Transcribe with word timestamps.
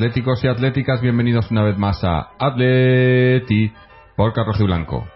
atléticos 0.00 0.42
y 0.42 0.48
atléticas, 0.48 1.02
bienvenidos 1.02 1.50
una 1.50 1.62
vez 1.62 1.76
más 1.76 2.02
a 2.04 2.30
Atleti 2.38 3.70
por 4.16 4.32
Carrojo 4.32 4.62
y 4.62 4.64
Blanco. 4.64 5.06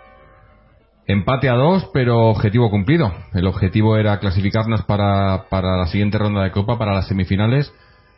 Empate 1.06 1.48
a 1.48 1.54
dos, 1.54 1.88
pero 1.94 2.26
objetivo 2.26 2.68
cumplido. 2.68 3.10
El 3.32 3.46
objetivo 3.46 3.96
era 3.96 4.20
clasificarnos 4.20 4.82
para, 4.82 5.46
para 5.48 5.78
la 5.78 5.86
siguiente 5.86 6.18
ronda 6.18 6.42
de 6.42 6.50
Copa, 6.50 6.76
para 6.76 6.92
las 6.92 7.08
semifinales, 7.08 7.72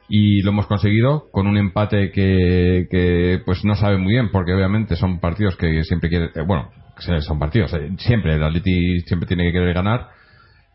y 0.08 0.42
lo 0.42 0.50
hemos 0.50 0.66
conseguido 0.66 1.26
con 1.30 1.46
un 1.46 1.56
empate 1.56 2.10
que, 2.10 2.88
que 2.90 3.40
pues 3.46 3.64
no 3.64 3.76
sabe 3.76 3.98
muy 3.98 4.14
bien, 4.14 4.32
porque 4.32 4.52
obviamente 4.52 4.96
son 4.96 5.20
partidos 5.20 5.54
que 5.54 5.84
siempre 5.84 6.08
quiere, 6.08 6.30
eh, 6.34 6.42
bueno, 6.44 6.70
son 7.20 7.38
partidos, 7.38 7.74
eh, 7.74 7.92
siempre 7.98 8.34
el 8.34 8.42
Atleti 8.42 9.02
siempre 9.02 9.28
tiene 9.28 9.44
que 9.44 9.52
querer 9.52 9.72
ganar, 9.72 10.08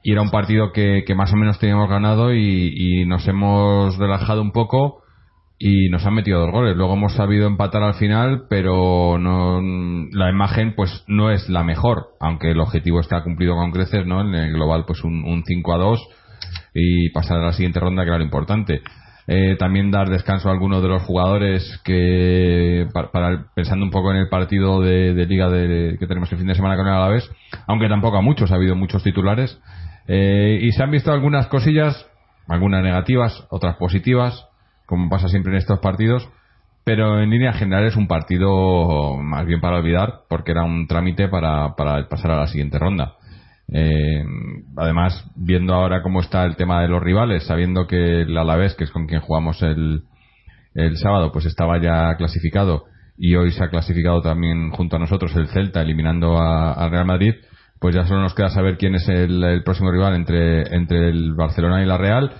y 0.03 0.13
era 0.13 0.21
un 0.21 0.31
partido 0.31 0.71
que, 0.71 1.03
más 1.17 1.33
o 1.33 1.35
menos 1.35 1.59
teníamos 1.59 1.89
ganado 1.89 2.33
y 2.33 3.03
nos 3.07 3.27
hemos 3.27 3.97
relajado 3.97 4.41
un 4.41 4.53
poco 4.53 5.01
y 5.63 5.89
nos 5.89 6.05
han 6.07 6.15
metido 6.15 6.39
dos 6.41 6.51
goles. 6.51 6.75
Luego 6.75 6.93
hemos 6.95 7.13
sabido 7.13 7.45
empatar 7.47 7.83
al 7.83 7.93
final, 7.93 8.43
pero 8.49 9.17
no, 9.19 9.61
la 10.11 10.29
imagen 10.31 10.73
pues 10.75 11.03
no 11.07 11.29
es 11.29 11.47
la 11.49 11.63
mejor, 11.63 12.07
aunque 12.19 12.49
el 12.51 12.59
objetivo 12.59 12.99
está 12.99 13.21
cumplido 13.23 13.55
con 13.55 13.71
creces, 13.71 14.05
¿no? 14.07 14.21
En 14.21 14.33
el 14.33 14.53
global 14.53 14.85
pues 14.87 15.03
un, 15.03 15.23
un 15.23 15.43
5 15.45 15.73
a 15.73 15.77
2 15.77 16.07
y 16.73 17.09
pasar 17.11 17.37
a 17.37 17.45
la 17.45 17.53
siguiente 17.53 17.79
ronda 17.79 18.03
que 18.03 18.09
era 18.09 18.17
lo 18.17 18.23
importante. 18.23 18.81
Eh, 19.27 19.55
también 19.59 19.91
dar 19.91 20.09
descanso 20.09 20.49
a 20.49 20.51
algunos 20.51 20.81
de 20.81 20.89
los 20.89 21.03
jugadores 21.03 21.79
que 21.85 22.87
para, 22.91 23.11
para- 23.11 23.45
pensando 23.53 23.85
un 23.85 23.91
poco 23.91 24.09
en 24.11 24.17
el 24.17 24.29
partido 24.29 24.81
de, 24.81 25.13
liga 25.27 25.47
de- 25.49 25.95
que 25.99 26.07
tenemos 26.07 26.31
el 26.31 26.39
fin 26.39 26.47
de 26.47 26.55
semana 26.55 26.75
con 26.75 26.87
el 26.87 26.93
Alavés, 26.93 27.29
aunque 27.67 27.87
tampoco 27.87 28.17
a 28.17 28.21
muchos, 28.21 28.51
ha 28.51 28.55
habido 28.55 28.75
muchos 28.75 29.03
titulares 29.03 29.59
Eh, 30.07 30.59
y 30.63 30.71
se 30.71 30.81
han 30.83 30.89
visto 30.89 31.11
algunas 31.13 31.45
cosillas, 31.47 31.93
algunas 32.47 32.83
negativas, 32.83 33.45
otras 33.51 33.75
positivas, 33.77 34.47
como 34.91 35.07
pasa 35.07 35.29
siempre 35.29 35.53
en 35.53 35.59
estos 35.59 35.79
partidos, 35.79 36.27
pero 36.83 37.21
en 37.21 37.29
línea 37.29 37.53
general 37.53 37.85
es 37.85 37.95
un 37.95 38.09
partido 38.09 39.15
más 39.15 39.45
bien 39.45 39.61
para 39.61 39.77
olvidar, 39.77 40.23
porque 40.27 40.51
era 40.51 40.65
un 40.65 40.85
trámite 40.85 41.29
para, 41.29 41.75
para 41.77 42.09
pasar 42.09 42.31
a 42.31 42.39
la 42.41 42.47
siguiente 42.47 42.77
ronda. 42.77 43.13
Eh, 43.71 44.21
además, 44.75 45.25
viendo 45.37 45.75
ahora 45.75 46.03
cómo 46.03 46.19
está 46.19 46.43
el 46.43 46.57
tema 46.57 46.81
de 46.81 46.89
los 46.89 47.01
rivales, 47.01 47.45
sabiendo 47.45 47.87
que 47.87 48.23
el 48.23 48.37
Alavés, 48.37 48.75
que 48.75 48.83
es 48.83 48.91
con 48.91 49.07
quien 49.07 49.21
jugamos 49.21 49.61
el, 49.61 50.03
el 50.73 50.97
sábado, 50.97 51.31
pues 51.31 51.45
estaba 51.45 51.81
ya 51.81 52.13
clasificado 52.17 52.83
y 53.17 53.35
hoy 53.35 53.53
se 53.53 53.63
ha 53.63 53.69
clasificado 53.69 54.21
también 54.21 54.71
junto 54.71 54.97
a 54.97 54.99
nosotros 54.99 55.33
el 55.37 55.47
Celta, 55.47 55.81
eliminando 55.81 56.37
al 56.37 56.91
Real 56.91 57.05
Madrid, 57.05 57.35
pues 57.79 57.95
ya 57.95 58.05
solo 58.05 58.23
nos 58.23 58.33
queda 58.33 58.49
saber 58.49 58.77
quién 58.77 58.95
es 58.95 59.07
el, 59.07 59.41
el 59.41 59.63
próximo 59.63 59.89
rival 59.89 60.15
entre, 60.15 60.75
entre 60.75 61.07
el 61.07 61.33
Barcelona 61.33 61.81
y 61.81 61.85
la 61.85 61.97
Real 61.97 62.33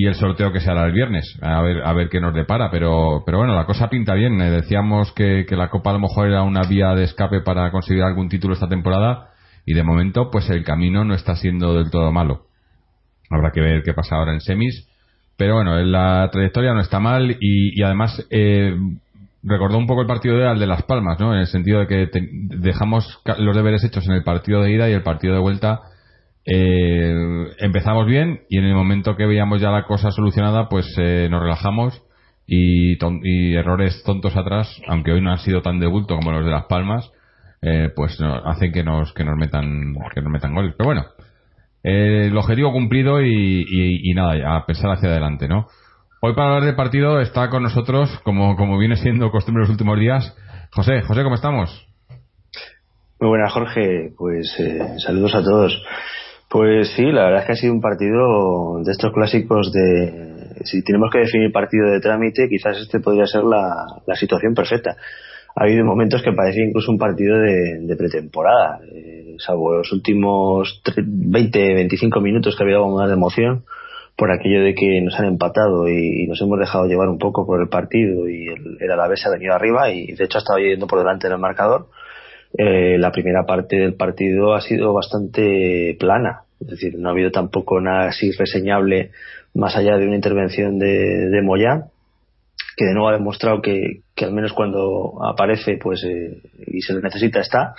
y 0.00 0.06
el 0.06 0.14
sorteo 0.14 0.52
que 0.52 0.60
se 0.60 0.70
hará 0.70 0.86
el 0.86 0.92
viernes. 0.92 1.24
A 1.42 1.60
ver, 1.60 1.82
a 1.84 1.92
ver 1.92 2.08
qué 2.08 2.20
nos 2.20 2.32
depara. 2.32 2.70
Pero, 2.70 3.24
pero 3.26 3.38
bueno, 3.38 3.56
la 3.56 3.66
cosa 3.66 3.88
pinta 3.88 4.14
bien. 4.14 4.40
Eh, 4.40 4.48
decíamos 4.48 5.10
que, 5.12 5.44
que 5.44 5.56
la 5.56 5.70
Copa 5.70 5.90
a 5.90 5.94
lo 5.94 5.98
mejor 5.98 6.28
era 6.28 6.42
una 6.44 6.62
vía 6.62 6.94
de 6.94 7.02
escape 7.02 7.40
para 7.40 7.72
conseguir 7.72 8.04
algún 8.04 8.28
título 8.28 8.54
esta 8.54 8.68
temporada 8.68 9.30
y 9.66 9.74
de 9.74 9.82
momento 9.82 10.30
pues 10.30 10.48
el 10.50 10.62
camino 10.62 11.04
no 11.04 11.14
está 11.14 11.34
siendo 11.34 11.74
del 11.74 11.90
todo 11.90 12.12
malo. 12.12 12.42
Habrá 13.28 13.50
que 13.50 13.60
ver 13.60 13.82
qué 13.82 13.92
pasa 13.92 14.14
ahora 14.14 14.34
en 14.34 14.40
semis. 14.40 14.86
Pero 15.36 15.54
bueno, 15.56 15.76
la 15.78 16.28
trayectoria 16.30 16.74
no 16.74 16.80
está 16.80 17.00
mal 17.00 17.32
y, 17.32 17.80
y 17.80 17.82
además 17.82 18.24
eh, 18.30 18.76
recordó 19.42 19.78
un 19.78 19.88
poco 19.88 20.02
el 20.02 20.06
partido 20.06 20.38
de 20.38 20.46
al 20.46 20.60
de 20.60 20.66
Las 20.68 20.84
Palmas, 20.84 21.18
¿no? 21.18 21.34
En 21.34 21.40
el 21.40 21.48
sentido 21.48 21.80
de 21.80 21.88
que 21.88 22.06
te- 22.06 22.28
dejamos 22.30 23.20
los 23.38 23.56
deberes 23.56 23.82
hechos 23.82 24.06
en 24.06 24.12
el 24.12 24.22
partido 24.22 24.62
de 24.62 24.70
ida 24.70 24.88
y 24.88 24.92
el 24.92 25.02
partido 25.02 25.34
de 25.34 25.40
vuelta 25.40 25.80
eh, 26.44 27.14
empezamos 27.58 28.06
bien 28.06 28.40
y 28.48 28.58
en 28.58 28.64
el 28.64 28.74
momento 28.74 29.16
que 29.16 29.26
veíamos 29.26 29.60
ya 29.60 29.70
la 29.70 29.84
cosa 29.84 30.10
solucionada, 30.10 30.68
pues 30.68 30.86
eh, 30.98 31.28
nos 31.30 31.42
relajamos 31.42 32.02
y, 32.46 32.96
ton- 32.98 33.20
y 33.22 33.54
errores 33.54 34.02
tontos 34.04 34.36
atrás, 34.36 34.80
aunque 34.88 35.12
hoy 35.12 35.20
no 35.20 35.30
han 35.32 35.38
sido 35.38 35.60
tan 35.62 35.78
de 35.80 35.86
bulto 35.86 36.16
como 36.16 36.32
los 36.32 36.44
de 36.44 36.50
Las 36.50 36.64
Palmas, 36.64 37.10
eh, 37.60 37.90
pues 37.94 38.18
no- 38.20 38.34
hacen 38.48 38.72
que 38.72 38.82
nos 38.84 39.12
que 39.12 39.24
nos 39.24 39.36
metan 39.36 39.94
que 40.14 40.22
nos 40.22 40.32
metan 40.32 40.54
goles. 40.54 40.74
Pero 40.78 40.86
bueno, 40.88 41.04
eh, 41.82 42.28
el 42.28 42.36
objetivo 42.36 42.72
cumplido 42.72 43.20
y, 43.22 43.66
y- 43.68 44.14
nada, 44.14 44.56
a 44.56 44.64
pensar 44.66 44.90
hacia 44.92 45.10
adelante, 45.10 45.48
¿no? 45.48 45.66
Hoy 46.20 46.34
para 46.34 46.48
hablar 46.48 46.64
del 46.64 46.74
partido 46.76 47.20
está 47.20 47.48
con 47.50 47.62
nosotros, 47.62 48.10
como, 48.24 48.56
como 48.56 48.76
viene 48.78 48.96
siendo 48.96 49.30
costumbre 49.30 49.60
los 49.62 49.70
últimos 49.70 50.00
días, 50.00 50.36
José. 50.72 51.02
José, 51.02 51.22
¿cómo 51.22 51.36
estamos? 51.36 51.86
Muy 53.20 53.28
buenas, 53.30 53.52
Jorge. 53.52 54.12
Pues 54.16 54.52
eh, 54.58 54.78
saludos 55.04 55.34
a 55.34 55.42
todos. 55.42 55.80
Pues 56.48 56.92
sí, 56.96 57.02
la 57.02 57.24
verdad 57.24 57.40
es 57.40 57.46
que 57.46 57.52
ha 57.52 57.56
sido 57.56 57.74
un 57.74 57.80
partido 57.80 58.80
de 58.82 58.90
estos 58.90 59.12
clásicos 59.12 59.70
de... 59.70 60.56
Si 60.64 60.82
tenemos 60.82 61.10
que 61.12 61.20
definir 61.20 61.52
partido 61.52 61.90
de 61.90 62.00
trámite, 62.00 62.48
quizás 62.48 62.78
este 62.78 63.00
podría 63.00 63.26
ser 63.26 63.44
la, 63.44 63.86
situación 64.14 64.54
perfecta. 64.54 64.96
Ha 65.54 65.64
habido 65.64 65.84
momentos 65.84 66.22
que 66.22 66.32
parecía 66.32 66.64
incluso 66.64 66.90
un 66.90 66.98
partido 66.98 67.38
de, 67.38 67.94
pretemporada, 67.96 68.80
eh, 68.92 69.36
salvo 69.38 69.74
los 69.74 69.92
últimos 69.92 70.80
tre- 70.84 71.04
20, 71.06 71.74
25 71.74 72.20
minutos 72.20 72.56
que 72.56 72.62
ha 72.62 72.66
habido 72.66 72.88
más 72.88 73.08
de 73.08 73.14
emoción 73.14 73.64
por 74.16 74.32
aquello 74.32 74.62
de 74.62 74.74
que 74.74 75.00
nos 75.00 75.18
han 75.18 75.26
empatado 75.26 75.88
y, 75.88 76.26
nos 76.26 76.40
hemos 76.40 76.58
dejado 76.58 76.86
llevar 76.86 77.08
un 77.08 77.18
poco 77.18 77.46
por 77.46 77.60
el 77.60 77.68
partido 77.68 78.28
y 78.28 78.48
el, 78.48 78.78
el 78.80 78.90
Alavés 78.90 79.24
ha 79.26 79.30
venido 79.30 79.54
arriba 79.54 79.90
y 79.92 80.12
de 80.12 80.24
hecho 80.24 80.38
ha 80.38 80.40
estado 80.40 80.58
yendo 80.58 80.86
por 80.86 80.98
delante 80.98 81.28
en 81.28 81.34
el 81.34 81.38
marcador 81.38 81.86
eh, 82.56 82.98
la 82.98 83.12
primera 83.12 83.44
parte 83.44 83.76
del 83.76 83.94
partido 83.94 84.54
ha 84.54 84.60
sido 84.60 84.92
bastante 84.92 85.96
plana. 85.98 86.42
Es 86.60 86.68
decir, 86.68 86.98
no 86.98 87.08
ha 87.08 87.12
habido 87.12 87.30
tampoco 87.30 87.80
nada 87.80 88.08
así 88.08 88.32
reseñable 88.32 89.10
más 89.54 89.76
allá 89.76 89.96
de 89.96 90.06
una 90.06 90.16
intervención 90.16 90.78
de, 90.78 91.28
de 91.28 91.42
Moyá, 91.42 91.86
que 92.76 92.84
de 92.84 92.94
nuevo 92.94 93.08
ha 93.08 93.12
demostrado 93.12 93.60
que, 93.60 94.02
que 94.14 94.24
al 94.24 94.32
menos 94.32 94.52
cuando 94.52 95.18
aparece 95.24 95.78
pues 95.80 96.04
eh, 96.04 96.40
y 96.66 96.80
se 96.80 96.94
le 96.94 97.00
necesita 97.00 97.40
está. 97.40 97.74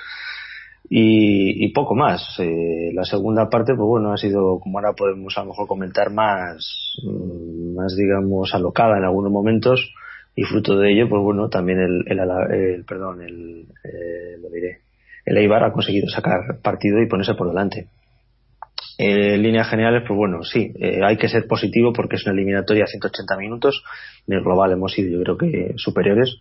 Y, 0.92 1.66
y 1.66 1.72
poco 1.72 1.94
más. 1.94 2.36
Eh, 2.40 2.92
la 2.94 3.04
segunda 3.04 3.48
parte, 3.50 3.74
pues 3.76 3.88
bueno, 3.88 4.12
ha 4.12 4.18
sido, 4.18 4.60
como 4.60 4.80
ahora 4.80 4.94
podemos 4.94 5.38
a 5.38 5.42
lo 5.42 5.48
mejor 5.48 5.68
comentar, 5.68 6.12
más, 6.12 6.96
mm, 7.04 7.76
más 7.76 7.96
digamos, 7.96 8.54
alocada 8.56 8.98
en 8.98 9.04
algunos 9.04 9.32
momentos 9.32 9.94
y 10.36 10.44
fruto 10.44 10.78
de 10.78 10.92
ello, 10.92 11.10
pues 11.10 11.22
bueno, 11.22 11.50
también 11.50 11.80
el, 11.80 12.04
el, 12.08 12.20
el- 12.52 12.86
perdón, 12.86 13.22
el, 13.22 13.66
eh, 13.84 14.38
lo 14.42 14.50
diré, 14.50 14.80
el 15.26 15.38
Eibar 15.38 15.64
ha 15.64 15.72
conseguido 15.74 16.08
sacar 16.10 16.40
partido 16.62 17.02
y 17.02 17.08
ponerse 17.08 17.34
por 17.36 17.50
delante. 17.50 17.88
Eh, 18.98 19.36
en 19.36 19.44
líneas 19.44 19.70
generales, 19.70 20.04
pues 20.08 20.18
bueno, 20.18 20.44
sí, 20.44 20.74
eh, 20.80 21.00
hay 21.04 21.18
que 21.18 21.30
ser 21.30 21.48
positivo 21.48 21.94
porque 21.94 22.18
es 22.18 22.26
una 22.26 22.34
eliminatoria 22.34 22.84
a 22.84 22.88
180 22.88 23.38
minutos. 23.38 23.82
En 24.28 24.36
el 24.36 24.44
global 24.44 24.72
hemos 24.74 24.92
sido, 24.94 25.10
yo 25.12 25.24
creo 25.24 25.38
que 25.38 25.74
superiores. 25.78 26.38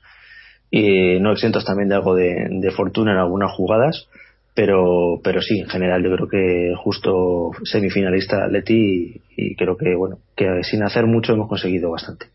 Y 0.71 1.19
no 1.21 1.33
exentos 1.33 1.65
también 1.65 1.89
de 1.89 1.95
algo 1.95 2.15
de, 2.15 2.71
fortuna 2.77 3.13
en 3.13 3.19
algunas 3.19 3.53
jugadas. 3.53 4.09
Pero, 4.55 5.21
pero 5.23 5.41
sí, 5.41 5.61
en 5.61 5.69
general, 5.69 6.03
yo 6.03 6.11
creo 6.17 6.29
que 6.29 6.75
justo 6.77 7.53
semifinalista 7.63 8.49
Leti 8.49 9.23
y 9.37 9.55
creo 9.55 9.77
que, 9.77 9.95
bueno, 9.95 10.19
que 10.37 10.65
sin 10.65 10.83
hacer 10.83 11.07
mucho 11.07 11.33
hemos 11.33 11.49
conseguido 11.49 11.93
bastante. 11.93 12.27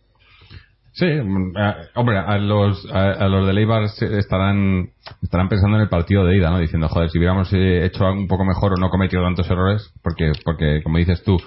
Sí, 0.94 1.06
mm, 1.06 1.54
hombre, 1.95 2.18
a 2.19 2.38
los, 2.38 2.88
a, 2.92 3.13
a 3.13 3.28
los 3.28 3.48
de 3.48 3.54
Leibar 3.54 3.84
estarán, 3.84 4.92
estarán 5.24 5.50
pensando 5.50 5.78
en 5.78 5.84
el 5.84 5.90
partido 5.90 6.24
de 6.24 6.38
ida, 6.38 6.51
¿no? 6.51 6.60
Diciendo, 6.60 6.88
joder, 6.88 7.10
si 7.10 7.18
hubiéramos 7.18 7.51
eh, 7.51 7.86
hecho 7.86 8.06
algo 8.06 8.19
un 8.19 8.28
poco 8.28 8.45
mejor 8.45 8.74
o 8.74 8.78
no 8.78 8.90
cometido 8.90 9.24
tantos 9.24 9.50
errores, 9.50 9.92
porque, 10.04 10.34
porque 10.45 10.84
como 10.84 11.00
dices 11.00 11.24
tú, 11.24 11.38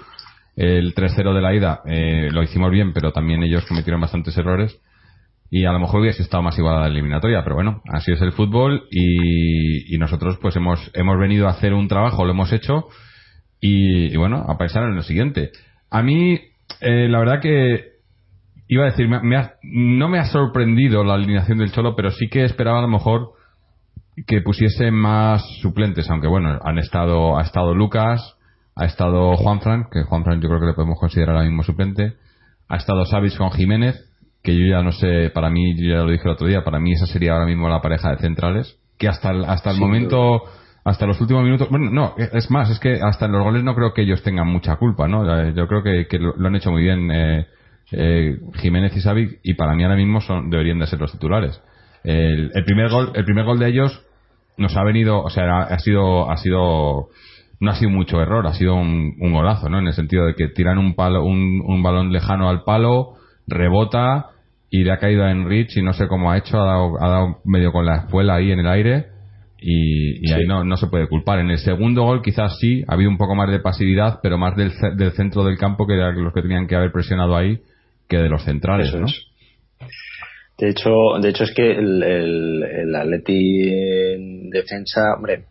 el 0.57 0.93
3-0 0.93 1.33
de 1.33 1.41
la 1.41 1.55
ida 1.55 1.81
eh, 1.85 2.29
lo 2.31 2.43
hicimos 2.43 2.71
bien, 2.71 2.91
pero 2.91 3.13
también 3.13 3.41
ellos 3.41 3.65
cometieron 3.65 4.01
bastantes 4.01 4.37
errores 4.37 4.81
y 5.49 5.63
a 5.63 5.71
lo 5.71 5.79
mejor 5.79 6.01
hubiese 6.01 6.23
estado 6.23 6.43
más 6.43 6.57
igual 6.57 6.75
a 6.75 6.81
la 6.81 6.87
eliminatoria, 6.87 7.41
pero 7.43 7.55
bueno, 7.55 7.81
así 7.93 8.11
es 8.11 8.21
el 8.21 8.33
fútbol 8.33 8.83
y, 8.91 9.95
y 9.95 9.97
nosotros 9.97 10.37
pues 10.41 10.57
hemos, 10.57 10.91
hemos 10.93 11.17
venido 11.17 11.47
a 11.47 11.51
hacer 11.51 11.73
un 11.73 11.87
trabajo, 11.87 12.25
lo 12.25 12.31
hemos 12.31 12.51
hecho 12.51 12.87
y, 13.61 14.13
y 14.13 14.17
bueno, 14.17 14.45
a 14.49 14.57
pensar 14.57 14.83
en 14.83 14.95
lo 14.95 15.03
siguiente. 15.03 15.51
A 15.89 16.03
mí, 16.03 16.37
eh, 16.81 17.07
la 17.07 17.19
verdad 17.19 17.39
que 17.39 17.96
iba 18.67 18.83
a 18.83 18.87
decir, 18.87 19.07
me, 19.07 19.21
me 19.21 19.37
ha- 19.37 19.53
no 19.63 20.09
me 20.09 20.19
ha 20.19 20.25
sorprendido 20.25 21.03
la 21.03 21.13
alineación 21.15 21.57
del 21.59 21.71
Cholo, 21.71 21.95
pero 21.95 22.11
sí 22.11 22.27
que 22.29 22.43
esperaba 22.45 22.79
a 22.79 22.83
lo 22.83 22.87
mejor 22.87 23.31
que 24.25 24.41
pusiese 24.41 24.91
más 24.91 25.43
suplentes, 25.61 26.09
aunque 26.09 26.27
bueno, 26.27 26.59
han 26.63 26.77
estado, 26.79 27.37
ha 27.37 27.43
estado 27.43 27.75
Lucas, 27.75 28.35
ha 28.75 28.85
estado 28.85 29.35
Juanfran, 29.35 29.85
que 29.91 30.03
Juanfran 30.03 30.41
yo 30.41 30.47
creo 30.49 30.59
que 30.59 30.65
le 30.67 30.73
podemos 30.73 30.99
considerar 30.99 31.35
ahora 31.35 31.47
mismo 31.47 31.63
suplente, 31.63 32.13
ha 32.67 32.77
estado 32.77 33.05
Savic 33.05 33.37
con 33.37 33.51
Jiménez, 33.51 33.95
que 34.43 34.55
yo 34.57 34.65
ya 34.65 34.81
no 34.81 34.91
sé, 34.91 35.29
para 35.33 35.49
mí, 35.49 35.75
yo 35.79 35.89
ya 35.95 36.03
lo 36.03 36.11
dije 36.11 36.23
el 36.25 36.31
otro 36.33 36.47
día, 36.47 36.63
para 36.63 36.79
mí 36.79 36.93
esa 36.93 37.05
sería 37.05 37.33
ahora 37.33 37.45
mismo 37.45 37.69
la 37.69 37.81
pareja 37.81 38.11
de 38.11 38.17
centrales, 38.17 38.77
que 38.97 39.07
hasta 39.07 39.29
el, 39.31 39.45
hasta 39.45 39.71
el 39.71 39.77
momento, 39.79 40.41
hasta 40.83 41.05
los 41.05 41.19
últimos 41.21 41.43
minutos, 41.43 41.69
bueno, 41.69 41.89
no, 41.91 42.15
es 42.17 42.49
más, 42.49 42.69
es 42.71 42.79
que 42.79 42.99
hasta 43.01 43.25
en 43.25 43.33
los 43.33 43.43
goles 43.43 43.63
no 43.63 43.75
creo 43.75 43.93
que 43.93 44.01
ellos 44.03 44.23
tengan 44.23 44.47
mucha 44.47 44.77
culpa, 44.77 45.07
¿no? 45.07 45.25
Eh, 45.41 45.53
Yo 45.55 45.67
creo 45.67 45.83
que, 45.83 46.07
que 46.07 46.17
lo, 46.17 46.33
lo 46.37 46.47
han 46.47 46.55
hecho 46.55 46.71
muy 46.71 46.81
bien 46.81 47.11
eh, 47.11 47.45
eh, 47.91 48.37
Jiménez 48.55 48.95
y 48.95 49.01
Savic, 49.01 49.39
y 49.43 49.53
para 49.55 49.73
mí 49.75 49.83
ahora 49.83 49.95
mismo 49.95 50.21
son, 50.21 50.49
deberían 50.49 50.79
de 50.79 50.87
ser 50.87 50.99
los 50.99 51.11
titulares. 51.11 51.61
El, 52.03 52.51
el 52.53 52.63
primer 52.65 52.89
gol, 52.89 53.11
el 53.15 53.25
primer 53.25 53.45
gol 53.45 53.59
de 53.59 53.67
ellos 53.69 54.03
nos 54.57 54.75
ha 54.75 54.83
venido, 54.83 55.21
o 55.21 55.29
sea, 55.29 55.59
ha 55.63 55.79
sido, 55.79 56.29
ha 56.31 56.37
sido, 56.37 57.09
no 57.59 57.71
ha 57.71 57.75
sido 57.75 57.91
mucho 57.91 58.21
error, 58.21 58.47
ha 58.47 58.53
sido 58.53 58.75
un, 58.75 59.15
un 59.19 59.33
golazo, 59.33 59.69
¿no? 59.69 59.79
En 59.79 59.87
el 59.87 59.93
sentido 59.93 60.25
de 60.25 60.35
que 60.35 60.47
tiran 60.47 60.77
un 60.77 60.95
palo, 60.95 61.23
un, 61.23 61.61
un 61.65 61.83
balón 61.83 62.11
lejano 62.11 62.49
al 62.49 62.63
palo, 62.63 63.13
rebota 63.47 64.27
y 64.69 64.83
le 64.83 64.91
ha 64.91 64.97
caído 64.97 65.23
a 65.23 65.31
Enrich 65.31 65.77
y 65.77 65.81
no 65.81 65.93
sé 65.93 66.07
cómo 66.07 66.31
ha 66.31 66.37
hecho, 66.37 66.59
ha 66.59 66.65
dado, 66.65 67.01
ha 67.01 67.07
dado 67.07 67.37
medio 67.45 67.71
con 67.71 67.85
la 67.85 67.97
espuela 67.97 68.35
ahí 68.35 68.51
en 68.51 68.59
el 68.59 68.67
aire 68.67 69.05
y, 69.59 70.23
y 70.23 70.27
Sí. 70.27 70.33
ahí 70.33 70.45
no, 70.47 70.63
no 70.63 70.75
se 70.77 70.87
puede 70.87 71.07
culpar. 71.07 71.39
En 71.39 71.49
el 71.49 71.57
segundo 71.59 72.03
gol 72.03 72.21
quizás 72.21 72.57
sí, 72.59 72.83
ha 72.87 72.93
habido 72.95 73.09
un 73.09 73.17
poco 73.17 73.35
más 73.35 73.49
de 73.49 73.59
pasividad, 73.59 74.19
pero 74.21 74.37
más 74.37 74.55
del 74.55 74.71
centro 75.13 75.43
del 75.43 75.57
campo 75.57 75.87
que 75.87 75.93
de 75.93 76.13
los 76.13 76.33
que 76.33 76.41
tenían 76.41 76.67
que 76.67 76.75
haber 76.75 76.91
presionado 76.91 77.35
ahí 77.35 77.59
que 78.07 78.17
de 78.17 78.29
los 78.29 78.43
centrales, 78.43 78.89
Eso 78.89 78.99
¿no? 78.99 79.05
es. 79.07 79.25
De 80.57 80.69
hecho, 80.69 80.89
de 81.21 81.29
hecho 81.29 81.43
es 81.43 81.53
que 81.53 81.71
el, 81.71 82.01
el, 82.01 82.63
el 82.63 82.95
Atleti 82.95 83.69
en 83.69 84.49
defensa, 84.49 85.13
hombre, 85.15 85.45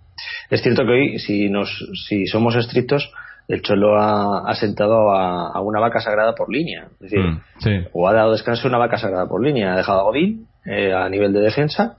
es 0.50 0.62
cierto 0.62 0.82
que 0.84 0.90
hoy, 0.90 1.18
si 1.20 1.48
nos, 1.48 1.68
si 2.08 2.26
somos 2.26 2.56
estrictos, 2.56 3.12
el 3.46 3.62
Cholo 3.62 3.96
ha, 4.00 4.50
ha 4.50 4.54
sentado 4.56 5.12
a, 5.12 5.52
a 5.52 5.60
una 5.60 5.78
vaca 5.78 6.00
sagrada 6.00 6.34
por 6.34 6.52
línea. 6.52 6.88
Es 6.94 6.98
decir, 7.10 7.20
Mm, 7.20 7.40
sí. 7.60 7.70
o 7.92 8.08
ha 8.08 8.12
dado 8.14 8.32
descanso 8.32 8.66
a 8.66 8.70
una 8.70 8.78
vaca 8.78 8.98
sagrada 8.98 9.28
por 9.28 9.44
línea. 9.44 9.74
Ha 9.74 9.76
dejado 9.76 10.00
a 10.00 10.02
Godín 10.04 10.48
eh, 10.64 10.92
a 10.92 11.08
nivel 11.08 11.32
de 11.32 11.40
defensa, 11.40 11.98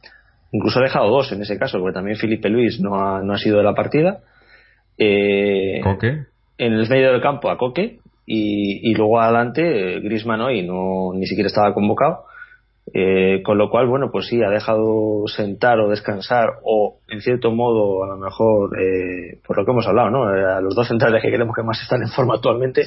incluso 0.51 0.80
ha 0.80 0.83
dejado 0.83 1.09
dos 1.09 1.31
en 1.31 1.42
ese 1.42 1.57
caso, 1.57 1.80
porque 1.80 1.94
también 1.94 2.18
Felipe 2.18 2.50
Luis 2.50 2.81
no 2.81 2.95
ha, 3.00 3.21
no 3.24 3.33
ha 3.33 3.38
sido 3.38 3.59
de 3.59 3.63
la 3.63 3.74
partida. 3.74 4.19
Eh, 4.98 5.80
Coque. 5.83 6.25
en 6.57 6.74
el 6.74 6.89
medio 6.89 7.12
del 7.13 7.21
campo 7.21 7.50
a 7.50 7.57
Coque 7.57 8.00
y, 8.27 8.91
y 8.91 8.94
luego 8.94 9.19
adelante 9.19 10.00
Grisman 10.01 10.41
hoy 10.41 10.62
no 10.62 11.13
ni 11.15 11.25
siquiera 11.25 11.47
estaba 11.47 11.74
convocado 11.74 12.25
eh, 12.94 13.41
con 13.44 13.57
lo 13.57 13.69
cual 13.69 13.88
bueno 13.88 14.12
pues 14.12 14.27
sí 14.27 14.41
ha 14.44 14.50
dejado 14.50 15.24
sentar 15.27 15.79
o 15.79 15.89
descansar 15.89 16.59
o 16.63 17.00
en 17.07 17.21
cierto 17.21 17.51
modo 17.51 18.03
a 18.03 18.07
lo 18.07 18.18
mejor 18.18 18.79
eh, 18.79 19.39
por 19.45 19.57
lo 19.57 19.65
que 19.65 19.71
hemos 19.71 19.88
hablado 19.88 20.09
no 20.12 20.35
Eh, 20.35 20.45
a 20.45 20.62
los 20.62 20.75
dos 20.75 20.88
centrales 20.88 21.21
que 21.21 21.31
creemos 21.31 21.56
que 21.56 21.63
más 21.63 21.81
están 21.81 22.03
en 22.03 22.09
forma 22.09 22.35
actualmente 22.35 22.83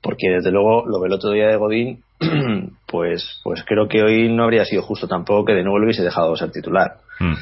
porque 0.00 0.28
desde 0.28 0.52
luego 0.52 0.84
lo 0.86 1.00
del 1.00 1.12
otro 1.12 1.30
día 1.30 1.48
de 1.48 1.56
Godín 1.56 2.02
pues 2.86 3.40
pues 3.42 3.64
creo 3.66 3.88
que 3.88 4.02
hoy 4.02 4.32
no 4.32 4.44
habría 4.44 4.64
sido 4.64 4.82
justo 4.82 5.08
tampoco 5.08 5.46
que 5.46 5.54
de 5.54 5.62
nuevo 5.64 5.78
lo 5.78 5.86
hubiese 5.86 6.04
dejado 6.04 6.36
ser 6.36 6.52
titular 6.52 6.98
Mm. 7.20 7.34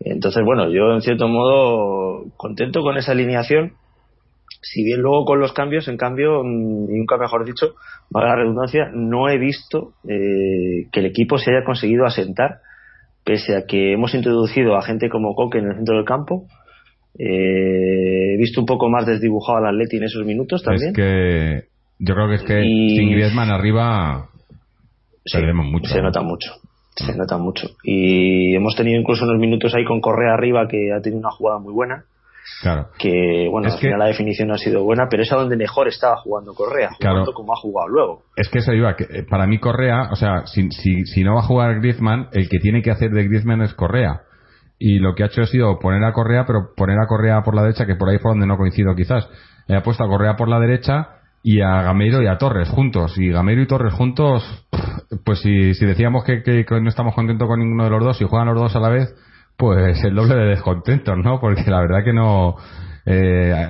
entonces, 0.00 0.44
bueno, 0.44 0.70
yo 0.70 0.94
en 0.94 1.02
cierto 1.02 1.28
modo 1.28 2.24
contento 2.36 2.82
con 2.82 2.96
esa 2.96 3.12
alineación. 3.12 3.72
Si 4.60 4.82
bien 4.84 5.00
luego 5.00 5.24
con 5.24 5.40
los 5.40 5.52
cambios, 5.52 5.86
en 5.88 5.96
cambio, 5.96 6.42
mm, 6.42 6.90
y 6.90 6.98
nunca 6.98 7.16
mejor 7.16 7.44
dicho, 7.44 7.74
valga 8.10 8.30
la 8.30 8.36
redundancia, 8.36 8.90
no 8.92 9.28
he 9.28 9.38
visto 9.38 9.92
eh, 10.08 10.88
que 10.92 11.00
el 11.00 11.06
equipo 11.06 11.38
se 11.38 11.50
haya 11.52 11.64
conseguido 11.64 12.04
asentar, 12.06 12.58
pese 13.24 13.56
a 13.56 13.66
que 13.66 13.92
hemos 13.92 14.14
introducido 14.14 14.76
a 14.76 14.82
gente 14.82 15.08
como 15.08 15.34
Coque 15.34 15.58
en 15.58 15.68
el 15.68 15.76
centro 15.76 15.96
del 15.96 16.04
campo. 16.04 16.46
Eh, 17.18 18.34
he 18.34 18.36
visto 18.36 18.60
un 18.60 18.66
poco 18.66 18.88
más 18.88 19.06
desdibujado 19.06 19.58
al 19.58 19.66
Atleti 19.74 19.96
en 19.96 20.04
esos 20.04 20.24
minutos 20.24 20.62
también. 20.62 20.90
Es 20.90 20.96
que 20.96 21.68
yo 21.98 22.14
creo 22.14 22.28
que 22.28 22.34
es 22.36 22.42
que 22.44 22.62
Y- 22.64 22.96
sin 22.96 23.10
Griezmann 23.10 23.50
arriba 23.50 24.28
Sí, 25.24 25.36
perdemos 25.38 25.66
mucho. 25.66 25.90
Se 25.90 25.98
¿no? 25.98 26.04
nota 26.04 26.22
mucho. 26.22 26.52
Se 26.96 27.14
nota 27.16 27.36
mucho. 27.38 27.68
Y 27.84 28.54
hemos 28.54 28.74
tenido 28.76 28.98
incluso 29.00 29.24
unos 29.24 29.38
minutos 29.38 29.74
ahí 29.74 29.84
con 29.84 30.00
Correa 30.00 30.32
arriba 30.34 30.66
que 30.68 30.92
ha 30.92 31.00
tenido 31.02 31.20
una 31.20 31.30
jugada 31.30 31.58
muy 31.58 31.72
buena. 31.72 32.04
Claro. 32.62 32.88
que 32.98 33.46
bueno 33.50 33.68
Es 33.68 33.74
al 33.74 33.80
que- 33.80 33.86
final 33.86 33.98
la 34.00 34.06
definición 34.06 34.48
no 34.48 34.54
ha 34.54 34.58
sido 34.58 34.82
buena 34.82 35.06
pero 35.10 35.22
es 35.22 35.32
a 35.32 35.36
donde 35.36 35.56
mejor 35.56 35.86
estaba 35.88 36.16
jugando 36.16 36.54
Correa 36.54 36.88
jugando 36.98 37.22
Claro. 37.24 37.32
como 37.34 37.52
ha 37.52 37.56
jugado 37.56 37.88
luego 37.88 38.22
Es 38.36 38.48
que 38.48 38.58
eso 38.58 38.72
iba, 38.72 38.96
que 38.96 39.04
eh, 39.04 39.22
para 39.28 39.46
mí 39.46 39.58
Correa, 39.58 40.08
o 40.10 40.16
sea, 40.16 40.46
si, 40.46 40.70
si, 40.70 41.04
si 41.06 41.22
no 41.24 41.34
va 41.34 41.40
a 41.40 41.44
jugar 41.46 41.76
Griezmann, 41.80 42.28
el 42.32 42.48
que 42.48 42.58
tiene 42.58 42.82
que 42.82 42.90
hacer 42.90 43.10
de 43.10 43.24
Griezmann 43.24 43.62
es 43.62 43.74
Correa. 43.74 44.22
Y 44.80 44.98
lo 45.00 45.14
que 45.14 45.24
ha 45.24 45.26
hecho 45.26 45.42
ha 45.42 45.46
sido 45.46 45.78
poner 45.80 46.04
a 46.04 46.12
Correa, 46.12 46.44
pero 46.46 46.68
poner 46.76 46.98
a 47.00 47.06
Correa 47.08 47.42
por 47.42 47.54
la 47.56 47.62
derecha, 47.62 47.84
que 47.84 47.96
por 47.96 48.08
ahí 48.08 48.18
fue 48.18 48.30
donde 48.30 48.46
no 48.46 48.56
coincido 48.56 48.94
quizás. 48.94 49.28
Eh, 49.66 49.74
ha 49.74 49.82
puesto 49.82 50.04
a 50.04 50.08
Correa 50.08 50.36
por 50.36 50.48
la 50.48 50.60
derecha 50.60 51.08
y 51.42 51.60
a 51.60 51.82
Gameiro 51.82 52.22
y 52.22 52.28
a 52.28 52.38
Torres 52.38 52.68
juntos. 52.68 53.18
Y 53.18 53.28
Gameiro 53.30 53.60
y 53.62 53.66
Torres 53.66 53.92
juntos, 53.94 54.44
pues 55.24 55.40
si, 55.40 55.74
si 55.74 55.84
decíamos 55.84 56.22
que, 56.24 56.42
que- 56.44 56.64
que 56.64 56.80
no 56.80 56.88
estamos 56.88 57.14
contentos 57.14 57.48
con 57.48 57.58
ninguno 57.58 57.84
de 57.84 57.90
los 57.90 58.04
dos 58.04 58.20
y 58.20 58.24
juegan 58.24 58.46
los 58.48 58.56
dos 58.60 58.76
a 58.76 58.80
la 58.80 58.88
vez, 58.88 59.12
pues 59.58 60.02
el 60.04 60.14
doble 60.14 60.36
de 60.36 60.46
descontentos, 60.46 61.18
¿no? 61.18 61.40
Porque 61.40 61.70
la 61.70 61.80
verdad 61.80 62.04
que 62.04 62.12
no... 62.14 62.54
eh, 63.04 63.68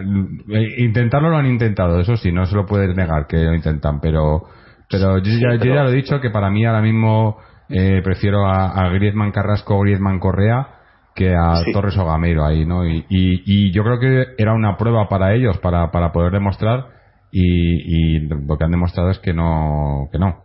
intentarlo 0.79 1.31
lo 1.31 1.39
han 1.39 1.47
intentado, 1.47 1.99
eso 2.01 2.17
sí, 2.17 2.31
no 2.31 2.47
se 2.47 2.55
lo 2.55 2.67
puedes 2.67 2.95
negar 2.97 3.27
que 3.27 3.39
lo 3.39 3.55
intentan, 3.55 4.01
pero 4.01 4.45
pero 4.91 5.19
yo, 5.19 5.33
ya, 5.33 5.53
yo 5.55 5.61
pero- 5.61 5.75
ya 5.75 5.83
lo 5.85 5.91
he 5.91 5.95
dicho 5.97 6.21
que 6.21 6.31
para 6.31 6.51
mí 6.51 6.65
ahora 6.65 6.81
mismo 6.83 7.39
eh, 7.69 8.01
prefiero 8.05 8.47
a, 8.47 8.69
a 8.73 8.89
Griezmann 8.91 9.33
Carrasco, 9.33 9.81
Griezmann 9.81 10.19
Correa 10.19 10.69
que 11.15 11.35
a 11.35 11.57
Sí. 11.65 11.73
Torres 11.73 11.97
o 11.99 12.07
Gameiro 12.07 12.45
ahí, 12.45 12.65
¿no? 12.65 12.87
Y, 12.87 13.05
y, 13.09 13.43
y 13.45 13.73
yo 13.73 13.83
creo 13.83 13.99
que 13.99 14.27
era 14.39 14.55
una 14.55 14.77
prueba 14.77 15.09
para 15.09 15.35
ellos 15.35 15.59
para, 15.59 15.91
para 15.91 16.13
poder 16.13 16.33
demostrar 16.33 16.87
y, 17.33 18.17
y 18.17 18.21
lo 18.21 18.57
que 18.57 18.65
han 18.65 18.71
demostrado 18.71 19.11
es 19.11 19.19
que 19.19 19.35
no 19.35 20.09
que 20.13 20.19
no. 20.19 20.45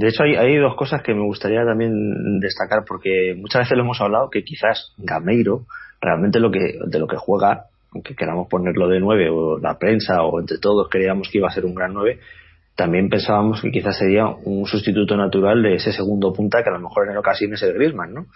De 0.00 0.08
hecho 0.08 0.22
hay, 0.22 0.34
hay 0.34 0.56
dos 0.56 0.74
cosas 0.76 1.02
que 1.02 1.14
me 1.14 1.24
gustaría 1.24 1.64
también 1.64 2.40
destacar 2.40 2.84
porque 2.86 3.34
muchas 3.36 3.60
veces 3.60 3.76
lo 3.76 3.84
hemos 3.84 4.00
hablado 4.00 4.30
que 4.30 4.42
quizás 4.42 4.94
Gameiro 4.96 5.66
realmente 6.00 6.40
lo 6.40 6.50
que 6.50 6.78
de 6.86 6.98
lo 6.98 7.06
que 7.06 7.16
juega 7.16 7.66
aunque 7.92 8.14
queramos 8.14 8.48
ponerlo 8.48 8.88
de 8.88 9.00
9 9.00 9.28
o 9.30 9.58
la 9.58 9.78
prensa 9.78 10.22
o 10.22 10.40
entre 10.40 10.58
todos 10.58 10.88
creíamos 10.88 11.28
que 11.28 11.38
iba 11.38 11.48
a 11.48 11.52
ser 11.52 11.66
un 11.66 11.74
gran 11.74 11.92
9 11.92 12.18
también 12.76 13.10
pensábamos 13.10 13.60
que 13.60 13.70
quizás 13.70 13.98
sería 13.98 14.26
un 14.26 14.64
sustituto 14.64 15.14
natural 15.14 15.62
de 15.62 15.74
ese 15.74 15.92
segundo 15.92 16.32
punta 16.32 16.62
que 16.62 16.70
a 16.70 16.72
lo 16.72 16.80
mejor 16.80 17.10
en 17.10 17.16
ocasiones 17.18 17.62
es 17.62 17.68
el 17.68 17.74
Griezmann, 17.74 18.14
¿no? 18.14 18.26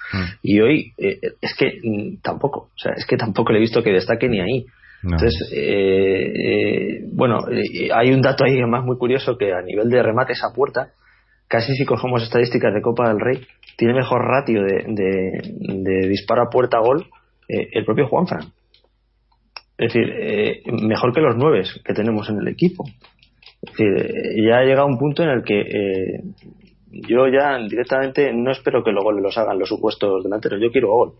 Y 0.42 0.60
hoy 0.60 0.92
eh, 0.98 1.18
es 1.40 1.54
que 1.56 1.80
mm, 1.82 2.20
tampoco, 2.20 2.68
o 2.74 2.78
sea, 2.78 2.92
es 2.94 3.06
que 3.06 3.16
tampoco 3.16 3.52
le 3.52 3.58
he 3.58 3.62
visto 3.62 3.82
que 3.82 3.90
destaque 3.90 4.28
ni 4.28 4.40
ahí. 4.40 4.66
No. 5.02 5.16
Entonces, 5.16 5.50
eh, 5.50 6.32
eh, 6.34 7.04
bueno, 7.12 7.46
eh, 7.50 7.88
hay 7.94 8.10
un 8.10 8.20
dato 8.20 8.44
ahí 8.44 8.52
además 8.54 8.84
muy 8.84 8.98
curioso 8.98 9.36
que 9.38 9.52
a 9.52 9.62
nivel 9.62 9.88
de 9.88 10.02
remates 10.02 10.42
a 10.42 10.52
puerta, 10.54 10.92
casi 11.54 11.72
si 11.76 11.84
cogemos 11.84 12.20
estadísticas 12.24 12.74
de 12.74 12.82
Copa 12.82 13.08
del 13.08 13.20
Rey, 13.20 13.46
tiene 13.76 13.94
mejor 13.94 14.22
ratio 14.22 14.60
de, 14.62 14.84
de, 14.88 15.40
de 15.84 16.08
disparo 16.08 16.42
a 16.42 16.50
puerta 16.50 16.78
a 16.78 16.80
gol 16.80 17.06
eh, 17.48 17.68
el 17.72 17.84
propio 17.84 18.08
Juanfran. 18.08 18.46
Es 19.78 19.92
decir, 19.92 20.10
eh, 20.18 20.62
mejor 20.82 21.12
que 21.14 21.20
los 21.20 21.36
nueve 21.36 21.62
que 21.84 21.94
tenemos 21.94 22.28
en 22.28 22.38
el 22.38 22.48
equipo. 22.48 22.84
Es 23.62 23.70
decir, 23.70 23.86
eh, 23.86 24.44
ya 24.48 24.58
ha 24.58 24.64
llegado 24.64 24.88
un 24.88 24.98
punto 24.98 25.22
en 25.22 25.28
el 25.28 25.44
que 25.44 25.60
eh, 25.60 26.22
yo 26.90 27.28
ya 27.28 27.56
directamente 27.58 28.32
no 28.32 28.50
espero 28.50 28.82
que 28.82 28.90
los 28.90 29.04
goles 29.04 29.22
los 29.22 29.38
hagan 29.38 29.58
los 29.60 29.68
supuestos 29.68 30.24
delanteros, 30.24 30.60
yo 30.60 30.72
quiero 30.72 30.88
gol. 30.88 31.12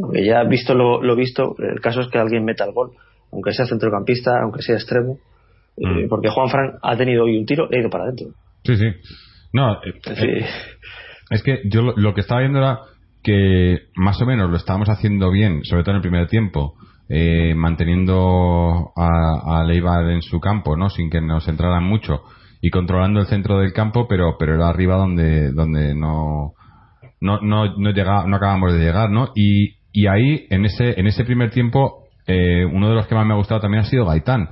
Porque 0.00 0.24
ya 0.24 0.44
visto 0.44 0.72
lo, 0.74 1.02
lo 1.02 1.16
visto, 1.16 1.56
el 1.58 1.80
caso 1.80 2.00
es 2.00 2.06
que 2.08 2.18
alguien 2.18 2.44
meta 2.44 2.64
el 2.64 2.72
gol, 2.72 2.92
aunque 3.32 3.52
sea 3.52 3.66
centrocampista, 3.66 4.30
aunque 4.40 4.62
sea 4.62 4.76
extremo, 4.76 5.18
Mm. 5.80 6.08
porque 6.08 6.28
Juan 6.28 6.48
Fran 6.48 6.72
ha 6.82 6.96
tenido 6.96 7.22
hoy 7.22 7.38
un 7.38 7.46
tiro 7.46 7.68
e 7.70 7.76
ha 7.76 7.80
ido 7.80 7.88
para 7.88 8.02
adentro. 8.02 8.30
Sí, 8.64 8.74
sí. 8.76 8.86
No, 9.52 9.74
eh, 9.74 9.94
Es 10.04 10.16
decir, 10.16 10.44
Es 11.30 11.42
que 11.42 11.60
yo 11.64 11.82
lo, 11.82 11.94
lo 11.96 12.14
que 12.14 12.20
estaba 12.20 12.40
viendo 12.40 12.58
era 12.58 12.80
que 13.22 13.88
más 13.96 14.20
o 14.22 14.26
menos 14.26 14.50
lo 14.50 14.56
estábamos 14.56 14.88
haciendo 14.88 15.30
bien, 15.30 15.64
sobre 15.64 15.82
todo 15.82 15.92
en 15.92 15.96
el 15.96 16.02
primer 16.02 16.28
tiempo, 16.28 16.74
eh, 17.08 17.54
manteniendo 17.54 18.92
a, 18.96 19.60
a 19.60 19.64
Leibar 19.64 20.10
en 20.10 20.22
su 20.22 20.40
campo, 20.40 20.76
¿no? 20.76 20.90
Sin 20.90 21.10
que 21.10 21.20
nos 21.20 21.48
entraran 21.48 21.84
mucho 21.84 22.22
y 22.60 22.70
controlando 22.70 23.20
el 23.20 23.26
centro 23.26 23.58
del 23.60 23.72
campo, 23.72 24.06
pero 24.08 24.36
pero 24.38 24.54
era 24.54 24.68
arriba 24.68 24.96
donde 24.96 25.52
donde 25.52 25.94
no 25.94 26.52
no 27.20 27.40
no 27.40 27.76
no 27.76 27.90
llega, 27.90 28.26
no 28.26 28.36
acabamos 28.36 28.72
de 28.72 28.80
llegar, 28.80 29.10
¿no? 29.10 29.30
Y, 29.34 29.76
y 29.92 30.06
ahí 30.06 30.46
en 30.50 30.64
ese 30.64 30.98
en 31.00 31.06
ese 31.06 31.24
primer 31.24 31.50
tiempo 31.50 32.04
eh, 32.26 32.64
uno 32.64 32.88
de 32.88 32.94
los 32.94 33.06
que 33.06 33.14
más 33.14 33.26
me 33.26 33.32
ha 33.34 33.38
gustado 33.38 33.60
también 33.60 33.84
ha 33.84 33.86
sido 33.86 34.04
Gaitán 34.04 34.50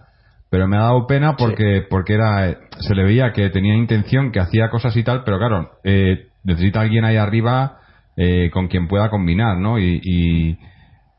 pero 0.51 0.69
me 0.69 0.77
ha 0.77 0.83
dado 0.83 1.07
pena 1.07 1.37
porque 1.37 1.85
porque 1.89 2.15
era 2.15 2.57
se 2.81 2.95
le 2.95 3.05
veía 3.05 3.33
que 3.33 3.51
tenía 3.51 3.75
intención 3.75 4.33
que 4.33 4.41
hacía 4.41 4.71
cosas 4.71 4.97
y 4.97 5.03
tal 5.03 5.25
pero 5.25 5.39
claro 5.39 5.73
eh, 5.85 6.29
necesita 6.45 6.81
alguien 6.81 7.05
ahí 7.05 7.17
arriba 7.17 7.81
eh, 8.17 8.51
con 8.53 8.69
quien 8.69 8.89
pueda 8.89 9.11
combinar 9.11 9.59
no 9.59 9.79
y, 9.79 10.01
y, 10.03 10.59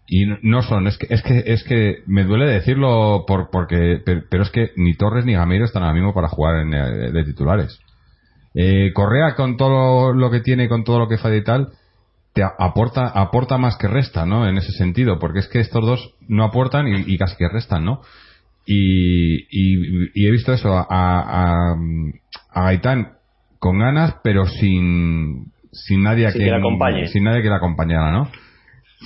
y 0.08 0.26
no 0.42 0.62
son 0.62 0.88
es 0.88 0.98
que 0.98 1.08
es 1.10 1.22
que 1.22 1.44
es 1.46 1.64
que 1.64 2.04
me 2.08 2.24
duele 2.24 2.46
decirlo 2.46 3.26
por 3.28 3.50
porque 3.52 4.02
pero, 4.04 4.44
es 4.44 4.50
que 4.50 4.72
ni 4.78 4.94
Torres 4.96 5.26
ni 5.26 5.34
Gameiro 5.34 5.66
están 5.66 5.84
ahora 5.84 5.96
mismo 5.96 6.14
para 6.14 6.30
jugar 6.30 6.62
en, 6.62 6.74
eh, 6.74 7.12
de 7.12 7.24
titulares. 7.26 7.80
Eh, 8.54 8.92
Correa 8.94 9.36
con 9.36 9.58
todo 9.58 10.14
lo 10.14 10.32
que 10.32 10.40
tiene 10.40 10.70
con 10.70 10.84
todo 10.84 11.00
lo 11.00 11.08
que 11.08 11.18
falla 11.18 11.36
y 11.36 11.44
tal 11.44 11.70
te 12.34 12.42
aporta 12.44 13.08
aporta 13.08 13.58
más 13.58 13.78
que 13.78 13.88
resta 13.88 14.26
no 14.26 14.48
en 14.48 14.58
ese 14.58 14.72
sentido 14.72 15.20
porque 15.20 15.40
es 15.40 15.48
que 15.48 15.60
estos 15.60 15.86
dos 15.86 16.16
no 16.28 16.46
aportan 16.46 16.88
y, 16.88 17.14
y 17.14 17.18
casi 17.18 17.36
que 17.36 17.50
restan 17.50 17.84
no 17.84 18.02
y, 18.68 19.36
y, 19.50 20.10
y 20.14 20.28
he 20.28 20.32
visto 20.32 20.54
eso, 20.54 20.74
a, 20.78 20.86
a, 20.90 21.76
a 22.52 22.64
Gaitán 22.64 23.14
con 23.60 23.80
ganas, 23.80 24.16
pero 24.24 24.46
sin, 24.46 25.52
sin 25.72 26.04
nadie 26.04 26.28
a 26.28 26.32
Sin 26.32 26.42
quien- 26.42 26.46
que 26.50 26.52
le 26.52 26.58
acompañe. 26.60 27.08
sin 27.08 27.24
nadie 27.24 27.42
que 27.42 27.50
la 27.50 27.56
acompañara, 27.58 28.12
¿no? 28.12 28.30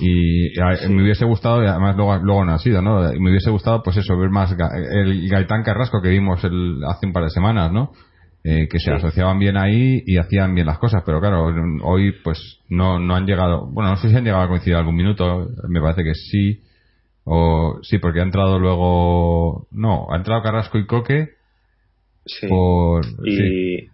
Y 0.02 0.60
a- 0.60 0.88
me 0.90 1.04
hubiese 1.04 1.26
gustado, 1.26 1.64
y 1.64 1.68
además 1.68 1.96
luego, 1.96 2.18
luego 2.18 2.46
no 2.46 2.54
ha 2.54 2.60
sido, 2.60 2.82
¿no? 2.82 3.02
Me 3.20 3.30
hubiese 3.30 3.50
gustado, 3.52 3.84
pues 3.84 3.98
eso, 3.98 4.18
ver 4.18 4.30
más 4.30 4.56
Ga- 4.58 4.72
el 4.76 5.30
Gaitán 5.30 5.64
Carrasco 5.64 6.02
que 6.02 6.10
vimos 6.10 6.44
el, 6.44 6.80
hace 6.90 7.06
un 7.08 7.14
par 7.14 7.24
de 7.24 7.30
semanas, 7.30 7.72
¿no? 7.72 7.92
Eh, 8.44 8.68
que 8.72 8.80
se 8.80 8.86
Sí. 8.86 8.92
asociaban 8.92 9.38
bien 9.38 9.56
ahí 9.58 10.02
y 10.06 10.18
hacían 10.18 10.56
bien 10.56 10.66
las 10.66 10.80
cosas, 10.80 11.04
pero 11.06 11.20
claro, 11.20 11.46
hoy 11.84 12.12
pues 12.24 12.60
no, 12.70 12.98
no 13.00 13.16
han 13.16 13.28
llegado, 13.28 13.68
bueno, 13.72 13.92
no 13.92 13.98
sé 13.98 14.10
si 14.10 14.16
han 14.16 14.24
llegado 14.24 14.42
a 14.44 14.48
coincidir 14.48 14.76
algún 14.78 14.96
minuto, 14.96 15.48
me 15.70 15.80
parece 15.80 16.04
que 16.04 16.16
sí, 16.16 16.62
o 17.24 17.80
sí, 17.84 17.98
porque 18.00 18.20
ha 18.20 18.24
entrado 18.24 18.60
luego, 18.60 19.68
no, 19.72 20.08
ha 20.12 20.18
entrado 20.18 20.42
Carrasco 20.42 20.78
y 20.78 20.86
Coque 20.88 21.30
Sí. 22.26 22.48
por, 22.48 23.04
y, 23.26 23.36
sí, 23.36 23.88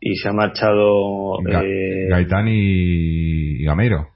y 0.00 0.16
se 0.16 0.28
ha 0.28 0.32
marchado. 0.32 1.38
Ga- 1.42 1.62
eh, 1.64 2.08
Gaitán 2.08 2.48
y, 2.48 3.60
y 3.60 3.64
Gameiro. 3.64 4.08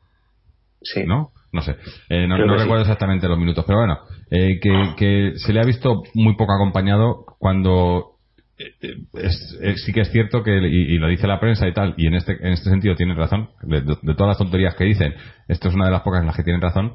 sí. 0.82 1.04
¿no? 1.06 1.30
No 1.52 1.62
sé. 1.62 1.76
Eh, 2.08 2.26
no 2.28 2.38
no 2.38 2.54
sí. 2.54 2.60
recuerdo 2.62 2.82
exactamente 2.82 3.26
los 3.28 3.38
minutos, 3.38 3.64
pero 3.66 3.80
bueno, 3.80 3.98
eh, 4.30 4.60
que, 4.60 4.94
que 4.96 5.32
se 5.36 5.52
le 5.52 5.60
ha 5.60 5.64
visto 5.64 6.02
muy 6.14 6.36
poco 6.36 6.52
acompañado 6.54 7.24
cuando 7.38 8.12
eh, 8.56 8.72
eh, 8.82 8.94
es- 9.14 9.58
eh, 9.60 9.74
sí 9.76 9.92
que 9.92 10.02
es 10.02 10.12
cierto 10.12 10.42
que, 10.44 10.56
y, 10.56 10.94
y 10.94 10.98
lo 10.98 11.08
dice 11.08 11.26
la 11.26 11.40
prensa 11.40 11.66
y 11.66 11.72
tal, 11.74 11.94
y 11.96 12.06
en 12.06 12.14
este, 12.14 12.32
en 12.40 12.52
este 12.52 12.70
sentido 12.70 12.94
tienen 12.94 13.16
razón, 13.16 13.50
de, 13.62 13.80
de- 13.80 13.96
de 14.00 14.14
todas 14.14 14.28
las 14.28 14.38
tonterías 14.38 14.74
que 14.76 14.84
dicen, 14.84 15.12
esto 15.48 15.68
es 15.68 15.74
una 15.74 15.86
de 15.86 15.90
las 15.92 16.02
pocas 16.02 16.20
en 16.20 16.26
las 16.26 16.36
que 16.36 16.44
tienen 16.44 16.62
razón, 16.62 16.94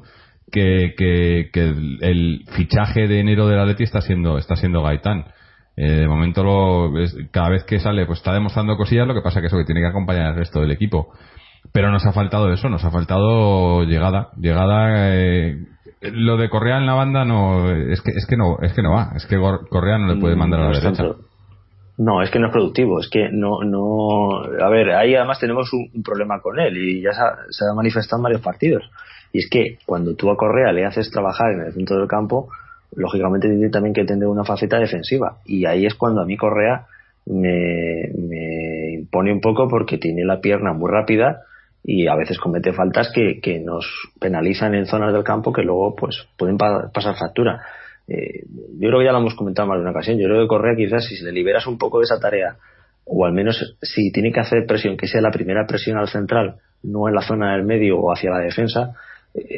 que, 0.50 0.94
que, 0.96 1.50
que 1.52 1.74
el, 2.00 2.44
fichaje 2.52 3.08
de 3.08 3.20
enero 3.20 3.46
del 3.48 3.58
Atleti 3.60 3.82
está 3.84 4.00
siendo, 4.00 4.38
está 4.38 4.56
siendo 4.56 4.82
Gaitán. 4.82 5.24
Eh, 5.76 5.90
de 6.00 6.08
momento 6.08 6.42
lo, 6.42 6.98
es- 7.00 7.16
cada 7.32 7.50
vez 7.50 7.64
que 7.64 7.78
sale 7.80 8.06
pues 8.06 8.18
está 8.20 8.32
demostrando 8.32 8.76
cosillas, 8.76 9.06
lo 9.06 9.14
que 9.14 9.20
pasa 9.20 9.40
que 9.40 9.48
eso 9.48 9.58
que 9.58 9.64
tiene 9.64 9.80
que 9.82 9.88
acompañar 9.88 10.26
al 10.26 10.36
resto 10.36 10.60
del 10.60 10.70
equipo. 10.70 11.12
Pero 11.72 11.90
nos 11.90 12.06
ha 12.06 12.12
faltado 12.12 12.50
eso, 12.52 12.68
nos 12.68 12.84
ha 12.84 12.90
faltado 12.90 13.84
llegada, 13.84 14.28
llegada. 14.38 15.14
eh, 15.14 15.56
lo 16.00 16.36
de 16.36 16.48
Correa 16.48 16.78
en 16.78 16.86
la 16.86 16.94
banda 16.94 17.24
no 17.24 17.70
es 17.70 18.00
que 18.02 18.12
es 18.12 18.26
que 18.26 18.36
no 18.36 18.58
es 18.62 18.72
que 18.74 18.82
no 18.82 18.92
va, 18.92 19.12
es 19.16 19.26
que 19.26 19.36
Correa 19.38 19.98
no 19.98 20.06
le 20.14 20.20
puede 20.20 20.36
mandar 20.36 20.60
a 20.60 20.64
la 20.64 20.72
es 20.72 20.82
derecha. 20.82 21.04
No, 21.98 22.22
es 22.22 22.30
que 22.30 22.38
no 22.38 22.46
es 22.48 22.52
productivo, 22.52 23.00
es 23.00 23.08
que 23.08 23.30
no, 23.32 23.62
no, 23.64 24.42
a 24.62 24.68
ver, 24.68 24.90
ahí 24.90 25.14
además 25.14 25.40
tenemos 25.40 25.72
un, 25.72 25.88
un 25.94 26.02
problema 26.02 26.40
con 26.42 26.60
él 26.60 26.76
y 26.76 27.02
ya 27.02 27.12
se 27.12 27.20
ha, 27.20 27.34
se 27.50 27.64
ha 27.64 27.74
manifestado 27.74 28.20
en 28.20 28.24
varios 28.24 28.42
partidos. 28.42 28.84
Y 29.36 29.40
es 29.40 29.50
que 29.50 29.76
cuando 29.84 30.14
tú 30.14 30.30
a 30.30 30.36
Correa 30.38 30.72
le 30.72 30.86
haces 30.86 31.10
trabajar 31.10 31.52
en 31.52 31.60
el 31.60 31.72
centro 31.74 31.98
del 31.98 32.08
campo, 32.08 32.48
lógicamente 32.94 33.48
tiene 33.48 33.68
también 33.68 33.92
que 33.92 34.06
tener 34.06 34.26
una 34.28 34.44
faceta 34.44 34.78
defensiva. 34.78 35.36
Y 35.44 35.66
ahí 35.66 35.84
es 35.84 35.94
cuando 35.94 36.22
a 36.22 36.24
mí 36.24 36.38
Correa 36.38 36.86
me, 37.26 38.08
me 38.16 38.92
impone 38.94 39.34
un 39.34 39.42
poco 39.42 39.68
porque 39.68 39.98
tiene 39.98 40.24
la 40.24 40.40
pierna 40.40 40.72
muy 40.72 40.90
rápida 40.90 41.42
y 41.84 42.06
a 42.06 42.14
veces 42.14 42.38
comete 42.38 42.72
faltas 42.72 43.12
que, 43.14 43.38
que 43.42 43.58
nos 43.58 43.84
penalizan 44.18 44.74
en 44.74 44.86
zonas 44.86 45.12
del 45.12 45.22
campo 45.22 45.52
que 45.52 45.62
luego 45.62 45.94
pues 45.94 46.26
pueden 46.38 46.56
pa- 46.56 46.90
pasar 46.90 47.14
factura. 47.16 47.60
Eh, 48.08 48.42
yo 48.78 48.88
creo 48.88 49.00
que 49.00 49.04
ya 49.04 49.12
lo 49.12 49.18
hemos 49.18 49.34
comentado 49.34 49.68
más 49.68 49.76
de 49.76 49.82
una 49.82 49.90
ocasión. 49.90 50.16
Yo 50.16 50.28
creo 50.28 50.40
que 50.40 50.48
Correa 50.48 50.74
quizás 50.74 51.04
si 51.04 51.22
le 51.22 51.30
liberas 51.30 51.66
un 51.66 51.76
poco 51.76 51.98
de 51.98 52.04
esa 52.04 52.18
tarea 52.18 52.56
o 53.04 53.26
al 53.26 53.34
menos 53.34 53.76
si 53.82 54.10
tiene 54.12 54.32
que 54.32 54.40
hacer 54.40 54.64
presión, 54.64 54.96
que 54.96 55.06
sea 55.06 55.20
la 55.20 55.30
primera 55.30 55.66
presión 55.66 55.98
al 55.98 56.08
central, 56.08 56.54
no 56.82 57.06
en 57.06 57.14
la 57.14 57.20
zona 57.20 57.52
del 57.52 57.66
medio 57.66 57.98
o 58.00 58.10
hacia 58.10 58.30
la 58.30 58.38
defensa, 58.38 58.94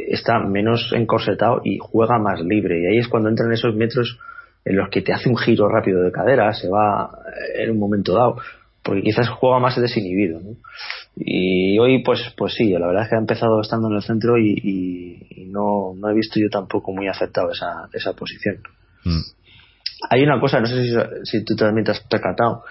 está 0.08 0.38
menos 0.40 0.92
encorsetado 0.94 1.60
y 1.64 1.78
juega 1.78 2.18
más 2.18 2.40
libre. 2.40 2.80
Y 2.82 2.86
ahí 2.86 2.98
es 2.98 3.08
cuando 3.08 3.28
entran 3.28 3.52
esos 3.52 3.74
metros 3.74 4.18
en 4.64 4.76
los 4.76 4.88
que 4.90 5.02
te 5.02 5.12
hace 5.12 5.28
un 5.28 5.36
giro 5.36 5.68
rápido 5.68 6.02
de 6.02 6.12
cadera, 6.12 6.52
se 6.52 6.68
va 6.68 7.10
eh, 7.56 7.64
en 7.64 7.70
un 7.70 7.78
momento 7.78 8.14
dado, 8.14 8.36
porque 8.82 9.02
quizás 9.02 9.28
juega 9.28 9.58
más 9.60 9.80
desinhibido. 9.80 10.40
¿no? 10.40 10.56
Y 11.16 11.78
hoy, 11.78 12.02
pues, 12.02 12.20
pues 12.36 12.54
sí, 12.54 12.70
la 12.72 12.86
verdad 12.86 13.04
es 13.04 13.08
que 13.10 13.16
ha 13.16 13.20
empezado 13.20 13.60
estando 13.60 13.88
en 13.88 13.96
el 13.96 14.02
centro 14.02 14.36
y, 14.38 14.54
y- 14.62 15.44
no, 15.48 15.94
no 15.96 16.10
he 16.10 16.14
visto 16.14 16.38
yo 16.38 16.50
tampoco 16.50 16.92
muy 16.92 17.08
aceptado 17.08 17.50
esa, 17.50 17.88
esa 17.94 18.12
posición. 18.12 18.58
Mm. 19.04 19.20
Hay 20.10 20.22
una 20.22 20.40
cosa, 20.40 20.60
no 20.60 20.66
sé 20.66 20.82
si, 20.82 20.94
si 21.24 21.44
tú 21.44 21.56
también 21.56 21.84
te 21.84 21.92
has 21.92 22.00
percatado. 22.00 22.64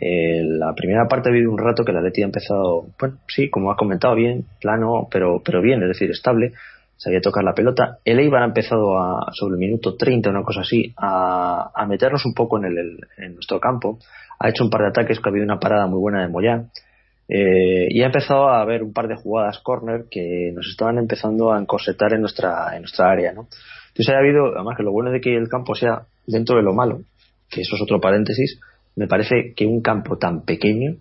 Eh, 0.00 0.42
la 0.44 0.74
primera 0.74 1.06
parte 1.06 1.28
ha 1.28 1.32
habido 1.32 1.50
un 1.50 1.58
rato 1.58 1.84
que 1.84 1.92
la 1.92 2.00
Leti 2.00 2.22
ha 2.22 2.26
empezado, 2.26 2.86
bueno, 2.98 3.18
sí, 3.28 3.50
como 3.50 3.70
has 3.70 3.76
comentado, 3.76 4.14
bien, 4.14 4.44
plano, 4.60 5.08
pero, 5.10 5.42
pero 5.44 5.60
bien, 5.60 5.82
es 5.82 5.88
decir, 5.88 6.10
estable. 6.10 6.52
Sabía 6.96 7.20
tocar 7.20 7.42
la 7.42 7.54
pelota. 7.54 7.98
El 8.04 8.20
Eibar 8.20 8.42
ha 8.42 8.46
empezado 8.46 8.96
a, 8.96 9.32
sobre 9.32 9.54
el 9.54 9.58
minuto 9.58 9.96
30, 9.96 10.30
una 10.30 10.44
cosa 10.44 10.60
así, 10.60 10.94
a, 10.96 11.72
a 11.74 11.86
meternos 11.86 12.24
un 12.24 12.32
poco 12.32 12.58
en, 12.58 12.64
el, 12.66 12.98
en 13.18 13.34
nuestro 13.34 13.58
campo. 13.58 13.98
Ha 14.38 14.48
hecho 14.48 14.64
un 14.64 14.70
par 14.70 14.82
de 14.82 14.88
ataques, 14.88 15.18
que 15.18 15.28
ha 15.28 15.30
habido 15.30 15.44
una 15.44 15.58
parada 15.58 15.86
muy 15.86 15.98
buena 15.98 16.22
de 16.22 16.28
Moyán. 16.28 16.70
Eh, 17.28 17.88
y 17.90 18.02
ha 18.02 18.06
empezado 18.06 18.48
a 18.48 18.60
haber 18.60 18.82
un 18.82 18.92
par 18.92 19.08
de 19.08 19.16
jugadas 19.16 19.58
corner 19.60 20.04
que 20.10 20.52
nos 20.54 20.68
estaban 20.68 20.98
empezando 20.98 21.52
a 21.52 21.58
encorsetar 21.58 22.12
en 22.12 22.20
nuestra, 22.20 22.74
en 22.74 22.82
nuestra 22.82 23.10
área, 23.10 23.32
¿no? 23.32 23.48
Entonces 23.92 24.14
ha 24.14 24.18
habido, 24.18 24.54
además 24.54 24.76
que 24.76 24.82
lo 24.82 24.92
bueno 24.92 25.10
de 25.10 25.20
que 25.20 25.36
el 25.36 25.48
campo 25.48 25.74
sea 25.74 26.06
dentro 26.26 26.56
de 26.56 26.62
lo 26.62 26.72
malo, 26.72 27.02
que 27.50 27.60
eso 27.60 27.76
es 27.76 27.82
otro 27.82 28.00
paréntesis, 28.00 28.58
me 28.96 29.06
parece 29.06 29.52
que 29.54 29.66
un 29.66 29.82
campo 29.82 30.16
tan 30.16 30.44
pequeño 30.44 30.96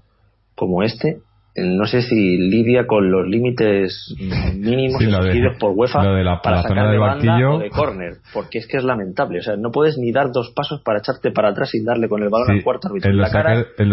como 0.56 0.84
este, 0.84 1.22
no 1.56 1.86
sé 1.86 2.02
si 2.02 2.38
lidia 2.38 2.88
con 2.88 3.12
los 3.12 3.28
límites 3.28 4.16
mínimos 4.56 5.02
Sí, 5.04 5.06
de- 5.12 5.18
exigidos 5.18 5.58
por 5.60 5.72
UEFA 5.76 6.04
lo 6.04 6.14
de 6.16 6.24
la- 6.24 6.42
para 6.42 6.58
la 6.58 6.62
sacar 6.64 6.78
zona 6.78 6.92
de 6.92 6.98
banda 6.98 7.50
o 7.52 7.60
de 7.60 7.70
córner, 7.70 8.14
porque 8.34 8.60
es 8.60 8.68
que 8.68 8.78
es 8.78 8.84
lamentable, 8.86 9.40
o 9.40 9.42
sea, 9.42 9.58
no 9.58 9.70
puedes 9.72 9.98
ni 9.98 10.12
dar 10.14 10.32
dos 10.32 10.52
pasos 10.56 10.82
para 10.84 11.00
echarte 11.00 11.32
para 11.32 11.50
atrás 11.50 11.70
sin 11.70 11.84
darle 11.84 12.08
con 12.08 12.24
el 12.24 12.30
balón 12.30 12.48
Sí, 12.48 12.54
al 12.54 12.64
cuarto 12.64 12.88
árbitro 12.88 13.12
en 13.12 13.18
los, 13.18 13.32
la 13.32 13.32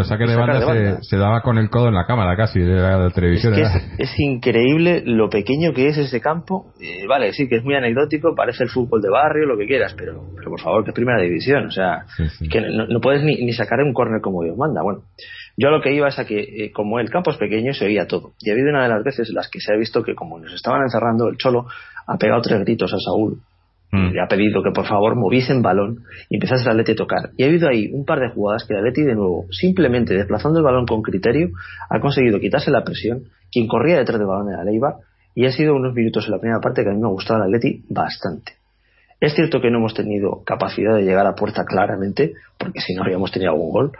saques, 0.04 0.28
de 0.28 0.36
banda, 0.36 0.58
de 0.60 0.64
banda. 0.64 0.96
Se, 0.98 1.02
se 1.02 1.16
daba 1.16 1.42
con 1.42 1.58
el 1.58 1.68
codo 1.68 1.88
en 1.88 1.94
la 1.94 2.06
cámara 2.06 2.36
casi 2.36 2.60
de 2.60 2.74
la 2.74 3.06
Es 3.08 3.14
televisión. 3.14 3.54
que 3.54 3.62
¿eh? 3.62 3.64
es, 3.64 4.10
es 4.10 4.20
increíble 4.20 5.02
lo 5.04 5.28
pequeño 5.28 5.72
que 5.72 5.88
es 5.88 5.98
ese 5.98 6.20
campo. 6.20 6.72
Eh, 6.80 7.06
vale, 7.08 7.32
sí, 7.32 7.48
que 7.48 7.56
es 7.56 7.64
muy 7.64 7.74
anecdótico, 7.74 8.34
parece 8.36 8.62
el 8.64 8.70
fútbol 8.70 9.02
de 9.02 9.10
barrio, 9.10 9.46
lo 9.46 9.58
que 9.58 9.66
quieras, 9.66 9.94
pero, 9.98 10.22
pero 10.36 10.50
por 10.50 10.60
favor, 10.60 10.84
que 10.84 10.90
es 10.90 10.94
primera 10.94 11.20
división. 11.20 11.66
O 11.66 11.70
sea, 11.72 12.04
sí. 12.38 12.48
que 12.48 12.60
no, 12.60 12.86
no 12.86 13.00
puedes 13.00 13.22
ni, 13.24 13.34
ni 13.44 13.52
sacar 13.52 13.80
un 13.80 13.92
córner 13.92 14.20
como 14.20 14.42
Dios 14.44 14.56
manda. 14.56 14.82
Bueno, 14.82 15.00
yo 15.58 15.68
a 15.68 15.72
lo 15.72 15.82
que 15.82 15.92
iba 15.92 16.08
es 16.08 16.18
a 16.18 16.24
que, 16.24 16.40
eh, 16.40 16.72
como 16.72 17.00
el 17.00 17.10
campo 17.10 17.30
es 17.30 17.36
pequeño, 17.36 17.74
se 17.74 17.84
oía 17.84 18.06
todo. 18.06 18.32
Y 18.40 18.50
ha 18.50 18.52
habido 18.52 18.70
una 18.70 18.84
de 18.84 18.88
las 18.88 19.02
veces 19.02 19.28
en 19.28 19.34
las 19.34 19.50
que 19.50 19.60
se 19.60 19.72
ha 19.72 19.76
visto 19.76 20.02
que, 20.02 20.14
como 20.14 20.38
nos 20.38 20.54
estaban 20.54 20.82
encerrando, 20.82 21.28
el 21.28 21.36
Cholo 21.36 21.66
ha 22.06 22.16
pegado 22.16 22.40
tres 22.42 22.60
gritos 22.60 22.94
a 22.94 22.98
Saúl 22.98 23.42
Mm. 23.90 24.12
le 24.12 24.20
ha 24.20 24.28
pedido 24.28 24.62
que 24.62 24.70
por 24.70 24.86
favor 24.86 25.16
moviesen 25.16 25.62
balón 25.62 26.00
y 26.28 26.36
empezase 26.36 26.64
el 26.64 26.70
Atleti 26.72 26.92
a 26.92 26.96
tocar. 26.96 27.30
Y 27.38 27.44
ha 27.44 27.46
habido 27.46 27.68
ahí 27.68 27.90
un 27.90 28.04
par 28.04 28.20
de 28.20 28.28
jugadas 28.28 28.66
que 28.66 28.74
el 28.74 28.80
Atleti 28.80 29.02
de 29.02 29.14
nuevo, 29.14 29.46
simplemente 29.50 30.14
desplazando 30.14 30.58
el 30.58 30.64
balón 30.64 30.84
con 30.84 31.00
criterio, 31.00 31.50
ha 31.88 31.98
conseguido 32.00 32.38
quitarse 32.38 32.70
la 32.70 32.84
presión. 32.84 33.24
Quien 33.50 33.66
corría 33.66 33.96
detrás 33.96 34.18
del 34.18 34.28
balón 34.28 34.52
era 34.52 34.62
Leiva 34.62 34.96
y 35.34 35.46
ha 35.46 35.52
sido 35.52 35.74
unos 35.74 35.94
minutos 35.94 36.26
en 36.26 36.32
la 36.32 36.38
primera 36.38 36.60
parte 36.60 36.82
que 36.82 36.90
a 36.90 36.92
mí 36.92 37.00
me 37.00 37.06
ha 37.06 37.10
gustado 37.10 37.40
el 37.42 37.46
Atleti 37.46 37.84
bastante. 37.88 38.52
Es 39.20 39.34
cierto 39.34 39.60
que 39.60 39.70
no 39.70 39.78
hemos 39.78 39.94
tenido 39.94 40.42
capacidad 40.44 40.94
de 40.94 41.02
llegar 41.02 41.26
a 41.26 41.34
puerta 41.34 41.64
claramente, 41.64 42.34
porque 42.58 42.80
si 42.80 42.94
no 42.94 43.02
habríamos 43.02 43.32
tenido 43.32 43.52
algún 43.52 43.72
gol, 43.72 43.92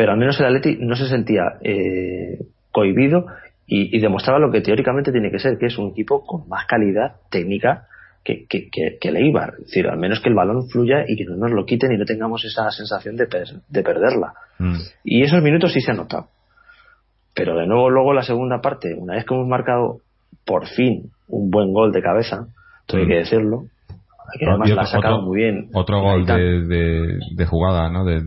pero 0.00 0.12
al 0.12 0.18
menos 0.18 0.40
el 0.40 0.46
Atleti 0.46 0.78
no 0.80 0.96
se 0.96 1.06
sentía 1.08 1.42
eh, 1.60 2.38
cohibido 2.72 3.26
y, 3.66 3.94
y 3.94 4.00
demostraba 4.00 4.38
lo 4.38 4.50
que 4.50 4.62
teóricamente 4.62 5.12
tiene 5.12 5.30
que 5.30 5.38
ser, 5.38 5.58
que 5.58 5.66
es 5.66 5.76
un 5.76 5.90
equipo 5.90 6.24
con 6.24 6.48
más 6.48 6.64
calidad 6.64 7.16
técnica 7.30 7.86
que, 8.24 8.46
que, 8.48 8.70
que, 8.70 8.96
que 8.98 9.08
el 9.10 9.18
Eibar. 9.18 9.56
Es 9.58 9.66
decir, 9.66 9.86
al 9.88 9.98
menos 9.98 10.20
que 10.20 10.30
el 10.30 10.34
balón 10.34 10.66
fluya 10.70 11.04
y 11.06 11.16
que 11.16 11.26
no 11.26 11.36
nos 11.36 11.50
lo 11.50 11.66
quiten 11.66 11.92
y 11.92 11.98
no 11.98 12.06
tengamos 12.06 12.42
esa 12.46 12.70
sensación 12.70 13.14
de, 13.16 13.26
per- 13.26 13.60
de 13.68 13.82
perderla. 13.82 14.32
Mm. 14.58 14.76
Y 15.04 15.22
esos 15.22 15.42
minutos 15.42 15.70
sí 15.74 15.82
se 15.82 15.90
han 15.90 15.98
notado. 15.98 16.28
Pero 17.34 17.54
de 17.58 17.66
nuevo, 17.66 17.90
luego 17.90 18.14
la 18.14 18.22
segunda 18.22 18.62
parte, 18.62 18.94
una 18.96 19.16
vez 19.16 19.26
que 19.26 19.34
hemos 19.34 19.48
marcado 19.48 19.98
por 20.46 20.66
fin 20.66 21.10
un 21.28 21.50
buen 21.50 21.74
gol 21.74 21.92
de 21.92 22.00
cabeza, 22.00 22.46
hay 22.90 23.06
que 23.06 23.16
decirlo, 23.16 23.64
que 24.38 24.46
además 24.46 24.68
Y 24.68 24.72
la 24.74 24.80
ha 24.82 24.84
otro- 24.84 24.96
sacado 24.96 25.14
otro- 25.16 25.26
muy 25.28 25.36
bien. 25.40 25.68
Otro 25.74 26.00
gol 26.00 26.26
de, 26.26 26.64
de, 26.66 27.18
de 27.36 27.46
jugada, 27.46 27.90
¿no? 27.90 28.04
De, 28.04 28.20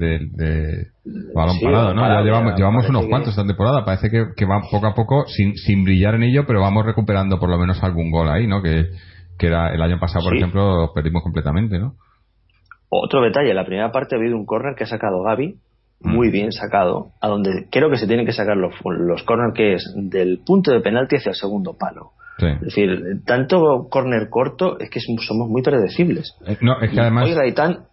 balón 1.36 1.56
Sí, 1.56 1.66
parado, 1.66 1.94
¿no? 1.94 2.02
ya 2.08 2.22
llevamos, 2.22 2.56
llevamos 2.56 2.90
unos 2.90 3.04
que- 3.04 3.10
cuantos 3.10 3.30
esta 3.32 3.46
temporada. 3.46 3.86
Parece 3.86 4.10
que, 4.10 4.26
que 4.36 4.46
va 4.46 4.62
poco 4.72 4.88
a 4.88 4.94
poco, 4.94 5.26
sin, 5.28 5.56
sin 5.56 5.84
brillar 5.84 6.16
en 6.16 6.24
ello, 6.24 6.46
pero 6.48 6.62
vamos 6.62 6.86
recuperando 6.86 7.40
por 7.40 7.50
lo 7.50 7.58
menos 7.58 7.82
algún 7.84 8.12
gol 8.12 8.30
ahí, 8.30 8.48
¿no? 8.48 8.62
Que, 8.62 8.88
que 9.38 9.48
era 9.48 9.74
el 9.74 9.82
año 9.82 10.00
pasado, 10.00 10.24
por 10.26 10.34
Sí. 10.34 10.38
ejemplo, 10.40 10.92
perdimos 10.94 11.24
completamente, 11.24 11.80
¿no? 11.80 11.96
Otro 12.90 13.22
detalle, 13.22 13.50
en 13.50 13.56
la 13.56 13.66
primera 13.66 13.92
parte 13.92 14.16
ha 14.16 14.20
habido 14.20 14.36
un 14.38 14.46
córner 14.46 14.76
que 14.76 14.84
ha 14.84 14.88
sacado 14.88 15.24
Gaby, 15.24 15.56
muy 16.02 16.30
bien 16.30 16.52
sacado, 16.52 17.12
a 17.22 17.28
donde 17.28 17.68
creo 17.72 17.90
que 17.90 17.98
se 17.98 18.08
tienen 18.08 18.26
que 18.26 18.34
sacar 18.34 18.58
los, 18.58 18.74
los 18.86 19.24
córner 19.24 19.54
que 19.54 19.74
es 19.76 19.94
del 19.96 20.42
punto 20.46 20.72
de 20.72 20.82
penalti 20.82 21.16
hacia 21.16 21.30
el 21.32 21.36
segundo 21.36 21.76
palo. 21.80 22.12
Sí. 22.40 22.48
Es 22.48 22.62
decir, 22.62 22.90
tanto 23.26 23.88
córner 23.90 24.30
corto 24.30 24.80
es 24.80 24.90
que 24.90 25.00
somos 25.00 25.48
muy 25.50 25.62
predecibles. 25.62 26.34
Eh, 26.48 26.58
No, 26.62 26.80
es 26.82 26.92
que 26.92 27.00
además, 27.00 27.30
Gaitán, 27.34 27.86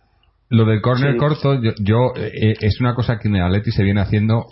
lo 0.48 0.64
del 0.64 0.80
córner 0.80 1.12
Sí. 1.12 1.18
corto, 1.18 1.62
yo, 1.62 1.72
yo, 1.80 2.12
eh, 2.16 2.54
es 2.60 2.80
una 2.80 2.94
cosa 2.94 3.18
que 3.18 3.28
en 3.28 3.36
Atleti 3.36 3.70
se 3.70 3.82
viene 3.84 4.00
haciendo 4.00 4.46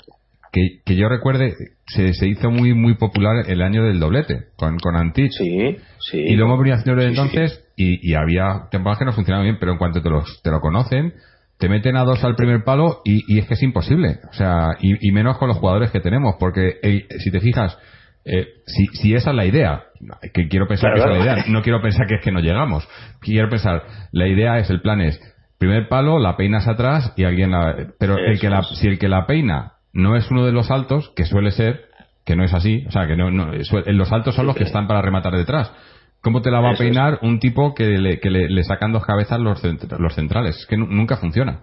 que, 0.53 0.81
que 0.85 0.97
yo 0.97 1.09
recuerde, 1.09 1.55
se, 1.87 2.15
se 2.15 2.27
hizo 2.27 2.51
muy 2.51 2.73
muy 2.73 2.95
popular 2.95 3.45
el 3.49 3.61
año 3.63 3.85
del 3.85 3.99
doblete, 4.01 4.47
con, 4.57 4.79
con 4.79 4.97
Antich. 4.97 5.33
sí, 5.33 5.77
sí. 6.11 6.19
Y 6.19 6.37
lo 6.37 6.47
hemos 6.47 6.59
venido 6.59 6.77
haciendo 6.77 7.03
desde 7.03 7.15
sí. 7.15 7.21
entonces 7.21 7.65
y, 7.77 8.11
y 8.11 8.15
había 8.15 8.69
temporadas 8.71 8.99
que 8.99 9.05
no 9.05 9.13
funcionaban 9.13 9.45
bien, 9.47 9.57
pero 9.61 9.73
en 9.73 9.79
cuanto 9.79 10.01
te, 10.03 10.09
los, 10.09 10.41
te 10.43 10.51
lo 10.51 10.61
conocen, 10.61 11.13
te 11.59 11.69
meten 11.69 11.97
a 11.97 12.05
dos 12.05 12.23
al 12.25 12.35
primer 12.37 12.63
palo 12.65 13.01
y, 13.05 13.25
y 13.27 13.41
es 13.41 13.47
que 13.47 13.55
es 13.55 13.63
imposible. 13.63 14.21
O 14.31 14.33
sea, 14.33 14.77
y, 14.81 15.09
y 15.09 15.13
menos 15.13 15.37
con 15.39 15.49
los 15.49 15.59
jugadores 15.59 15.91
que 15.91 16.01
tenemos, 16.01 16.37
porque 16.39 16.77
el- 16.83 17.07
si 17.19 17.31
te 17.31 17.41
fijas, 17.41 17.77
eh, 18.25 18.47
si, 18.67 18.87
si 18.89 19.15
esa 19.15 19.31
es 19.31 19.37
la 19.37 19.45
idea, 19.45 19.85
que 20.33 20.49
quiero 20.49 20.67
pensar 20.67 20.93
Claro, 20.93 21.13
que 21.13 21.19
esa 21.19 21.21
es 21.21 21.27
la 21.27 21.33
idea, 21.33 21.53
no 21.53 21.63
quiero 21.63 21.81
pensar 21.81 22.07
que 22.07 22.17
es 22.17 22.21
que 22.21 22.33
no 22.33 22.41
llegamos. 22.41 22.89
Quiero 23.21 23.49
pensar, 23.49 23.83
la 24.13 24.27
idea 24.29 24.59
es, 24.59 24.71
el 24.71 24.81
plan 24.81 25.01
es, 25.01 25.21
primer 25.59 25.89
palo, 25.89 26.19
la 26.19 26.37
peinas 26.37 26.69
atrás 26.69 27.13
y 27.17 27.25
alguien 27.25 27.51
la... 27.51 27.75
Pero 27.99 28.19
el 28.19 28.39
que 28.39 28.51
la, 28.51 28.63
si 28.63 28.87
el 28.87 28.99
que 28.99 29.09
la 29.09 29.27
peina 29.27 29.75
no 29.93 30.17
es 30.17 30.31
uno 30.31 30.45
de 30.47 30.53
los 30.53 30.71
altos, 30.71 31.13
que 31.17 31.25
suele 31.25 31.51
ser, 31.51 31.87
que 32.25 32.37
no 32.37 32.45
es 32.45 32.55
así, 32.55 32.85
o 32.87 32.93
sea, 32.93 33.07
que 33.07 33.17
no, 33.17 33.31
no 33.31 33.53
los 33.53 34.13
altos 34.13 34.35
son 34.35 34.47
los 34.47 34.57
que 34.57 34.65
están 34.65 34.87
para 34.87 35.03
rematar 35.03 35.35
detrás. 35.35 35.73
¿Cómo 36.21 36.43
te 36.43 36.51
la 36.51 36.61
va 36.61 36.71
a 36.71 36.73
es. 36.73 36.79
peinar 36.79 37.19
un 37.23 37.39
tipo 37.39 37.75
que 37.75 37.85
le, 37.99 38.19
que 38.21 38.29
le, 38.31 38.49
le 38.49 38.65
sacan 38.65 38.93
dos 38.93 39.05
cabezas 39.07 39.39
los, 39.41 39.63
los 39.99 40.15
centrales? 40.15 40.57
Es 40.57 40.67
que 40.67 40.77
nu- 40.77 40.89
nunca 40.89 41.17
funciona. 41.17 41.61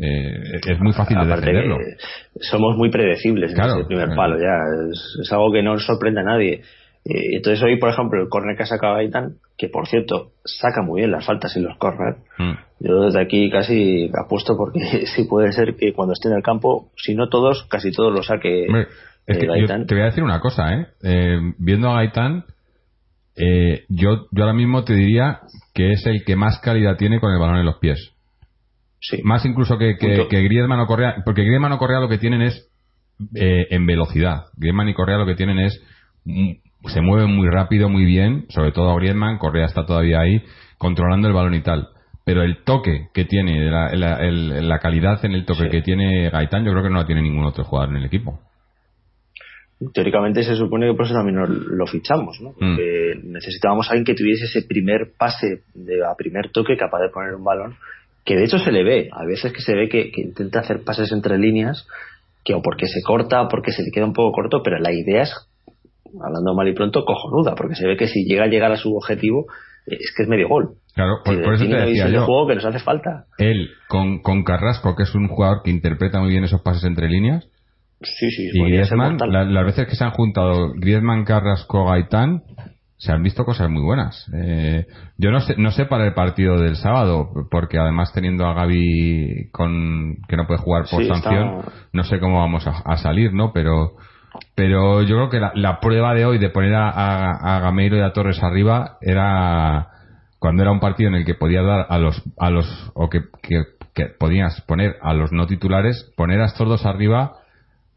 Eh, 0.00 0.60
es 0.66 0.80
muy 0.80 0.92
fácil 0.92 1.18
de 1.18 1.26
defenderlo. 1.26 1.78
somos 2.40 2.76
muy 2.76 2.90
predecibles 2.90 3.54
Claro, 3.54 3.72
en 3.74 3.78
ese 3.80 3.86
primer 3.88 4.06
claro. 4.06 4.16
palo 4.20 4.38
ya 4.38 4.90
es, 4.92 5.18
es 5.22 5.32
algo 5.32 5.52
que 5.52 5.62
no 5.62 5.78
sorprende 5.78 6.20
a 6.20 6.24
nadie 6.24 6.62
Eh, 7.04 7.36
entonces 7.36 7.62
hoy 7.62 7.78
por 7.78 7.90
ejemplo 7.90 8.20
el 8.22 8.28
córner 8.28 8.56
que 8.56 8.64
ha 8.64 8.66
sacado 8.66 8.94
Gaitán 8.96 9.36
que 9.56 9.68
por 9.68 9.86
cierto 9.86 10.32
saca 10.44 10.82
muy 10.82 11.00
bien 11.00 11.10
las 11.12 11.24
faltas 11.24 11.56
y 11.56 11.60
los 11.60 11.76
córner 11.78 12.16
Mm. 12.38 12.52
yo 12.80 13.00
desde 13.02 13.20
aquí 13.22 13.48
casi 13.50 14.10
apuesto 14.24 14.56
porque 14.56 14.80
sí 15.16 15.24
puede 15.24 15.52
ser 15.52 15.74
que 15.76 15.92
cuando 15.92 16.12
esté 16.12 16.28
en 16.28 16.36
el 16.36 16.42
campo 16.42 16.90
si 16.96 17.14
no 17.14 17.28
todos 17.28 17.66
casi 17.70 17.90
todos 17.92 18.12
lo 18.12 18.22
saque 18.22 18.66
Hombre, 18.66 18.88
es 19.26 19.36
eh, 19.36 19.40
que 19.40 19.46
yo 19.46 19.52
Gaitán 19.52 19.86
te 19.86 19.94
voy 19.94 20.02
a 20.02 20.06
decir 20.06 20.22
una 20.24 20.40
cosa, 20.40 20.74
¿eh? 20.74 20.86
Eh, 21.02 21.38
viendo 21.58 21.88
a 21.90 21.94
Gaitán, 21.96 22.44
eh, 23.38 23.84
yo, 23.88 24.26
yo 24.32 24.42
ahora 24.42 24.54
mismo 24.54 24.84
te 24.84 24.94
diría 24.94 25.40
que 25.74 25.92
es 25.92 26.04
el 26.06 26.24
que 26.24 26.36
más 26.36 26.58
calidad 26.60 26.96
tiene 26.96 27.20
con 27.20 27.32
el 27.32 27.38
balón 27.38 27.58
en 27.58 27.66
los 27.66 27.78
pies. 27.78 28.12
sí 29.00 29.20
Más 29.24 29.44
incluso 29.44 29.78
que, 29.78 29.96
que, 29.96 30.26
Griezmann 30.42 30.80
o 30.80 30.86
Correa, 30.86 31.22
porque 31.24 31.42
Griezmann 31.44 31.72
o 31.72 31.78
Correa 31.78 32.00
lo 32.00 32.08
que 32.08 32.18
tienen 32.18 32.42
es 32.42 32.68
eh, 33.34 33.66
en 33.70 33.86
velocidad. 33.86 34.44
Griezmann 34.56 34.88
y 34.88 34.94
Correa 34.94 35.18
lo 35.18 35.26
que 35.26 35.34
tienen 35.34 35.58
es 35.58 35.80
mm, 36.24 36.52
se 36.88 37.00
mueven 37.00 37.34
muy 37.34 37.48
rápido, 37.48 37.88
muy 37.88 38.04
bien, 38.04 38.46
sobre 38.50 38.72
todo 38.72 38.94
Griezmann, 38.96 39.38
Correa 39.38 39.66
está 39.66 39.84
todavía 39.86 40.20
ahí 40.20 40.42
controlando 40.78 41.26
el 41.28 41.34
balón 41.34 41.54
y 41.54 41.60
tal. 41.62 41.88
Pero 42.24 42.42
el 42.42 42.62
toque 42.62 43.06
que 43.14 43.24
tiene, 43.24 43.70
la, 43.70 43.90
la- 43.94 44.20
el- 44.20 44.68
la 44.68 44.78
calidad 44.80 45.24
en 45.24 45.32
el 45.32 45.44
toque 45.46 45.64
Sí. 45.64 45.70
que 45.70 45.82
tiene 45.82 46.28
Gaitán, 46.30 46.64
yo 46.64 46.72
creo 46.72 46.82
que 46.84 46.90
no 46.90 46.98
la 46.98 47.06
tiene 47.06 47.22
ningún 47.22 47.44
otro 47.46 47.64
jugador 47.64 47.90
en 47.90 47.96
el 47.96 48.04
equipo. 48.04 48.38
Teóricamente 49.92 50.42
se 50.42 50.56
supone 50.56 50.88
que 50.88 50.96
por 50.96 51.06
eso 51.06 51.14
también 51.14 51.38
lo 51.38 51.86
fichamos, 51.86 52.40
¿no? 52.40 52.50
Mm. 52.58 53.32
Necesitábamos 53.32 53.88
a 53.88 53.92
alguien 53.92 54.04
que 54.04 54.14
tuviese 54.14 54.46
ese 54.46 54.66
primer 54.66 55.12
pase 55.16 55.62
de 55.74 56.04
a 56.04 56.14
primer 56.16 56.50
toque 56.50 56.76
capaz 56.76 57.00
de 57.00 57.10
poner 57.10 57.34
un 57.34 57.44
balón, 57.44 57.76
que 58.24 58.36
de 58.36 58.44
hecho 58.44 58.58
se 58.58 58.72
le 58.72 58.82
ve, 58.82 59.08
a 59.12 59.24
veces 59.24 59.52
que 59.52 59.62
se 59.62 59.74
ve 59.74 59.88
que, 59.88 60.10
que 60.10 60.20
intenta 60.20 60.60
hacer 60.60 60.82
pases 60.84 61.12
entre 61.12 61.38
líneas, 61.38 61.86
que 62.44 62.54
o 62.54 62.62
porque 62.62 62.86
se 62.86 63.02
corta 63.02 63.42
o 63.42 63.48
porque 63.48 63.72
se 63.72 63.82
le 63.82 63.90
queda 63.90 64.04
un 64.04 64.12
poco 64.12 64.32
corto, 64.32 64.62
pero 64.62 64.78
la 64.78 64.92
idea 64.92 65.22
es, 65.22 65.34
hablando 66.20 66.54
mal 66.54 66.68
y 66.68 66.74
pronto, 66.74 67.04
cojonuda, 67.04 67.54
porque 67.54 67.74
se 67.74 67.86
ve 67.86 67.96
que 67.96 68.08
si 68.08 68.24
llega 68.24 68.44
a 68.44 68.48
llegar 68.48 68.72
a 68.72 68.76
su 68.76 68.94
objetivo, 68.96 69.46
es 69.86 70.12
que 70.16 70.24
es 70.24 70.28
medio 70.28 70.48
gol. 70.48 70.74
Claro, 70.94 71.18
por, 71.24 71.42
por 71.42 71.54
eso 71.54 71.64
te 71.64 71.76
decía 71.76 72.08
yo. 72.08 72.24
juego 72.26 72.48
que 72.48 72.56
nos 72.56 72.64
hace 72.64 72.80
falta. 72.80 73.26
Él 73.38 73.70
con, 73.88 74.20
con 74.20 74.42
Carrasco, 74.42 74.96
que 74.96 75.04
es 75.04 75.14
un 75.14 75.28
jugador 75.28 75.62
que 75.62 75.70
interpreta 75.70 76.20
muy 76.20 76.30
bien 76.30 76.44
esos 76.44 76.62
pases 76.62 76.84
entre 76.84 77.08
líneas, 77.08 77.48
Sí, 78.00 78.30
sí, 78.30 78.48
y 78.52 78.58
Griezmann, 78.70 79.16
la- 79.32 79.44
las 79.44 79.64
veces 79.64 79.86
que 79.88 79.96
se 79.96 80.04
han 80.04 80.12
juntado 80.12 80.72
Griezmann, 80.74 81.24
Carrasco, 81.24 81.86
Gaitán, 81.86 82.42
se 82.96 83.12
han 83.12 83.22
visto 83.22 83.44
cosas 83.44 83.68
muy 83.70 83.82
buenas. 83.82 84.26
Eh, 84.34 84.86
yo 85.18 85.30
no 85.30 85.40
sé, 85.40 85.54
no 85.56 85.70
sé 85.70 85.84
para 85.86 86.04
el 86.06 86.14
partido 86.14 86.60
del 86.60 86.76
sábado, 86.76 87.28
porque 87.50 87.78
además 87.78 88.12
teniendo 88.12 88.46
a 88.46 88.54
Gaby 88.54 89.50
con, 89.52 90.16
que 90.28 90.36
no 90.36 90.46
puede 90.46 90.60
jugar 90.60 90.82
por 90.90 91.00
Sí, 91.02 91.08
está- 91.10 91.14
sanción, 91.30 91.62
no 91.92 92.04
sé 92.04 92.18
cómo 92.20 92.38
vamos 92.40 92.66
a, 92.66 92.70
a 92.84 92.96
salir, 92.98 93.32
¿no? 93.32 93.52
Pero, 93.52 93.92
pero 94.54 95.02
yo 95.02 95.16
creo 95.16 95.30
que 95.30 95.40
la, 95.40 95.52
la 95.54 95.80
prueba 95.80 96.14
de 96.14 96.24
hoy 96.24 96.38
de 96.38 96.50
poner 96.50 96.74
a, 96.74 96.88
a- 96.90 97.56
a 97.56 97.60
Gameiro 97.60 97.96
y 97.96 98.00
a 98.00 98.12
Torres 98.12 98.42
arriba 98.42 98.96
era 99.00 99.88
cuando 100.38 100.62
era 100.62 100.70
un 100.72 100.80
partido 100.80 101.08
en 101.08 101.16
el 101.16 101.24
que 101.24 101.34
podía 101.34 101.62
dar 101.62 101.86
a 101.88 101.98
los, 101.98 102.22
a 102.38 102.50
los, 102.50 102.92
o 102.94 103.08
que, 103.08 103.22
que, 103.42 103.62
que 103.94 104.06
podías 104.06 104.60
poner 104.62 104.96
a 105.02 105.14
los 105.14 105.32
no 105.32 105.46
titulares, 105.46 106.12
poner 106.16 106.40
a 106.40 106.46
estos 106.46 106.68
dos 106.68 106.84
arriba, 106.86 107.32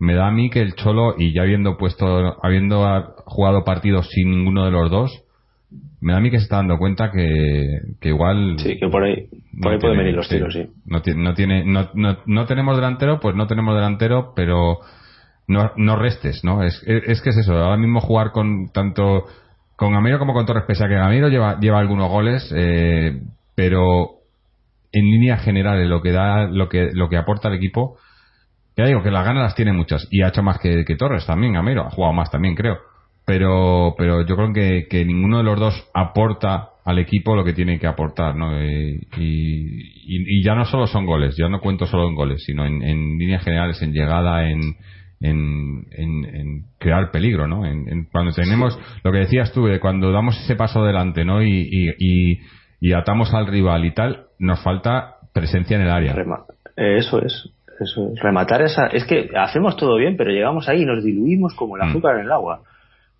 me 0.02 0.16
da 0.16 0.28
a 0.28 0.32
mí 0.32 0.50
que 0.50 0.62
el 0.62 0.74
Cholo, 0.76 1.14
y 1.18 1.32
ya 1.32 1.44
habiendo 1.44 1.78
puesto, 1.78 2.06
habiendo 2.44 3.14
jugado 3.26 3.64
partidos 3.64 4.10
sin 4.10 4.32
ninguno 4.32 4.66
de 4.66 4.72
los 4.72 4.90
dos, 4.90 5.24
me 6.02 6.14
da 6.14 6.18
a 6.18 6.22
mí 6.22 6.32
que 6.32 6.38
se 6.40 6.44
está 6.44 6.56
dando 6.58 6.78
cuenta 6.80 7.12
que, 7.12 7.80
que 8.00 8.10
igual. 8.10 8.56
Sí, 8.58 8.80
que 8.80 8.88
por 8.90 9.04
ahí, 9.04 9.28
por 9.28 9.32
no 9.66 9.70
ahí 9.70 9.78
pueden 9.78 9.80
tiene- 9.80 9.98
venir 9.98 10.16
los 10.16 10.28
tiros, 10.28 10.54
sí. 10.54 10.66
No, 10.86 11.02
ti- 11.04 11.14
no 11.16 11.34
tiene, 11.36 11.64
no, 11.66 11.90
no, 11.94 12.18
no 12.26 12.46
tenemos 12.48 12.76
delantero, 12.76 13.20
pues 13.20 13.36
no 13.36 13.46
tenemos 13.46 13.76
delantero, 13.76 14.34
pero 14.36 14.80
no, 15.48 15.72
no 15.78 15.96
restes, 15.98 16.44
¿no? 16.44 16.64
Es, 16.64 16.82
es, 16.88 17.04
es 17.08 17.22
que 17.22 17.30
es 17.30 17.38
eso, 17.38 17.54
ahora 17.56 17.78
mismo 17.78 18.02
jugar 18.02 18.32
con 18.32 18.72
tanto 18.74 19.26
con 19.76 19.94
Gamero 19.94 20.18
como 20.20 20.34
con 20.34 20.46
Torres, 20.48 20.64
pese 20.68 20.84
a 20.84 20.88
que 20.88 20.96
Gamero 20.96 21.30
lleva, 21.30 21.60
lleva 21.60 21.80
algunos 21.80 22.10
goles, 22.10 22.52
eh, 22.56 23.22
pero 23.56 24.10
en 24.92 25.06
líneas 25.06 25.44
generales 25.44 25.88
lo 25.88 26.02
que 26.02 26.12
da, 26.12 26.48
lo 26.48 26.68
que, 26.70 26.90
lo 26.94 27.08
que 27.08 27.18
aporta 27.18 27.48
al 27.48 27.54
equipo, 27.56 27.98
ya 28.78 28.86
digo 28.86 29.04
que 29.04 29.12
las 29.12 29.26
ganas 29.26 29.44
las 29.44 29.56
tiene 29.56 29.74
muchas 29.74 30.08
y 30.12 30.22
ha 30.22 30.30
hecho 30.30 30.44
más 30.44 30.60
que, 30.60 30.86
que 30.86 30.96
Torres 30.96 31.26
también, 31.26 31.54
Gamero, 31.54 31.86
ha 31.86 31.90
jugado 31.92 32.14
más 32.14 32.32
también, 32.32 32.56
creo. 32.56 32.78
Pero, 33.26 33.94
pero 33.98 34.26
yo 34.26 34.36
creo 34.36 34.52
que, 34.52 34.88
que 34.90 35.06
ninguno 35.06 35.38
de 35.38 35.44
los 35.44 35.60
dos 35.60 35.90
aporta 35.94 36.70
al 36.84 36.98
equipo 36.98 37.36
lo 37.36 37.44
que 37.44 37.54
tiene 37.54 37.80
que 37.80 37.88
aportar, 37.88 38.36
¿no? 38.36 38.58
Eh, 38.60 39.00
y, 39.18 39.82
y, 40.16 40.40
y 40.40 40.44
ya 40.44 40.56
no 40.56 40.66
solo 40.66 40.88
son 40.88 41.06
goles, 41.06 41.36
ya 41.38 41.48
no 41.48 41.60
cuento 41.60 41.86
solo 41.86 42.08
en 42.08 42.16
goles, 42.16 42.44
sino 42.44 42.66
en, 42.66 42.82
en 42.82 43.18
líneas 43.18 43.44
generales, 43.44 43.82
en 43.84 43.94
llegada, 43.94 44.50
en, 44.50 44.76
en, 45.22 45.86
en, 45.92 46.66
crear 46.80 47.12
peligro, 47.12 47.48
¿no? 47.48 47.66
En, 47.66 48.06
cuando 48.12 48.32
tenemos, 48.34 48.78
lo 49.04 49.12
que 49.12 49.20
decías 49.20 49.52
tú, 49.54 49.66
de 49.66 49.80
cuando 49.80 50.12
damos 50.12 50.38
ese 50.44 50.56
paso 50.56 50.82
adelante, 50.82 51.24
¿no? 51.24 51.44
Y, 51.44 51.70
y, 52.00 52.40
y, 52.80 52.94
atamos 52.94 53.34
al 53.34 53.48
rival 53.48 53.86
y 53.86 53.94
tal, 53.94 54.26
nos 54.40 54.62
falta 54.64 55.18
presencia 55.34 55.78
en 55.78 55.84
el 55.84 55.92
área. 55.92 56.16
Eh, 56.76 56.98
eso 56.98 57.22
es, 57.24 57.50
eso 57.82 58.10
es. 58.14 58.20
Rematar 58.20 58.62
esa. 58.62 58.88
Es 58.88 59.06
que 59.06 59.30
hacemos 59.36 59.76
todo 59.76 59.98
bien, 59.98 60.16
pero 60.18 60.32
llegamos 60.32 60.68
ahí 60.70 60.84
y 60.84 60.86
nos 60.86 61.04
diluimos 61.04 61.54
como 61.56 61.76
el 61.78 61.84
Mm. 61.84 61.90
azúcar 61.90 62.16
en 62.20 62.26
el 62.26 62.32
agua. 62.32 62.62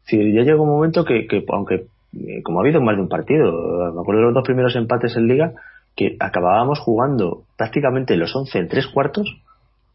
Decir, 0.04 0.34
ya 0.34 0.42
llega 0.44 0.62
un 0.62 0.70
momento 0.70 1.04
que, 1.06 1.28
que 1.28 1.44
aunque, 1.52 1.86
eh, 2.18 2.42
como 2.44 2.60
ha 2.60 2.64
habido 2.64 2.82
más 2.82 2.96
de 2.96 3.02
un 3.04 3.10
partido, 3.10 3.52
me 3.94 4.02
acuerdo 4.02 4.22
de 4.22 4.26
los 4.28 4.34
dos 4.34 4.44
primeros 4.46 4.76
empates 4.76 5.16
en 5.18 5.28
Liga, 5.28 5.52
que 5.96 6.16
acabábamos 6.20 6.80
jugando 6.80 7.44
prácticamente 7.58 8.16
los 8.18 8.36
11 8.36 8.58
en 8.60 8.68
tres 8.70 8.88
cuartos, 8.88 9.28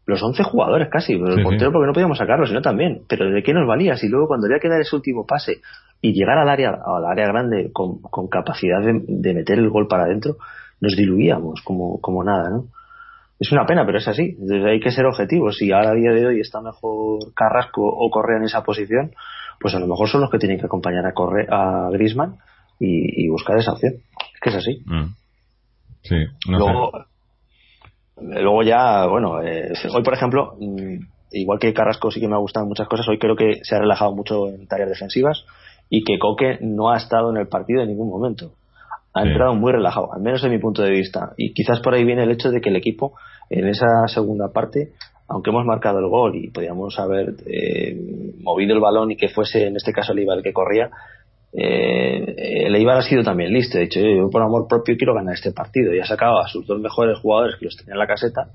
los 0.05 0.21
11 0.23 0.43
jugadores 0.43 0.87
casi, 0.89 1.17
pero 1.17 1.33
Sí, 1.33 1.39
el 1.39 1.43
portero 1.43 1.69
sí. 1.69 1.73
porque 1.73 1.87
no 1.87 1.93
podíamos 1.93 2.17
sacarlo, 2.17 2.45
sino 2.45 2.61
también. 2.61 3.01
Pero 3.09 3.29
¿de 3.29 3.43
qué 3.43 3.53
nos 3.53 3.67
valía? 3.67 3.97
Si 3.97 4.07
luego 4.07 4.27
cuando 4.27 4.47
había 4.47 4.59
que 4.59 4.69
dar 4.69 4.79
ese 4.79 4.95
último 4.95 5.25
pase 5.25 5.57
y 6.01 6.13
llegar 6.13 6.37
al 6.37 6.47
área, 6.49 6.69
al 6.69 7.03
área 7.05 7.27
grande 7.27 7.71
con, 7.73 7.99
con 8.01 8.27
capacidad 8.29 8.79
de, 8.81 9.01
de 9.05 9.33
meter 9.33 9.59
el 9.59 9.69
gol 9.69 9.87
para 9.89 10.03
adentro, 10.03 10.37
nos 10.79 10.95
diluíamos 10.95 11.61
como, 11.61 11.99
como 11.99 12.23
nada, 12.23 12.49
¿no? 12.51 12.65
Es 13.39 13.51
una 13.51 13.65
pena, 13.65 13.85
pero 13.85 13.99
es 13.99 14.07
así. 14.07 14.35
Entonces 14.39 14.65
hay 14.65 14.79
que 14.79 14.91
ser 14.91 15.05
objetivos. 15.05 15.57
Si 15.57 15.71
ahora 15.71 15.91
a 15.91 15.95
día 15.95 16.11
de 16.11 16.25
hoy 16.25 16.39
está 16.39 16.61
mejor 16.61 17.33
Carrasco 17.35 17.81
o 17.83 18.09
Correa 18.09 18.37
en 18.37 18.45
esa 18.45 18.63
posición, 18.63 19.11
pues 19.59 19.75
a 19.75 19.79
lo 19.79 19.87
mejor 19.87 20.09
son 20.09 20.21
los 20.21 20.31
que 20.31 20.39
tienen 20.39 20.59
que 20.59 20.65
acompañar 20.65 21.05
a, 21.05 21.13
Corre 21.13 21.47
a 21.49 21.89
Griezmann 21.91 22.37
y, 22.79 23.25
y 23.25 23.29
buscar 23.29 23.57
esa 23.57 23.73
opción. 23.73 23.93
Es 24.33 24.39
que 24.41 24.49
es 24.49 24.55
así. 24.55 24.83
Mm. 24.85 25.13
Sí, 26.03 26.15
no 26.49 26.57
luego, 26.57 26.91
sé. 28.15 28.41
luego 28.41 28.63
ya, 28.63 29.05
bueno, 29.07 29.41
eh, 29.43 29.73
hoy 29.93 30.03
por 30.03 30.13
ejemplo, 30.13 30.55
mm, 30.59 30.99
igual 31.31 31.59
que 31.59 31.73
Carrasco 31.73 32.11
sí 32.11 32.19
que 32.19 32.27
me 32.27 32.35
ha 32.35 32.39
gustado 32.39 32.65
muchas 32.65 32.87
cosas, 32.87 33.07
hoy 33.09 33.19
creo 33.19 33.35
que 33.35 33.59
se 33.63 33.75
ha 33.75 33.79
relajado 33.79 34.15
mucho 34.15 34.47
en 34.47 34.67
tareas 34.67 34.89
defensivas 34.89 35.45
y 35.89 36.03
que 36.03 36.19
Coque 36.19 36.59
no 36.61 36.91
ha 36.91 36.97
estado 36.97 37.29
en 37.31 37.37
el 37.37 37.47
partido 37.47 37.81
en 37.81 37.89
ningún 37.89 38.09
momento. 38.09 38.53
Ha 39.17 39.23
Sí. 39.23 39.29
entrado 39.29 39.55
muy 39.55 39.71
relajado, 39.71 40.13
al 40.13 40.21
menos 40.21 40.41
de 40.41 40.49
mi 40.49 40.59
punto 40.59 40.81
de 40.83 40.91
vista. 40.91 41.31
Y 41.37 41.53
quizás 41.53 41.79
por 41.79 41.93
ahí 41.93 42.03
viene 42.03 42.23
el 42.23 42.31
hecho 42.31 42.51
de 42.51 42.61
que 42.61 42.69
el 42.69 42.75
equipo 42.75 43.13
en 43.49 43.67
esa 43.67 44.07
segunda 44.07 44.51
parte, 44.53 44.91
aunque 45.27 45.49
hemos 45.49 45.65
marcado 45.65 45.99
el 45.99 46.07
gol 46.07 46.35
y 46.35 46.49
podíamos 46.51 46.99
haber 46.99 47.33
eh, 47.45 47.95
movido 48.41 48.73
el 48.75 48.81
balón 48.81 49.11
y 49.11 49.15
que 49.17 49.29
fuese 49.29 49.65
en 49.67 49.75
este 49.75 49.91
caso 49.91 50.11
el 50.13 50.19
Eibar 50.19 50.37
el 50.37 50.43
que 50.43 50.53
corría, 50.53 50.89
eh, 51.53 52.65
el 52.67 52.75
Eibar 52.75 52.97
ha 52.97 53.01
sido 53.01 53.23
también 53.23 53.51
listo. 53.51 53.77
Ha 53.77 53.81
dicho, 53.81 53.99
"Oye, 53.99 54.17
yo 54.17 54.29
por 54.29 54.41
amor 54.41 54.67
propio 54.67 54.95
quiero 54.97 55.13
ganar 55.15 55.33
este 55.33 55.51
partido. 55.51 55.93
Y 55.93 55.99
ha 55.99 56.05
sacado 56.05 56.39
a 56.39 56.47
sus 56.47 56.65
dos 56.67 56.79
mejores 56.79 57.17
jugadores 57.19 57.55
que 57.57 57.65
los 57.65 57.75
tenía 57.75 57.93
en 57.93 57.99
la 57.99 58.07
caseta. 58.07 58.49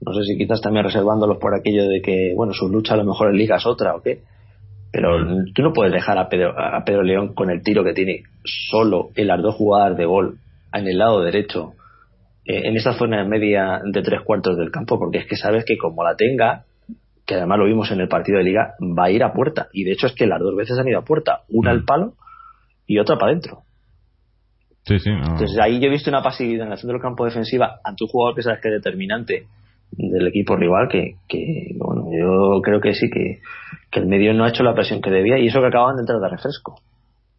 No 0.00 0.12
sé 0.12 0.22
si 0.24 0.36
quizás 0.38 0.60
también 0.60 0.84
reservándolos 0.84 1.38
por 1.38 1.54
aquello 1.54 1.88
de 1.88 2.00
que, 2.02 2.32
bueno, 2.36 2.52
su 2.52 2.68
lucha 2.68 2.94
a 2.94 2.98
lo 2.98 3.04
mejor 3.04 3.28
en 3.30 3.36
Liga 3.38 3.56
es 3.56 3.66
otra 3.66 3.94
o 3.96 4.02
qué. 4.02 4.20
Pero 4.96 5.18
tú 5.54 5.62
no 5.62 5.74
puedes 5.74 5.92
dejar 5.92 6.16
a 6.16 6.30
Pedro, 6.30 6.58
a 6.58 6.82
Pedro 6.82 7.02
León 7.02 7.34
con 7.34 7.50
el 7.50 7.62
tiro 7.62 7.84
que 7.84 7.92
tiene 7.92 8.22
solo 8.44 9.10
en 9.14 9.26
las 9.26 9.42
dos 9.42 9.54
jugadas 9.54 9.94
de 9.94 10.06
gol 10.06 10.38
en 10.72 10.88
el 10.88 10.96
lado 10.96 11.20
derecho, 11.20 11.74
eh, 12.46 12.62
en 12.64 12.76
esa 12.76 12.94
zona 12.94 13.22
media 13.26 13.82
de 13.84 14.00
tres 14.00 14.22
cuartos 14.22 14.56
del 14.56 14.70
campo, 14.70 14.98
porque 14.98 15.18
es 15.18 15.26
que 15.26 15.36
sabes 15.36 15.66
que 15.66 15.76
como 15.76 16.02
la 16.02 16.16
tenga, 16.16 16.64
que 17.26 17.34
además 17.34 17.58
lo 17.58 17.66
vimos 17.66 17.90
en 17.90 18.00
el 18.00 18.08
partido 18.08 18.38
de 18.38 18.44
liga, 18.44 18.72
va 18.98 19.04
a 19.04 19.10
ir 19.10 19.22
a 19.22 19.34
puerta. 19.34 19.68
Y 19.74 19.84
de 19.84 19.92
hecho 19.92 20.06
es 20.06 20.14
que 20.14 20.26
las 20.26 20.40
dos 20.40 20.56
veces 20.56 20.78
han 20.78 20.88
ido 20.88 21.00
a 21.00 21.04
puerta, 21.04 21.42
una 21.50 21.72
al 21.72 21.84
palo 21.84 22.14
y 22.86 22.98
otra 22.98 23.18
para 23.18 23.32
adentro. 23.32 23.64
Sí, 24.86 24.98
sí. 24.98 25.10
no. 25.10 25.32
Entonces 25.32 25.58
ahí 25.60 25.78
yo 25.78 25.88
he 25.88 25.90
visto 25.90 26.08
una 26.08 26.22
pasividad 26.22 26.68
en 26.68 26.72
el 26.72 26.78
centro 26.78 26.94
del 26.94 27.02
campo 27.02 27.26
defensiva 27.26 27.80
ante 27.84 28.04
un 28.04 28.08
jugador 28.08 28.34
que 28.34 28.42
sabes 28.42 28.60
que 28.62 28.68
es 28.68 28.74
determinante 28.82 29.44
del 29.90 30.26
equipo 30.28 30.56
rival 30.56 30.88
que, 30.88 31.16
que 31.28 31.74
bueno, 31.76 32.08
yo 32.12 32.60
creo 32.62 32.80
que 32.80 32.94
sí 32.94 33.08
que, 33.10 33.40
que 33.90 34.00
el 34.00 34.06
medio 34.06 34.34
no 34.34 34.44
ha 34.44 34.50
hecho 34.50 34.62
la 34.62 34.74
presión 34.74 35.00
que 35.00 35.10
debía 35.10 35.38
y 35.38 35.46
eso 35.46 35.60
que 35.60 35.66
acaban 35.66 35.96
de 35.96 36.02
entrar 36.02 36.20
de 36.20 36.28
refresco. 36.28 36.80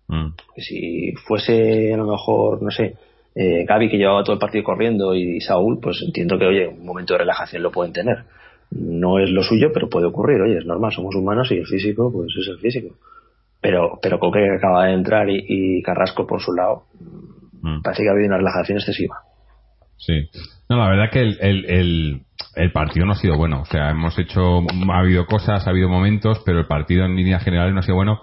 Mm. 0.07 0.29
Que 0.55 0.61
si 0.61 1.13
fuese 1.25 1.93
a 1.93 1.97
lo 1.97 2.05
mejor, 2.05 2.61
no 2.61 2.71
sé, 2.71 2.95
eh, 3.35 3.65
Gaby 3.65 3.89
que 3.89 3.97
llevaba 3.97 4.23
todo 4.23 4.33
el 4.33 4.39
partido 4.39 4.63
corriendo 4.63 5.13
y 5.13 5.39
Saúl, 5.41 5.79
pues 5.81 6.01
entiendo 6.05 6.39
que, 6.39 6.45
oye, 6.45 6.67
un 6.67 6.85
momento 6.85 7.13
de 7.13 7.19
relajación 7.19 7.61
lo 7.63 7.71
pueden 7.71 7.93
tener. 7.93 8.23
No 8.71 9.19
es 9.19 9.29
lo 9.29 9.43
suyo, 9.43 9.69
pero 9.73 9.89
puede 9.89 10.07
ocurrir, 10.07 10.41
oye, 10.41 10.57
es 10.57 10.65
normal, 10.65 10.91
somos 10.91 11.15
humanos 11.15 11.51
y 11.51 11.57
el 11.57 11.65
físico, 11.65 12.11
pues 12.11 12.33
es 12.39 12.47
el 12.47 12.59
físico. 12.59 12.95
Pero, 13.61 13.99
pero 14.01 14.19
Coque 14.19 14.39
que 14.39 14.55
acaba 14.57 14.85
de 14.85 14.93
entrar 14.93 15.29
y, 15.29 15.45
y 15.47 15.81
Carrasco 15.81 16.27
por 16.27 16.41
su 16.41 16.53
lado, 16.53 16.83
Mm. 17.61 17.81
parece 17.81 18.03
que 18.03 18.09
ha 18.09 18.11
habido 18.11 18.27
una 18.27 18.37
relajación 18.37 18.77
excesiva. 18.77 19.17
Sí. 19.97 20.29
No, 20.69 20.77
la 20.77 20.89
verdad 20.89 21.09
que 21.11 21.21
el, 21.21 21.37
el, 21.41 21.65
el, 21.65 22.21
el 22.57 22.71
partido 22.71 23.05
no 23.05 23.13
ha 23.13 23.15
sido 23.15 23.37
bueno. 23.37 23.61
O 23.61 23.65
sea, 23.65 23.91
hemos 23.91 24.17
hecho, 24.19 24.59
ha 24.91 24.99
habido 24.99 25.25
cosas, 25.25 25.65
ha 25.65 25.69
habido 25.69 25.89
momentos, 25.89 26.41
pero 26.45 26.59
el 26.59 26.65
partido 26.65 27.05
en 27.05 27.15
líneas 27.15 27.43
generales 27.43 27.73
no 27.73 27.79
ha 27.79 27.83
sido 27.83 27.95
bueno. 27.95 28.21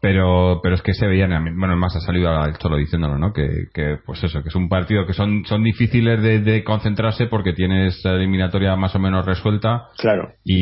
Pero, 0.00 0.58
pero 0.64 0.74
es 0.74 0.82
que 0.82 0.94
se 0.94 1.06
veían, 1.06 1.30
bueno, 1.56 1.76
más 1.76 1.94
ha 1.94 2.00
salido 2.00 2.44
el 2.44 2.58
Cholo 2.58 2.76
diciéndolo, 2.76 3.18
¿no? 3.18 3.32
Que, 3.32 3.66
que, 3.72 3.98
pues 4.04 4.24
eso, 4.24 4.42
que 4.42 4.48
es 4.48 4.54
un 4.56 4.68
partido 4.68 5.06
que 5.06 5.12
son, 5.12 5.44
son 5.44 5.62
difíciles 5.62 6.20
de, 6.20 6.40
de 6.40 6.64
concentrarse 6.64 7.26
porque 7.26 7.52
tienes 7.52 8.04
la 8.04 8.14
eliminatoria 8.14 8.74
más 8.74 8.96
o 8.96 8.98
menos 8.98 9.24
resuelta 9.24 9.84
Claro. 9.98 10.32
y, 10.42 10.56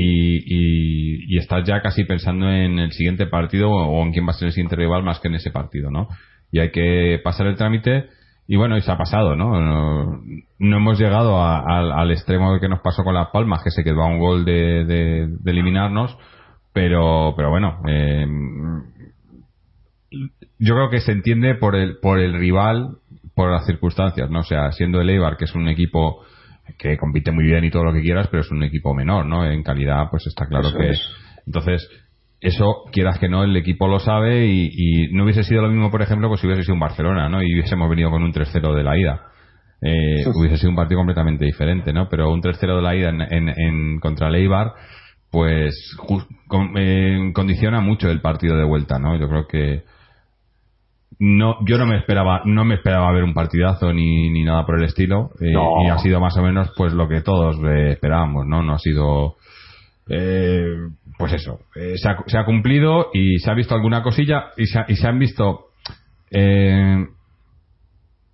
y, 0.44 1.34
y 1.34 1.38
estás 1.38 1.66
ya 1.66 1.80
casi 1.80 2.04
pensando 2.04 2.50
en 2.50 2.78
el 2.80 2.92
siguiente 2.92 3.26
partido 3.28 3.70
o 3.70 4.04
en 4.04 4.12
quién 4.12 4.26
va 4.26 4.32
a 4.32 4.34
ser 4.34 4.48
el 4.48 4.52
siguiente 4.52 4.76
rival 4.76 5.04
más 5.04 5.20
que 5.20 5.28
en 5.28 5.36
ese 5.36 5.50
partido, 5.50 5.90
¿no? 5.90 6.08
Y 6.52 6.60
hay 6.60 6.70
que 6.70 7.18
pasar 7.24 7.46
el 7.46 7.56
trámite 7.56 8.10
y 8.52 8.56
bueno, 8.56 8.76
y 8.76 8.80
se 8.82 8.90
ha 8.90 8.98
pasado, 8.98 9.36
¿no? 9.36 9.60
No, 9.60 10.20
no 10.58 10.76
hemos 10.76 10.98
llegado 10.98 11.36
a- 11.40 11.60
al- 11.60 11.92
al 11.92 12.10
extremo 12.10 12.58
que 12.58 12.68
nos 12.68 12.80
pasó 12.80 13.04
con 13.04 13.14
Las 13.14 13.28
Palmas, 13.28 13.62
que 13.62 13.70
se 13.70 13.84
quedó 13.84 14.02
a 14.02 14.06
un 14.08 14.18
gol 14.18 14.44
de, 14.44 14.84
de- 14.84 15.26
de 15.28 15.50
eliminarnos, 15.52 16.18
pero, 16.72 17.32
pero 17.36 17.50
bueno, 17.50 17.78
eh, 17.88 18.26
yo 20.58 20.74
creo 20.74 20.90
que 20.90 21.00
se 21.00 21.12
entiende 21.12 21.54
por 21.54 21.76
el, 21.76 21.98
por 21.98 22.18
el 22.18 22.34
rival, 22.34 22.96
por 23.34 23.50
las 23.52 23.66
circunstancias, 23.66 24.28
¿no? 24.30 24.40
O 24.40 24.44
sea, 24.44 24.72
siendo 24.72 25.00
el 25.00 25.10
Eibar, 25.10 25.36
que 25.36 25.44
es 25.44 25.54
un 25.54 25.68
equipo 25.68 26.24
que 26.78 26.96
compite 26.98 27.30
muy 27.32 27.44
bien 27.44 27.64
y 27.64 27.70
todo 27.70 27.84
lo 27.84 27.92
que 27.92 28.02
quieras, 28.02 28.28
pero 28.30 28.40
es 28.42 28.50
un 28.50 28.62
equipo 28.62 28.94
menor, 28.94 29.26
¿no? 29.26 29.44
En 29.44 29.62
calidad, 29.62 30.06
pues 30.10 30.26
está 30.26 30.46
claro 30.46 30.68
Eso 30.68 30.78
que. 30.78 30.88
es. 30.90 31.08
Entonces, 31.46 31.88
eso, 32.40 32.85
quieras 32.92 33.18
que 33.18 33.29
no, 33.29 33.44
el 33.44 33.57
equipo 33.57 33.87
lo 33.88 33.98
sabe 34.00 34.46
y, 34.46 34.70
y 34.72 35.12
no 35.12 35.24
hubiese 35.24 35.42
sido 35.44 35.62
lo 35.62 35.68
mismo, 35.68 35.90
por 35.90 36.03
ejemplo, 36.03 36.29
pues 36.29 36.40
si 36.40 36.46
hubiese 36.46 36.62
sido 36.62 36.74
un 36.74 36.81
Barcelona, 36.81 37.29
¿no? 37.29 37.42
Y 37.42 37.53
hubiésemos 37.55 37.88
venido 37.90 38.11
con 38.11 38.22
un 38.22 38.33
3-0 38.33 38.74
de 38.74 38.83
la 38.83 38.98
ida. 38.98 39.20
Eh, 39.83 40.24
hubiese 40.35 40.57
sido 40.59 40.70
un 40.70 40.76
partido 40.76 40.98
completamente 40.98 41.44
diferente, 41.44 41.92
¿no? 41.92 42.09
Pero 42.09 42.31
un 42.33 42.40
3-0 42.42 42.76
de 42.76 42.83
la 42.83 42.94
ida 42.96 43.09
en, 43.11 43.20
en, 43.22 43.48
en 43.48 44.00
contra 44.00 44.29
el 44.29 44.35
Eibar, 44.37 44.72
pues 45.31 45.96
con- 46.48 46.72
eh, 46.76 47.31
condiciona 47.35 47.81
mucho 47.81 48.11
el 48.11 48.20
partido 48.20 48.57
de 48.57 48.64
vuelta, 48.64 48.98
¿no? 48.98 49.18
Yo 49.18 49.29
creo 49.29 49.46
que 49.46 49.85
no 51.18 51.57
yo 51.66 51.76
no 51.76 51.87
me 51.87 51.98
esperaba 51.98 52.40
no 52.46 52.64
me 52.64 52.76
esperaba 52.76 53.12
ver 53.12 53.24
un 53.24 53.35
partidazo 53.35 53.92
ni, 53.92 54.31
ni 54.31 54.42
nada 54.42 54.64
por 54.64 54.79
el 54.79 54.85
estilo 54.87 55.31
eh, 55.40 55.53
No. 55.53 55.85
y 55.85 55.88
ha 55.90 55.98
sido 55.98 56.18
más 56.20 56.35
o 56.38 56.42
menos 56.42 56.72
pues 56.76 56.94
lo 56.94 57.09
que 57.09 57.20
todos 57.20 57.57
eh, 57.62 57.90
esperábamos 57.92 58.46
no 58.46 58.62
no 58.62 58.74
ha 58.74 58.79
sido 58.79 59.37
eh, 60.12 60.74
pues 61.16 61.32
eso 61.34 61.60
eh, 61.76 61.94
se, 61.96 62.08
ha, 62.08 62.16
se 62.26 62.36
ha 62.36 62.44
cumplido 62.44 63.10
y 63.14 63.38
se 63.38 63.48
ha 63.50 63.54
visto 63.54 63.74
alguna 63.76 64.02
cosilla 64.02 64.46
y 64.56 64.66
se, 64.66 64.80
ha- 64.80 64.86
y 64.88 64.96
se 64.96 65.06
han 65.06 65.18
visto 65.20 65.66
eh, 66.32 67.06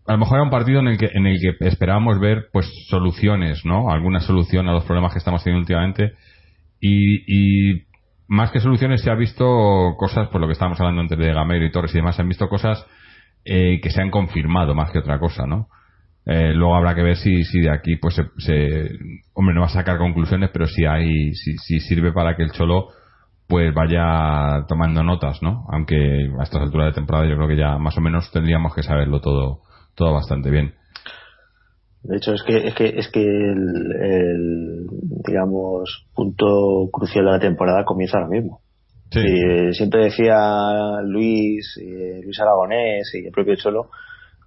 a 0.06 0.12
lo 0.12 0.18
mejor 0.18 0.36
era 0.36 0.44
un 0.44 0.50
partido 0.50 0.80
en 0.80 0.88
el 0.88 0.96
que 0.98 1.10
en 1.12 1.26
el 1.26 1.38
que 1.38 1.66
esperábamos 1.68 2.18
ver 2.18 2.46
pues 2.52 2.66
soluciones 2.88 3.64
no 3.66 3.90
alguna 3.90 4.20
solución 4.20 4.68
a 4.68 4.72
los 4.72 4.84
problemas 4.84 5.12
que 5.12 5.18
estamos 5.18 5.44
teniendo 5.44 5.60
últimamente 5.62 6.12
y, 6.80 7.82
más 8.28 8.50
que 8.50 8.60
soluciones 8.60 9.02
se 9.02 9.10
ha 9.10 9.14
visto 9.14 9.94
cosas 9.98 10.28
por 10.28 10.40
lo 10.40 10.46
que 10.46 10.54
estábamos 10.54 10.80
hablando 10.80 11.02
antes 11.02 11.18
de 11.18 11.32
Gamero 11.32 11.64
y 11.64 11.70
Torres 11.70 11.92
y 11.94 11.98
demás 11.98 12.16
se 12.16 12.22
han 12.22 12.28
visto 12.28 12.48
cosas 12.48 12.84
eh, 13.44 13.80
que 13.82 13.90
se 13.90 14.00
han 14.00 14.10
confirmado 14.10 14.74
más 14.74 14.90
que 14.90 14.98
otra 14.98 15.18
cosa 15.18 15.46
no 15.46 15.68
Eh, 16.28 16.52
luego 16.54 16.74
habrá 16.74 16.94
que 16.96 17.02
ver 17.02 17.16
si, 17.16 17.44
si 17.44 17.60
de 17.60 17.70
aquí 17.70 17.96
pues 17.96 18.16
se, 18.16 18.24
se- 18.38 18.90
hombre 19.32 19.54
no 19.54 19.60
va 19.60 19.68
a 19.68 19.70
sacar 19.70 19.96
conclusiones 19.96 20.50
pero 20.52 20.66
si 20.66 20.84
hay 20.84 21.32
si, 21.34 21.56
si 21.58 21.78
sirve 21.78 22.12
para 22.12 22.34
que 22.34 22.42
el 22.42 22.50
cholo 22.50 22.88
pues 23.46 23.72
vaya 23.72 24.64
tomando 24.66 25.04
notas 25.04 25.40
no 25.40 25.66
aunque 25.70 25.94
a 26.38 26.42
estas 26.42 26.62
alturas 26.62 26.88
de 26.88 26.94
temporada 27.00 27.28
yo 27.28 27.36
creo 27.36 27.46
que 27.46 27.56
ya 27.56 27.78
más 27.78 27.96
o 27.96 28.00
menos 28.00 28.28
tendríamos 28.32 28.74
que 28.74 28.82
saberlo 28.82 29.20
todo 29.20 29.60
todo 29.94 30.12
bastante 30.14 30.50
bien. 30.50 30.74
De 32.02 32.16
hecho, 32.18 32.34
es 32.34 32.42
que 32.44 32.68
es 32.68 32.74
que, 32.74 32.86
es 32.86 33.08
que 33.10 33.20
el, 33.22 33.92
el, 34.00 34.86
digamos, 35.26 36.06
punto 36.14 36.88
crucial 36.92 37.24
de 37.24 37.30
la 37.32 37.40
temporada 37.40 37.84
comienza 37.84 38.18
ahora 38.18 38.30
mismo. 38.30 38.60
sí. 39.10 39.22
Siempre 39.72 40.04
decía 40.04 41.00
Luis, 41.04 41.76
eh, 41.82 42.20
Luis 42.22 42.38
Aragonés 42.40 43.12
y 43.14 43.26
el 43.26 43.32
propio 43.32 43.56
Cholo 43.56 43.90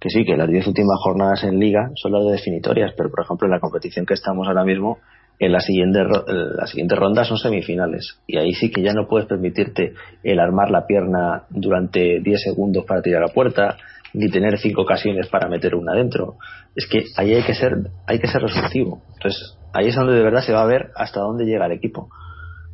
que 0.00 0.08
sí, 0.08 0.24
que 0.24 0.36
las 0.36 0.48
10 0.48 0.66
últimas 0.66 0.98
jornadas 1.02 1.44
en 1.44 1.58
Liga 1.58 1.90
son 1.94 2.12
las 2.12 2.24
de 2.24 2.32
definitorias, 2.32 2.92
pero 2.96 3.10
por 3.10 3.22
ejemplo 3.22 3.46
en 3.46 3.52
la 3.52 3.60
competición 3.60 4.06
que 4.06 4.14
estamos 4.14 4.48
ahora 4.48 4.64
mismo, 4.64 4.98
en 5.38 5.52
la 5.52 5.60
siguiente, 5.60 6.00
en 6.00 6.56
la 6.56 6.66
siguiente 6.66 6.94
ronda 6.96 7.24
son 7.24 7.36
semifinales. 7.36 8.18
Y 8.26 8.38
ahí 8.38 8.52
sí 8.52 8.70
que 8.70 8.82
ya 8.82 8.92
no 8.92 9.06
puedes 9.06 9.28
permitirte 9.28 9.94
el 10.22 10.40
armar 10.40 10.70
la 10.70 10.86
pierna 10.86 11.44
durante 11.50 12.20
10 12.20 12.42
segundos 12.42 12.84
para 12.86 13.02
tirar 13.02 13.22
a 13.22 13.28
puerta, 13.28 13.76
ni 14.12 14.30
tener 14.30 14.58
cinco 14.58 14.82
ocasiones 14.82 15.28
para 15.28 15.48
meter 15.48 15.74
una 15.74 15.94
dentro. 15.94 16.36
Es 16.74 16.86
que 16.86 17.04
ahí 17.16 17.34
hay 17.34 17.42
que 17.42 17.54
ser, 17.54 17.90
hay 18.06 18.18
que 18.18 18.26
ser 18.26 18.42
resolutivo. 18.42 19.02
Entonces, 19.14 19.58
ahí 19.72 19.88
es 19.88 19.94
donde 19.94 20.14
de 20.14 20.22
verdad 20.22 20.42
se 20.42 20.52
va 20.52 20.62
a 20.62 20.66
ver 20.66 20.90
hasta 20.96 21.20
dónde 21.20 21.44
llega 21.44 21.66
el 21.66 21.72
equipo 21.72 22.08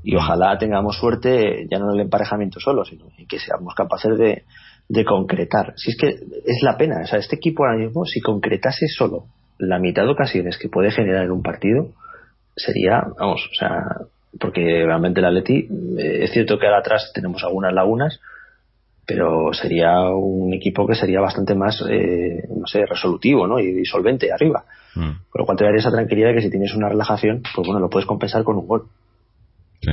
y 0.03 0.15
ojalá 0.15 0.57
tengamos 0.57 0.97
suerte 0.97 1.67
ya 1.69 1.81
no 1.81 1.91
en 1.91 1.97
el 1.97 2.03
emparejamiento 2.03 2.61
solo 2.61 2.85
sino 2.85 3.07
en 3.19 3.27
que 3.27 3.41
seamos 3.41 3.75
capaces 3.75 4.17
de, 4.17 4.45
de 4.89 5.05
concretar 5.05 5.75
si 5.77 5.91
es 5.91 5.97
que 5.97 6.09
es 6.09 6.63
la 6.63 6.77
pena 6.77 7.01
o 7.03 7.07
sea 7.07 7.19
este 7.19 7.37
equipo 7.37 7.65
ahora 7.65 7.79
mismo 7.79 8.05
si 8.05 8.21
concretase 8.21 8.87
solo 8.89 9.27
la 9.59 9.79
mitad 9.79 10.05
de 10.05 10.11
ocasiones 10.11 10.59
que 10.59 10.69
puede 10.69 10.91
generar 10.91 11.25
en 11.25 11.33
un 11.33 11.43
partido 11.43 11.93
sería 12.55 13.03
vamos 13.19 13.49
o 13.51 13.55
sea 13.55 13.83
porque 14.39 14.85
realmente 14.85 15.21
el 15.21 15.27
Atleti 15.27 15.69
eh, 15.99 16.25
es 16.25 16.31
cierto 16.31 16.59
que 16.59 16.67
ahora 16.67 16.81
atrás 16.81 17.11
tenemos 17.15 17.43
algunas 17.43 17.73
lagunas 17.73 18.21
pero 19.07 19.53
sería 19.53 20.09
un 20.11 20.53
equipo 20.53 20.87
que 20.87 20.95
sería 20.95 21.21
bastante 21.21 21.55
más 21.55 21.83
eh, 21.89 22.45
no 22.49 22.67
sé 22.67 22.87
resolutivo 22.87 23.47
¿no? 23.47 23.59
y, 23.59 23.81
y 23.81 23.85
solvente 23.85 24.33
arriba 24.33 24.65
Mm, 24.97 25.29
con 25.29 25.41
lo 25.41 25.45
cual 25.45 25.59
te 25.59 25.65
daría 25.65 25.81
esa 25.81 25.91
tranquilidad 25.91 26.29
de 26.29 26.37
que 26.37 26.41
si 26.41 26.51
tienes 26.51 26.75
una 26.75 26.89
relajación 26.89 27.43
pues 27.55 27.67
bueno 27.67 27.81
lo 27.81 27.91
puedes 27.91 28.07
compensar 28.07 28.45
con 28.45 28.57
un 28.57 28.67
gol 28.67 28.89
sí. 29.83 29.91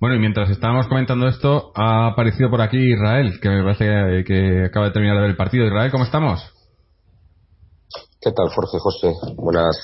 Bueno, 0.00 0.16
y 0.16 0.18
mientras 0.18 0.48
estábamos 0.48 0.88
comentando 0.88 1.28
esto, 1.28 1.72
ha 1.74 2.06
aparecido 2.06 2.48
por 2.48 2.62
aquí 2.62 2.78
Israel, 2.78 3.38
que 3.38 3.50
me 3.50 3.62
parece 3.62 3.84
que, 3.84 4.24
que 4.24 4.64
acaba 4.64 4.86
de 4.86 4.92
terminar 4.92 5.16
de 5.16 5.20
ver 5.20 5.30
el 5.30 5.36
partido. 5.36 5.66
Israel, 5.66 5.90
¿cómo 5.90 6.04
estamos? 6.04 6.40
¿Qué 8.18 8.32
tal, 8.32 8.48
Jorge 8.48 8.78
José? 8.78 9.12
Buenas, 9.36 9.76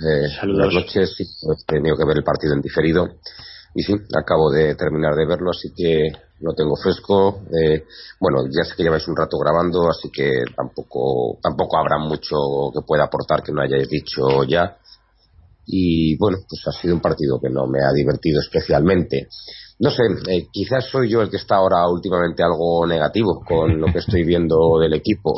eh, 0.00 0.46
buenas 0.46 0.74
noches. 0.74 1.14
Sí, 1.16 1.24
he 1.24 1.64
tenido 1.66 1.96
que 1.96 2.04
ver 2.04 2.18
el 2.18 2.24
partido 2.24 2.52
en 2.52 2.60
diferido. 2.60 3.08
Y 3.74 3.82
sí, 3.82 3.94
acabo 4.14 4.50
de 4.50 4.74
terminar 4.74 5.14
de 5.14 5.24
verlo, 5.24 5.48
así 5.50 5.72
que 5.74 6.12
lo 6.40 6.52
tengo 6.52 6.76
fresco. 6.76 7.40
Eh, 7.48 7.84
bueno, 8.20 8.44
ya 8.54 8.64
sé 8.64 8.76
que 8.76 8.82
lleváis 8.82 9.08
un 9.08 9.16
rato 9.16 9.38
grabando, 9.38 9.88
así 9.88 10.10
que 10.12 10.44
tampoco, 10.54 11.38
tampoco 11.42 11.78
habrá 11.78 11.96
mucho 11.96 12.36
que 12.70 12.82
pueda 12.86 13.04
aportar 13.04 13.42
que 13.42 13.52
no 13.52 13.62
hayáis 13.62 13.88
dicho 13.88 14.44
ya. 14.44 14.76
Y 15.66 16.16
bueno, 16.18 16.38
pues 16.48 16.62
ha 16.66 16.80
sido 16.80 16.94
un 16.94 17.00
partido 17.00 17.40
que 17.40 17.50
no 17.50 17.66
me 17.66 17.80
ha 17.84 17.92
divertido 17.92 18.40
especialmente. 18.40 19.28
No 19.80 19.90
sé, 19.90 20.02
eh, 20.28 20.46
quizás 20.52 20.84
soy 20.90 21.10
yo 21.10 21.20
el 21.22 21.30
que 21.30 21.36
está 21.38 21.56
ahora 21.56 21.88
últimamente 21.88 22.42
algo 22.42 22.86
negativo 22.86 23.40
con 23.46 23.80
lo 23.80 23.86
que 23.92 23.98
estoy 23.98 24.24
viendo 24.24 24.56
del 24.80 24.94
equipo. 24.94 25.34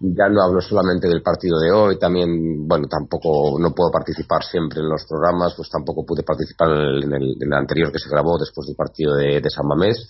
ya 0.00 0.28
no 0.28 0.42
hablo 0.42 0.60
solamente 0.60 1.08
del 1.08 1.22
partido 1.22 1.58
de 1.58 1.72
hoy, 1.72 1.98
también, 1.98 2.66
bueno, 2.68 2.86
tampoco 2.88 3.58
no 3.60 3.74
puedo 3.74 3.90
participar 3.90 4.44
siempre 4.44 4.78
en 4.80 4.88
los 4.88 5.04
programas, 5.08 5.54
pues 5.56 5.68
tampoco 5.70 6.06
pude 6.06 6.22
participar 6.22 6.70
en 6.70 6.76
el, 6.78 7.02
en 7.04 7.12
el- 7.14 7.36
en 7.40 7.48
el 7.52 7.58
anterior 7.58 7.90
que 7.92 7.98
se 7.98 8.08
grabó 8.08 8.38
después 8.38 8.66
del 8.68 8.76
partido 8.76 9.14
de, 9.16 9.40
de 9.40 9.50
San 9.50 9.66
Mamés. 9.66 10.08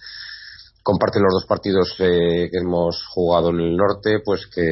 Comparten 0.89 1.23
los 1.23 1.35
dos 1.35 1.45
partidos 1.45 1.95
eh, 1.99 2.49
que 2.51 2.59
hemos 2.65 3.05
jugado 3.13 3.51
en 3.51 3.61
el 3.61 3.77
norte, 3.77 4.21
pues 4.25 4.47
que, 4.47 4.63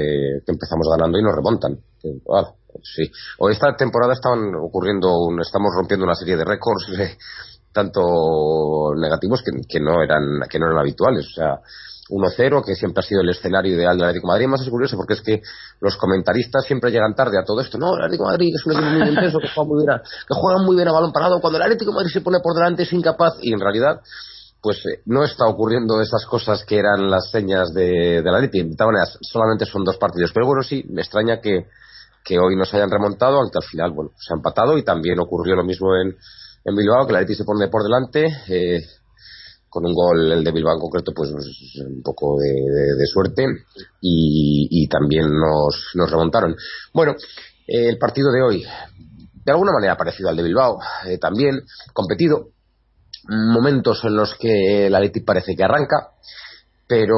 empezamos 0.46 0.88
ganando 0.90 1.18
y 1.18 1.22
nos 1.22 1.34
remontan. 1.36 1.76
Que, 2.00 2.08
ah, 2.34 2.54
sí. 2.82 3.10
O 3.38 3.50
esta 3.50 3.76
temporada 3.76 4.14
estaban 4.14 4.54
ocurriendo, 4.54 5.12
un- 5.28 5.42
estamos 5.42 5.72
rompiendo 5.76 6.04
una 6.06 6.14
serie 6.14 6.38
de 6.38 6.44
récords 6.46 6.88
eh, 6.98 7.18
tanto 7.70 8.00
negativos 8.96 9.42
que, 9.44 9.50
que 9.68 9.78
no 9.78 10.02
eran 10.02 10.40
que 10.48 10.58
no 10.58 10.66
eran 10.66 10.78
habituales. 10.78 11.26
O 11.26 11.34
sea, 11.34 11.60
1-0, 12.08 12.64
que 12.64 12.74
siempre 12.76 13.00
ha 13.00 13.06
sido 13.06 13.20
el 13.20 13.28
escenario 13.28 13.74
ideal 13.74 13.98
del 13.98 14.06
Atlético 14.08 14.28
de 14.28 14.32
Madrid. 14.32 14.46
Más 14.48 14.62
es 14.62 14.70
curioso 14.70 14.96
porque 14.96 15.14
es 15.14 15.20
que 15.20 15.42
los 15.82 15.98
comentaristas 15.98 16.64
siempre 16.64 16.90
llegan 16.92 17.14
tarde 17.14 17.36
a 17.38 17.44
todo 17.44 17.60
esto. 17.60 17.76
No, 17.76 17.92
el 17.94 18.04
Atlético 18.04 18.24
de 18.24 18.30
Madrid 18.30 18.52
es 18.54 18.64
un 18.64 18.72
equipo 18.72 18.88
muy 18.90 19.08
intenso, 19.10 19.38
que 19.38 19.48
juega 19.52 19.68
muy 19.68 19.84
bien 19.84 19.90
a, 19.90 20.00
que 20.00 20.34
juega 20.34 20.62
muy 20.64 20.76
bien 20.76 20.88
a 20.88 20.92
balón 20.92 21.12
parado. 21.12 21.40
Cuando 21.42 21.58
el 21.58 21.64
Atlético 21.64 21.90
de 21.90 21.96
Madrid 21.96 22.12
se 22.12 22.22
pone 22.22 22.38
por 22.40 22.54
delante 22.54 22.84
es 22.84 22.92
incapaz. 22.94 23.34
Y 23.42 23.52
en 23.52 23.60
realidad, 23.60 24.00
pues 24.66 24.78
eh, 24.78 25.00
no 25.06 25.22
está 25.22 25.46
ocurriendo 25.46 26.00
esas 26.02 26.26
cosas 26.26 26.64
que 26.64 26.76
eran 26.76 27.08
las 27.08 27.30
señas 27.30 27.72
de, 27.72 28.20
de 28.20 28.30
la 28.32 28.40
Leti. 28.40 28.64
De 28.64 28.74
todas 28.74 28.92
maneras, 28.92 29.16
solamente 29.20 29.64
son 29.64 29.84
dos 29.84 29.96
partidos. 29.96 30.32
Pero 30.34 30.44
bueno, 30.44 30.64
sí, 30.64 30.84
me 30.88 31.02
extraña 31.02 31.40
que, 31.40 31.68
que 32.24 32.36
hoy 32.36 32.56
nos 32.56 32.74
hayan 32.74 32.90
remontado, 32.90 33.36
aunque 33.36 33.58
al 33.58 33.68
final, 33.70 33.92
bueno, 33.92 34.10
se 34.18 34.34
ha 34.34 34.36
empatado 34.36 34.76
y 34.76 34.82
también 34.82 35.20
ocurrió 35.20 35.54
lo 35.54 35.62
mismo 35.62 35.94
en, 35.94 36.16
en 36.64 36.74
Bilbao, 36.74 37.06
que 37.06 37.12
la 37.12 37.20
Leti 37.20 37.36
se 37.36 37.44
pone 37.44 37.68
por 37.68 37.84
delante. 37.84 38.26
Eh, 38.48 38.80
con 39.68 39.86
un 39.86 39.94
gol 39.94 40.32
el 40.32 40.42
de 40.42 40.50
Bilbao 40.50 40.74
en 40.74 40.80
concreto 40.80 41.12
pues 41.14 41.30
un 41.30 42.02
poco 42.02 42.38
de, 42.40 42.48
de- 42.48 43.06
suerte 43.06 43.44
y, 44.00 44.88
también 44.88 45.26
nos, 45.26 45.90
nos 45.94 46.10
remontaron 46.10 46.56
bueno 46.94 47.12
eh, 47.66 47.88
el 47.90 47.98
partido 47.98 48.32
de 48.32 48.42
hoy 48.42 48.64
de 49.44 49.52
alguna 49.52 49.72
manera 49.72 49.96
parecido 49.96 50.30
al 50.30 50.36
de 50.36 50.44
Bilbao 50.44 50.78
también 51.20 51.60
competido 51.92 52.52
momentos 53.28 54.02
en 54.04 54.16
los 54.16 54.34
que 54.38 54.88
la 54.90 55.00
Leti 55.00 55.20
parece 55.20 55.54
que 55.56 55.64
arranca 55.64 56.10
pero 56.88 57.16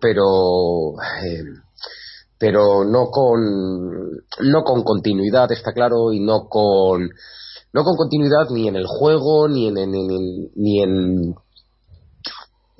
pero 0.00 0.94
eh, 1.24 1.44
pero 2.38 2.84
no 2.84 3.06
con 3.10 3.40
no 4.40 4.62
con 4.64 4.82
continuidad 4.82 5.50
está 5.52 5.72
claro 5.72 6.12
y 6.12 6.20
no 6.20 6.48
con 6.48 7.08
no 7.72 7.84
con 7.84 7.96
continuidad 7.96 8.48
ni 8.50 8.68
en 8.68 8.76
el 8.76 8.86
juego 8.86 9.48
ni 9.48 9.68
en, 9.68 9.78
en- 9.78 9.94
en- 9.94 10.50
ni 10.56 10.82
en 10.82 11.34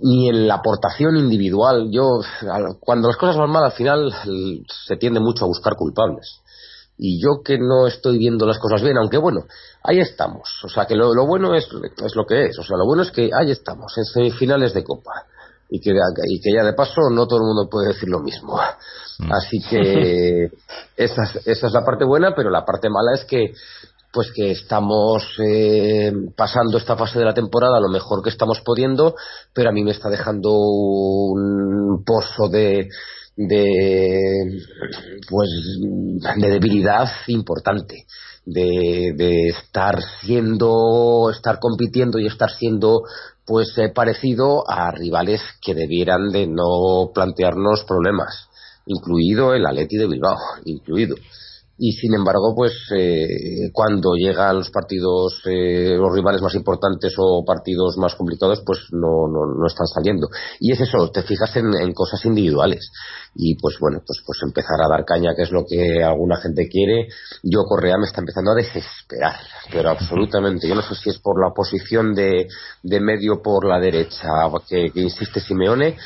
ni 0.01 0.29
en 0.29 0.47
la 0.47 0.55
aportación 0.57 1.17
individual. 1.17 1.91
Yo 1.91 2.21
cuando 2.81 3.09
las 3.09 3.17
cosas 3.17 3.37
van 3.37 3.51
mal 3.51 3.65
al 3.65 3.73
final 3.73 4.13
se 4.87 4.97
tiende 4.97 5.19
mucho 5.21 5.45
a 5.45 5.49
buscar 5.49 5.75
culpables 5.77 6.41
y 6.99 7.23
yo 7.23 7.43
que 7.45 7.59
no 7.59 7.87
estoy 7.87 8.19
viendo 8.19 8.45
las 8.45 8.59
cosas 8.59 8.83
bien, 8.83 8.99
aunque 8.99 9.19
bueno, 9.19 9.45
ahí 9.85 10.01
estamos. 10.01 10.49
O 10.65 10.69
sea, 10.69 10.85
que 10.85 10.97
lo, 10.97 11.15
lo 11.15 11.27
bueno 11.27 11.55
es, 11.55 11.69
es 12.05 12.17
lo 12.17 12.27
que 12.27 12.47
es. 12.47 12.59
O 12.59 12.65
sea, 12.65 12.77
lo 12.77 12.85
bueno 12.87 13.03
es 13.03 13.13
que 13.13 13.31
ahí 13.33 13.53
estamos, 13.53 13.97
en 13.97 14.05
semifinales 14.05 14.75
de 14.75 14.83
Copa. 14.83 15.27
Y 15.71 15.81
que, 15.81 15.91
y 15.91 16.41
que 16.41 16.51
ya 16.53 16.65
de 16.65 16.73
paso 16.73 17.11
no 17.11 17.27
todo 17.27 17.41
el 17.41 17.45
mundo 17.45 17.69
puede 17.71 17.89
decir 17.89 18.09
lo 18.09 18.21
mismo. 18.21 18.59
Así 19.31 19.61
que 19.69 20.51
esa 20.97 21.23
es, 21.23 21.47
esa 21.47 21.67
es 21.69 21.73
la 21.73 21.85
parte 21.85 22.05
buena, 22.05 22.35
pero 22.35 22.51
la 22.51 22.65
parte 22.65 22.89
mala 22.89 23.13
es 23.15 23.25
que 23.25 23.53
pues 24.11 24.33
que 24.35 24.53
estamos 24.53 25.23
eh, 25.47 26.11
pasando 26.35 26.79
esta 26.79 26.97
fase 26.97 27.19
de 27.19 27.27
la 27.27 27.35
temporada 27.35 27.79
lo 27.79 27.91
mejor 27.91 28.23
que 28.23 28.31
estamos 28.31 28.63
pudiendo, 28.63 29.15
pero 29.53 29.69
a 29.69 29.73
mí 29.73 29.85
me 29.85 29.91
está 29.91 30.09
dejando 30.09 30.55
un 30.55 32.03
pozo 32.07 32.49
de, 32.49 32.89
de 33.39 34.61
pues 35.31 35.49
de 36.37 36.49
debilidad 36.49 37.09
importante 37.29 38.05
de, 38.45 39.13
de 39.17 39.49
estar 39.49 39.97
siendo 40.23 41.31
estar 41.31 41.61
compitiendo 41.61 42.19
y 42.19 42.27
estar 42.27 42.51
siendo 42.51 43.03
pues 43.47 43.79
eh, 43.79 43.91
parecido 43.95 44.69
a 44.69 44.91
rivales 44.91 45.41
que 45.63 45.75
debieran 45.75 46.31
de 46.31 46.49
no 46.49 47.13
plantearnos 47.15 47.85
problemas 47.85 48.49
incluido 48.87 49.55
el 49.55 49.65
Atleti 49.67 49.99
de 49.99 50.09
Bilbao 50.09 50.37
incluido 50.65 51.15
y 51.79 51.93
sin 51.93 52.15
embargo 52.15 52.55
pues 52.57 52.73
eh, 52.97 53.71
cuando 53.73 54.15
llegan 54.15 54.57
los 54.57 54.71
partidos 54.71 55.41
eh, 55.47 55.97
los 55.97 56.13
rivales 56.13 56.43
más 56.43 56.55
importantes 56.57 57.15
o 57.17 57.45
partidos 57.47 57.97
más 57.99 58.17
complicados 58.17 58.63
pues 58.67 58.81
no, 58.91 59.29
no, 59.29 59.55
no 59.55 59.67
están 59.67 59.87
saliendo. 59.87 60.29
Y 60.59 60.73
es 60.73 60.81
eso 60.81 61.11
te 61.11 61.23
fijas 61.23 61.57
en, 61.57 61.71
en 61.81 61.93
cosas 61.93 62.25
individuales. 62.25 62.91
Y 63.35 63.55
pues 63.55 63.77
bueno 63.81 64.01
pues 64.05 64.21
pues 64.27 64.41
empezar 64.43 64.81
a 64.85 64.89
dar 64.89 65.05
caña 65.05 65.35
que 65.37 65.43
es 65.43 65.53
lo 65.53 65.65
que 65.65 66.03
alguna 66.03 66.37
gente 66.39 66.69
quiere. 66.69 67.09
Yo 67.43 67.63
Correa 67.65 67.97
me 67.97 68.07
está 68.07 68.21
empezando 68.21 68.51
a 68.51 68.57
desesperar 68.57 69.37
pero 69.71 69.91
absolutamente. 69.91 70.69
Yo 70.69 70.75
no 70.75 70.83
sé 70.83 70.95
si 70.97 71.11
es 71.11 71.19
por 71.19 71.41
la 71.41 71.53
posición 71.55 72.15
de, 72.15 72.49
de 72.83 73.01
medio 73.01 73.41
por 73.43 73.67
la 73.67 73.79
derecha 73.79 74.29
que, 74.69 74.91
que 74.91 75.01
insiste 75.01 75.41
Simeone 75.41 75.97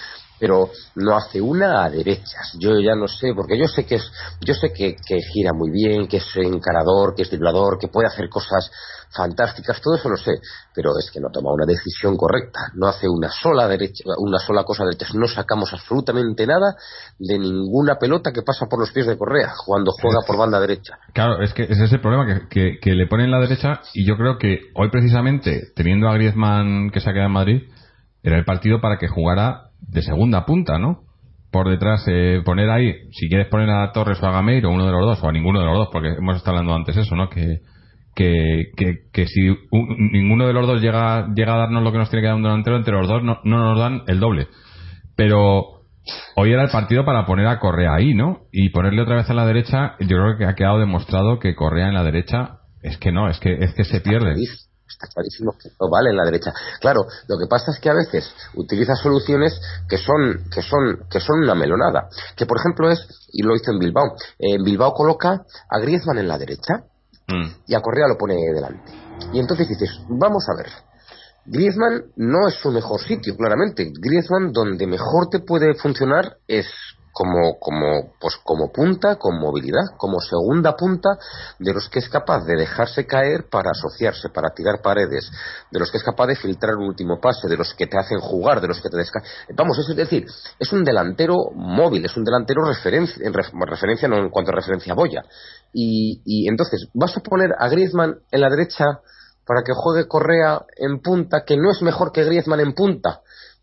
pero 0.43 0.71
no 0.97 1.17
hace 1.17 1.41
una 1.41 1.85
a 1.85 1.89
derechas. 1.89 2.57
Yo 2.59 2.81
ya 2.81 2.97
no 2.97 3.07
sé, 3.07 3.33
porque 3.33 3.57
yo 3.57 3.69
sé 3.69 3.87
que 3.87 3.95
es, 3.95 4.13
yo 4.41 4.55
sé 4.55 4.73
que, 4.73 4.97
gira 5.33 5.53
muy 5.55 5.71
bien, 5.71 6.09
que 6.09 6.17
es 6.17 6.27
encarador, 6.35 7.15
que 7.15 7.23
es 7.23 7.31
driblador, 7.31 7.79
que 7.79 7.87
puede 7.87 8.09
hacer 8.09 8.29
cosas 8.29 8.69
fantásticas, 9.15 9.81
todo 9.81 9.95
eso 9.95 10.09
lo 10.09 10.17
sé, 10.17 10.33
pero 10.75 10.99
es 10.99 11.13
que 11.13 11.21
no 11.21 11.29
toma 11.31 11.53
una 11.53 11.65
decisión 11.65 12.17
correcta, 12.17 12.73
no 12.75 12.89
hace 12.89 13.07
una 13.09 13.31
sola 13.31 13.69
derecha, 13.69 14.03
una 14.19 14.41
sola 14.41 14.65
cosa 14.65 14.83
derecha, 14.85 15.07
no 15.15 15.29
sacamos 15.29 15.73
absolutamente 15.73 16.45
nada 16.45 16.75
de 17.21 17.39
ninguna 17.39 17.95
pelota 17.95 18.33
que 18.33 18.43
pasa 18.43 18.67
por 18.67 18.81
los 18.81 18.91
pies 18.91 19.07
de 19.07 19.17
Correa 19.17 19.53
cuando 19.65 19.93
juega 19.93 20.27
por 20.27 20.37
banda 20.39 20.59
derecha. 20.59 20.99
Claro, 21.13 21.41
es 21.41 21.55
que 21.55 21.65
ese 21.65 21.85
es 21.85 21.93
el 21.93 22.01
problema, 22.01 22.27
que, 22.27 22.49
que, 22.49 22.81
que 22.81 22.95
le 22.95 23.07
la 23.29 23.39
derecha 23.39 23.81
y 23.95 24.05
yo 24.05 24.17
creo 24.17 24.39
que 24.39 24.59
hoy 24.75 24.91
precisamente, 24.91 25.71
teniendo 25.77 26.09
a 26.09 26.15
Griezmann 26.15 26.91
que 26.91 26.99
se 26.99 27.09
ha 27.09 27.13
quedado 27.13 27.29
en 27.29 27.35
Madrid, 27.35 27.63
era 28.25 28.39
el 28.39 28.45
partido 28.45 28.81
para 28.81 28.99
que 28.99 29.07
jugara 29.07 29.72
de 29.89 30.03
segunda 30.03 30.45
punta, 30.47 30.79
¿no? 30.79 31.01
Por 31.51 31.69
detrás, 31.69 32.03
eh, 32.09 32.41
poner 32.45 32.71
ahí, 32.71 32.95
si 33.13 33.29
quieres 33.29 33.49
poner 33.49 33.69
a 33.71 33.93
Torres 33.93 34.23
o 34.23 34.27
a 34.27 34.33
Gameiro, 34.33 34.71
uno 34.71 34.87
de 34.87 34.93
los 34.93 35.03
dos, 35.05 35.23
o 35.23 35.29
a 35.29 35.33
ninguno 35.33 35.61
de 35.61 35.67
los 35.67 35.77
dos, 35.77 35.89
porque 35.93 36.09
hemos 36.17 36.37
estado 36.37 36.57
hablando 36.57 36.75
antes 36.75 36.97
eso, 36.97 37.15
¿no? 37.15 37.29
Que, 37.29 37.59
que, 38.15 38.65
que, 39.13 39.27
si 39.27 39.49
un- 39.71 40.11
ninguno 40.13 40.47
de 40.47 40.53
los 40.53 40.67
dos 40.67 40.81
llega, 40.81 41.29
llega 41.35 41.55
a 41.55 41.59
darnos 41.59 41.83
lo 41.83 41.93
que 41.93 41.99
nos 41.99 42.09
tiene 42.11 42.23
que 42.23 42.29
dar 42.29 42.37
un 42.37 42.43
delantero, 42.43 42.77
entre 42.77 42.95
los 42.95 43.09
dos 43.09 43.23
no, 43.23 43.39
no 43.45 43.59
nos 43.59 43.79
dan 43.79 44.03
el 44.07 44.19
doble. 44.21 44.49
Pero 45.17 45.83
hoy 46.37 46.53
era 46.53 46.63
el 46.65 46.71
partido 46.71 47.05
para 47.05 47.27
poner 47.27 47.47
a 47.47 47.59
Correa 47.59 47.95
ahí, 47.95 48.15
¿no? 48.15 48.41
Y 48.53 48.71
ponerle 48.71 49.03
otra 49.03 49.17
vez 49.17 49.29
a 49.31 49.35
la 49.35 49.47
derecha, 49.47 49.97
yo 50.01 50.17
creo 50.17 50.37
que 50.39 50.45
ha 50.47 50.55
quedado 50.55 50.79
demostrado 50.79 51.39
que 51.39 51.55
Correa 51.55 51.89
en 51.89 51.95
la 51.95 52.03
derecha 52.05 52.61
es 52.83 52.97
que 52.99 53.13
no, 53.13 53.29
es 53.29 53.39
que, 53.41 53.53
es 53.61 53.75
que 53.75 53.85
se 53.85 54.01
pierde. 54.01 54.35
Está 54.93 55.09
clarísimo 55.09 55.53
que 55.53 55.71
no 55.81 55.91
vale 55.91 56.11
en 56.11 56.17
la 56.17 56.25
derecha. 56.25 56.53
Claro, 56.81 57.07
lo 57.29 57.39
que 57.39 57.47
pasa 57.49 57.73
es 57.73 57.81
que 57.81 57.91
a 57.91 57.95
veces 57.95 58.33
utiliza 58.55 58.95
soluciones 58.95 59.61
que 59.89 59.99
son, 59.99 60.45
que 60.51 60.63
son, 60.63 61.09
que 61.11 61.21
son 61.21 61.43
una 61.43 61.55
melonada. 61.55 62.09
Que 62.37 62.47
por 62.47 62.59
ejemplo 62.59 62.91
es, 62.91 63.07
y 63.33 63.43
lo 63.43 63.57
hizo 63.57 63.73
en 63.73 63.79
Bilbao, 63.79 64.15
en 64.39 64.63
Bilbao 64.63 64.93
coloca 64.93 65.45
a 65.69 65.79
Griezmann 65.81 66.19
en 66.19 66.29
la 66.29 66.39
derecha 66.39 66.85
Mm. 67.29 67.49
y 67.67 67.75
a 67.75 67.81
Correa 67.81 68.09
lo 68.09 68.19
pone 68.19 68.35
delante. 68.53 68.93
Y 69.33 69.39
entonces 69.39 69.69
dices, 69.69 69.91
vamos 70.09 70.45
a 70.49 70.57
ver. 70.57 70.71
Griezmann 71.45 72.05
no 72.17 72.49
es 72.49 72.55
su 72.55 72.71
mejor 72.71 73.01
sitio, 73.01 73.37
claramente. 73.37 73.91
Griezmann 73.93 74.53
donde 74.53 74.87
mejor 74.87 75.29
te 75.31 75.41
puede 75.41 75.75
funcionar 75.75 76.37
es 76.47 76.67
como, 77.13 77.59
como, 77.61 78.15
pues 78.19 78.37
como 78.43 78.73
punta, 78.73 79.17
con 79.17 79.39
movilidad, 79.39 79.97
como 79.99 80.19
segunda 80.21 80.75
punta 80.75 81.11
de 81.59 81.73
los 81.75 81.89
que 81.89 81.99
es 81.99 82.09
capaz 82.09 82.45
de 82.45 82.57
dejarse 82.57 83.07
caer 83.07 83.49
para 83.51 83.71
asociarse, 83.73 84.31
para 84.31 84.51
tirar 84.55 84.81
paredes, 84.83 85.31
de 85.71 85.79
los 85.79 85.91
que 85.91 85.99
es 85.99 86.03
capaz 86.03 86.27
de 86.27 86.37
filtrar 86.37 86.75
un 86.77 86.89
último 86.89 87.21
pase, 87.21 87.49
de 87.49 87.57
los 87.57 87.75
que 87.75 87.87
te 87.87 87.99
hacen 87.99 88.19
jugar, 88.19 88.61
de 88.61 88.69
los 88.69 88.81
que 88.81 88.89
te 88.89 88.97
desca... 88.97 89.23
Vamos, 89.55 89.79
es 89.79 89.95
decir, 89.95 90.27
es 90.59 90.73
un 90.73 90.85
delantero 90.85 91.37
móvil, 91.55 92.05
es 92.05 92.17
un 92.17 92.25
delantero 92.25 92.65
referencia, 92.65 93.25
en 93.27 93.35
ref- 93.35 93.53
referencia 93.67 94.09
no 94.09 94.17
en 94.17 94.31
cuanto 94.31 94.51
a 94.51 94.55
referencia 94.55 94.95
Boya. 94.95 95.23
Y, 95.73 96.23
y 96.25 96.49
entonces, 96.49 96.89
vas 96.95 97.17
a 97.17 97.21
poner 97.21 97.51
a 97.59 97.69
Griezmann 97.69 98.17
en 98.31 98.41
la 98.41 98.49
derecha 98.49 98.85
para 99.45 99.63
que 99.65 99.73
juegue 99.75 100.07
Correa 100.09 100.63
en 100.77 101.01
punta, 101.01 101.45
que 101.45 101.57
no 101.57 101.71
es 101.73 101.83
mejor 101.83 102.13
que 102.13 102.25
Griezmann 102.25 102.61
en 102.61 102.75
punta. 102.75 103.21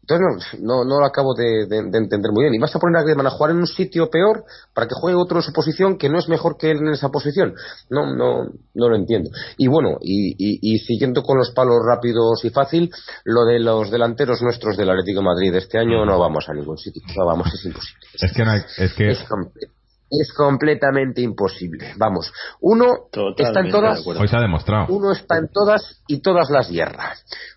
Entonces 0.09 0.59
no, 0.61 0.83
no, 0.83 0.85
no 0.85 0.99
lo 0.99 1.05
acabo 1.05 1.33
de, 1.35 1.67
de- 1.67 1.83
de 1.89 1.97
entender 1.97 2.31
muy 2.31 2.45
bien. 2.45 2.55
Y 2.55 2.59
vas 2.59 2.75
a 2.75 2.79
poner 2.79 2.97
a 2.99 3.03
Griezmann 3.03 3.27
a 3.27 3.29
jugar 3.29 3.51
en 3.51 3.57
un 3.57 3.67
sitio 3.67 4.09
peor 4.09 4.43
para 4.73 4.87
que 4.87 4.95
juegue 4.95 5.15
otro 5.15 5.37
en 5.37 5.43
su 5.43 5.53
posición 5.53 5.97
que 5.97 6.09
no 6.09 6.17
es 6.17 6.27
mejor 6.29 6.57
que 6.57 6.71
él 6.71 6.77
en 6.79 6.89
esa 6.89 7.09
posición. 7.09 7.53
No, 7.89 8.15
no, 8.15 8.45
no 8.73 8.89
lo 8.89 8.95
entiendo. 8.95 9.29
Y 9.57 9.67
bueno, 9.67 9.97
y, 10.01 10.31
y- 10.37 10.59
y 10.61 10.79
siguiendo 10.79 11.21
con 11.21 11.37
los 11.37 11.51
palos 11.51 11.77
rápidos 11.87 12.43
y 12.43 12.49
fácil, 12.49 12.89
lo 13.25 13.45
de 13.45 13.59
los 13.59 13.91
delanteros 13.91 14.41
nuestros 14.41 14.75
del 14.77 14.89
Atlético 14.89 15.19
de 15.19 15.25
Madrid 15.25 15.53
este 15.55 15.77
año 15.77 16.05
no 16.05 16.17
vamos 16.17 16.45
a 16.49 16.53
ningún 16.53 16.77
sitio. 16.77 17.01
No 17.15 17.25
vamos, 17.25 17.53
es 17.53 17.65
imposible. 17.65 17.99
Es 18.19 18.33
que 18.33 18.43
no 18.45 18.51
hay, 18.51 18.61
es 18.77 18.93
que, 18.93 19.11
Es, 19.11 19.19
comple- 19.27 19.71
es 20.11 20.33
completamente 20.33 21.21
imposible. 21.21 21.93
Vamos, 21.97 22.31
uno 22.61 23.09
Totalmente 23.11 23.43
está 23.43 23.59
en 23.59 23.69
todas, 23.71 24.07
hoy 24.07 24.27
se 24.27 24.35
ha 24.35 24.41
demostrado. 24.41 24.87
uno 24.89 25.11
está 25.11 25.37
en 25.37 25.49
todas 25.53 26.01
y 26.07 26.19
todas 26.21 26.49
las 26.49 26.67
hierra. 26.69 27.13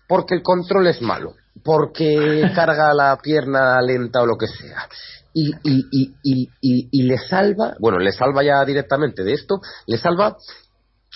Porque 0.07 0.35
el 0.35 0.43
control 0.43 0.85
es 0.87 1.01
malo. 1.01 1.33
Porque 1.61 2.51
carga 2.55 2.93
la 2.93 3.17
pierna 3.21 3.81
lenta 3.81 4.21
o 4.21 4.25
lo 4.25 4.37
que 4.37 4.47
sea. 4.47 4.87
Y, 5.33 5.51
y, 5.63 6.13
y, 6.21 6.49
y, 6.91 7.03
le 7.03 7.17
salva, 7.17 7.73
bueno, 7.79 7.97
le 7.97 8.11
salva 8.11 8.43
ya 8.43 8.63
directamente 8.65 9.23
de 9.23 9.33
esto, 9.33 9.61
le 9.87 9.97
salva 9.97 10.37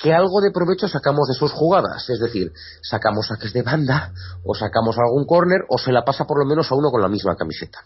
que 0.01 0.13
algo 0.13 0.41
de 0.41 0.51
provecho 0.51 0.87
sacamos 0.87 1.27
de 1.27 1.35
sus 1.35 1.51
jugadas. 1.51 2.09
Es 2.09 2.19
decir, 2.19 2.51
sacamos 2.81 3.27
saques 3.27 3.53
de 3.53 3.61
banda, 3.61 4.11
o 4.43 4.55
sacamos 4.55 4.97
algún 4.97 5.25
córner, 5.25 5.61
o 5.69 5.77
se 5.77 5.91
la 5.91 6.03
pasa 6.03 6.25
por 6.25 6.39
lo 6.39 6.45
menos 6.45 6.71
a 6.71 6.75
uno 6.75 6.89
con 6.89 7.01
la 7.01 7.09
misma 7.09 7.35
camiseta. 7.35 7.79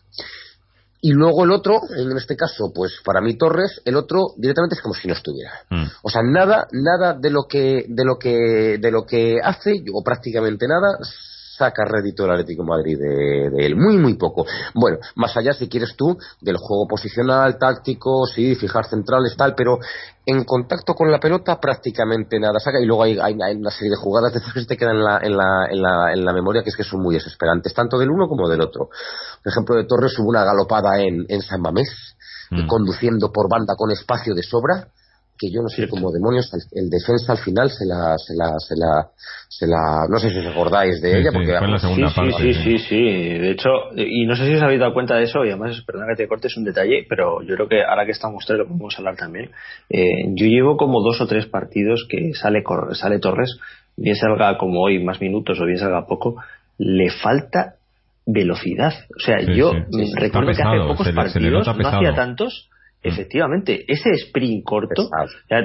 Y 1.04 1.14
luego 1.14 1.46
el 1.46 1.52
otro, 1.52 1.82
en 1.98 2.16
este 2.16 2.38
caso, 2.38 2.72
pues 2.74 3.02
para 3.04 3.22
mí 3.22 3.36
Torres, 3.36 3.82
el 3.86 3.96
otro 3.96 4.34
directamente 4.38 4.76
es 4.76 4.82
como 4.82 4.94
si 4.94 5.08
no 5.08 5.16
estuviera. 5.16 5.52
Mm. 5.70 5.86
O 6.04 6.10
sea, 6.10 6.22
nada, 6.22 6.68
nada 6.72 7.18
de 7.20 7.32
lo 7.32 7.46
que, 7.50 7.86
de 7.90 8.06
lo 8.06 8.20
que, 8.20 8.78
de 8.80 8.92
lo 8.92 9.06
que 9.06 9.40
hace, 9.44 9.84
o 9.92 10.04
prácticamente 10.04 10.68
nada, 10.68 11.00
saca 11.62 11.86
rédito 11.86 12.26
el 12.26 12.32
Atlético 12.32 12.64
de 12.64 12.70
Madrid 12.70 12.98
de, 12.98 13.50
de 13.52 13.66
él, 13.66 13.76
muy 13.76 13.98
muy 13.98 14.16
poco. 14.16 14.46
Bueno, 14.74 14.98
más 15.16 15.36
allá 15.38 15.54
si 15.54 15.70
quieres 15.70 15.96
tú 15.96 16.18
del 16.42 16.58
juego 16.58 16.88
posicional, 16.88 17.58
táctico, 17.58 18.26
sí, 18.26 18.56
fijar 18.56 18.86
centrales 18.86 19.36
tal, 19.38 19.54
pero 19.56 19.78
en 20.26 20.44
contacto 20.44 20.94
con 20.94 21.12
la 21.12 21.20
pelota 21.20 21.60
prácticamente 21.60 22.40
nada 22.40 22.60
saca 22.60 22.80
y 22.82 22.86
luego 22.86 23.04
hay, 23.04 23.18
hay, 23.20 23.36
hay 23.46 23.56
una 23.56 23.72
serie 23.72 23.92
de 23.92 23.98
jugadas 23.98 24.34
de 24.34 24.40
esas 24.40 24.54
que 24.54 24.62
se 24.62 24.68
te 24.68 24.78
quedan 24.78 24.96
en 24.98 25.04
la, 25.04 25.20
en, 25.22 25.38
la, 25.38 25.68
en, 25.70 25.82
la, 25.82 26.14
en 26.14 26.26
la 26.26 26.34
memoria 26.34 26.64
que 26.64 26.70
es 26.70 26.76
que 26.76 26.84
son 26.84 27.02
muy 27.02 27.16
desesperantes, 27.16 27.74
tanto 27.74 27.98
del 27.98 28.10
uno 28.10 28.28
como 28.28 28.50
del 28.50 28.62
otro. 28.62 28.90
Por 29.44 29.52
ejemplo, 29.52 29.76
de 29.76 29.86
Torres 29.86 30.18
hubo 30.20 30.30
una 30.30 30.44
galopada 30.44 31.00
en, 31.00 31.26
en 31.30 31.42
San 31.42 31.62
Mamés, 31.62 31.90
Mm. 32.52 32.68
conduciendo 32.68 33.32
por 33.32 33.48
banda 33.50 33.76
con 33.78 33.92
espacio 33.92 34.36
de 34.36 34.44
sobra, 34.44 34.90
que 35.42 35.50
yo 35.52 35.62
no 35.64 35.70
sé 35.70 35.88
cómo 35.90 36.12
demonios, 36.12 36.54
el, 36.54 36.86
el 36.86 36.90
defensa 36.92 37.32
al 37.34 37.40
final 37.40 37.72
se 37.72 37.84
la, 37.88 38.14
se 38.20 38.36
la, 38.36 38.60
se 38.60 38.76
la, 38.78 39.10
se 39.50 39.66
la, 39.66 40.06
no 40.08 40.20
sé 40.20 40.30
si 40.30 40.38
os 40.38 40.46
acordáis 40.46 41.02
de 41.02 41.10
Sí, 41.14 41.18
ella, 41.18 41.32
sí, 41.32 41.36
porque 41.36 41.58
fue 41.58 41.66
en 41.66 41.72
la 41.74 41.80
Sí, 41.80 41.86
segunda 41.88 42.10
sí, 42.10 42.16
parte. 42.16 42.54
sí, 42.54 42.54
sí, 42.54 42.78
sí. 42.78 43.04
De 43.40 43.50
hecho, 43.52 43.70
y 43.98 44.26
no 44.28 44.36
sé 44.36 44.46
si 44.46 44.54
os 44.54 44.62
habéis 44.62 44.80
dado 44.80 44.94
cuenta 44.94 45.16
de 45.16 45.24
eso, 45.24 45.44
y 45.44 45.50
además, 45.50 45.82
perdona 45.84 46.06
que 46.12 46.24
te 46.24 46.28
corte, 46.28 46.48
es 46.48 46.58
un 46.58 46.64
detalle, 46.64 47.08
pero 47.10 47.42
yo 47.42 47.56
creo 47.56 47.68
que 47.68 47.84
ahora 47.84 48.06
que 48.06 48.12
estamos 48.12 48.38
ustedes 48.44 48.60
lo 48.60 48.68
podemos 48.68 48.96
hablar 49.00 49.16
también. 49.16 49.50
Eh, 49.90 50.30
yo 50.36 50.46
llevo 50.46 50.78
como 50.78 51.02
dos 51.02 51.20
o 51.22 51.26
tres 51.26 51.48
partidos 51.48 52.06
que 52.08 52.34
sale, 52.36 52.64
sale 52.94 53.18
Torres, 53.20 53.58
bien 53.98 54.16
salga 54.16 54.58
como 54.60 54.82
hoy 54.84 55.04
más 55.04 55.20
minutos 55.20 55.60
o 55.60 55.66
bien 55.66 55.80
salga 55.80 56.06
poco, 56.06 56.36
le 56.78 57.10
falta 57.10 57.76
velocidad. 58.28 58.94
O 59.18 59.20
sea, 59.20 59.40
Sí, 59.40 59.56
yo 59.56 59.72
sí. 59.72 60.14
recuerdo 60.16 60.52
que 60.54 60.62
hace 60.62 60.88
pocos 60.88 61.06
se 61.08 61.12
se 61.12 61.16
partidos 61.16 61.68
no 61.68 61.88
hacía 61.90 62.14
tantos, 62.14 62.70
efectivamente, 63.04 63.84
ese 63.88 64.12
sprint 64.12 64.64
corto, 64.64 65.10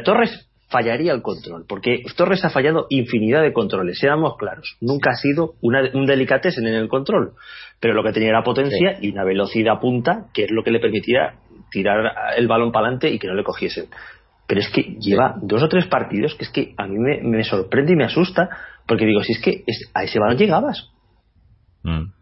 Torres 0.04 0.48
fallaría 0.68 1.12
el 1.12 1.22
control, 1.22 1.64
porque 1.68 2.02
Torres 2.16 2.44
ha 2.44 2.50
fallado 2.50 2.86
infinidad 2.90 3.42
de 3.42 3.52
controles, 3.52 3.98
seamos 3.98 4.36
claros, 4.36 4.76
nunca 4.80 5.10
ha 5.10 5.14
sido 5.16 5.54
una- 5.62 5.88
un 5.94 6.06
delicatessen 6.06 6.66
en 6.66 6.74
el 6.74 6.88
control, 6.88 7.34
pero 7.80 7.94
lo 7.94 8.02
que 8.02 8.12
tenía 8.12 8.30
era 8.30 8.42
potencia 8.42 8.98
y 9.00 9.10
una 9.12 9.22
velocidad 9.24 9.78
punta, 9.80 10.26
que 10.34 10.44
es 10.44 10.50
lo 10.50 10.64
que 10.64 10.72
le 10.72 10.80
permitía 10.80 11.34
tirar 11.70 12.12
el 12.36 12.48
balón 12.48 12.72
para 12.72 12.86
adelante 12.86 13.10
y 13.10 13.18
que 13.18 13.28
no 13.28 13.34
le 13.34 13.44
cogiesen. 13.44 13.86
Pero 14.48 14.60
es 14.60 14.68
que 14.70 14.82
lleva 15.00 15.36
dos 15.42 15.62
o 15.62 15.68
tres 15.68 15.86
partidos 15.86 16.34
que 16.34 16.44
es 16.44 16.50
que 16.50 16.72
a 16.76 16.86
mí 16.86 16.96
me, 16.98 17.20
me 17.22 17.44
sorprende 17.44 17.92
y 17.92 17.96
me 17.96 18.04
asusta, 18.04 18.48
porque 18.86 19.04
digo, 19.04 19.22
si 19.22 19.32
es 19.32 19.40
que 19.40 19.62
es- 19.66 19.90
a 19.94 20.04
ese 20.04 20.18
balón 20.18 20.36
llegabas. 20.36 20.90
Mm. 21.82 22.12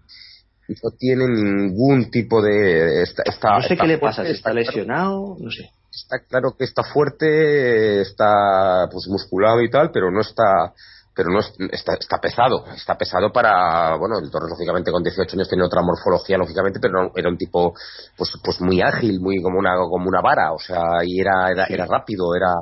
No 0.68 0.90
tiene 0.98 1.26
ningún 1.28 2.10
tipo 2.10 2.40
de... 2.42 3.02
Está, 3.02 3.22
está- 3.26 3.50
No 3.56 3.62
sé 3.62 3.74
está 3.74 3.82
qué 3.84 3.88
le 3.88 3.98
fuerte, 3.98 4.18
pasa, 4.22 4.28
está 4.30 4.52
lesionado, 4.52 5.36
no 5.38 5.50
sé. 5.50 5.70
está 5.92 6.18
claro 6.28 6.56
que 6.58 6.64
está 6.64 6.82
fuerte, 6.84 8.00
está 8.00 8.88
pues 8.90 9.06
musculado 9.08 9.60
y 9.62 9.70
tal, 9.70 9.90
pero 9.92 10.10
no 10.10 10.20
está 10.20 10.72
pero 11.14 11.30
no 11.30 11.40
es- 11.40 11.52
está, 11.72 11.94
está 11.94 12.18
pesado, 12.20 12.64
está 12.74 12.96
pesado 12.96 13.32
para, 13.32 13.96
bueno, 13.96 14.18
el 14.18 14.30
Torres 14.30 14.50
lógicamente 14.50 14.90
con 14.90 15.02
18 15.02 15.36
años 15.36 15.48
tiene 15.48 15.64
otra 15.64 15.82
morfología 15.82 16.36
lógicamente, 16.38 16.80
pero 16.80 17.02
no- 17.04 17.12
era 17.14 17.28
un 17.28 17.38
tipo 17.38 17.74
pues 18.16 18.32
pues 18.42 18.60
muy 18.60 18.80
ágil, 18.82 19.20
muy 19.20 19.40
como 19.42 19.58
una 19.58 19.76
como 19.76 20.08
una 20.08 20.20
vara, 20.20 20.52
o 20.52 20.58
sea, 20.58 20.82
y 21.04 21.20
era 21.20 21.50
era, 21.50 21.66
era 21.68 21.86
rápido, 21.86 22.34
era 22.34 22.52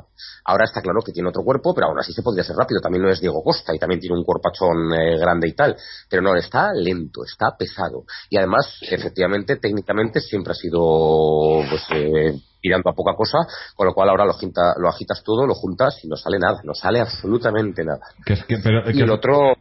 ahora 0.45 0.65
está 0.65 0.81
claro 0.81 1.01
que 1.05 1.11
tiene 1.11 1.29
otro 1.29 1.43
cuerpo, 1.43 1.73
pero 1.73 1.87
aún 1.87 1.99
así 1.99 2.13
se 2.13 2.21
podría 2.21 2.43
ser 2.43 2.55
rápido, 2.55 2.79
también 2.81 3.03
lo 3.03 3.09
es 3.11 3.19
Diego 3.21 3.43
Costa 3.43 3.73
y 3.75 3.79
también 3.79 3.99
tiene 4.01 4.15
un 4.17 4.23
cuerpachón 4.23 4.93
eh, 4.93 5.17
grande 5.17 5.47
y 5.49 5.53
tal, 5.55 5.75
pero 6.09 6.21
no, 6.21 6.35
está 6.35 6.71
lento, 6.73 7.23
está 7.25 7.55
pesado. 7.57 8.03
Y 8.29 8.37
además 8.37 8.77
efectivamente 8.81 9.57
técnicamente 9.57 10.19
siempre 10.19 10.51
ha 10.51 10.55
sido 10.55 11.61
pues 11.69 11.83
eh, 11.91 12.39
tirando 12.63 12.89
a 12.89 12.93
poca 12.93 13.13
cosa, 13.15 13.39
con 13.75 13.85
lo 13.85 13.93
cual 13.93 14.09
ahora 14.09 14.23
lo, 14.25 14.33
lo 14.77 14.89
agitas 14.89 15.21
todo, 15.21 15.45
lo 15.45 15.53
juntas 15.53 15.99
y 16.03 16.07
no 16.07 16.15
sale 16.15 16.39
nada, 16.39 16.61
no 16.63 16.73
sale 16.73 17.01
absolutamente 17.01 17.83
nada. 17.83 17.99
Que 18.25 18.33
es 18.33 18.45
que, 18.45 18.57
pero, 18.63 18.89
Y 18.89 18.93
que- 18.93 19.03
el 19.03 19.11
otro, 19.11 19.53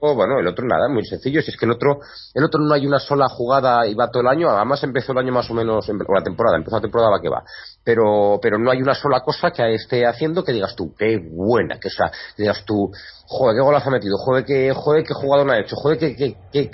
bueno, 0.00 0.38
el 0.38 0.46
otro 0.46 0.64
nada, 0.64 0.88
muy 0.88 1.04
sencillo, 1.04 1.42
si 1.42 1.50
es 1.50 1.56
que 1.56 1.64
el 1.64 1.72
otro, 1.72 1.98
el 2.34 2.44
otro 2.44 2.60
no 2.60 2.72
hay 2.72 2.86
una 2.86 3.00
sola 3.00 3.28
jugada 3.28 3.84
y 3.88 3.94
va 3.94 4.08
todo 4.12 4.20
el 4.22 4.28
año, 4.28 4.48
además 4.48 4.80
empezó 4.84 5.10
el 5.10 5.18
año 5.18 5.32
más 5.32 5.50
o 5.50 5.54
menos, 5.54 5.88
en- 5.88 6.00
o 6.00 6.14
la 6.14 6.22
temporada, 6.22 6.56
empezó 6.56 6.76
la 6.76 6.82
temporada 6.82 7.10
va 7.10 7.20
que 7.20 7.28
va, 7.28 7.42
pero, 7.82 8.38
pero 8.40 8.58
no 8.58 8.70
hay 8.70 8.80
una 8.80 8.94
sola 8.94 9.22
cosa 9.22 9.50
que 9.50 9.74
esté 9.74 10.06
haciendo 10.06 10.44
que 10.44 10.52
digas 10.52 10.76
tú, 10.76 10.94
qué 10.96 11.18
buena, 11.32 11.80
que 11.80 11.88
o 11.88 11.90
sea, 11.90 12.12
que 12.36 12.44
digas 12.44 12.62
tú, 12.64 12.92
joder, 13.26 13.56
qué 13.56 13.62
golazo 13.64 13.88
ha 13.88 13.92
metido, 13.92 14.16
joder, 14.18 14.44
qué, 14.44 14.72
joder, 14.72 15.02
qué 15.02 15.14
jugador 15.14 15.50
ha 15.50 15.58
hecho, 15.58 15.74
joder, 15.74 15.98
que, 15.98 16.14
que- 16.14 16.38
que- 16.52 16.70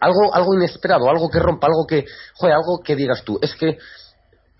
algo, 0.00 0.32
algo 0.32 0.54
inesperado, 0.54 1.10
algo 1.10 1.28
que 1.28 1.40
rompa, 1.40 1.66
algo 1.66 1.84
que, 1.84 2.04
joder, 2.36 2.54
algo 2.54 2.78
que 2.84 2.94
digas 2.94 3.24
tú, 3.24 3.40
es 3.42 3.56
que 3.56 3.76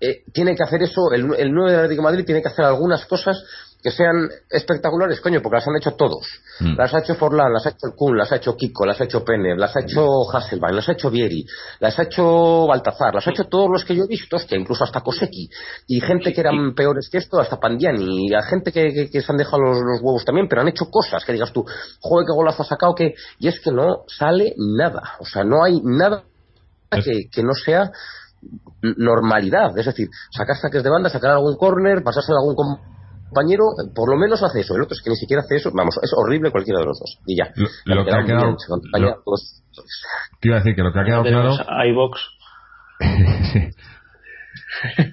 eh, 0.01 0.23
tiene 0.33 0.55
que 0.55 0.63
hacer 0.63 0.83
eso, 0.83 1.11
el, 1.13 1.33
el 1.35 1.51
9 1.53 1.71
de 1.71 1.77
Atlético 1.77 2.01
de 2.01 2.11
Madrid 2.11 2.25
tiene 2.25 2.41
que 2.41 2.49
hacer 2.49 2.65
algunas 2.65 3.05
cosas 3.05 3.43
que 3.81 3.91
sean 3.91 4.27
espectaculares, 4.49 5.21
coño, 5.21 5.41
porque 5.43 5.57
las 5.57 5.67
han 5.67 5.75
hecho 5.75 5.91
todos. 5.91 6.25
Mm. 6.59 6.75
Las 6.75 6.91
ha 6.95 6.99
hecho 6.99 7.13
Forlán, 7.13 7.53
las 7.53 7.67
ha 7.67 7.69
hecho 7.69 7.85
el 7.85 7.93
Kun, 7.95 8.17
las 8.17 8.31
ha 8.31 8.37
hecho 8.37 8.57
Kiko, 8.57 8.83
las 8.83 8.99
ha 8.99 9.03
hecho 9.03 9.23
Pene, 9.23 9.55
las 9.55 9.75
ha 9.75 9.81
hecho 9.81 10.07
Hasselbank, 10.33 10.73
las 10.73 10.89
ha 10.89 10.93
hecho 10.93 11.11
Vieri, 11.11 11.45
las 11.79 11.99
ha 11.99 12.03
hecho 12.03 12.65
Baltazar, 12.65 13.13
las 13.13 13.27
ha 13.27 13.29
hecho 13.29 13.43
todos 13.43 13.69
los 13.69 13.85
que 13.85 13.95
yo 13.95 14.05
he 14.05 14.07
visto, 14.07 14.37
hostia, 14.37 14.57
incluso 14.57 14.83
hasta 14.83 15.01
Koseki, 15.01 15.49
y 15.87 16.01
gente 16.01 16.33
que 16.33 16.41
eran 16.41 16.73
peores 16.73 17.09
que 17.11 17.19
esto, 17.19 17.39
hasta 17.39 17.59
Pandiani, 17.59 18.27
y 18.27 18.33
a 18.33 18.41
gente 18.41 18.71
que, 18.71 18.91
que- 18.91 19.09
que 19.11 19.21
se 19.21 19.31
han 19.31 19.37
dejado 19.37 19.61
los, 19.61 19.77
los 19.77 20.01
huevos 20.01 20.25
también, 20.25 20.47
pero 20.49 20.61
han 20.61 20.67
hecho 20.67 20.85
cosas 20.89 21.23
que 21.23 21.33
digas 21.33 21.53
tú, 21.53 21.63
joder, 21.99 22.25
qué 22.25 22.33
golazo 22.33 22.63
ha 22.63 22.65
sacado, 22.65 22.95
que... 22.95 23.13
y 23.37 23.47
es 23.47 23.59
que 23.59 23.69
no 23.71 24.03
sale 24.07 24.55
nada, 24.57 25.13
o 25.19 25.25
sea, 25.25 25.43
no 25.43 25.63
hay 25.63 25.79
nada 25.83 26.23
que 27.31 27.43
no 27.43 27.53
sea 27.53 27.91
normalidad, 28.97 29.77
es 29.77 29.85
decir, 29.85 30.07
sacar 30.31 30.55
saques 30.57 30.83
de 30.83 30.89
banda, 30.89 31.09
sacar 31.09 31.31
algún 31.31 31.55
córner, 31.57 32.03
pasarse 32.03 32.31
a 32.31 32.35
algún 32.41 32.55
compañero, 32.55 33.63
por 33.95 34.09
lo 34.09 34.17
menos 34.17 34.41
hace 34.43 34.61
eso, 34.61 34.75
el 34.75 34.83
otro 34.83 34.93
es 34.93 35.01
que 35.03 35.09
ni 35.09 35.15
siquiera 35.15 35.41
hace 35.41 35.55
eso, 35.57 35.71
vamos, 35.73 35.95
es 36.01 36.11
horrible 36.15 36.51
cualquiera 36.51 36.79
de 36.79 36.85
los 36.85 36.99
dos, 36.99 37.17
y 37.25 37.37
ya. 37.37 37.51
Lo- 37.55 37.67
lo 37.95 38.05
que 38.05 38.11
ha 38.11 38.25
quedado- 38.25 38.45
bien, 38.47 38.57
lo- 39.01 39.21
te 40.39 40.47
iba 40.47 40.55
a 40.57 40.59
decir 40.59 40.75
que 40.75 40.83
lo 40.83 40.93
que 40.93 40.99
ha 40.99 41.03
quedado 41.05 41.23
claro. 41.31 41.49
Sí. 43.53 43.69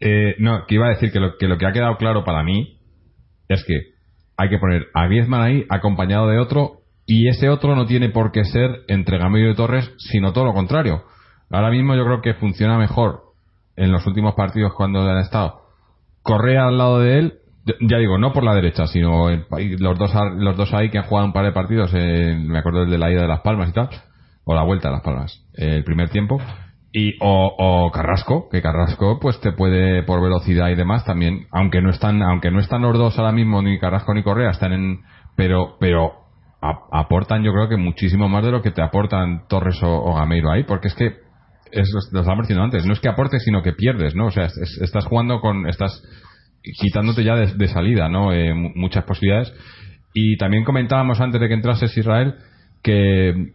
Eh, 0.00 0.34
no, 0.38 0.66
que 0.66 0.74
iba 0.74 0.86
a 0.86 0.90
decir 0.90 1.12
que 1.12 1.20
lo, 1.20 1.38
que 1.38 1.48
lo 1.48 1.56
que 1.56 1.66
ha 1.66 1.72
quedado 1.72 1.96
claro 1.96 2.24
para 2.24 2.42
mí 2.42 2.78
es 3.48 3.64
que 3.64 3.94
hay 4.36 4.50
que 4.50 4.58
poner 4.58 4.88
a 4.92 5.06
Griezmann 5.06 5.40
ahí 5.40 5.64
acompañado 5.70 6.28
de 6.28 6.38
otro 6.38 6.80
y 7.06 7.28
ese 7.28 7.48
otro 7.48 7.74
no 7.74 7.86
tiene 7.86 8.10
por 8.10 8.30
qué 8.30 8.44
ser 8.44 8.80
entre 8.88 9.18
Gamillo 9.18 9.50
y 9.50 9.54
Torres, 9.54 9.90
sino 9.96 10.32
todo 10.34 10.44
lo 10.44 10.52
contrario. 10.52 11.04
Ahora 11.50 11.70
mismo 11.70 11.94
yo 11.94 12.04
creo 12.04 12.20
que 12.22 12.34
funciona 12.34 12.78
mejor 12.78 13.22
en 13.76 13.92
los 13.92 14.06
últimos 14.06 14.34
partidos 14.34 14.72
cuando 14.74 15.00
han 15.02 15.18
estado. 15.18 15.60
Correa 16.22 16.66
al 16.68 16.78
lado 16.78 17.00
de 17.00 17.18
él, 17.18 17.34
ya- 17.80 17.98
digo, 17.98 18.18
no 18.18 18.32
por 18.32 18.44
la 18.44 18.54
derecha, 18.54 18.86
sino 18.86 19.28
los 19.30 19.98
dos 19.98 20.12
los 20.36 20.56
dos 20.56 20.72
ahí 20.74 20.90
que 20.90 20.98
han 20.98 21.04
jugado 21.04 21.26
un 21.26 21.32
par 21.32 21.44
de 21.44 21.52
partidos, 21.52 21.92
en- 21.94 22.48
me 22.48 22.58
acuerdo 22.58 22.80
del 22.80 22.90
de 22.90 22.98
la 22.98 23.10
ida 23.10 23.22
de 23.22 23.28
Las 23.28 23.40
Palmas 23.40 23.70
y 23.70 23.72
tal, 23.72 23.88
o 24.44 24.54
la 24.54 24.62
vuelta 24.62 24.88
de 24.88 24.94
Las 24.94 25.02
Palmas, 25.04 25.42
el 25.54 25.84
primer 25.84 26.08
tiempo, 26.10 26.38
y 26.92 27.14
o, 27.20 27.90
Carrasco, 27.92 28.48
que 28.50 28.62
Carrasco 28.62 29.18
pues 29.20 29.40
te 29.40 29.52
puede 29.52 30.02
por 30.04 30.22
velocidad 30.22 30.68
y 30.68 30.76
demás 30.76 31.04
también, 31.04 31.46
aunque 31.50 31.82
no 31.82 31.90
están 31.90 32.22
aunque 32.22 32.50
no 32.50 32.60
están 32.60 32.82
los 32.82 32.96
dos 32.96 33.18
ahora 33.18 33.32
mismo 33.32 33.60
ni 33.62 33.78
Carrasco 33.78 34.14
ni 34.14 34.22
Correa, 34.22 34.50
están 34.50 34.72
en 34.72 35.00
pero 35.36 35.76
pero 35.80 36.12
aportan 36.92 37.42
yo 37.42 37.52
creo 37.52 37.68
que 37.68 37.76
muchísimo 37.76 38.28
más 38.28 38.44
de 38.44 38.50
lo 38.52 38.62
que 38.62 38.70
te 38.70 38.80
aportan 38.80 39.46
Torres 39.48 39.82
o, 39.82 39.90
o 40.04 40.14
Gameiro 40.14 40.50
ahí, 40.50 40.62
porque 40.64 40.88
es 40.88 40.94
que 40.94 41.23
es 41.74 41.90
lo 41.92 42.00
lo 42.12 42.20
estábamos 42.20 42.44
diciendo 42.46 42.64
antes, 42.64 42.86
no 42.86 42.92
es 42.92 43.00
que 43.00 43.08
aportes 43.08 43.42
sino 43.44 43.62
que 43.62 43.72
pierdes, 43.72 44.14
¿no? 44.14 44.26
O 44.26 44.30
sea, 44.30 44.44
es- 44.46 44.56
es- 44.58 44.78
estás 44.82 45.04
jugando 45.06 45.40
con 45.40 45.66
estás 45.68 46.02
quitándote 46.80 47.24
ya 47.24 47.36
de, 47.36 47.52
de 47.54 47.68
salida, 47.68 48.08
¿no? 48.08 48.32
Eh, 48.32 48.54
mu- 48.54 48.72
muchas 48.74 49.04
posibilidades. 49.04 49.52
Y 50.14 50.36
también 50.38 50.64
comentábamos 50.64 51.20
antes 51.20 51.40
de 51.40 51.48
que 51.48 51.54
entrases 51.54 51.96
Israel 51.96 52.36
que 52.82 53.52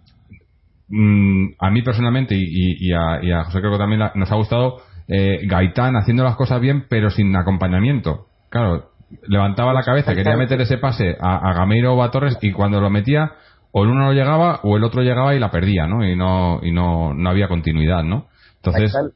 mm, 0.89 1.45
a 1.60 1.69
mí 1.69 1.82
personalmente 1.82 2.36
y, 2.36 2.43
y- 2.43 2.89
y 2.89 2.93
a, 2.93 3.19
y 3.23 3.32
a 3.32 3.43
José 3.45 3.60
creo 3.60 3.71
que 3.73 3.77
también 3.77 3.99
la- 3.99 4.12
nos 4.15 4.32
ha 4.32 4.36
gustado 4.36 4.78
eh, 5.07 5.39
Gaitán 5.47 5.95
haciendo 5.95 6.24
las 6.24 6.36
cosas 6.36 6.61
bien 6.61 6.86
pero 6.89 7.09
sin 7.09 7.36
acompañamiento. 7.36 8.26
Claro, 8.49 8.91
levantaba 9.28 9.74
la 9.74 9.82
cabeza, 9.84 10.13
quería 10.13 10.34
meter 10.38 10.61
ese 10.61 10.78
pase 10.78 11.15
a, 11.20 11.49
a 11.49 11.53
Gameiro 11.53 11.93
o 11.95 12.03
a 12.03 12.11
Torres 12.11 12.38
y 12.41 12.51
cuando 12.51 12.80
lo 12.80 12.89
metía 12.91 13.32
o 13.72 13.84
el 13.84 13.89
uno 13.89 14.05
no 14.05 14.13
llegaba 14.13 14.59
o 14.63 14.78
el 14.78 14.84
otro 14.84 15.01
llegaba 15.01 15.36
y 15.36 15.39
la 15.39 15.51
perdía, 15.51 15.88
¿no? 15.88 16.03
Y 16.05 16.15
no 16.15 16.59
y 16.63 16.72
no, 16.72 17.13
no 17.13 17.30
había 17.30 17.47
continuidad, 17.47 18.03
¿no? 18.03 18.28
Entonces, 18.57 18.93
Gaitán- 18.93 19.11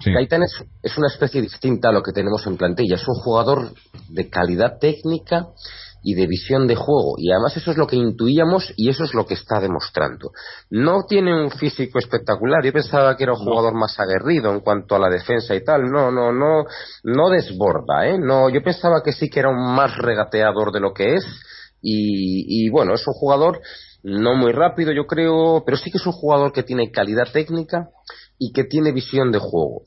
sí. 0.00 0.12
Gaitán 0.12 0.42
es, 0.42 0.64
es 0.82 0.96
una 0.98 1.08
especie 1.08 1.42
distinta 1.42 1.88
a 1.90 1.92
lo 1.92 2.02
que 2.02 2.12
tenemos 2.12 2.46
en 2.46 2.56
plantilla. 2.56 2.96
Es 2.96 3.06
un 3.06 3.14
jugador 3.16 3.70
de 4.08 4.28
calidad 4.30 4.78
técnica 4.80 5.46
y 6.02 6.14
de 6.14 6.26
visión 6.26 6.66
de 6.66 6.76
juego. 6.76 7.16
Y 7.18 7.30
además 7.30 7.54
eso 7.58 7.72
es 7.72 7.76
lo 7.76 7.86
que 7.86 7.96
intuíamos 7.96 8.72
y 8.78 8.88
eso 8.88 9.04
es 9.04 9.12
lo 9.12 9.26
que 9.26 9.34
está 9.34 9.60
demostrando. 9.60 10.30
No 10.70 11.02
tiene 11.06 11.38
un 11.38 11.50
físico 11.50 11.98
espectacular. 11.98 12.64
Yo 12.64 12.72
pensaba 12.72 13.14
que 13.18 13.24
era 13.24 13.34
un 13.34 13.40
jugador 13.40 13.74
más 13.74 14.00
aguerrido 14.00 14.50
en 14.50 14.60
cuanto 14.60 14.96
a 14.96 14.98
la 14.98 15.10
defensa 15.10 15.54
y 15.54 15.62
tal. 15.62 15.90
No, 15.92 16.10
no, 16.10 16.32
no, 16.32 16.64
no 17.04 17.28
desborda, 17.28 18.08
¿eh? 18.08 18.18
No, 18.18 18.48
yo 18.48 18.62
pensaba 18.62 19.02
que 19.04 19.12
sí 19.12 19.28
que 19.28 19.40
era 19.40 19.50
un 19.50 19.74
más 19.74 19.94
regateador 19.98 20.72
de 20.72 20.80
lo 20.80 20.94
que 20.94 21.16
es. 21.16 21.24
Y, 21.82 22.64
y 22.66 22.70
bueno, 22.70 22.94
es 22.94 23.06
un 23.06 23.14
jugador 23.14 23.60
no 24.02 24.34
muy 24.36 24.52
rápido, 24.52 24.92
yo 24.92 25.06
creo, 25.06 25.62
pero 25.64 25.76
sí 25.76 25.90
que 25.90 25.98
es 25.98 26.06
un 26.06 26.12
jugador 26.12 26.52
que 26.52 26.62
tiene 26.62 26.90
calidad 26.90 27.30
técnica 27.32 27.90
y 28.38 28.52
que 28.52 28.64
tiene 28.64 28.92
visión 28.92 29.32
de 29.32 29.38
juego. 29.38 29.82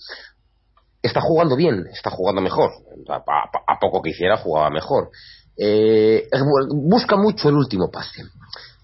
Está 1.01 1.21
jugando 1.21 1.55
bien, 1.55 1.85
está 1.91 2.09
jugando 2.09 2.41
mejor. 2.41 2.71
A, 3.09 3.15
a- 3.67 3.79
poco 3.79 4.01
que 4.01 4.11
hiciera, 4.11 4.37
jugaba 4.37 4.69
mejor. 4.69 5.09
Eh, 5.57 6.27
busca 6.73 7.15
mucho 7.17 7.49
el 7.49 7.55
último 7.55 7.89
pase. 7.91 8.23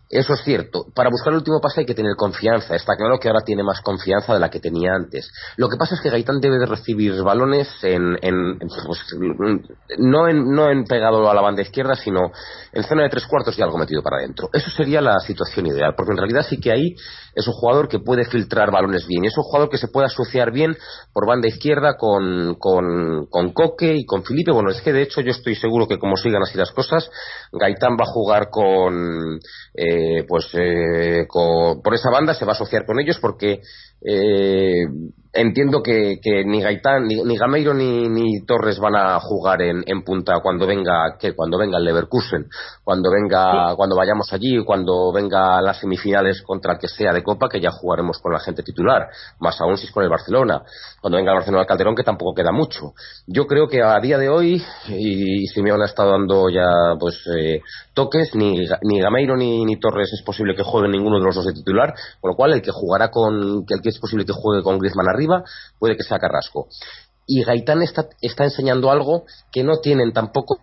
Eso 0.09 0.33
es 0.33 0.41
cierto. 0.43 0.85
Para 0.95 1.11
buscar 1.11 1.31
el 1.33 1.37
último 1.37 1.59
pase 1.61 1.81
hay 1.81 1.85
que 1.85 1.93
tener 1.93 2.15
confianza. 2.17 2.75
Está 2.75 2.95
claro 2.97 3.19
que 3.19 3.27
ahora 3.27 3.43
tiene 3.45 3.61
más 3.61 3.79
confianza 3.81 4.33
de 4.33 4.39
la 4.39 4.49
que 4.49 4.59
tenía 4.59 4.91
antes. 4.93 5.31
Lo 5.55 5.69
que 5.69 5.77
pasa 5.77 5.93
es 5.93 6.01
que 6.01 6.09
Gaitán 6.09 6.39
debe 6.39 6.57
de 6.57 6.65
recibir 6.65 7.21
balones 7.21 7.67
en, 7.83 8.17
en, 8.23 8.57
pues, 8.57 8.99
no, 9.99 10.27
en, 10.27 10.49
no 10.51 10.71
en 10.71 10.85
pegado 10.85 11.29
a 11.29 11.33
la 11.35 11.41
banda 11.41 11.61
izquierda, 11.61 11.93
sino 11.95 12.31
en 12.73 12.83
zona 12.83 13.03
de 13.03 13.09
tres 13.09 13.27
cuartos 13.27 13.57
y 13.59 13.61
algo 13.61 13.77
metido 13.77 14.01
para 14.01 14.17
adentro. 14.17 14.49
Eso 14.51 14.71
sería 14.71 14.99
la 14.99 15.19
situación 15.19 15.67
ideal, 15.67 15.93
porque 15.95 16.13
en 16.13 16.17
realidad 16.17 16.43
sí 16.49 16.59
que 16.59 16.71
ahí 16.71 16.95
es 17.35 17.47
un 17.47 17.53
jugador 17.53 17.87
que 17.87 17.99
puede 17.99 18.25
filtrar 18.25 18.71
balones 18.71 19.05
bien. 19.05 19.25
Y 19.25 19.27
es 19.27 19.37
un 19.37 19.43
jugador 19.43 19.69
que 19.69 19.77
se 19.77 19.89
puede 19.89 20.07
asociar 20.07 20.51
bien 20.51 20.75
por 21.13 21.27
banda 21.27 21.47
izquierda 21.47 21.97
con, 21.97 22.55
con, 22.55 23.27
con 23.29 23.53
Coque 23.53 23.93
y 23.95 24.05
con 24.05 24.23
Felipe. 24.23 24.51
Bueno, 24.51 24.71
es 24.71 24.81
que 24.81 24.91
de 24.91 25.03
hecho 25.03 25.21
yo 25.21 25.29
estoy 25.29 25.53
seguro 25.53 25.87
que 25.87 25.99
como 25.99 26.17
sigan 26.17 26.41
así 26.41 26.57
las 26.57 26.71
cosas, 26.71 27.11
Gaitán 27.51 27.91
va 27.93 28.05
a 28.05 28.11
jugar 28.11 28.49
con... 28.49 29.39
Eh, 29.81 30.25
pues 30.27 30.49
eh, 30.55 31.25
por 31.29 31.93
esa 31.93 32.09
banda 32.09 32.33
se 32.33 32.43
va 32.43 32.51
a 32.51 32.55
asociar 32.55 32.85
con 32.85 32.99
ellos 32.99 33.17
porque 33.21 33.61
eh, 34.01 34.85
entiendo 35.39 35.81
que, 35.81 36.19
ni 36.45 36.61
Gaitán, 36.61 37.07
ni, 37.07 37.37
Gameiro 37.37 37.73
ni, 37.73 38.41
Torres 38.45 38.79
van 38.79 38.95
a 38.95 39.19
jugar 39.19 39.61
en, 39.61 40.03
punta 40.03 40.39
cuando 40.41 40.65
venga 40.65 41.17
que 41.19 41.33
cuando 41.33 41.57
venga 41.57 41.77
el 41.77 41.85
Leverkusen, 41.85 42.47
cuando 42.83 43.09
venga 43.11 43.75
cuando 43.75 43.95
vayamos 43.95 44.31
allí, 44.33 44.63
cuando 44.63 45.11
venga 45.11 45.61
las 45.61 45.79
semifinales 45.79 46.41
contra 46.41 46.73
el 46.73 46.79
que 46.79 46.87
sea 46.87 47.11
de 47.11 47.23
Copa, 47.23 47.47
que 47.49 47.61
ya 47.61 47.71
jugaremos 47.71 48.19
con 48.19 48.33
la 48.33 48.39
gente 48.39 48.63
titular, 48.63 49.07
más 49.39 49.59
aún 49.61 49.77
si 49.77 49.85
es 49.85 49.91
con 49.91 50.03
el 50.03 50.09
Barcelona, 50.09 50.61
cuando 51.01 51.17
venga 51.17 51.31
el 51.31 51.37
Barcelona 51.37 51.65
Calderón, 51.65 51.95
que 51.95 52.03
tampoco 52.03 52.33
queda 52.33 52.51
mucho. 52.51 52.93
Yo 53.27 53.45
creo 53.45 53.67
que 53.67 53.81
a 53.81 53.99
día 53.99 54.17
de 54.17 54.29
hoy, 54.29 54.63
y, 54.87 55.47
si 55.47 55.61
me 55.61 55.71
han 55.71 55.81
estado 55.81 56.11
dando 56.11 56.49
ya 56.49 56.95
pues 56.99 57.21
eh, 57.37 57.61
toques, 57.93 58.35
ni, 58.35 58.67
ni 58.83 58.99
Gameiro 58.99 59.35
ni, 59.37 59.63
ni 59.65 59.79
Torres 59.79 60.11
es 60.13 60.23
posible 60.23 60.55
que 60.55 60.63
jueguen 60.63 60.91
ninguno 60.91 61.19
de 61.19 61.25
los 61.25 61.35
dos 61.35 61.45
de 61.45 61.53
titular, 61.53 61.93
con 62.19 62.31
lo 62.31 62.35
cual 62.35 62.53
el 62.53 62.61
que 62.61 62.71
jugará 62.71 63.09
con, 63.09 63.65
el 63.67 63.81
que 63.81 63.89
es 63.89 63.99
posible 63.99 64.25
que 64.25 64.33
juegue 64.33 64.63
con 64.63 64.79
Griezmann 64.79 65.09
arriba, 65.09 65.28
puede 65.77 65.95
que 65.95 66.03
sea 66.03 66.19
Carrasco. 66.19 66.67
Y 67.25 67.43
Gaitán 67.43 67.81
está, 67.81 68.07
está 68.21 68.43
enseñando 68.43 68.91
algo 68.91 69.25
que 69.51 69.63
no 69.63 69.79
tienen 69.79 70.11
tampoco 70.13 70.59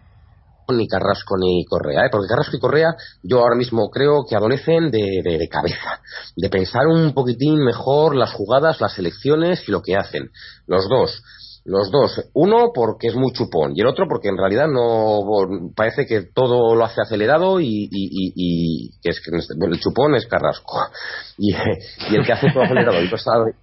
ni 0.68 0.88
Carrasco 0.88 1.36
ni 1.38 1.64
Correa, 1.64 2.06
¿eh? 2.06 2.08
porque 2.10 2.28
Carrasco 2.28 2.56
y 2.56 2.60
Correa 2.60 2.96
yo 3.22 3.40
ahora 3.40 3.54
mismo 3.54 3.88
creo 3.90 4.24
que 4.28 4.34
adolecen 4.34 4.90
de, 4.90 5.22
de, 5.22 5.48
cabeza, 5.48 6.00
de 6.34 6.48
pensar 6.48 6.86
un 6.88 7.14
poquitín 7.14 7.58
mejor 7.58 8.16
las 8.16 8.32
jugadas, 8.32 8.80
las 8.80 8.98
elecciones 8.98 9.68
y 9.68 9.72
lo 9.72 9.82
que 9.82 9.96
hacen. 9.96 10.30
Los 10.66 10.88
dos. 10.88 11.22
Los 11.66 11.90
dos. 11.90 12.30
Uno 12.32 12.70
porque 12.72 13.08
es 13.08 13.16
muy 13.16 13.32
chupón 13.32 13.72
y 13.74 13.80
el 13.80 13.88
otro 13.88 14.06
porque 14.08 14.28
en 14.28 14.36
realidad 14.36 14.68
no 14.68 15.18
parece 15.74 16.06
que 16.06 16.22
todo 16.22 16.76
lo 16.76 16.84
hace 16.84 17.00
acelerado 17.00 17.58
y, 17.60 17.88
y, 17.90 18.92
que 19.02 19.10
es 19.10 19.20
que 19.20 19.32
el 19.34 19.80
chupón 19.80 20.14
es 20.14 20.26
Carrasco 20.26 20.78
y, 21.38 21.52
el 22.14 22.24
que 22.24 22.32
hace 22.32 22.52
todo 22.52 22.62
acelerado 22.62 22.98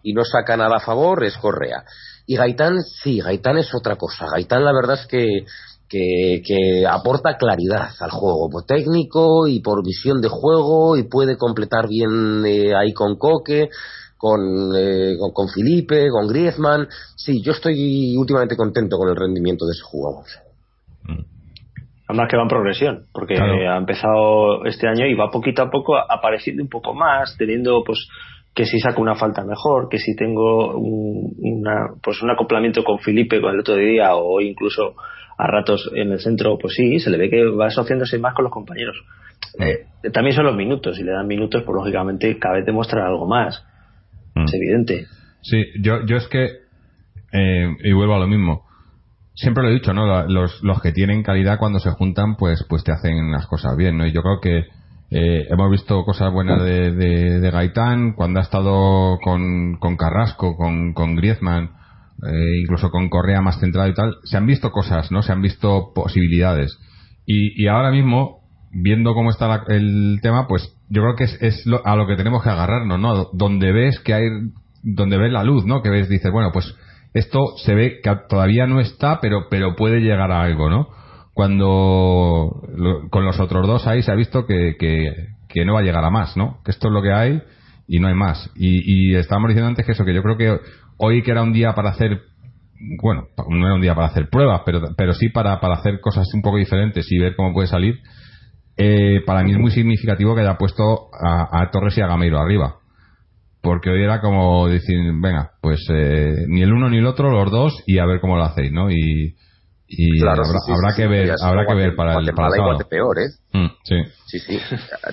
y 0.03 0.13
no, 0.13 0.21
y 0.21 0.25
saca 0.25 0.57
nada 0.57 0.77
a 0.77 0.81
favor 0.81 1.23
es 1.23 1.37
Correa. 1.37 1.85
Y 2.27 2.35
Gaitán, 2.35 2.81
sí, 2.81 3.21
Gaitán 3.21 3.57
es 3.57 3.73
otra 3.73 3.95
cosa. 3.95 4.25
Gaitán 4.33 4.65
la 4.65 4.73
verdad 4.73 4.99
es 4.99 5.07
que 5.07 5.45
que, 5.89 6.85
aporta 6.89 7.37
claridad 7.37 7.89
al 7.99 8.09
juego, 8.09 8.49
por 8.49 8.65
técnico 8.65 9.47
y 9.47 9.61
por 9.61 9.85
visión 9.85 10.21
de 10.21 10.27
juego 10.27 10.97
y 10.97 11.03
puede 11.03 11.37
completar 11.37 11.87
bien 11.87 12.43
eh, 12.45 12.73
ahí 12.75 12.93
con 12.93 13.17
Coque 13.17 13.69
eh, 14.77 15.17
con, 15.19 15.31
con, 15.31 15.49
Felipe, 15.49 16.09
con 16.09 16.27
Griezmann. 16.27 16.87
Sí, 17.15 17.41
yo 17.43 17.51
estoy 17.51 18.15
últimamente 18.17 18.55
contento 18.55 18.97
con 18.97 19.09
el 19.09 19.15
rendimiento 19.15 19.65
de 19.65 19.71
ese 19.71 19.83
jugador. 19.83 20.25
Mm. 21.03 21.33
Además 22.07 22.27
que 22.29 22.37
va 22.37 22.43
en 22.43 22.49
progresión, 22.49 23.05
porque 23.13 23.35
ha 23.39 23.77
empezado 23.77 24.65
este 24.65 24.87
año 24.87 25.05
y 25.05 25.15
va 25.15 25.31
poquito 25.31 25.63
a 25.63 25.69
poco 25.69 25.95
apareciendo 25.97 26.61
un 26.61 26.69
poco 26.69 26.93
más, 26.93 27.35
teniendo 27.37 27.81
pues 27.83 28.07
que 28.53 28.65
si 28.65 28.79
saco 28.79 29.01
una 29.01 29.15
falta 29.15 29.43
mejor, 29.43 29.87
que 29.89 29.97
si 29.97 30.15
tengo 30.15 30.75
un, 30.77 31.33
una, 31.39 31.95
pues 32.03 32.21
un 32.21 32.29
acoplamiento 32.29 32.83
con 32.83 32.99
Felipe 32.99 33.41
con 33.41 33.53
el 33.53 33.61
otro 33.61 33.75
día 33.75 34.15
o 34.15 34.41
incluso 34.41 34.95
a 35.37 35.47
ratos 35.47 35.91
en 35.95 36.11
el 36.11 36.19
centro, 36.19 36.57
pues 36.59 36.73
sí, 36.75 36.99
se 36.99 37.09
le 37.09 37.17
ve 37.17 37.29
que 37.29 37.45
va 37.45 37.67
asociándose 37.67 38.19
más 38.19 38.35
con 38.35 38.43
los 38.43 38.53
compañeros. 38.53 38.95
Eh, 39.59 39.85
también 40.11 40.35
son 40.35 40.45
los 40.45 40.55
minutos, 40.55 40.95
si 40.95 41.03
le 41.03 41.11
dan 41.11 41.27
minutos, 41.27 41.63
pues 41.63 41.75
lógicamente 41.75 42.37
cada 42.37 42.55
vez 42.55 42.65
demuestra 42.65 43.07
algo 43.07 43.27
más. 43.27 43.65
Mm. 44.35 44.43
Es 44.43 44.53
evidente. 44.53 45.07
Sí, 45.41 45.65
yo, 45.81 46.05
yo 46.05 46.17
es 46.17 46.27
que, 46.27 46.45
eh, 47.31 47.75
y 47.83 47.91
vuelvo 47.91 48.15
a 48.15 48.19
lo 48.19 48.27
mismo, 48.27 48.65
siempre 49.35 49.63
lo 49.63 49.69
he 49.69 49.73
dicho, 49.73 49.93
¿no? 49.93 50.27
Los, 50.27 50.63
los 50.63 50.81
que 50.81 50.91
tienen 50.91 51.23
calidad 51.23 51.59
cuando 51.59 51.79
se 51.79 51.91
juntan, 51.91 52.35
pues, 52.35 52.65
pues 52.69 52.83
te 52.83 52.91
hacen 52.91 53.31
las 53.31 53.47
cosas 53.47 53.75
bien, 53.75 53.97
¿no? 53.97 54.05
Y 54.05 54.11
yo 54.11 54.21
creo 54.21 54.39
que 54.39 54.65
eh, 55.15 55.47
hemos 55.49 55.69
visto 55.69 56.03
cosas 56.05 56.31
buenas 56.31 56.63
de, 56.63 56.91
de, 56.91 57.51
Gaitán, 57.51 58.13
cuando 58.13 58.39
ha 58.39 58.43
estado 58.43 59.19
con, 59.19 59.77
con 59.77 59.95
Carrasco, 59.95 60.55
con, 60.55 60.93
con 60.93 61.15
Griezmann, 61.15 61.71
eh, 62.25 62.61
incluso 62.61 62.89
con 62.89 63.09
Correa 63.09 63.41
más 63.41 63.59
centrado 63.59 63.89
y 63.89 63.93
tal, 63.93 64.15
se 64.23 64.37
han 64.37 64.47
visto 64.47 64.71
cosas, 64.71 65.11
¿no? 65.11 65.21
Se 65.21 65.31
han 65.31 65.41
visto 65.41 65.91
posibilidades. 65.93 66.79
Y, 67.25 67.61
y 67.61 67.67
ahora 67.67 67.91
mismo, 67.91 68.42
viendo 68.73 69.13
cómo 69.13 69.29
está 69.29 69.63
el 69.67 70.19
tema, 70.21 70.47
pues 70.47 70.75
yo 70.89 71.03
creo 71.03 71.15
que 71.15 71.25
es, 71.25 71.37
es 71.41 71.65
a 71.85 71.95
lo 71.95 72.07
que 72.07 72.15
tenemos 72.15 72.43
que 72.43 72.49
agarrarnos, 72.49 72.99
¿no? 72.99 73.29
Donde 73.33 73.71
ves 73.71 73.99
que 73.99 74.13
hay, 74.13 74.23
donde 74.81 75.17
ves 75.17 75.31
la 75.31 75.43
luz, 75.43 75.65
¿no? 75.65 75.81
Que 75.81 75.89
ves, 75.89 76.09
dices, 76.09 76.31
bueno, 76.31 76.51
pues 76.51 76.75
esto 77.13 77.39
se 77.57 77.75
ve 77.75 77.99
que 78.01 78.11
todavía 78.27 78.65
no 78.65 78.79
está, 78.79 79.19
pero, 79.21 79.47
pero 79.49 79.75
puede 79.75 79.99
llegar 79.99 80.31
a 80.31 80.41
algo, 80.41 80.69
¿no? 80.69 80.87
Cuando 81.33 82.61
con 83.09 83.25
los 83.25 83.39
otros 83.39 83.67
dos 83.67 83.87
ahí 83.87 84.01
se 84.03 84.11
ha 84.11 84.15
visto 84.15 84.45
que, 84.45 84.75
que, 84.77 85.65
no 85.65 85.73
va 85.73 85.79
a 85.79 85.83
llegar 85.83 86.03
a 86.03 86.09
más, 86.09 86.35
¿no? 86.35 86.59
Que 86.65 86.71
esto 86.71 86.87
es 86.87 86.93
lo 86.93 87.01
que 87.01 87.11
hay 87.11 87.41
y 87.87 87.99
no 87.99 88.07
hay 88.07 88.15
más. 88.15 88.51
Y, 88.55 89.11
y 89.11 89.15
estábamos 89.15 89.49
diciendo 89.49 89.69
antes 89.69 89.85
que 89.85 89.91
eso, 89.91 90.05
que 90.05 90.13
yo 90.13 90.23
creo 90.23 90.37
que 90.37 90.59
hoy 90.97 91.21
que 91.21 91.31
era 91.31 91.43
un 91.43 91.53
día 91.53 91.73
para 91.73 91.91
hacer 91.91 92.21
bueno, 93.01 93.27
no 93.49 93.65
era 93.65 93.75
un 93.75 93.81
día 93.81 93.95
para 93.95 94.07
hacer 94.07 94.29
pruebas, 94.29 94.61
pero, 94.65 94.81
pero 94.97 95.13
sí 95.13 95.29
para, 95.29 95.59
para 95.61 95.75
hacer 95.75 96.01
cosas 96.01 96.27
un 96.33 96.41
poco 96.41 96.57
diferentes 96.57 97.09
y 97.11 97.17
ver 97.17 97.35
cómo 97.35 97.53
puede 97.53 97.67
salir 97.67 98.01
eh, 98.77 99.21
para 99.25 99.43
mí 99.43 99.51
es 99.51 99.59
muy 99.59 99.71
significativo 99.71 100.35
que 100.35 100.41
haya 100.41 100.57
puesto 100.57 101.09
a, 101.13 101.69
Torres 101.71 101.97
y 101.97 102.01
a 102.01 102.07
Gameiro 102.07 102.39
arriba. 102.39 102.77
Porque 103.61 103.89
hoy 103.89 104.03
era 104.03 104.19
como 104.19 104.67
decir, 104.67 104.97
venga, 105.21 105.51
pues 105.61 105.79
eh, 105.89 106.45
ni 106.47 106.63
el 106.63 106.73
uno 106.73 106.89
ni 106.89 106.97
el 106.97 107.05
otro, 107.05 107.29
los 107.29 107.49
dos, 107.49 107.83
y 107.85 107.99
a 107.99 108.05
ver 108.05 108.19
cómo 108.19 108.35
lo 108.35 108.43
hacéis, 108.43 108.71
¿no? 108.71 108.91
Y, 108.91 109.35
habrá, 110.27 110.95
que 110.95 111.07
ver, 111.07 111.33
habrá 111.41 111.65
que 111.67 111.73
ver 111.75 111.95
para 111.95 112.17
el 112.17 112.33
para 112.33 112.57
y 112.57 112.59
Guatepeor, 112.59 113.19
¿eh? 113.19 113.29
Mm, 113.53 113.67
sí. 113.83 113.95
Sí, 114.25 114.39
sí, 114.39 114.59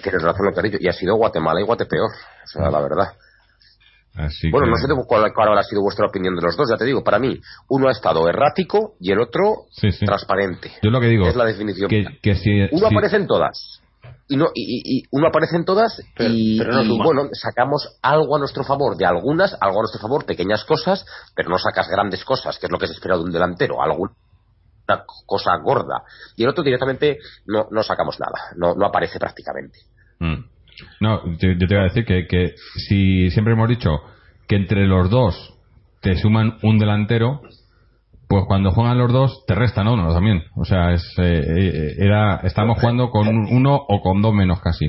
tienes 0.03 0.23
razón 0.23 0.47
lo 0.47 0.53
que 0.53 0.61
has 0.61 0.65
dicho. 0.65 0.79
Y 0.81 0.89
ha 0.89 0.93
sido 0.93 1.17
Guatemala 1.17 1.61
y 1.61 1.65
Guatepeor, 1.65 2.11
o 2.11 2.47
sea, 2.47 2.71
la 2.71 2.81
verdad 2.81 3.13
bueno, 4.51 4.67
no 4.67 4.77
sé 4.77 4.87
cuál, 5.07 5.33
cuál, 5.33 5.49
habrá 5.49 5.63
sido 5.63 5.83
vuestra 5.83 6.07
opinión 6.07 6.35
de 6.35 6.43
los 6.43 6.57
dos, 6.57 6.69
ya 6.69 6.77
te 6.77 6.85
digo, 6.85 7.03
para 7.03 7.19
mí, 7.19 7.41
uno 7.69 7.89
ha 7.89 7.93
estado 7.93 8.29
errático 8.29 8.95
y 9.01 9.13
el 9.13 9.21
otro 9.21 9.67
transparente. 10.05 10.73
Yo 10.83 10.91
lo 10.91 11.01
que 11.01 11.07
digo 11.07 11.27
es 11.27 11.37
la 11.37 11.45
definición. 11.45 11.89
Que, 11.89 12.35
si, 12.35 12.69
uno 12.73 12.87
aparece 12.89 13.17
en 13.17 13.27
todas. 13.27 13.81
Y, 14.29 14.37
no, 14.37 14.47
y, 14.55 15.03
uno 15.11 15.27
aparece 15.27 15.57
en 15.57 15.65
todas 15.65 16.01
y, 16.19 16.59
bueno, 16.59 17.29
sacamos 17.33 17.99
algo 18.01 18.37
a 18.37 18.39
nuestro 18.39 18.63
favor 18.63 18.97
de 18.97 19.05
algunas, 19.05 19.57
algo 19.61 19.79
a 19.79 19.83
nuestro 19.83 20.01
favor, 20.01 20.25
pequeñas 20.25 20.65
cosas, 20.65 21.05
pero 21.35 21.49
no 21.51 21.59
sacas 21.59 21.89
grandes 21.89 22.25
cosas, 22.25 22.59
que 22.59 22.67
es 22.67 22.73
lo 22.73 22.79
que 22.79 22.87
se 22.87 22.93
espera 22.93 23.17
de 23.17 23.25
un 23.25 23.33
delantero, 23.33 23.83
alguna 23.83 24.13
cosa 25.27 25.57
gorda. 25.63 26.03
Y 26.37 26.45
el 26.45 26.49
otro 26.49 26.63
directamente 26.63 27.19
no, 27.47 27.67
no 27.71 27.83
sacamos 27.83 28.19
nada, 28.21 28.53
no, 28.57 28.75
no 28.75 28.87
aparece 28.87 29.19
prácticamente. 29.19 29.81
Mm. 30.21 30.45
No, 31.01 31.25
yo, 31.39 31.57
te 31.59 31.67
voy 31.67 31.77
a 31.77 31.83
decir 31.85 32.05
que, 32.05 32.27
que 32.27 32.55
si 32.89 33.31
siempre 33.31 33.55
hemos 33.55 33.69
dicho 33.69 34.01
que 34.49 34.57
entre 34.57 34.87
los 34.87 35.11
dos 35.11 35.55
te 36.01 36.17
suman 36.17 36.59
un 36.63 36.79
delantero, 36.79 37.41
pues 38.29 38.45
cuando 38.47 38.71
juegan 38.71 38.99
los 38.99 39.13
dos 39.13 39.45
te 39.47 39.55
restan 39.55 39.89
uno 39.89 40.13
también. 40.13 40.43
O 40.57 40.65
sea, 40.65 40.93
es, 40.93 41.03
eh, 41.19 41.45
eh, 41.47 41.95
era, 41.99 42.37
estamos 42.45 42.79
jugando 42.81 43.11
con 43.11 43.29
uno 43.29 43.75
o 43.77 44.01
con 44.01 44.23
dos 44.23 44.33
menos 44.33 44.61
casi. 44.61 44.87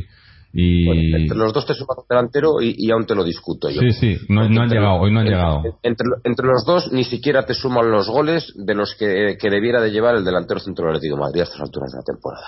Y... 0.53 1.15
entre 1.15 1.37
los 1.37 1.53
dos 1.53 1.65
te 1.65 1.73
suman 1.73 1.97
un 1.99 2.05
delantero 2.09 2.61
y, 2.61 2.91
aún 2.91 3.05
te 3.05 3.15
lo 3.15 3.23
discuto 3.23 3.69
yo. 3.69 3.81
Sí, 3.81 3.91
sí, 3.93 4.17
no, 4.27 4.41
han 4.41 4.69
llegado, 4.69 4.95
hoy 4.99 5.11
no 5.11 5.21
han 5.21 5.25
llegado. 5.25 5.63
Entre, 5.81 6.07
entre, 6.23 6.45
los 6.45 6.65
dos 6.65 6.91
ni 6.91 7.03
siquiera 7.05 7.45
te 7.45 7.53
suman 7.53 7.89
los 7.89 8.09
goles 8.09 8.53
de 8.55 8.75
los 8.75 8.93
que, 8.95 9.37
que 9.39 9.49
debiera 9.49 9.81
de 9.81 9.91
llevar 9.91 10.15
el 10.15 10.25
delantero 10.25 10.59
centro 10.59 10.85
del 10.85 10.95
Atlético 10.95 11.15
de 11.15 11.21
Madrid 11.21 11.41
a 11.41 11.43
estas 11.45 11.61
alturas 11.61 11.91
de 11.91 11.97
la 11.97 12.03
temporada. 12.03 12.47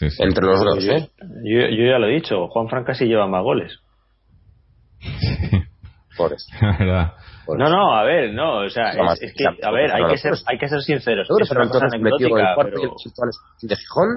Entre 0.00 0.46
los 0.46 0.60
dos, 0.60 0.84
¿eh? 0.86 1.10
Yo, 1.44 1.60
ya 1.68 1.98
lo 1.98 2.06
he 2.06 2.14
dicho, 2.14 2.48
Juan 2.48 2.68
Fran 2.68 2.84
casi 2.84 3.04
lleva 3.06 3.26
más 3.26 3.42
goles. 3.42 3.78
Por 6.16 6.32
eso. 6.32 6.46
No, 7.48 7.68
no, 7.68 7.96
a 7.96 8.04
ver, 8.04 8.32
no, 8.32 8.64
o 8.64 8.68
sea, 8.68 8.90
es, 8.90 9.34
que, 9.34 9.44
a 9.44 9.70
ver, 9.70 9.92
hay 9.92 10.04
que 10.10 10.18
ser, 10.18 10.34
hay 10.46 10.58
que 10.58 10.68
ser 10.68 10.80
sinceros. 10.82 11.28
Fernando 11.48 11.72
Torres 11.72 12.00
metió 12.00 12.36
el 12.36 12.54
cuarto 12.54 12.80
y 12.80 12.84
el 12.84 12.90
quinto 12.96 13.22
al 13.22 13.30
Sporting 13.30 13.68
de 13.68 13.76
Gijón. 13.76 14.08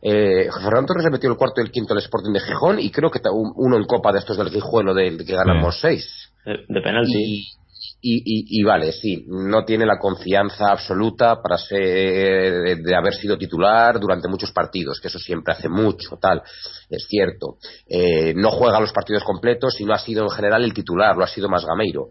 Eh, 0.00 0.48
Fernando 0.62 0.86
Torres 0.86 1.06
metió 1.10 1.30
el 1.30 1.36
cuarto 1.36 1.60
y 1.60 1.64
el 1.64 1.72
quinto 1.72 1.92
al 1.92 1.98
Sporting 1.98 2.32
de 2.32 2.40
Gijón 2.40 2.78
y 2.78 2.90
creo 2.90 3.10
que 3.10 3.20
uno 3.30 3.76
en 3.76 3.84
Copa 3.84 4.12
de 4.12 4.20
estos 4.20 4.38
del 4.38 4.50
Gijuelo 4.50 4.94
del 4.94 5.18
que 5.18 5.34
ganamos 5.34 5.78
seis. 5.80 6.32
De, 6.44 6.80
penalti. 6.80 7.18
y, 7.18 7.46
y, 8.00 8.60
y, 8.60 8.62
vale, 8.62 8.92
sí, 8.92 9.24
no 9.26 9.64
tiene 9.64 9.84
la 9.84 9.98
confianza 9.98 10.70
absoluta 10.70 11.42
para 11.42 11.58
ser, 11.58 12.78
de 12.78 12.94
haber 12.94 13.14
sido 13.14 13.36
titular 13.36 13.98
durante 13.98 14.28
muchos 14.28 14.52
partidos, 14.52 15.00
que 15.00 15.08
eso 15.08 15.18
siempre 15.18 15.52
hace 15.52 15.68
mucho, 15.68 16.16
tal, 16.20 16.40
es 16.88 17.06
cierto. 17.08 17.56
Eh, 17.88 18.34
no 18.36 18.50
juega 18.52 18.78
los 18.78 18.92
partidos 18.92 19.24
completos 19.24 19.80
y 19.80 19.84
no 19.84 19.94
ha 19.94 19.98
sido 19.98 20.22
en 20.22 20.30
general 20.30 20.62
el 20.62 20.72
titular, 20.72 21.16
lo 21.16 21.24
ha 21.24 21.28
sido 21.28 21.48
más 21.48 21.64
Gameiro. 21.64 22.10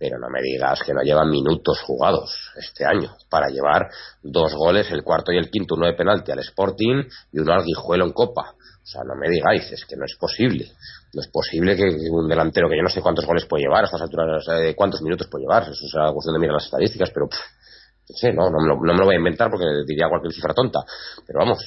Pero 0.00 0.16
no 0.18 0.28
me 0.28 0.40
digas 0.40 0.80
que 0.84 0.94
no 0.94 1.02
llevan 1.02 1.28
minutos 1.28 1.80
jugados 1.80 2.32
este 2.56 2.84
año 2.84 3.16
para 3.28 3.48
llevar 3.48 3.88
dos 4.22 4.54
goles, 4.54 4.90
el 4.92 5.02
cuarto 5.02 5.32
y 5.32 5.38
el 5.38 5.50
quinto, 5.50 5.74
uno 5.74 5.86
de 5.86 5.94
penalti 5.94 6.30
al 6.30 6.38
Sporting 6.38 7.02
y 7.32 7.38
uno 7.40 7.52
al 7.52 7.64
Guijuelo 7.64 8.04
en 8.04 8.12
Copa. 8.12 8.54
O 8.82 8.86
sea, 8.86 9.02
no 9.02 9.16
me 9.16 9.28
digáis, 9.28 9.70
es 9.72 9.84
que 9.84 9.96
no 9.96 10.04
es 10.04 10.16
posible. 10.16 10.70
No 11.14 11.22
es 11.22 11.28
posible 11.28 11.74
que 11.76 11.84
un 12.10 12.28
delantero 12.28 12.68
que 12.68 12.76
yo 12.76 12.82
no 12.82 12.88
sé 12.88 13.00
cuántos 13.00 13.24
goles 13.24 13.46
puede 13.46 13.62
llevar 13.62 13.82
a 13.82 13.86
estas 13.86 14.02
alturas, 14.02 14.44
cuántos 14.76 15.00
minutos 15.02 15.26
puede 15.28 15.44
llevar. 15.44 15.62
Eso 15.62 15.72
es 15.72 15.94
una 15.94 16.12
cuestión 16.12 16.34
de 16.34 16.40
mirar 16.40 16.54
las 16.54 16.66
estadísticas, 16.66 17.10
pero 17.12 17.26
no 17.26 18.16
sé, 18.16 18.32
no, 18.32 18.50
no, 18.50 18.76
me 18.80 18.94
lo 18.94 19.04
voy 19.04 19.14
a 19.14 19.18
inventar 19.18 19.50
porque 19.50 19.66
diría 19.86 20.08
cualquier 20.08 20.32
cifra 20.32 20.54
tonta. 20.54 20.80
Pero 21.26 21.40
vamos, 21.40 21.58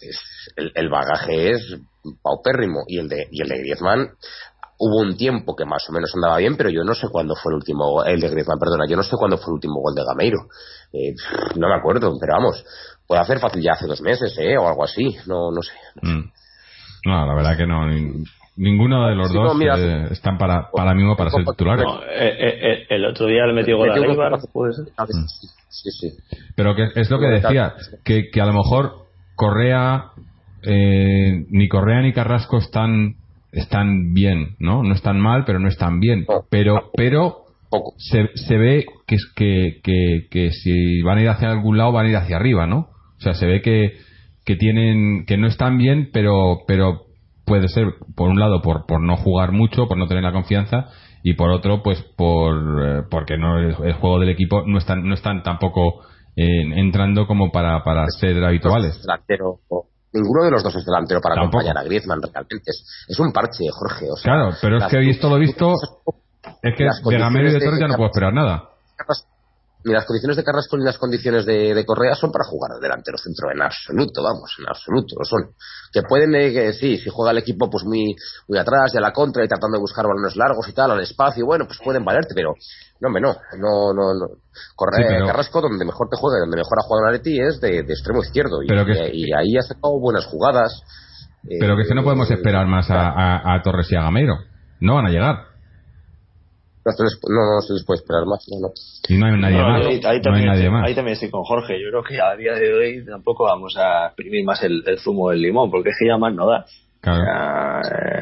es, 0.00 0.18
el, 0.56 0.72
el, 0.74 0.88
bagaje 0.88 1.52
es 1.52 1.76
paupérrimo 2.22 2.84
y 2.86 2.98
el 2.98 3.08
de, 3.08 3.28
y 3.30 3.42
el 3.42 3.48
de 3.48 3.58
Griezmann 3.58 4.10
hubo 4.78 5.02
un 5.02 5.16
tiempo 5.16 5.54
que 5.54 5.66
más 5.66 5.86
o 5.90 5.92
menos 5.92 6.10
andaba 6.14 6.38
bien, 6.38 6.56
pero 6.56 6.70
yo 6.70 6.82
no 6.84 6.94
sé 6.94 7.08
cuándo 7.08 7.34
fue 7.36 7.52
el 7.52 7.56
último, 7.56 8.02
el 8.02 8.18
de 8.18 8.30
Griezmann, 8.30 8.58
perdona, 8.58 8.86
yo 8.88 8.96
no 8.96 9.02
sé 9.02 9.16
cuándo 9.16 9.36
fue 9.36 9.52
el 9.52 9.54
último 9.56 9.80
gol 9.80 9.94
de 9.94 10.04
Gameiro. 10.04 10.38
Eh, 10.92 11.14
no 11.56 11.68
me 11.68 11.74
acuerdo, 11.74 12.16
pero 12.18 12.32
vamos, 12.34 12.64
puede 13.06 13.20
hacer 13.20 13.38
fácil 13.40 13.62
ya 13.62 13.72
hace 13.72 13.86
dos 13.86 14.00
meses, 14.00 14.34
¿eh? 14.38 14.56
O 14.56 14.66
algo 14.66 14.84
así, 14.84 15.16
no, 15.26 15.50
no 15.50 15.62
sé. 15.62 15.72
Mm. 16.00 16.32
No, 17.06 17.26
la 17.26 17.34
verdad 17.34 17.56
que 17.56 17.66
no. 17.66 17.86
Ninguno 18.60 19.08
de 19.08 19.14
los 19.14 19.28
sí, 19.28 19.34
dos 19.34 19.44
no, 19.46 19.54
mira, 19.54 19.74
eh, 19.78 20.08
están 20.10 20.36
para, 20.36 20.70
para 20.70 20.92
mí 20.92 21.02
para 21.16 21.30
ser 21.30 21.46
titulares. 21.46 21.82
No, 21.82 22.02
eh, 22.02 22.36
eh, 22.40 22.86
el 22.90 23.06
otro 23.06 23.26
día 23.26 23.46
le 23.46 23.54
metió 23.54 23.78
gol 23.78 23.90
a 23.90 23.96
Leibar, 23.96 24.38
puede 24.52 24.74
ser. 24.74 24.84
Sí, 25.70 25.90
sí. 25.90 26.08
Pero 26.54 26.74
que 26.76 26.88
es 26.94 27.10
lo 27.10 27.18
que 27.18 27.26
decía, 27.28 27.72
que, 28.04 28.28
que 28.30 28.40
a 28.42 28.44
lo 28.44 28.52
mejor 28.52 29.06
Correa, 29.34 30.10
eh, 30.62 31.46
ni 31.48 31.68
Correa 31.68 32.02
ni 32.02 32.12
Carrasco 32.12 32.58
están 32.58 33.14
están 33.50 34.12
bien, 34.12 34.56
¿no? 34.58 34.82
No 34.82 34.92
están 34.92 35.18
mal, 35.18 35.44
pero 35.46 35.58
no 35.58 35.68
están 35.68 35.98
bien. 35.98 36.26
Pero, 36.50 36.90
pero 36.94 37.44
se, 37.96 38.28
se 38.34 38.58
ve 38.58 38.84
que, 39.06 39.16
que, 39.34 39.80
que, 39.82 40.26
que 40.30 40.50
si 40.50 41.00
van 41.00 41.16
a 41.16 41.22
ir 41.22 41.28
hacia 41.30 41.50
algún 41.50 41.78
lado, 41.78 41.92
van 41.92 42.04
a 42.04 42.10
ir 42.10 42.16
hacia 42.16 42.36
arriba, 42.36 42.66
¿no? 42.66 42.90
O 43.16 43.20
sea, 43.20 43.32
se 43.32 43.46
ve 43.46 43.62
que, 43.62 43.96
que 44.44 44.56
tienen 44.56 45.24
que 45.26 45.36
no 45.36 45.46
están 45.46 45.78
bien 45.78 46.10
pero 46.12 46.58
pero 46.66 47.09
puede 47.50 47.66
ser 47.66 47.94
por 48.14 48.28
un 48.28 48.38
lado 48.38 48.62
por 48.62 48.86
por 48.86 49.00
no 49.00 49.16
jugar 49.16 49.50
mucho 49.50 49.88
por 49.88 49.98
no 49.98 50.06
tener 50.06 50.22
la 50.22 50.30
confianza 50.30 50.86
y 51.24 51.34
por 51.34 51.50
otro 51.50 51.82
pues 51.82 52.00
por 52.16 52.54
eh, 52.54 53.02
porque 53.10 53.36
no 53.36 53.58
el, 53.58 53.74
el, 53.84 53.94
juego 53.94 54.20
del 54.20 54.28
equipo 54.28 54.62
no 54.64 54.78
están 54.78 55.02
no 55.02 55.14
están 55.14 55.42
tampoco 55.42 56.02
eh, 56.36 56.62
entrando 56.76 57.26
como 57.26 57.50
para 57.50 57.82
para 57.82 58.06
ser 58.06 58.44
habituales. 58.44 59.02
delantero 59.02 59.58
ninguno 60.12 60.44
de 60.44 60.52
los 60.52 60.62
dos 60.62 60.76
es 60.76 60.86
delantero 60.86 61.20
para 61.20 61.34
Tampoco. 61.34 61.58
acompañar 61.58 61.76
a 61.78 61.84
Griezmann 61.88 62.20
realmente. 62.22 62.70
Es, 62.70 63.06
es 63.08 63.18
un 63.18 63.32
parche 63.32 63.64
Jorge 63.68 64.06
o 64.12 64.16
sea, 64.16 64.32
claro 64.32 64.50
pero 64.62 64.78
es 64.78 64.84
que 64.86 64.98
visto 64.98 65.28
lo 65.28 65.36
visto 65.36 65.72
es 66.62 66.74
que 66.76 66.84
de 66.84 67.18
Gamero 67.18 67.48
y 67.48 67.52
de 67.52 67.58
Torres 67.58 67.80
ya 67.80 67.88
no 67.88 67.96
puedo 67.96 68.10
esperar 68.10 68.32
nada 68.32 68.70
ni 69.84 69.92
las 69.92 70.04
condiciones 70.04 70.36
de 70.36 70.44
Carrasco 70.44 70.76
ni 70.76 70.84
las 70.84 70.98
condiciones 70.98 71.46
de, 71.46 71.74
de, 71.74 71.84
Correa 71.84 72.14
son 72.14 72.30
para 72.30 72.44
jugar 72.44 72.72
de 72.74 72.80
delantero 72.80 73.16
centro 73.16 73.50
en 73.50 73.62
absoluto, 73.62 74.22
vamos, 74.22 74.54
en 74.58 74.68
absoluto, 74.68 75.16
lo 75.18 75.24
son. 75.24 75.54
Que 75.92 76.02
pueden, 76.02 76.34
eh, 76.34 76.52
que 76.52 76.72
sí, 76.74 76.98
si 76.98 77.08
juega 77.08 77.30
el 77.32 77.38
equipo 77.38 77.70
pues 77.70 77.84
muy, 77.84 78.14
muy 78.48 78.58
atrás 78.58 78.92
y 78.94 78.98
a 78.98 79.00
la 79.00 79.12
contra 79.12 79.44
y 79.44 79.48
tratando 79.48 79.78
de 79.78 79.80
buscar 79.80 80.04
balones 80.06 80.36
largos 80.36 80.68
y 80.68 80.72
tal, 80.72 80.90
al 80.90 81.00
espacio, 81.00 81.46
bueno, 81.46 81.64
pues 81.66 81.78
pueden 81.82 82.04
valerte, 82.04 82.34
pero 82.34 82.52
no, 83.00 83.08
hombre, 83.08 83.22
no, 83.22 83.34
no, 83.58 83.94
no, 83.94 84.14
no. 84.14 84.26
Correa, 84.76 85.08
sí, 85.08 85.14
pero... 85.14 85.26
Carrasco, 85.26 85.60
donde 85.62 85.84
mejor 85.84 86.08
te 86.10 86.16
juega, 86.16 86.40
donde 86.40 86.56
mejor 86.56 86.78
ha 86.78 86.84
jugado 86.84 87.08
en 87.08 87.14
Atleti 87.14 87.40
es 87.40 87.60
de, 87.60 87.82
de, 87.82 87.92
extremo 87.92 88.20
izquierdo 88.20 88.62
y, 88.62 88.66
que... 88.66 89.10
y, 89.14 89.32
ahí 89.32 89.56
ha 89.56 89.62
sacado 89.62 89.98
buenas 89.98 90.26
jugadas. 90.26 90.82
Pero 91.42 91.74
eh, 91.74 91.82
que, 91.82 91.88
que 91.88 91.94
no 91.94 92.04
podemos 92.04 92.30
esperar 92.30 92.66
más 92.66 92.90
a, 92.90 93.08
a, 93.08 93.54
a 93.54 93.62
Torres 93.62 93.90
y 93.90 93.96
a 93.96 94.02
Gameiro, 94.02 94.36
no 94.80 94.96
van 94.96 95.06
a 95.06 95.10
llegar 95.10 95.49
no 96.84 96.92
se, 96.92 97.02
les, 97.02 97.20
no, 97.28 97.54
no 97.56 97.60
se 97.60 97.74
les 97.74 97.84
puede 97.84 98.00
esperar 98.00 98.24
más. 98.26 98.46
No, 98.48 98.68
no. 98.68 98.72
Y 99.08 99.18
no 99.18 99.26
hay 99.26 99.40
nadie 99.40 99.58
no, 99.58 99.68
más. 99.68 99.86
Ahí, 99.86 100.00
ahí, 100.04 100.16
no 100.18 100.22
también, 100.22 100.48
hay 100.48 100.56
nadie 100.56 100.70
más. 100.70 100.88
ahí 100.88 100.94
también 100.94 101.14
estoy 101.14 101.30
con 101.30 101.44
Jorge. 101.44 101.74
Yo 101.82 101.90
creo 101.90 102.02
que 102.02 102.20
a 102.20 102.36
día 102.36 102.54
de 102.54 102.72
hoy 102.72 103.04
tampoco 103.04 103.44
vamos 103.44 103.76
a 103.76 104.06
exprimir 104.06 104.44
más 104.44 104.62
el, 104.62 104.82
el 104.86 104.98
zumo 104.98 105.30
del 105.30 105.42
limón, 105.42 105.70
porque 105.70 105.90
es 105.90 105.96
que 105.98 106.08
ya 106.08 106.16
más 106.16 106.34
no 106.34 106.46
da. 106.46 106.64
Claro. 107.00 107.22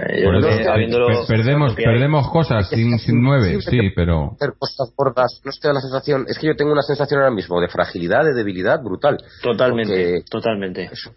Eso, 0.08 1.26
per 1.26 1.36
perdemos, 1.36 1.74
perdemos 1.74 2.30
cosas 2.30 2.68
sin, 2.68 2.96
sin 3.00 3.20
nueve, 3.20 3.60
sí, 3.60 3.90
pero. 3.94 4.36
Cosas 4.58 4.92
gordas. 4.96 5.40
No 5.44 5.50
te 5.50 5.66
da 5.66 5.74
la 5.74 5.80
sensación. 5.80 6.26
Es 6.28 6.38
que 6.38 6.46
yo 6.46 6.54
tengo 6.54 6.72
una 6.72 6.82
sensación 6.82 7.20
ahora 7.20 7.34
mismo 7.34 7.60
de 7.60 7.68
fragilidad, 7.68 8.24
de 8.24 8.34
debilidad 8.34 8.80
brutal. 8.80 9.18
Totalmente, 9.42 9.92
Porque, 9.92 10.30
totalmente. 10.30 10.84
Eso. 10.92 11.12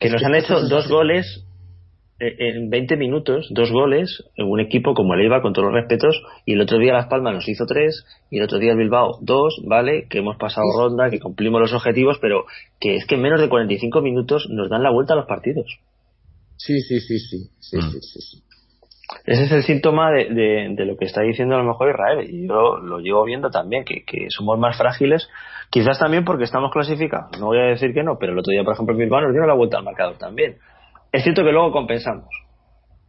Que 0.00 0.10
nos 0.10 0.22
han 0.22 0.34
hecho 0.34 0.60
dos 0.62 0.88
goles 0.88 1.44
en 2.20 2.68
20 2.68 2.96
minutos, 2.96 3.46
dos 3.50 3.70
goles, 3.70 4.24
en 4.36 4.50
un 4.50 4.58
equipo 4.60 4.94
como 4.94 5.14
el 5.14 5.20
Eibar, 5.20 5.40
con 5.40 5.52
todos 5.52 5.66
los 5.66 5.74
respetos, 5.74 6.20
y 6.44 6.54
el 6.54 6.60
otro 6.60 6.78
día 6.78 6.92
Las 6.92 7.06
Palmas 7.06 7.34
nos 7.34 7.48
hizo 7.48 7.64
tres, 7.66 8.04
y 8.30 8.38
el 8.38 8.44
otro 8.44 8.58
día 8.58 8.72
el 8.72 8.78
Bilbao 8.78 9.18
dos, 9.20 9.62
¿vale? 9.64 10.06
Que 10.08 10.18
hemos 10.18 10.36
pasado 10.36 10.66
ronda, 10.76 11.10
que 11.10 11.20
cumplimos 11.20 11.60
los 11.60 11.72
objetivos, 11.72 12.18
pero 12.20 12.44
que 12.80 12.96
es 12.96 13.06
que 13.06 13.14
en 13.14 13.22
menos 13.22 13.40
de 13.40 13.48
45 13.48 14.00
minutos 14.02 14.48
nos 14.50 14.68
dan 14.68 14.82
la 14.82 14.90
vuelta 14.90 15.12
a 15.14 15.16
los 15.16 15.26
partidos. 15.26 15.78
Sí, 16.56 16.80
sí, 16.80 17.00
sí, 17.00 17.18
sí. 17.20 17.38
sí, 17.60 17.76
Mm. 17.76 17.82
sí, 17.82 18.00
sí, 18.00 18.20
sí. 18.20 18.42
Ese 19.24 19.44
es 19.44 19.52
el 19.52 19.62
síntoma 19.62 20.10
de, 20.10 20.24
de, 20.26 20.74
de, 20.74 20.84
lo 20.84 20.96
que 20.96 21.06
está 21.06 21.22
diciendo 21.22 21.54
a 21.54 21.58
lo 21.58 21.64
mejor 21.64 21.88
Israel, 21.88 22.28
y 22.28 22.46
yo 22.46 22.76
lo 22.76 22.98
llevo 22.98 23.24
viendo 23.24 23.48
también, 23.48 23.84
que, 23.84 24.04
que 24.04 24.26
somos 24.28 24.58
más 24.58 24.76
frágiles, 24.76 25.30
quizás 25.70 25.98
también 25.98 26.24
porque 26.24 26.44
estamos 26.44 26.70
clasificados, 26.72 27.38
no 27.40 27.46
voy 27.46 27.58
a 27.58 27.66
decir 27.66 27.94
que 27.94 28.02
no, 28.02 28.18
pero 28.18 28.32
el 28.32 28.38
otro 28.38 28.50
día, 28.50 28.64
por 28.64 28.74
ejemplo, 28.74 28.94
el 28.94 29.00
Bilbao 29.00 29.22
nos 29.22 29.32
dio 29.32 29.46
la 29.46 29.54
vuelta 29.54 29.78
al 29.78 29.84
marcador 29.84 30.18
también 30.18 30.56
es 31.12 31.22
cierto 31.22 31.44
que 31.44 31.52
luego 31.52 31.72
compensamos. 31.72 32.28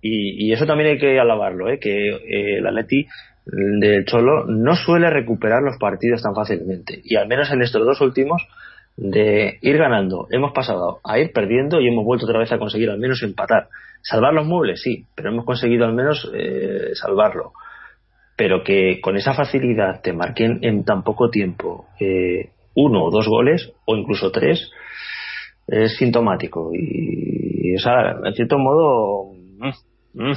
Y, 0.02 0.47
y 0.47 0.54
eso 0.54 0.66
también 0.66 0.91
hay 0.91 0.97
que 0.97 1.20
alabarlo, 1.20 1.70
¿eh? 1.70 1.80
que 1.80 2.10
eh, 2.10 2.58
el 2.58 2.68
Atleti 2.68 3.06
del 3.45 4.06
Cholo 4.06 4.45
no 4.45 4.76
suele 4.76 5.10
recuperar 5.10 5.62
los 5.62 5.78
partidos 5.78 6.22
tan 6.22 6.36
fácilmente. 6.36 7.02
Y 7.04 7.16
al 7.16 7.28
menos 7.28 7.52
en 7.52 7.62
estos 7.62 7.86
dos 7.86 8.00
últimos, 8.02 8.47
de 9.02 9.60
ir 9.62 9.78
ganando, 9.78 10.28
hemos 10.30 10.52
pasado 10.52 11.00
a 11.06 11.20
ir 11.20 11.32
perdiendo 11.32 11.80
y 11.80 11.88
hemos 11.88 12.04
vuelto 12.04 12.26
otra 12.26 12.39
vez 12.39 12.52
a 12.52 12.58
conseguir 12.58 12.89
al 12.89 13.00
menos 13.00 13.24
empatar. 13.24 13.70
Salvar 14.02 14.34
los 14.34 14.45
muebles, 14.45 14.82
sí, 14.82 15.06
pero 15.16 15.30
hemos 15.30 15.45
conseguido 15.45 15.86
al 15.86 15.93
menos 15.93 16.30
eh, 16.34 16.91
salvarlo. 16.93 17.54
Pero 18.36 18.64
que 18.64 19.00
con 19.02 19.16
esa 19.16 19.34
facilidad 19.34 20.02
te 20.02 20.14
marquen 20.14 20.60
en 20.64 20.84
tan 20.84 21.04
poco 21.04 21.30
tiempo 21.30 21.88
eh, 22.00 22.50
uno 22.76 23.06
o 23.06 23.12
dos 23.12 23.28
goles, 23.28 23.72
o 23.86 23.95
incluso 23.95 24.32
tres, 24.32 24.70
es 25.72 25.96
sintomático. 25.98 26.72
Y, 26.74 27.76
o 27.76 27.80
sea, 27.80 28.12
en 28.24 28.34
cierto 28.34 28.58
modo, 28.58 29.34
mm, 29.34 30.24
mm, 30.24 30.34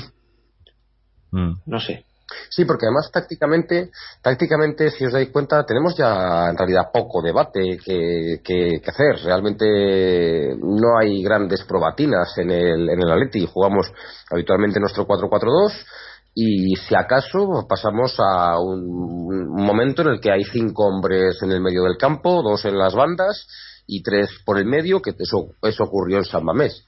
Mm. 1.32 1.54
no 1.66 1.80
sé. 1.80 2.04
Sí, 2.48 2.64
porque 2.64 2.86
además 2.86 3.10
tácticamente, 3.12 3.90
tácticamente, 4.22 4.90
si 4.90 5.04
os 5.04 5.12
dais 5.12 5.30
cuenta, 5.30 5.64
tenemos 5.66 5.96
ya 5.96 6.48
en 6.48 6.56
realidad 6.56 6.90
poco 6.92 7.20
debate 7.20 7.78
que, 7.84 8.40
que, 8.42 8.80
que 8.82 8.90
hacer. 8.90 9.16
Realmente 9.24 10.54
no 10.58 10.98
hay 10.98 11.22
grandes 11.22 11.62
probatinas 11.64 12.32
en 12.38 12.50
el, 12.50 12.88
en 12.88 13.00
el 13.02 13.10
Atleti. 13.10 13.46
Jugamos 13.46 13.92
habitualmente 14.30 14.80
nuestro 14.80 15.06
4-4-2 15.06 15.72
y 16.34 16.74
si 16.76 16.94
acaso 16.94 17.66
pasamos 17.68 18.14
a 18.18 18.58
un, 18.58 18.80
un 18.80 19.64
momento 19.64 20.00
en 20.02 20.08
el 20.08 20.20
que 20.20 20.32
hay 20.32 20.44
cinco 20.44 20.86
hombres 20.86 21.36
en 21.42 21.52
el 21.52 21.60
medio 21.60 21.82
del 21.82 21.98
campo, 21.98 22.42
dos 22.42 22.64
en 22.64 22.78
las 22.78 22.94
bandas 22.94 23.46
y 23.96 24.02
tres 24.02 24.30
por 24.44 24.58
el 24.58 24.64
medio, 24.64 25.02
que 25.02 25.10
eso, 25.18 25.54
eso 25.62 25.84
ocurrió 25.84 26.18
en 26.18 26.24
San 26.24 26.44
Mamés. 26.44 26.84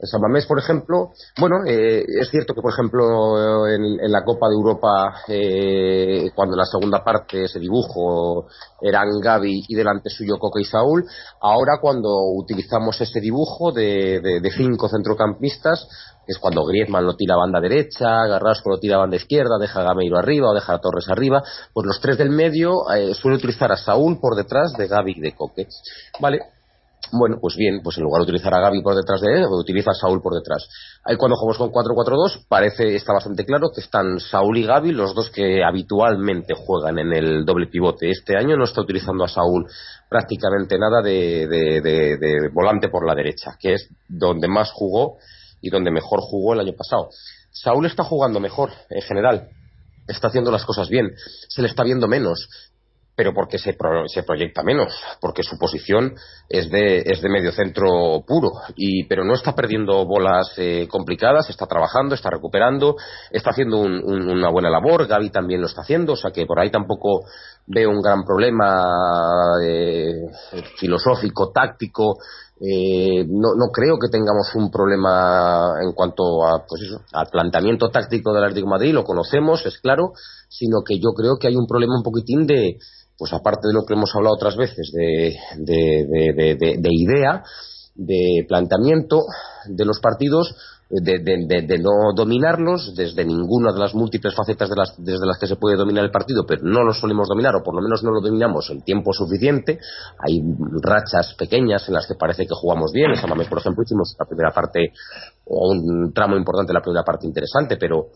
En 0.00 0.06
San 0.06 0.20
Mamés, 0.20 0.46
por 0.46 0.60
ejemplo, 0.60 1.10
bueno, 1.40 1.56
eh, 1.66 2.04
es 2.06 2.30
cierto 2.30 2.54
que, 2.54 2.62
por 2.62 2.72
ejemplo, 2.72 3.66
en, 3.66 3.96
la 4.12 4.22
Copa 4.24 4.48
de 4.48 4.54
Europa, 4.54 5.22
eh, 5.26 6.30
cuando 6.36 6.54
en 6.54 6.58
la 6.58 6.66
segunda 6.66 7.02
parte 7.02 7.44
ese 7.44 7.58
dibujo 7.58 8.46
eran 8.80 9.08
Gaby 9.20 9.64
y 9.66 9.74
delante 9.74 10.08
suyo 10.08 10.38
Coque 10.38 10.60
y 10.60 10.64
Saúl, 10.64 11.04
ahora 11.40 11.78
cuando 11.80 12.10
utilizamos 12.32 13.00
ese 13.00 13.20
dibujo 13.20 13.72
de, 13.72 14.40
cinco 14.56 14.88
centrocampistas, 14.88 15.88
es 16.28 16.38
cuando 16.38 16.64
Griezmann 16.64 17.04
lo 17.04 17.16
tira 17.16 17.34
a 17.34 17.38
banda 17.38 17.60
derecha, 17.60 18.26
Garrasco 18.26 18.70
lo 18.70 18.78
tira 18.78 18.96
a 18.96 19.00
banda 19.00 19.16
izquierda, 19.16 19.58
deja 19.58 19.80
a 19.80 19.84
Gameiro 19.84 20.16
arriba 20.16 20.50
o 20.50 20.54
deja 20.54 20.74
a 20.74 20.78
Torres 20.78 21.08
arriba, 21.08 21.42
pues 21.72 21.86
los 21.86 22.00
tres 22.00 22.18
del 22.18 22.30
medio 22.30 22.88
eh, 22.94 23.14
suele 23.14 23.38
utilizar 23.38 23.72
a 23.72 23.76
Saúl 23.76 24.20
por 24.20 24.36
detrás 24.36 24.74
de 24.78 24.86
Gaby 24.86 25.14
y 25.16 25.20
de 25.20 25.34
Coque. 25.34 25.66
Vale, 26.20 26.40
bueno, 27.12 27.38
pues 27.40 27.56
bien, 27.56 27.80
pues 27.82 27.96
en 27.96 28.04
lugar 28.04 28.20
de 28.20 28.24
utilizar 28.24 28.52
a 28.54 28.60
Gaby 28.60 28.82
por 28.82 28.94
detrás 28.94 29.20
de 29.20 29.32
él, 29.32 29.46
utiliza 29.50 29.92
a 29.92 29.94
Saúl 29.94 30.20
por 30.20 30.34
detrás. 30.34 30.68
Ahí 31.04 31.16
cuando 31.16 31.36
jugamos 31.36 31.58
con 31.58 31.70
4-4-2, 31.70 32.46
parece, 32.48 32.94
está 32.96 33.12
bastante 33.12 33.44
claro 33.44 33.70
que 33.74 33.80
están 33.80 34.20
Saúl 34.20 34.58
y 34.58 34.64
Gaby, 34.66 34.92
los 34.92 35.14
dos 35.14 35.30
que 35.30 35.64
habitualmente 35.64 36.54
juegan 36.54 36.98
en 36.98 37.12
el 37.12 37.44
doble 37.44 37.66
pivote. 37.68 38.10
Este 38.10 38.36
año 38.36 38.56
no 38.56 38.64
está 38.64 38.82
utilizando 38.82 39.24
a 39.24 39.28
Saúl 39.28 39.66
prácticamente 40.08 40.78
nada 40.78 41.00
de, 41.02 41.46
de, 41.48 41.80
de, 41.80 42.16
de 42.18 42.48
volante 42.52 42.88
por 42.88 43.06
la 43.06 43.14
derecha, 43.14 43.56
que 43.58 43.74
es 43.74 43.88
donde 44.08 44.48
más 44.48 44.70
jugó 44.72 45.16
y 45.60 45.70
donde 45.70 45.90
mejor 45.90 46.20
jugó 46.20 46.54
el 46.54 46.60
año 46.60 46.74
pasado. 46.76 47.08
Saúl 47.50 47.86
está 47.86 48.04
jugando 48.04 48.38
mejor, 48.38 48.70
en 48.90 49.02
general, 49.02 49.48
está 50.06 50.28
haciendo 50.28 50.50
las 50.50 50.64
cosas 50.64 50.88
bien, 50.88 51.10
se 51.48 51.62
le 51.62 51.68
está 51.68 51.84
viendo 51.84 52.08
menos, 52.08 52.48
pero 53.18 53.34
porque 53.34 53.58
se, 53.58 53.76
se 54.06 54.22
proyecta 54.22 54.62
menos, 54.62 54.94
porque 55.20 55.42
su 55.42 55.58
posición 55.58 56.14
es 56.48 56.70
de, 56.70 56.98
es 56.98 57.20
de 57.20 57.28
medio 57.28 57.50
centro 57.50 58.22
puro, 58.24 58.52
y, 58.76 59.08
pero 59.08 59.24
no 59.24 59.34
está 59.34 59.56
perdiendo 59.56 60.06
bolas 60.06 60.52
eh, 60.56 60.86
complicadas, 60.88 61.50
está 61.50 61.66
trabajando, 61.66 62.14
está 62.14 62.30
recuperando, 62.30 62.94
está 63.32 63.50
haciendo 63.50 63.80
una 63.80 64.50
buena 64.50 64.70
labor, 64.70 65.08
Gaby 65.08 65.30
también 65.30 65.60
lo 65.60 65.66
está 65.66 65.80
haciendo, 65.80 66.12
o 66.12 66.16
sea 66.16 66.30
que 66.30 66.46
por 66.46 66.60
ahí 66.60 66.70
tampoco 66.70 67.24
veo 67.66 67.90
un 67.90 68.00
gran 68.00 68.22
problema 68.22 68.84
eh, 69.64 70.12
filosófico, 70.76 71.50
táctico, 71.50 72.18
eh, 72.60 73.24
no, 73.28 73.54
no, 73.56 73.66
creo 73.72 73.98
que 74.00 74.08
tengamos 74.08 74.52
un 74.54 74.70
problema 74.70 75.74
en 75.82 75.92
cuanto 75.92 76.44
a, 76.44 76.64
pues 76.68 76.82
eso, 76.82 77.00
al 77.12 77.26
planteamiento 77.26 77.88
táctico 77.88 78.32
del 78.32 78.44
Atlético 78.44 78.66
de 78.66 78.70
Madrid, 78.70 78.94
lo 78.94 79.02
conocemos, 79.02 79.66
es 79.66 79.78
claro, 79.78 80.12
sino 80.48 80.82
que 80.84 80.98
yo 80.98 81.10
creo 81.16 81.36
que 81.38 81.46
hay 81.48 81.56
un 81.56 81.66
problema 81.66 81.96
un 81.96 82.02
poquitín 82.02 82.46
de, 82.46 82.78
pues 83.18 83.32
aparte 83.32 83.66
de 83.66 83.74
lo 83.74 83.84
que 83.84 83.94
hemos 83.94 84.14
hablado 84.14 84.36
otras 84.36 84.56
veces, 84.56 84.92
de, 84.94 85.36
de, 85.56 86.88
idea, 86.90 87.42
de 87.96 88.46
planteamiento 88.46 89.24
de 89.66 89.84
los 89.84 89.98
partidos, 89.98 90.54
de, 90.88 91.78
no 91.80 92.14
dominarlos 92.14 92.94
desde 92.94 93.24
ninguna 93.24 93.72
de 93.72 93.80
las 93.80 93.94
múltiples 93.94 94.34
facetas 94.34 94.70
de 94.70 94.76
las, 94.76 94.94
desde 94.96 95.26
las 95.26 95.36
que 95.36 95.48
se 95.48 95.56
puede 95.56 95.76
dominar 95.76 96.04
el 96.04 96.12
partido, 96.12 96.46
pero 96.46 96.62
no 96.62 96.84
lo 96.84 96.94
solemos 96.94 97.28
dominar, 97.28 97.56
o 97.56 97.62
por 97.62 97.74
lo 97.74 97.82
menos 97.82 98.04
no 98.04 98.12
lo 98.12 98.20
dominamos 98.20 98.70
el 98.70 98.84
tiempo 98.84 99.12
suficiente. 99.12 99.80
Hay 100.18 100.40
rachas 100.80 101.34
pequeñas 101.34 101.86
en 101.88 101.94
las 101.94 102.06
que 102.06 102.14
parece 102.14 102.46
que 102.46 102.54
jugamos 102.54 102.92
bien. 102.92 103.10
En 103.10 103.16
Samamés, 103.16 103.48
por 103.48 103.58
ejemplo, 103.58 103.82
hicimos 103.82 104.14
la 104.18 104.26
primera 104.26 104.50
parte, 104.52 104.92
o 105.44 105.72
un 105.72 106.12
tramo 106.14 106.36
importante 106.36 106.70
de 106.70 106.78
la 106.78 106.82
primera 106.82 107.04
parte 107.04 107.26
interesante, 107.26 107.76
pero 107.76 108.06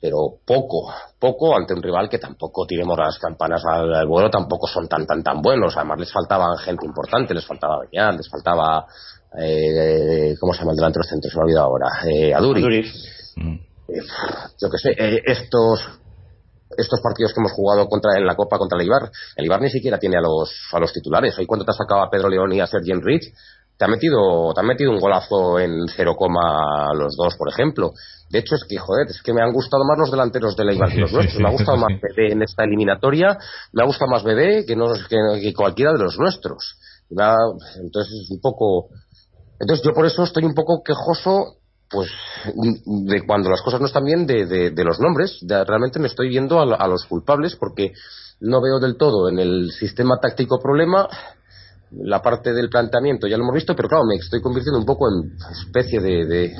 pero 0.00 0.38
poco, 0.46 0.92
poco 1.18 1.54
ante 1.54 1.74
un 1.74 1.82
rival 1.82 2.08
que 2.08 2.18
tampoco 2.18 2.66
tiremos 2.66 2.96
las 2.98 3.18
campanas 3.18 3.62
al, 3.66 4.06
vuelo, 4.06 4.30
tampoco 4.30 4.66
son 4.66 4.88
tan, 4.88 5.06
tan, 5.06 5.22
tan 5.22 5.42
buenos. 5.42 5.76
Además, 5.76 6.00
les 6.00 6.12
faltaba 6.12 6.56
gente 6.58 6.86
importante, 6.86 7.34
les 7.34 7.44
faltaba 7.44 7.80
Beñat, 7.80 8.16
les 8.16 8.28
faltaba, 8.28 8.86
eh, 9.38 10.34
¿cómo 10.40 10.54
se 10.54 10.60
llama 10.60 10.72
el 10.72 10.76
delantero 10.76 11.04
centro? 11.04 11.30
Se 11.30 11.36
me 11.36 11.42
ha 11.42 11.44
olvidado 11.44 11.66
ahora, 11.66 11.88
eh, 12.08 12.32
Aduri. 12.34 12.90
Mm. 13.36 13.70
Eh, 13.88 14.02
yo 14.60 14.70
qué 14.70 14.78
sé, 14.78 14.90
eh, 14.96 15.20
estos, 15.26 15.80
estos 16.78 17.00
partidos 17.02 17.34
que 17.34 17.40
hemos 17.40 17.52
jugado 17.52 17.86
contra, 17.86 18.16
en 18.16 18.26
la 18.26 18.36
Copa 18.36 18.56
contra 18.56 18.78
el 18.78 18.86
Ibar, 18.86 19.10
el 19.36 19.44
Ibar 19.44 19.60
ni 19.60 19.70
siquiera 19.70 19.98
tiene 19.98 20.16
a 20.16 20.22
los, 20.22 20.50
a 20.72 20.78
los 20.78 20.92
titulares. 20.94 21.38
Hoy 21.38 21.46
cuando 21.46 21.66
te 21.66 21.72
ha 21.72 21.74
sacado 21.74 22.02
a 22.02 22.10
Pedro 22.10 22.30
León 22.30 22.52
y 22.52 22.60
a 22.60 22.66
Sergi 22.66 22.92
Rich, 22.94 23.34
te 23.76 23.84
ha 23.84 23.88
metido, 23.88 24.52
te 24.54 24.60
ha 24.60 24.62
metido 24.62 24.90
un 24.90 25.00
golazo 25.00 25.58
en 25.58 25.88
0, 25.88 26.16
los 26.94 27.16
dos, 27.16 27.34
por 27.36 27.48
ejemplo. 27.48 27.92
De 28.30 28.38
hecho, 28.38 28.54
es 28.54 28.64
que, 28.68 28.78
joder, 28.78 29.08
es 29.08 29.20
que 29.22 29.32
me 29.34 29.42
han 29.42 29.52
gustado 29.52 29.84
más 29.84 29.98
los 29.98 30.10
delanteros 30.10 30.56
de 30.56 30.64
la 30.64 30.72
Ibar 30.72 30.90
que 30.90 31.00
los 31.00 31.12
nuestros. 31.12 31.40
Me 31.40 31.48
ha 31.48 31.52
gustado 31.52 31.76
más 31.76 32.00
Bebé 32.00 32.32
en 32.32 32.42
esta 32.42 32.64
eliminatoria, 32.64 33.36
me 33.72 33.82
ha 33.82 33.86
gustado 33.86 34.10
más 34.10 34.22
Bebé 34.22 34.64
que, 34.64 34.76
no, 34.76 34.86
que, 35.08 35.52
cualquiera 35.52 35.92
de 35.92 35.98
los 35.98 36.16
nuestros. 36.16 36.78
entonces, 37.10 38.12
es 38.22 38.30
un 38.30 38.40
poco. 38.40 38.88
Entonces, 39.58 39.84
yo 39.84 39.92
por 39.92 40.06
eso 40.06 40.22
estoy 40.22 40.44
un 40.44 40.54
poco 40.54 40.82
quejoso, 40.84 41.56
pues, 41.90 42.08
de 42.54 43.26
cuando 43.26 43.50
las 43.50 43.62
cosas 43.62 43.80
no 43.80 43.86
están 43.86 44.04
bien, 44.04 44.26
de, 44.26 44.46
de, 44.46 44.84
los 44.84 45.00
nombres. 45.00 45.40
realmente 45.48 45.98
me 45.98 46.06
estoy 46.06 46.28
viendo 46.28 46.60
a, 46.60 46.86
los 46.86 47.04
culpables 47.06 47.56
porque 47.56 47.92
no 48.40 48.62
veo 48.62 48.78
del 48.78 48.96
todo 48.96 49.28
en 49.28 49.40
el 49.40 49.70
sistema 49.72 50.18
táctico 50.18 50.60
problema 50.60 51.08
la 51.92 52.22
parte 52.22 52.52
del 52.52 52.68
planteamiento 52.68 53.26
ya 53.26 53.36
lo 53.36 53.42
hemos 53.42 53.54
visto, 53.54 53.74
pero 53.74 53.88
claro, 53.88 54.04
me 54.04 54.14
estoy 54.14 54.40
convirtiendo 54.40 54.78
un 54.78 54.86
poco 54.86 55.08
en 55.08 55.32
especie 55.66 56.00
de, 56.00 56.54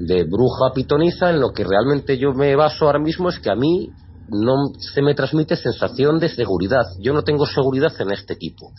de 0.00 0.24
bruja 0.24 0.72
pitoniza 0.74 1.30
en 1.30 1.40
lo 1.40 1.50
que 1.50 1.62
realmente 1.62 2.16
yo 2.16 2.32
me 2.32 2.56
baso 2.56 2.86
ahora 2.86 2.98
mismo 2.98 3.28
es 3.28 3.38
que 3.38 3.50
a 3.50 3.54
mí 3.54 3.90
no 4.28 4.54
se 4.78 5.02
me 5.02 5.14
transmite 5.14 5.56
sensación 5.56 6.18
de 6.18 6.28
seguridad. 6.28 6.84
Yo 7.00 7.12
no 7.12 7.22
tengo 7.22 7.46
seguridad 7.46 7.92
en 8.00 8.10
este 8.12 8.34
equipo. 8.34 8.72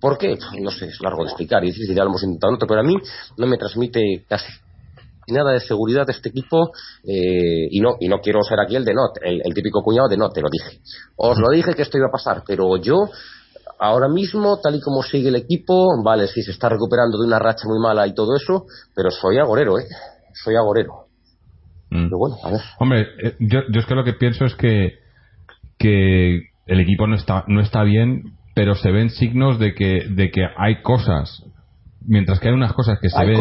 ¿Por 0.00 0.16
qué? 0.16 0.36
Pues 0.36 0.62
no 0.62 0.70
sé, 0.70 0.86
es 0.86 1.00
largo 1.00 1.24
de 1.24 1.30
explicar 1.30 1.64
y 1.64 1.68
difícil, 1.68 1.94
ya 1.94 2.04
lo 2.04 2.10
hemos 2.10 2.22
intentado, 2.22 2.56
pero 2.68 2.80
a 2.80 2.84
mí 2.84 2.94
no 3.36 3.46
me 3.46 3.58
transmite 3.58 4.24
casi 4.28 4.46
nada 5.28 5.52
de 5.52 5.60
seguridad 5.60 6.06
de 6.06 6.12
este 6.12 6.30
equipo 6.30 6.72
eh, 7.04 7.68
y 7.70 7.80
no 7.80 7.94
y 8.00 8.08
no 8.08 8.18
quiero 8.18 8.42
ser 8.42 8.58
aquí 8.58 8.74
el 8.74 8.84
de 8.84 8.94
no, 8.94 9.02
el, 9.22 9.42
el, 9.44 9.54
típico 9.54 9.80
cuñado 9.82 10.08
de 10.08 10.16
no, 10.16 10.30
te 10.30 10.40
lo 10.40 10.48
dije. 10.50 10.80
Os 11.16 11.38
lo 11.38 11.50
dije 11.50 11.74
que 11.74 11.82
esto 11.82 11.98
iba 11.98 12.06
a 12.08 12.12
pasar, 12.12 12.42
pero 12.46 12.76
yo 12.78 13.08
ahora 13.80 14.08
mismo, 14.08 14.60
tal 14.60 14.76
y 14.76 14.80
como 14.80 15.02
sigue 15.02 15.28
el 15.28 15.36
equipo, 15.36 16.02
vale, 16.04 16.28
sí, 16.28 16.42
se 16.42 16.52
está 16.52 16.68
recuperando 16.68 17.18
de 17.18 17.26
una 17.26 17.38
racha 17.38 17.66
muy 17.66 17.80
mala 17.80 18.06
y 18.06 18.14
todo 18.14 18.36
eso, 18.36 18.66
pero 18.94 19.10
soy 19.10 19.38
agorero, 19.38 19.78
¿eh? 19.78 19.86
Soy 20.34 20.56
agorero. 20.56 21.06
Mm. 21.90 22.08
bueno, 22.10 22.36
a 22.44 22.50
ver. 22.50 22.60
Hombre, 22.78 23.06
eh, 23.22 23.36
yo, 23.40 23.60
yo 23.68 23.80
es 23.80 23.86
que 23.86 23.94
lo 23.94 24.04
que 24.04 24.12
pienso 24.12 24.44
es 24.44 24.54
que, 24.54 24.98
que 25.78 26.42
el 26.66 26.80
equipo 26.80 27.06
no 27.06 27.16
está, 27.16 27.44
no 27.48 27.60
está 27.60 27.82
bien, 27.82 28.34
pero 28.54 28.74
se 28.74 28.90
ven 28.90 29.10
signos 29.10 29.58
de 29.58 29.74
que, 29.74 30.06
de 30.08 30.30
que 30.30 30.46
hay 30.56 30.82
cosas. 30.82 31.44
Mientras 32.06 32.40
que 32.40 32.48
hay 32.48 32.54
unas 32.54 32.72
cosas 32.72 32.98
que 33.00 33.10
se 33.10 33.24
ve. 33.24 33.36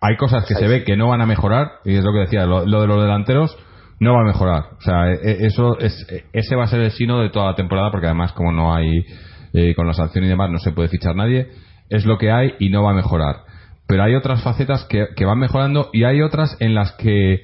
hay. 0.00 0.16
cosas 0.16 0.46
que 0.46 0.54
se 0.54 0.66
ve 0.66 0.84
que 0.84 0.96
no 0.96 1.08
van 1.08 1.20
a 1.20 1.26
mejorar, 1.26 1.72
y 1.84 1.94
es 1.94 2.04
lo 2.04 2.12
que 2.12 2.20
decía, 2.20 2.44
lo, 2.46 2.64
de 2.64 2.86
los 2.86 3.02
delanteros 3.02 3.56
no 4.00 4.14
va 4.14 4.22
a 4.22 4.24
mejorar. 4.24 4.64
O 4.78 4.80
sea, 4.80 5.12
e, 5.12 5.14
e, 5.14 5.46
eso 5.46 5.78
es, 5.78 6.06
ese 6.32 6.56
va 6.56 6.64
a 6.64 6.68
ser 6.68 6.80
el 6.80 6.90
sino 6.90 7.20
de 7.20 7.30
toda 7.30 7.46
la 7.46 7.54
temporada, 7.54 7.90
porque 7.90 8.06
además, 8.06 8.32
como 8.32 8.50
no 8.50 8.74
hay, 8.74 9.04
eh, 9.52 9.74
con 9.74 9.86
la 9.86 9.92
sanción 9.92 10.24
y 10.24 10.28
demás, 10.28 10.50
no 10.50 10.58
se 10.58 10.72
puede 10.72 10.88
fichar 10.88 11.14
nadie, 11.14 11.50
es 11.88 12.04
lo 12.04 12.18
que 12.18 12.32
hay 12.32 12.54
y 12.58 12.70
no 12.70 12.82
va 12.82 12.90
a 12.90 12.94
mejorar 12.94 13.45
pero 13.86 14.02
hay 14.02 14.14
otras 14.14 14.42
facetas 14.42 14.84
que, 14.84 15.06
que, 15.14 15.24
van 15.24 15.38
mejorando 15.38 15.90
y 15.92 16.04
hay 16.04 16.22
otras 16.22 16.56
en 16.60 16.74
las 16.74 16.92
que 16.92 17.42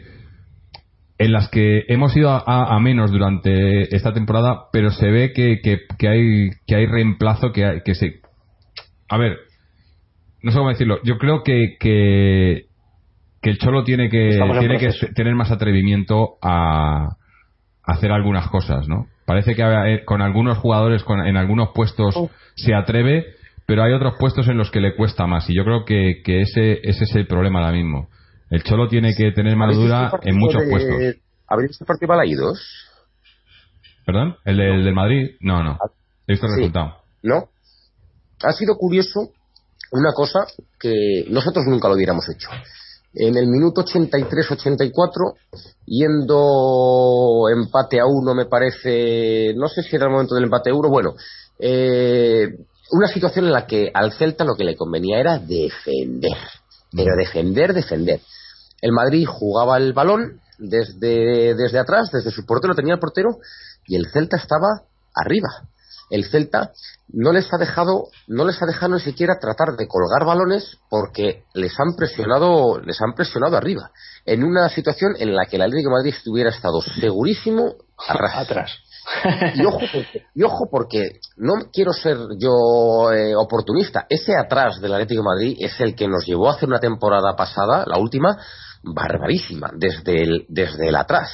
en 1.19 1.33
las 1.33 1.49
que 1.49 1.85
hemos 1.89 2.17
ido 2.17 2.31
a, 2.31 2.79
menos 2.81 3.13
durante 3.13 3.95
esta 3.95 4.13
temporada 4.13 4.65
pero 4.73 4.91
se 4.91 5.09
ve 5.11 5.33
que, 5.33 5.61
que, 5.63 6.09
hay 6.09 6.51
que 6.67 6.75
hay 6.75 6.87
reemplazo 6.87 7.53
que, 7.53 7.83
que 7.85 7.95
se 7.95 8.21
a 9.09 9.19
ver 9.19 9.39
no 10.43 10.51
sé 10.51 10.59
cómo 10.59 10.71
decirlo 10.71 10.99
yo 11.05 11.19
creo 11.19 11.45
que 11.45 11.77
que, 11.79 12.67
el 13.43 13.59
cholo 13.59 13.85
tiene 13.85 14.09
que 14.09 14.41
tiene 14.59 14.79
que 14.79 14.91
tener 15.15 15.35
más 15.35 15.51
atrevimiento 15.51 16.39
a, 16.43 17.17
hacer 17.85 18.11
algunas 18.11 18.49
cosas 18.49 18.89
no 18.89 19.07
parece 19.27 19.55
que 19.55 20.03
con 20.05 20.23
algunos 20.23 20.59
jugadores 20.59 21.05
con, 21.05 21.25
en 21.25 21.37
algunos 21.37 21.71
puestos 21.73 22.17
oh. 22.17 22.31
se 22.57 22.75
atreve 22.75 23.27
pero 23.73 23.85
hay 23.85 23.95
otros 23.95 24.17
puestos 24.19 24.47
en 24.49 24.59
los 24.59 24.71
que 24.71 24.81
le 24.81 24.95
cuesta 24.95 25.27
más 25.27 25.49
y 25.49 25.55
yo 25.55 25.65
creo 25.65 25.87
que, 25.87 26.21
que 26.23 26.43
ese, 26.43 26.81
ese 26.83 27.05
es 27.05 27.15
el 27.15 27.27
problema 27.27 27.61
ahora 27.61 27.73
mismo. 27.73 28.11
El 28.51 28.63
Cholo 28.65 28.87
tiene 28.87 29.15
que 29.17 29.33
tener 29.33 29.57
mano 29.57 29.73
dura 29.73 30.13
en 30.25 30.37
muchos 30.37 30.63
puestos. 30.69 30.95
¿Habéis 31.49 31.69
visto 31.71 31.85
el 31.85 31.87
partido 31.87 32.09
Balaídos? 32.09 32.61
¿Perdón? 34.05 34.37
¿El, 34.45 34.59
del 34.59 34.93
Madrid? 34.93 35.37
No, 35.41 35.63
no. 35.63 35.79
He 36.27 36.33
visto 36.33 36.49
el 36.49 36.57
resultado. 36.57 36.97
¿No? 37.23 37.49
Ha 38.43 38.53
sido 38.53 38.77
curioso 38.77 39.31
una 39.93 40.13
cosa 40.13 40.41
que 40.79 41.25
nosotros 41.31 41.65
nunca 41.67 41.89
lo 41.89 41.95
hubiéramos 41.95 42.29
hecho. 42.29 42.51
En 43.15 43.39
el 43.39 43.47
minuto 43.47 43.87
83-84, 43.87 45.35
yendo 45.87 47.49
empate 47.49 48.01
a 48.01 48.05
uno, 48.05 48.35
me 48.35 48.45
parece, 48.45 49.55
no 49.57 49.69
sé 49.69 49.83
si 49.83 49.97
era 49.97 50.09
el 50.09 50.13
momento 50.13 50.35
del 50.35 50.45
empate 50.45 50.69
a 50.69 50.75
uno, 50.75 50.91
bueno, 50.91 51.15
eh, 51.59 52.49
una 52.93 53.09
situación 53.09 53.47
en 53.47 53.53
la 53.53 53.67
que 53.67 53.91
al 53.93 54.13
Celta 54.13 54.45
lo 54.45 54.55
que 54.55 54.65
le 54.65 54.77
convenía 54.77 55.19
era 55.19 55.39
defender, 55.39 56.37
pero 56.93 57.17
defender, 57.17 57.73
defender. 57.73 58.21
El 58.81 58.93
Madrid 58.93 59.27
jugaba 59.27 59.79
el 59.79 59.95
balón 59.95 60.41
desde, 60.59 61.55
desde 61.55 61.79
atrás, 61.79 62.11
desde 62.13 62.31
su 62.31 62.45
portero 62.45 62.75
tenía 62.75 62.95
el 62.95 63.01
portero 63.01 63.39
y 63.87 63.97
el 63.97 64.11
Celta 64.13 64.37
estaba 64.37 64.83
arriba. 65.15 65.49
El 66.11 66.27
Celta 66.27 66.73
no 67.09 67.33
les 67.33 67.51
ha 67.55 67.57
dejado, 67.57 68.09
no 68.27 68.45
les 68.45 68.61
ha 68.61 68.67
dejado 68.67 68.95
ni 68.95 69.01
siquiera 69.01 69.39
tratar 69.41 69.77
de 69.79 69.89
colgar 69.89 70.27
balones 70.27 70.77
porque 70.91 71.45
les 71.55 71.73
han 71.81 71.97
presionado, 71.97 72.79
les 72.81 73.01
han 73.01 73.15
presionado 73.15 73.57
arriba. 73.57 73.91
En 74.27 74.45
una 74.45 74.69
situación 74.69 75.15
en 75.19 75.35
la 75.35 75.47
que 75.47 75.57
el 75.57 75.63
Atlético 75.63 75.89
de 75.89 75.97
Madrid 75.97 76.15
hubiera 76.27 76.51
estado 76.51 76.83
segurísimo 77.01 77.77
atrás. 78.07 78.71
Y 79.55 79.65
ojo, 79.65 79.81
porque, 79.93 80.27
y 80.35 80.43
ojo 80.43 80.69
porque 80.71 81.21
no 81.37 81.55
quiero 81.73 81.93
ser 81.93 82.17
yo 82.39 83.13
eh, 83.13 83.35
oportunista. 83.35 84.07
Ese 84.09 84.33
atrás 84.37 84.81
del 84.81 84.95
Atlético 84.95 85.23
de 85.23 85.27
Madrid 85.27 85.57
es 85.61 85.81
el 85.81 85.95
que 85.95 86.09
nos 86.09 86.25
llevó 86.27 86.49
a 86.49 86.55
hacer 86.55 86.69
una 86.69 86.81
temporada 86.81 87.35
pasada, 87.37 87.85
la 87.87 87.99
última, 87.99 88.37
barbarísima, 88.83 89.71
desde 89.75 90.23
el, 90.23 90.47
desde 90.49 90.89
el 90.89 90.97
atrás. 90.97 91.31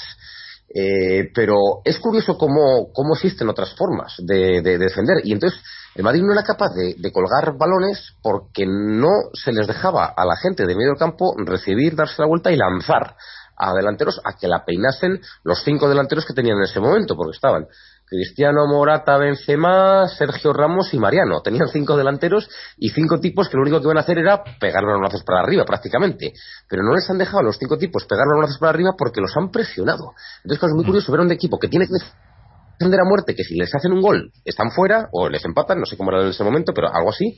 Eh, 0.74 1.30
pero 1.34 1.80
es 1.82 1.98
curioso 1.98 2.36
cómo, 2.36 2.92
cómo 2.92 3.14
existen 3.14 3.48
otras 3.48 3.74
formas 3.74 4.14
de, 4.18 4.60
defender. 4.62 5.18
Y 5.24 5.32
entonces 5.32 5.60
el 5.94 6.04
Madrid 6.04 6.22
no 6.22 6.32
era 6.32 6.42
capaz 6.42 6.74
de, 6.74 6.94
de, 6.98 7.10
colgar 7.10 7.56
balones 7.56 8.12
porque 8.22 8.66
no 8.66 9.08
se 9.32 9.52
les 9.52 9.66
dejaba 9.66 10.12
a 10.14 10.26
la 10.26 10.36
gente 10.36 10.66
de 10.66 10.76
medio 10.76 10.94
campo 10.98 11.34
recibir, 11.38 11.96
darse 11.96 12.20
la 12.20 12.28
vuelta 12.28 12.52
y 12.52 12.56
lanzar 12.56 13.16
a 13.58 13.74
delanteros 13.74 14.20
a 14.24 14.36
que 14.38 14.48
la 14.48 14.64
peinasen 14.64 15.20
los 15.44 15.62
cinco 15.64 15.88
delanteros 15.88 16.24
que 16.24 16.34
tenían 16.34 16.58
en 16.58 16.64
ese 16.64 16.80
momento, 16.80 17.16
porque 17.16 17.34
estaban 17.34 17.66
Cristiano 18.08 18.66
Morata, 18.66 19.18
Benzema, 19.18 20.08
Sergio 20.08 20.52
Ramos 20.52 20.94
y 20.94 20.98
Mariano. 20.98 21.40
Tenían 21.42 21.68
cinco 21.68 21.96
delanteros 21.96 22.48
y 22.78 22.88
cinco 22.88 23.20
tipos 23.20 23.48
que 23.48 23.56
lo 23.56 23.62
único 23.62 23.78
que 23.78 23.84
iban 23.84 23.98
a 23.98 24.00
hacer 24.00 24.18
era 24.18 24.42
pegar 24.58 24.82
los 24.82 24.98
brazos 24.98 25.22
para 25.24 25.40
arriba, 25.40 25.64
prácticamente. 25.64 26.32
Pero 26.68 26.82
no 26.82 26.94
les 26.94 27.08
han 27.10 27.18
dejado 27.18 27.40
a 27.40 27.42
los 27.42 27.58
cinco 27.58 27.76
tipos 27.76 28.06
pegar 28.06 28.26
los 28.26 28.38
brazos 28.38 28.58
para 28.58 28.70
arriba 28.70 28.94
porque 28.96 29.20
los 29.20 29.36
han 29.36 29.50
presionado. 29.50 30.14
Entonces, 30.42 30.68
es 30.68 30.74
muy 30.74 30.86
curioso 30.86 31.12
ver 31.12 31.20
un 31.20 31.32
equipo 31.32 31.58
que 31.58 31.68
tiene 31.68 31.86
que 31.86 31.92
defender 32.78 33.00
a 33.00 33.04
muerte, 33.04 33.34
que 33.34 33.44
si 33.44 33.56
les 33.56 33.74
hacen 33.74 33.92
un 33.92 34.00
gol 34.00 34.32
están 34.44 34.70
fuera 34.70 35.08
o 35.12 35.28
les 35.28 35.44
empatan, 35.44 35.78
no 35.78 35.84
sé 35.84 35.96
cómo 35.96 36.10
era 36.10 36.22
en 36.22 36.28
ese 36.28 36.44
momento, 36.44 36.72
pero 36.74 36.88
algo 36.88 37.10
así. 37.10 37.36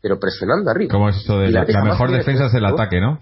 Pero 0.00 0.18
presionando 0.18 0.70
arriba. 0.70 0.92
¿Cómo 0.92 1.10
es 1.10 1.16
esto 1.16 1.38
de 1.38 1.50
la, 1.50 1.64
mejor 1.64 2.10
defensa 2.10 2.46
es 2.46 2.54
el 2.54 2.64
ataque, 2.64 3.00
no? 3.00 3.20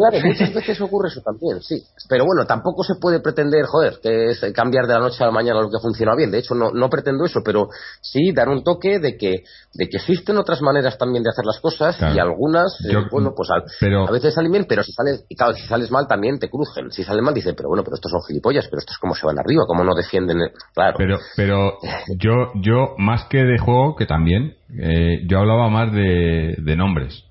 Claro, 0.00 0.16
muchas 0.26 0.54
veces 0.54 0.80
ocurre 0.80 1.08
eso 1.08 1.20
también, 1.20 1.60
sí. 1.60 1.76
Pero 2.08 2.24
bueno, 2.24 2.46
tampoco 2.46 2.82
se 2.82 2.94
puede 3.00 3.20
pretender, 3.20 3.66
joder, 3.66 3.98
que 4.02 4.30
es 4.30 4.40
cambiar 4.54 4.86
de 4.86 4.94
la 4.94 5.00
noche 5.00 5.22
a 5.22 5.26
la 5.26 5.32
mañana 5.32 5.60
lo 5.60 5.68
que 5.68 5.78
funciona 5.80 6.14
bien. 6.16 6.30
De 6.30 6.38
hecho, 6.38 6.54
no, 6.54 6.70
no 6.72 6.88
pretendo 6.88 7.24
eso, 7.26 7.40
pero 7.44 7.68
sí 8.00 8.32
dar 8.32 8.48
un 8.48 8.64
toque 8.64 8.98
de 8.98 9.18
que, 9.18 9.44
de 9.74 9.88
que 9.88 9.98
existen 9.98 10.38
otras 10.38 10.62
maneras 10.62 10.96
también 10.96 11.22
de 11.22 11.28
hacer 11.30 11.44
las 11.44 11.60
cosas 11.60 11.96
Claro. 11.98 12.14
y 12.14 12.18
algunas, 12.18 12.78
eh, 12.88 12.96
bueno, 13.10 13.32
pues 13.36 13.50
a, 13.50 13.62
pero- 13.78 14.08
a 14.08 14.10
veces 14.10 14.32
salen 14.32 14.52
bien, 14.52 14.64
pero 14.66 14.82
si 14.82 14.92
sales, 14.92 15.24
y 15.28 15.36
claro, 15.36 15.52
si 15.52 15.66
sales 15.66 15.90
mal 15.90 16.06
también 16.08 16.38
te 16.38 16.48
crujen. 16.48 16.90
Si 16.90 17.04
salen 17.04 17.22
mal 17.24 17.34
dicen, 17.34 17.54
pero 17.54 17.68
bueno, 17.68 17.84
pero 17.84 17.96
estos 17.96 18.10
son 18.10 18.22
gilipollas, 18.26 18.66
pero 18.68 18.78
estos 18.80 18.96
cómo 18.98 19.14
se 19.14 19.26
van 19.26 19.38
arriba, 19.38 19.64
cómo 19.66 19.84
no 19.84 19.94
defienden, 19.94 20.38
el-". 20.40 20.52
claro. 20.74 20.94
Pero, 20.96 21.18
pero 21.36 21.72
yo, 22.18 22.52
yo 22.62 22.94
más 22.96 23.24
que 23.24 23.38
de 23.44 23.58
juego, 23.58 23.96
que 23.96 24.06
también, 24.06 24.54
eh, 24.82 25.26
yo 25.28 25.38
hablaba 25.38 25.68
más 25.68 25.92
de, 25.92 26.54
de 26.58 26.76
nombres. 26.76 27.24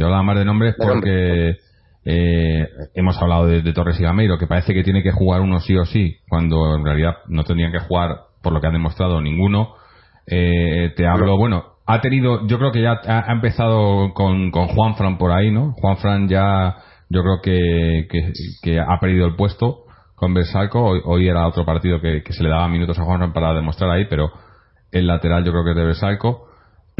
Yo 0.00 0.06
hablaba 0.06 0.22
más 0.22 0.38
de 0.38 0.46
nombres 0.46 0.76
De 0.78 0.86
porque 0.86 1.56
eh, 2.06 2.68
hemos 2.94 3.20
hablado 3.20 3.46
de, 3.46 3.60
de 3.60 3.72
Torres 3.74 4.00
y 4.00 4.02
Gameiro, 4.02 4.38
que 4.38 4.46
parece 4.46 4.72
que 4.72 4.82
tiene 4.82 5.02
que 5.02 5.12
jugar 5.12 5.42
uno 5.42 5.60
sí 5.60 5.76
o 5.76 5.84
sí, 5.84 6.16
cuando 6.26 6.74
en 6.76 6.86
realidad 6.86 7.18
no 7.28 7.44
tendrían 7.44 7.70
que 7.70 7.80
jugar, 7.80 8.16
por 8.42 8.54
lo 8.54 8.62
que 8.62 8.66
han 8.66 8.72
demostrado, 8.72 9.20
ninguno. 9.20 9.74
Eh, 10.26 10.94
te 10.96 11.06
hablo, 11.06 11.36
bueno, 11.36 11.64
ha 11.84 12.00
tenido, 12.00 12.46
yo 12.46 12.58
creo 12.58 12.72
que 12.72 12.80
ya 12.80 12.92
ha, 12.92 13.30
ha 13.30 13.32
empezado 13.32 14.14
con, 14.14 14.50
con 14.50 14.68
Juan 14.68 14.94
Fran 14.94 15.18
por 15.18 15.32
ahí, 15.32 15.50
¿no? 15.50 15.72
Juan 15.72 15.98
Fran 15.98 16.28
ya, 16.28 16.76
yo 17.10 17.20
creo 17.22 17.42
que, 17.42 18.08
que, 18.10 18.32
que 18.62 18.80
ha 18.80 18.98
perdido 19.00 19.26
el 19.26 19.36
puesto 19.36 19.84
con 20.14 20.32
Bersalco. 20.32 20.82
Hoy, 20.82 21.00
hoy 21.04 21.28
era 21.28 21.46
otro 21.46 21.66
partido 21.66 22.00
que, 22.00 22.22
que 22.22 22.32
se 22.32 22.42
le 22.42 22.48
daba 22.48 22.68
minutos 22.68 22.98
a 22.98 23.04
Juan 23.04 23.18
Fran 23.18 23.32
para 23.34 23.52
demostrar 23.52 23.90
ahí, 23.90 24.06
pero 24.08 24.30
el 24.92 25.06
lateral 25.06 25.44
yo 25.44 25.52
creo 25.52 25.64
que 25.64 25.70
es 25.72 25.76
de 25.76 25.84
Bersalco. 25.84 26.46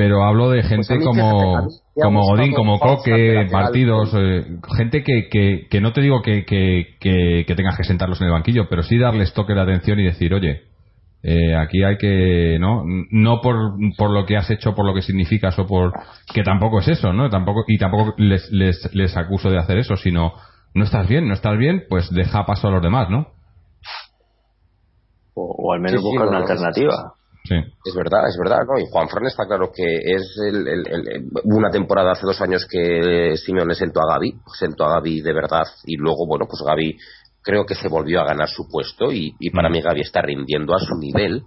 Pero 0.00 0.24
hablo 0.24 0.48
de 0.48 0.62
gente 0.62 0.86
Pues 0.86 0.98
mí, 0.98 1.04
como, 1.04 1.68
como 1.94 2.22
Godín, 2.22 2.54
como 2.54 2.78
Coque, 2.78 3.46
partidos, 3.52 4.10
eh, 4.14 4.46
gente 4.78 5.04
que, 5.04 5.28
que, 5.28 5.66
que 5.70 5.80
no 5.82 5.92
te 5.92 6.00
digo 6.00 6.22
que, 6.22 6.46
que, 6.46 6.96
que, 6.98 7.44
que 7.46 7.54
tengas 7.54 7.76
que 7.76 7.84
sentarlos 7.84 8.18
en 8.22 8.28
el 8.28 8.32
banquillo, 8.32 8.66
pero 8.70 8.82
sí 8.82 8.96
darles 8.96 9.34
toque 9.34 9.52
de 9.52 9.60
atención 9.60 10.00
y 10.00 10.04
decir, 10.04 10.32
oye, 10.32 10.62
eh, 11.22 11.54
aquí 11.54 11.84
hay 11.84 11.98
que, 11.98 12.56
¿no? 12.58 12.82
No 13.10 13.42
por, 13.42 13.74
por 13.98 14.10
lo 14.10 14.24
que 14.24 14.38
has 14.38 14.48
hecho, 14.50 14.74
por 14.74 14.86
lo 14.86 14.94
que 14.94 15.02
significas 15.02 15.58
o 15.58 15.66
por, 15.66 15.92
que 16.32 16.42
tampoco 16.42 16.78
es 16.78 16.88
eso, 16.88 17.12
¿no? 17.12 17.28
Tampoco, 17.28 17.64
y 17.68 17.76
tampoco 17.76 18.14
les, 18.16 18.50
les, 18.50 18.88
les 18.94 19.14
acuso 19.18 19.50
de 19.50 19.58
hacer 19.58 19.76
eso, 19.76 19.96
sino, 19.96 20.32
no 20.72 20.84
estás 20.84 21.06
bien, 21.10 21.28
no 21.28 21.34
estás 21.34 21.58
bien, 21.58 21.82
pues 21.90 22.08
deja 22.10 22.46
paso 22.46 22.68
a 22.68 22.70
los 22.70 22.82
demás, 22.82 23.10
¿no? 23.10 23.26
O, 25.34 25.56
o 25.58 25.72
al 25.74 25.80
menos 25.80 26.00
Sí, 26.00 26.06
buscar 26.06 26.26
una 26.26 26.38
no, 26.38 26.44
alternativa. 26.46 27.19
Sí. 27.50 27.56
Es 27.84 27.94
verdad, 27.96 28.28
es 28.28 28.36
verdad, 28.38 28.60
¿no? 28.64 28.78
Y 28.78 28.86
Juan 28.92 29.08
Fran 29.08 29.26
está 29.26 29.44
claro 29.44 29.72
que 29.74 29.82
es 29.82 30.22
el, 30.46 30.68
el- 30.68 31.30
una 31.46 31.68
temporada 31.68 32.12
hace 32.12 32.24
dos 32.24 32.40
años 32.40 32.64
que 32.70 33.34
Simeone 33.44 33.74
sentó 33.74 33.98
a 34.00 34.12
Gaby, 34.14 34.34
sentó 34.56 34.84
a 34.84 34.92
Gaby 34.94 35.20
de 35.20 35.32
verdad 35.32 35.64
y 35.84 35.96
luego, 35.96 36.28
bueno, 36.28 36.46
pues 36.46 36.62
Gaby 36.64 36.96
creo 37.42 37.66
que 37.66 37.74
se 37.74 37.88
volvió 37.88 38.20
a 38.20 38.24
ganar 38.26 38.48
su 38.48 38.68
puesto 38.68 39.10
y, 39.10 39.34
y 39.40 39.50
para 39.50 39.68
Mm. 39.68 39.72
mí 39.72 39.80
Gaby 39.82 40.00
está 40.02 40.22
rindiendo 40.22 40.74
a 40.74 40.78
su 40.78 40.94
nivel 40.96 41.42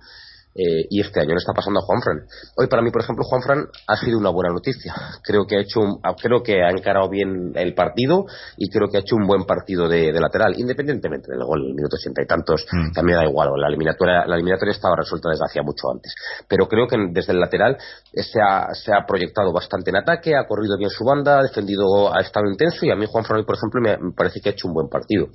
eh, 0.56 0.86
y 0.90 1.02
este 1.02 1.20
año 1.20 1.30
le 1.32 1.38
está 1.38 1.54
pasando 1.54 1.80
a 1.80 1.84
Juanfran. 1.84 2.26
Hoy 2.58 2.68
para 2.68 2.82
mí, 2.82 2.92
por 2.92 3.02
ejemplo, 3.02 3.24
Juanfran 3.26 3.66
ha 3.88 3.96
sido 3.98 4.18
una 4.20 4.30
buena 4.30 4.54
noticia. 4.54 4.94
Creo 5.24 5.46
que 5.48 5.58
ha 5.58 5.62
hecho 5.62 5.80
un- 5.80 6.00
creo 6.22 6.44
que 6.44 6.62
ha 6.64 6.70
encarado 6.70 7.10
bien 7.10 7.54
el 7.56 7.74
partido 7.74 8.26
y 8.58 8.70
creo 8.70 8.88
que 8.90 8.98
ha 8.98 9.02
hecho 9.02 9.16
un 9.16 9.26
buen 9.26 9.46
partido 9.46 9.88
de, 9.90 10.12
de 10.12 10.20
lateral, 10.20 10.54
independientemente 10.58 11.32
del 11.32 11.44
gol, 11.44 11.62
el 11.68 11.74
minuto 11.74 11.96
ochenta 11.96 12.22
y 12.22 12.28
tantos, 12.28 12.66
Mm. 12.72 12.92
también 12.94 13.18
da 13.20 13.26
igual. 13.26 13.50
La 13.58 13.68
eliminatoria, 13.68 14.26
la 14.26 14.36
eliminatoria 14.36 14.72
estaba 14.74 14.96
resuelta 14.96 15.30
desde 15.30 15.46
hacía 15.46 15.64
mucho 15.64 15.90
antes. 15.92 16.14
Pero 16.48 16.68
creo 16.68 16.88
que 16.88 16.98
desde 17.12 17.34
el 17.34 17.40
lateral 17.40 17.78
se 18.14 18.40
ha, 18.42 18.74
se 18.74 18.94
ha 18.94 19.06
proyectado 19.08 19.52
bastante 19.52 19.90
en 19.90 19.98
ataque, 19.98 20.36
ha 20.36 20.48
corrido 20.48 20.78
bien 20.78 20.90
su 20.90 21.04
banda, 21.04 21.40
ha 21.40 21.44
defendido, 21.44 22.14
ha 22.16 22.22
estado 22.22 22.46
intenso 22.50 22.86
y 22.86 22.92
a 22.92 22.96
mí 22.96 23.06
Juanfran 23.08 23.40
hoy, 23.40 23.46
por 23.46 23.56
ejemplo, 23.56 23.82
me, 23.82 23.98
me 23.98 24.12
parece 24.16 24.40
que 24.40 24.50
ha 24.50 24.52
hecho 24.52 24.68
un 24.68 24.74
buen 24.76 24.88
partido. 24.90 25.28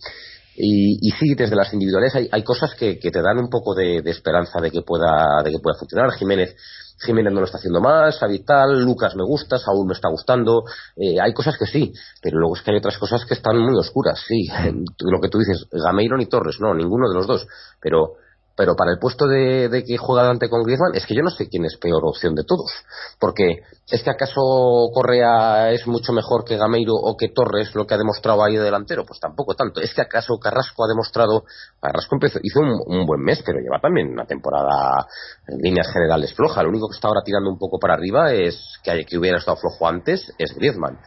Y, 0.61 0.99
y 1.01 1.11
sí, 1.13 1.35
desde 1.37 1.55
las 1.55 1.73
individuales 1.73 2.15
hay, 2.17 2.29
hay 2.33 2.43
cosas 2.43 2.75
que, 2.75 2.99
que 2.99 3.11
te 3.11 3.23
dan 3.23 3.39
un 3.39 3.49
poco 3.49 3.75
de, 3.75 4.03
de 4.03 4.11
esperanza 4.11 4.61
de 4.61 4.71
que 4.71 4.83
pueda 4.83 5.43
de 5.45 5.53
que 5.53 5.59
pueda 5.61 5.79
funcionar. 5.79 6.11
Jiménez 6.13 6.57
Jiménez 7.01 7.33
no 7.33 7.41
lo 7.41 7.47
está 7.47 7.59
haciendo 7.59 7.81
mal, 7.81 8.13
Savital, 8.13 8.83
Lucas 8.83 9.15
me 9.15 9.25
gusta, 9.25 9.59
Saúl 9.59 9.87
me 9.87 9.95
está 9.95 10.09
gustando. 10.09 10.65
Eh, 10.97 11.21
hay 11.21 11.33
cosas 11.33 11.57
que 11.57 11.67
sí, 11.67 11.93
pero 12.21 12.39
luego 12.39 12.57
es 12.57 12.63
que 12.63 12.73
hay 12.73 12.79
otras 12.79 12.99
cosas 12.99 13.25
que 13.25 13.35
están 13.35 13.57
muy 13.59 13.79
oscuras. 13.79 14.21
Sí, 14.27 14.49
lo 15.01 15.21
que 15.21 15.29
tú 15.29 15.39
dices, 15.39 15.67
Gameiro 15.71 16.17
ni 16.17 16.27
Torres, 16.27 16.57
no, 16.61 16.75
ninguno 16.75 17.09
de 17.09 17.15
los 17.15 17.27
dos. 17.27 17.47
Pero 17.81 18.15
pero 18.59 18.75
para 18.75 18.91
el 18.91 18.99
puesto 18.99 19.29
de, 19.29 19.69
de 19.69 19.85
que 19.85 19.97
juega 19.97 20.25
Dante 20.25 20.49
con 20.51 20.65
Griezmann 20.65 20.93
es 20.93 21.07
que 21.07 21.15
yo 21.15 21.23
no 21.23 21.31
sé 21.31 21.49
quién 21.49 21.65
es 21.65 21.77
peor 21.77 22.03
opción 22.05 22.35
de 22.35 22.43
todos. 22.43 22.73
Porque 23.21 23.61
es 23.89 24.03
que 24.03 24.11
acaso 24.11 24.91
Correa 24.93 25.71
es 25.71 25.87
mucho 25.87 26.13
mejor 26.13 26.45
que 26.45 26.57
Gameiro 26.57 26.93
o 26.93 27.17
que 27.17 27.29
Torres 27.29 27.73
lo 27.77 27.87
que 27.87 27.95
ha 27.95 27.99
demostrado 27.99 28.43
ahí 28.43 28.57
de 28.57 28.65
delantero 28.65 29.07
pues 29.07 29.21
tampoco 29.21 29.55
tanto. 29.55 29.81
Es 29.81 29.95
que 29.95 30.03
acaso 30.03 30.41
Carrasco 30.41 30.85
ha 30.85 30.89
demostrado 30.89 31.45
Carrasco 31.81 32.17
empezó, 32.17 32.41
hizo 32.43 32.59
un, 32.59 33.07
buen 33.07 33.23
mes 33.23 33.45
pero 33.47 33.61
lleva 33.61 33.79
también 33.81 34.09
una 34.09 34.27
temporada 34.27 35.07
en 35.47 35.59
líneas 35.59 35.87
generales 35.93 36.35
floja. 36.35 36.61
Lo 36.65 36.71
único 36.71 36.89
que 36.89 36.97
está 36.97 37.07
ahora 37.07 37.21
tirando 37.25 37.51
un 37.51 37.61
poco 37.61 37.79
para 37.79 37.95
arriba 37.95 38.33
es 38.33 38.61
que, 38.83 39.05
que 39.05 39.19
hubiera 39.19 39.39
estado 39.39 39.57
flojo 39.59 39.87
antes 39.87 40.33
es 40.37 40.53
Griezmann. 40.57 40.99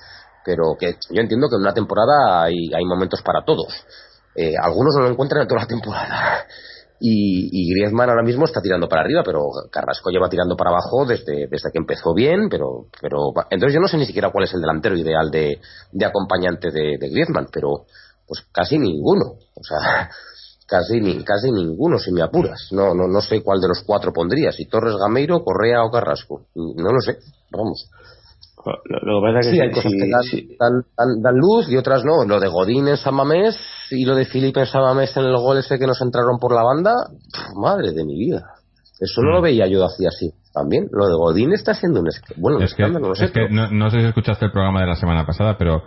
Pero 0.45 0.77
que 0.79 0.93
yo 1.09 1.21
entiendo 1.21 1.49
que 1.49 1.57
en 1.57 1.63
una 1.63 1.73
temporada 1.73 2.43
hay, 2.43 2.73
hay 2.73 2.85
momentos 2.85 3.21
para 3.21 3.43
todos. 3.43 3.73
Eh, 4.35 4.53
algunos 4.55 4.95
no 4.95 5.03
lo 5.03 5.09
encuentran 5.09 5.41
en 5.41 5.47
toda 5.49 5.59
la 5.59 5.67
temporada 5.67 6.45
y, 7.01 7.49
y 7.51 7.73
Griezmann 7.73 8.09
ahora 8.09 8.21
mismo 8.21 8.45
está 8.45 8.61
tirando 8.61 8.87
para 8.87 9.01
arriba, 9.01 9.23
pero 9.25 9.49
Carrasco 9.71 10.11
lleva 10.11 10.29
tirando 10.29 10.55
para 10.55 10.69
abajo 10.69 11.03
desde, 11.05 11.47
desde 11.47 11.71
que 11.71 11.79
empezó 11.79 12.13
bien, 12.13 12.47
pero, 12.47 12.85
pero 13.01 13.33
entonces 13.49 13.73
yo 13.73 13.81
no 13.81 13.87
sé 13.87 13.97
ni 13.97 14.05
siquiera 14.05 14.31
cuál 14.31 14.43
es 14.43 14.53
el 14.53 14.61
delantero 14.61 14.95
ideal 14.95 15.31
de, 15.31 15.59
de 15.91 16.05
acompañante 16.05 16.69
de, 16.69 16.97
de 16.99 17.09
Griezmann, 17.09 17.47
pero 17.51 17.85
pues 18.27 18.45
casi 18.51 18.77
ninguno, 18.77 19.33
o 19.55 19.63
sea, 19.63 20.11
casi 20.67 21.01
ni, 21.01 21.23
casi 21.23 21.51
ninguno 21.51 21.97
si 21.97 22.11
me 22.11 22.21
apuras, 22.21 22.67
no, 22.71 22.93
no, 22.93 23.07
no 23.07 23.21
sé 23.21 23.41
cuál 23.41 23.59
de 23.59 23.69
los 23.69 23.81
cuatro 23.83 24.13
pondría, 24.13 24.51
si 24.51 24.67
Torres 24.67 24.95
Gameiro, 24.95 25.43
Correa 25.43 25.83
o 25.83 25.89
Carrasco, 25.89 26.45
no 26.55 26.91
lo 26.91 27.01
sé, 27.01 27.17
vamos. 27.49 27.89
Lo, 28.65 29.21
que 29.21 29.27
pasa 29.27 29.39
es 29.39 29.45
que 29.47 29.51
Sí, 29.53 29.59
hay 29.59 29.71
cosas 29.71 29.91
que 29.91 30.09
dan, 30.09 30.21
dan- 30.59 30.85
dan- 30.97 31.21
dan 31.23 31.35
luz 31.35 31.69
y 31.71 31.77
otras 31.77 32.03
no. 32.05 32.23
Lo 32.27 32.39
de 32.39 32.47
Godín 32.47 32.87
en 32.87 32.97
San 32.97 33.15
Mamés 33.15 33.57
y 33.89 34.05
lo 34.05 34.15
de 34.15 34.25
Filipe 34.25 34.59
en 34.61 34.65
San 34.67 34.81
Mamés 34.81 35.15
en 35.17 35.23
el 35.25 35.35
gol 35.37 35.57
ese 35.57 35.79
que 35.79 35.87
nos 35.87 36.01
entraron 36.01 36.37
por 36.39 36.53
la 36.53 36.63
banda, 36.63 36.93
madre 37.55 37.91
de 37.93 38.05
mi 38.05 38.15
vida. 38.17 38.43
Eso 38.99 39.21
no 39.23 39.31
lo 39.31 39.41
veía 39.41 39.65
yo 39.67 39.83
hacía 39.83 40.09
así. 40.09 40.31
También, 40.53 40.87
lo 40.91 41.07
de 41.07 41.13
Godín 41.15 41.53
está 41.53 41.73
siendo 41.73 42.01
un, 42.01 42.09
bueno, 42.37 42.59
Es 42.59 42.75
que, 42.75 42.87
no 42.87 43.15
sé. 43.15 43.25
es 43.25 43.31
que 43.31 43.39
pero- 43.47 43.53
no, 43.53 43.71
no 43.71 43.89
sé 43.89 44.01
si 44.01 44.05
escuchaste 44.07 44.45
el 44.45 44.51
programa 44.51 44.81
de 44.81 44.87
la 44.87 44.95
semana 44.95 45.25
pasada, 45.25 45.57
pero 45.57 45.81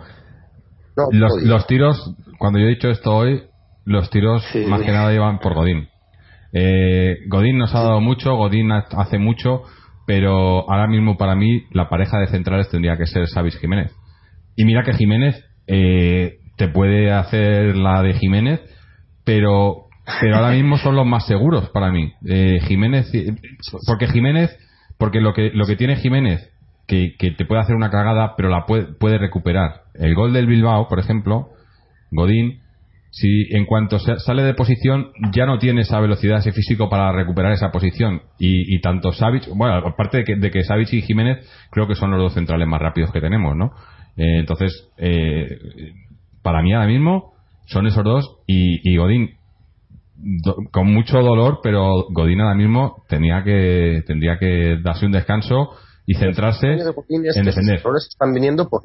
no, 0.97 1.03
los, 1.11 1.31
los 1.43 1.67
tiros, 1.67 2.13
cuando 2.39 2.59
yo 2.59 2.65
he 2.65 2.69
dicho 2.69 2.89
esto 2.89 3.15
hoy, 3.15 3.43
los 3.85 4.09
tiros 4.09 4.43
más 4.67 4.81
que 4.81 4.91
nada 4.91 5.11
llevan 5.11 5.39
por 5.39 5.53
Godín. 5.53 5.87
Eh, 6.51 7.17
Godín 7.29 7.57
nos 7.57 7.73
ha 7.75 7.81
dado 7.83 8.01
mucho, 8.01 8.35
Godín 8.35 8.71
ha- 8.71 8.85
hace 8.97 9.17
mucho, 9.19 9.63
pero 10.05 10.69
ahora 10.69 10.87
mismo 10.87 11.17
para 11.17 11.35
mí 11.35 11.63
la 11.71 11.89
pareja 11.89 12.19
de 12.19 12.27
centrales 12.27 12.69
tendría 12.69 12.97
que 12.97 13.07
ser 13.07 13.27
Savis 13.27 13.57
Jiménez. 13.57 13.91
Y 14.55 14.65
mira 14.65 14.83
que 14.83 14.93
Jiménez 14.93 15.43
eh, 15.67 16.37
te 16.57 16.67
puede 16.67 17.11
hacer 17.11 17.75
la 17.75 18.01
de 18.01 18.13
Jiménez, 18.13 18.61
pero 19.23 19.85
pero 20.21 20.35
ahora 20.35 20.51
mismo 20.51 20.77
son 20.77 20.95
los 20.95 21.05
más 21.05 21.25
seguros 21.25 21.69
para 21.71 21.91
mí. 21.91 22.13
Eh, 22.27 22.59
Jiménez, 22.67 23.11
eh, 23.13 23.33
porque 23.87 24.07
Jiménez, 24.07 24.55
porque 24.99 25.19
lo 25.19 25.33
que 25.33 25.49
lo 25.53 25.65
que 25.65 25.75
tiene 25.75 25.95
Jiménez 25.95 26.51
que, 26.87 27.15
que 27.17 27.31
te 27.31 27.45
puede 27.45 27.61
hacer 27.61 27.75
una 27.75 27.89
cagada, 27.89 28.35
pero 28.37 28.49
la 28.49 28.65
puede, 28.65 28.93
puede 28.93 29.17
recuperar. 29.17 29.81
El 29.95 30.13
gol 30.13 30.33
del 30.33 30.45
Bilbao, 30.45 30.87
por 30.87 30.99
ejemplo, 30.99 31.49
Godín, 32.11 32.61
si 33.17 33.47
en 33.55 33.65
cuanto 33.65 33.97
sale 33.97 34.43
de 34.43 34.53
posición 34.55 35.11
ya 35.31 35.45
no 35.45 35.57
tiene 35.57 35.81
esa 35.83 36.01
velocidad, 36.01 36.39
ese 36.39 36.51
físico 36.51 36.89
para 36.89 37.13
recuperar 37.13 37.53
esa 37.53 37.71
posición. 37.71 38.21
Y, 38.37 38.75
y 38.75 38.81
tanto 38.81 39.13
Savic, 39.13 39.47
bueno, 39.55 39.75
aparte 39.75 40.17
de 40.17 40.23
que, 40.25 40.35
de 40.35 40.51
que 40.51 40.63
Savic 40.65 40.91
y 40.91 41.01
Jiménez 41.01 41.47
creo 41.71 41.87
que 41.87 41.95
son 41.95 42.11
los 42.11 42.19
dos 42.19 42.33
centrales 42.33 42.67
más 42.67 42.81
rápidos 42.81 43.13
que 43.13 43.21
tenemos, 43.21 43.55
¿no? 43.55 43.67
Eh, 44.17 44.39
entonces, 44.39 44.89
eh, 44.97 45.47
para 46.43 46.61
mí 46.61 46.73
ahora 46.73 46.87
mismo 46.87 47.31
son 47.67 47.87
esos 47.87 48.03
dos 48.03 48.35
y, 48.47 48.81
y 48.83 48.97
Godín 48.97 49.29
do- 50.17 50.57
con 50.73 50.93
mucho 50.93 51.21
dolor, 51.21 51.59
pero 51.63 52.07
Godín 52.11 52.41
ahora 52.41 52.55
mismo 52.55 53.03
tenía 53.07 53.43
que 53.45 54.03
tendría 54.05 54.37
que 54.37 54.77
darse 54.83 55.05
un 55.05 55.13
descanso 55.13 55.69
y 56.05 56.15
centrarse 56.15 56.67
de 56.67 56.91
en 57.39 57.45
defender. 57.45 57.79
errores 57.79 58.07
están 58.09 58.33
viniendo 58.33 58.67
por 58.67 58.81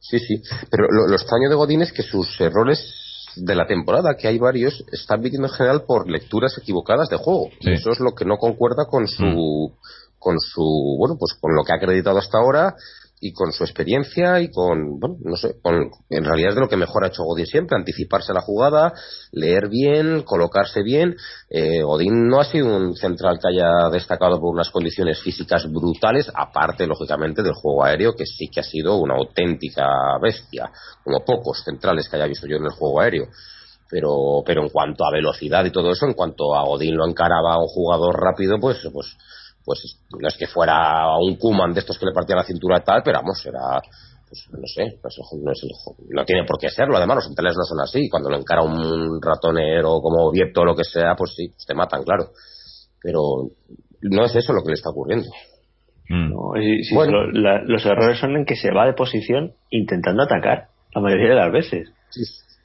sí 0.00 0.18
sí 0.18 0.40
pero 0.70 0.84
lo, 0.90 1.08
lo 1.08 1.14
extraño 1.14 1.48
de 1.50 1.54
Godín 1.56 1.82
es 1.82 1.92
que 1.92 2.02
sus 2.02 2.40
errores 2.40 3.02
de 3.36 3.54
la 3.54 3.66
temporada, 3.66 4.16
que 4.16 4.28
hay 4.28 4.38
varios, 4.38 4.84
están 4.92 5.20
viniendo 5.20 5.48
en 5.48 5.54
general 5.54 5.82
por 5.86 6.08
lecturas 6.10 6.56
equivocadas 6.58 7.08
de 7.08 7.16
juego. 7.16 7.48
Sí. 7.60 7.70
Y 7.70 7.72
eso 7.74 7.90
es 7.90 8.00
lo 8.00 8.14
que 8.14 8.24
no 8.24 8.36
concuerda 8.38 8.86
con 8.90 9.06
su, 9.08 9.24
Mm. 9.24 9.72
con 10.18 10.40
su, 10.40 10.96
bueno, 10.98 11.16
pues 11.18 11.34
con 11.40 11.54
lo 11.54 11.62
que 11.62 11.72
ha 11.72 11.76
acreditado 11.76 12.18
hasta 12.18 12.38
ahora 12.38 12.74
y 13.18 13.32
con 13.32 13.52
su 13.52 13.64
experiencia 13.64 14.40
y 14.40 14.50
con, 14.50 15.00
bueno, 15.00 15.16
no 15.24 15.36
sé, 15.36 15.56
con, 15.62 15.90
en 16.10 16.24
realidad 16.24 16.50
es 16.50 16.54
de 16.56 16.60
lo 16.60 16.68
que 16.68 16.76
mejor 16.76 17.04
ha 17.04 17.08
hecho 17.08 17.24
Godín 17.24 17.46
siempre, 17.46 17.76
anticiparse 17.76 18.32
a 18.32 18.34
la 18.34 18.42
jugada, 18.42 18.92
leer 19.32 19.68
bien, 19.68 20.22
colocarse 20.22 20.82
bien. 20.82 21.16
Eh, 21.48 21.82
Godín 21.82 22.28
no 22.28 22.40
ha 22.40 22.44
sido 22.44 22.76
un 22.76 22.94
central 22.94 23.38
que 23.40 23.48
haya 23.48 23.88
destacado 23.90 24.38
por 24.38 24.52
unas 24.52 24.70
condiciones 24.70 25.20
físicas 25.22 25.70
brutales, 25.70 26.30
aparte, 26.34 26.86
lógicamente, 26.86 27.42
del 27.42 27.54
juego 27.54 27.84
aéreo, 27.84 28.14
que 28.14 28.26
sí 28.26 28.48
que 28.48 28.60
ha 28.60 28.64
sido 28.64 28.96
una 28.96 29.14
auténtica 29.14 29.86
bestia, 30.20 30.70
como 31.02 31.24
pocos 31.24 31.62
centrales 31.64 32.08
que 32.08 32.16
haya 32.16 32.26
visto 32.26 32.46
yo 32.46 32.56
en 32.56 32.64
el 32.64 32.72
juego 32.72 33.00
aéreo. 33.00 33.28
Pero, 33.88 34.42
pero 34.44 34.62
en 34.62 34.68
cuanto 34.68 35.04
a 35.06 35.12
velocidad 35.12 35.64
y 35.64 35.70
todo 35.70 35.92
eso, 35.92 36.06
en 36.06 36.14
cuanto 36.14 36.54
a 36.54 36.64
Godín 36.64 36.96
lo 36.96 37.08
encaraba 37.08 37.54
a 37.54 37.58
un 37.58 37.68
jugador 37.68 38.20
rápido, 38.20 38.58
pues, 38.60 38.78
pues, 38.92 39.16
pues 39.66 40.00
no 40.18 40.28
es 40.28 40.36
que 40.38 40.46
fuera 40.46 41.08
un 41.18 41.36
Kuman 41.36 41.74
de 41.74 41.80
estos 41.80 41.98
que 41.98 42.06
le 42.06 42.12
partía 42.12 42.36
la 42.36 42.44
cintura 42.44 42.78
y 42.78 42.84
tal, 42.84 43.02
pero 43.04 43.18
vamos, 43.18 43.44
era, 43.44 43.80
pues 44.28 44.46
no 44.52 44.66
sé, 44.66 44.98
pues, 45.02 45.18
no, 45.42 45.52
es 45.52 45.62
el- 45.64 46.06
no 46.14 46.24
tiene 46.24 46.44
por 46.46 46.58
qué 46.58 46.70
serlo, 46.70 46.96
además 46.96 47.16
los 47.16 47.24
centrales 47.26 47.56
no 47.56 47.64
son 47.64 47.80
así, 47.80 48.08
cuando 48.08 48.30
lo 48.30 48.36
encara 48.38 48.62
un 48.62 49.20
ratonero 49.20 50.00
como 50.00 50.30
Vieto 50.30 50.60
o 50.60 50.64
lo 50.64 50.74
que 50.76 50.84
sea, 50.84 51.14
pues 51.18 51.34
sí, 51.36 51.48
te 51.66 51.74
matan, 51.74 52.04
claro, 52.04 52.30
pero 53.02 53.20
no 54.02 54.24
es 54.24 54.36
eso 54.36 54.52
lo 54.52 54.62
que 54.62 54.68
le 54.70 54.74
está 54.74 54.90
ocurriendo. 54.90 55.28
Mm. 56.08 56.30
¿no? 56.30 56.52
Sí, 56.60 56.94
Bueno. 56.94 57.24
lo- 57.24 57.32
la- 57.32 57.62
los 57.64 57.84
errores 57.84 58.20
son 58.20 58.36
en 58.36 58.44
que 58.44 58.54
se 58.54 58.70
va 58.72 58.86
de 58.86 58.92
posición 58.94 59.52
intentando 59.70 60.22
atacar, 60.22 60.68
la 60.94 61.00
mayoría 61.00 61.30
de 61.30 61.34
las 61.34 61.50
veces. 61.52 61.88
Sí, 62.10 62.22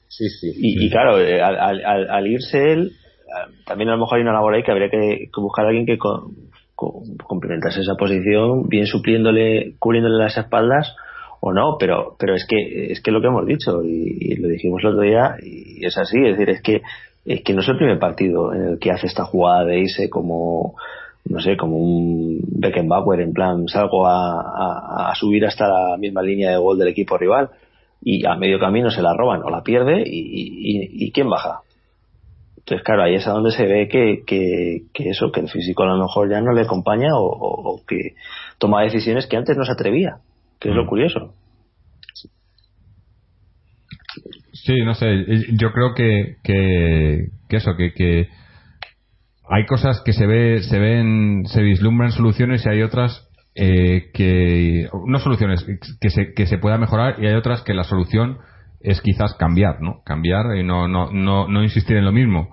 sí, 0.08 0.28
sí. 0.28 0.52
Y, 0.56 0.86
y 0.86 0.90
claro, 0.90 1.18
eh, 1.20 1.42
al, 1.42 1.58
al- 1.58 1.84
al- 1.84 2.10
al 2.10 2.26
irse 2.28 2.72
él, 2.72 2.92
ah, 3.36 3.48
también 3.66 3.88
a 3.90 3.94
lo 3.94 3.98
mejor 3.98 4.18
hay 4.18 4.22
una 4.22 4.32
labor 4.34 4.54
ahí 4.54 4.62
que 4.62 4.70
habría 4.70 4.88
que, 4.90 4.98
que 5.34 5.40
buscar 5.40 5.64
a 5.64 5.68
alguien 5.68 5.86
que 5.86 5.98
co- 6.82 7.02
complementase 7.28 7.80
esa 7.80 7.94
posición, 7.94 8.68
bien 8.68 8.86
supliéndole, 8.86 9.74
cubriéndole 9.78 10.18
las 10.18 10.36
espaldas 10.36 10.94
o 11.40 11.52
no, 11.52 11.76
pero 11.78 12.16
pero 12.18 12.34
es 12.34 12.44
que 12.46 12.92
es 12.92 13.00
que 13.00 13.12
lo 13.12 13.20
que 13.20 13.28
hemos 13.28 13.46
dicho 13.46 13.82
y, 13.84 14.34
lo 14.36 14.48
dijimos 14.48 14.82
el 14.82 14.90
otro 14.90 15.02
día 15.02 15.36
y 15.42 15.84
es 15.86 15.96
así, 15.96 16.18
es 16.18 16.36
decir, 16.36 16.50
es 16.50 16.62
que 16.62 16.82
es 17.24 17.42
que 17.44 17.54
no 17.54 17.60
es 17.60 17.68
el 17.68 17.76
primer 17.76 17.98
partido 18.00 18.52
en 18.52 18.62
el 18.62 18.78
que 18.80 18.90
hace 18.90 19.06
esta 19.06 19.24
jugada 19.24 19.64
de 19.64 19.78
irse 19.78 20.10
como 20.10 20.74
no 21.24 21.38
sé, 21.40 21.56
como 21.56 21.76
un 21.76 22.40
Beckenbauer 22.48 23.20
en 23.20 23.32
plan 23.32 23.68
salgo 23.68 24.06
a 24.08 25.12
subir 25.14 25.46
hasta 25.46 25.68
la 25.68 25.96
misma 25.96 26.20
línea 26.22 26.50
de 26.50 26.56
gol 26.56 26.78
del 26.78 26.88
equipo 26.88 27.16
rival 27.16 27.50
y 28.04 28.26
a 28.26 28.34
medio 28.34 28.58
camino 28.58 28.90
se 28.90 29.02
la 29.02 29.14
roban 29.16 29.42
o 29.44 29.50
la 29.50 29.62
pierde 29.62 30.02
y, 30.04 30.18
y, 30.18 31.06
y 31.06 31.12
¿quién 31.12 31.28
baja? 31.30 31.60
Entonces, 32.64 32.84
claro, 32.84 33.02
ahí 33.02 33.14
es 33.16 33.26
a 33.26 33.32
donde 33.32 33.50
se 33.50 33.66
ve 33.66 33.88
que, 33.88 34.22
que, 34.26 34.82
que 34.94 35.10
eso, 35.10 35.32
que 35.32 35.40
el 35.40 35.48
físico 35.48 35.82
a 35.82 35.86
lo 35.86 35.98
mejor 36.02 36.30
ya 36.30 36.40
no 36.40 36.52
le 36.52 36.62
acompaña 36.62 37.08
o, 37.14 37.24
o- 37.26 37.74
o 37.74 37.82
que 37.86 38.14
toma 38.58 38.82
decisiones 38.82 39.26
que 39.26 39.36
antes 39.36 39.56
no 39.56 39.64
se 39.64 39.72
atrevía, 39.72 40.18
que 40.60 40.68
es 40.70 40.74
lo 40.74 40.84
Mm. 40.84 40.88
curioso. 40.88 41.34
Sí, 44.52 44.74
no 44.84 44.94
sé, 44.94 45.06
eh, 45.12 45.46
yo 45.58 45.72
creo 45.72 45.94
que, 45.94 46.36
que, 46.44 47.26
que 47.48 47.56
eso, 47.56 47.74
que, 47.76 47.92
que 47.94 48.28
hay 49.48 49.66
cosas 49.66 50.00
que 50.04 50.12
se 50.12 50.26
ve, 50.26 50.62
se 50.62 50.78
ven, 50.78 51.44
se 51.46 51.62
vislumbran 51.62 52.12
soluciones 52.12 52.64
y 52.64 52.68
hay 52.68 52.82
otras 52.82 53.28
eh, 53.54 54.10
que, 54.14 54.88
no 55.06 55.18
soluciones, 55.18 55.66
que 56.00 56.10
se, 56.10 56.32
que 56.34 56.46
se 56.46 56.58
pueda 56.58 56.78
mejorar 56.78 57.16
y 57.22 57.26
hay 57.26 57.34
otras 57.34 57.62
que 57.62 57.74
la 57.74 57.84
solución 57.84 58.38
es 58.82 59.00
quizás 59.00 59.34
cambiar, 59.34 59.80
¿no? 59.80 60.02
Cambiar 60.04 60.56
y 60.56 60.62
no, 60.64 60.88
no, 60.88 61.10
no, 61.12 61.48
no 61.48 61.62
insistir 61.62 61.96
en 61.96 62.04
lo 62.04 62.12
mismo. 62.12 62.48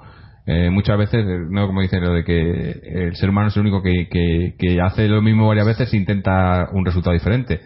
Eh, 0.45 0.69
muchas 0.71 0.97
veces, 0.97 1.25
eh, 1.25 1.45
no 1.49 1.67
como 1.67 1.81
dicen 1.81 2.01
lo 2.03 2.13
de 2.13 2.23
que 2.23 2.71
el 2.83 3.15
ser 3.15 3.29
humano 3.29 3.49
es 3.49 3.55
el 3.55 3.61
único 3.61 3.81
que, 3.83 4.07
que, 4.09 4.55
que 4.57 4.81
hace 4.81 5.07
lo 5.07 5.21
mismo 5.21 5.47
varias 5.47 5.67
veces 5.67 5.93
e 5.93 5.97
intenta 5.97 6.69
un 6.71 6.85
resultado 6.85 7.13
diferente. 7.13 7.61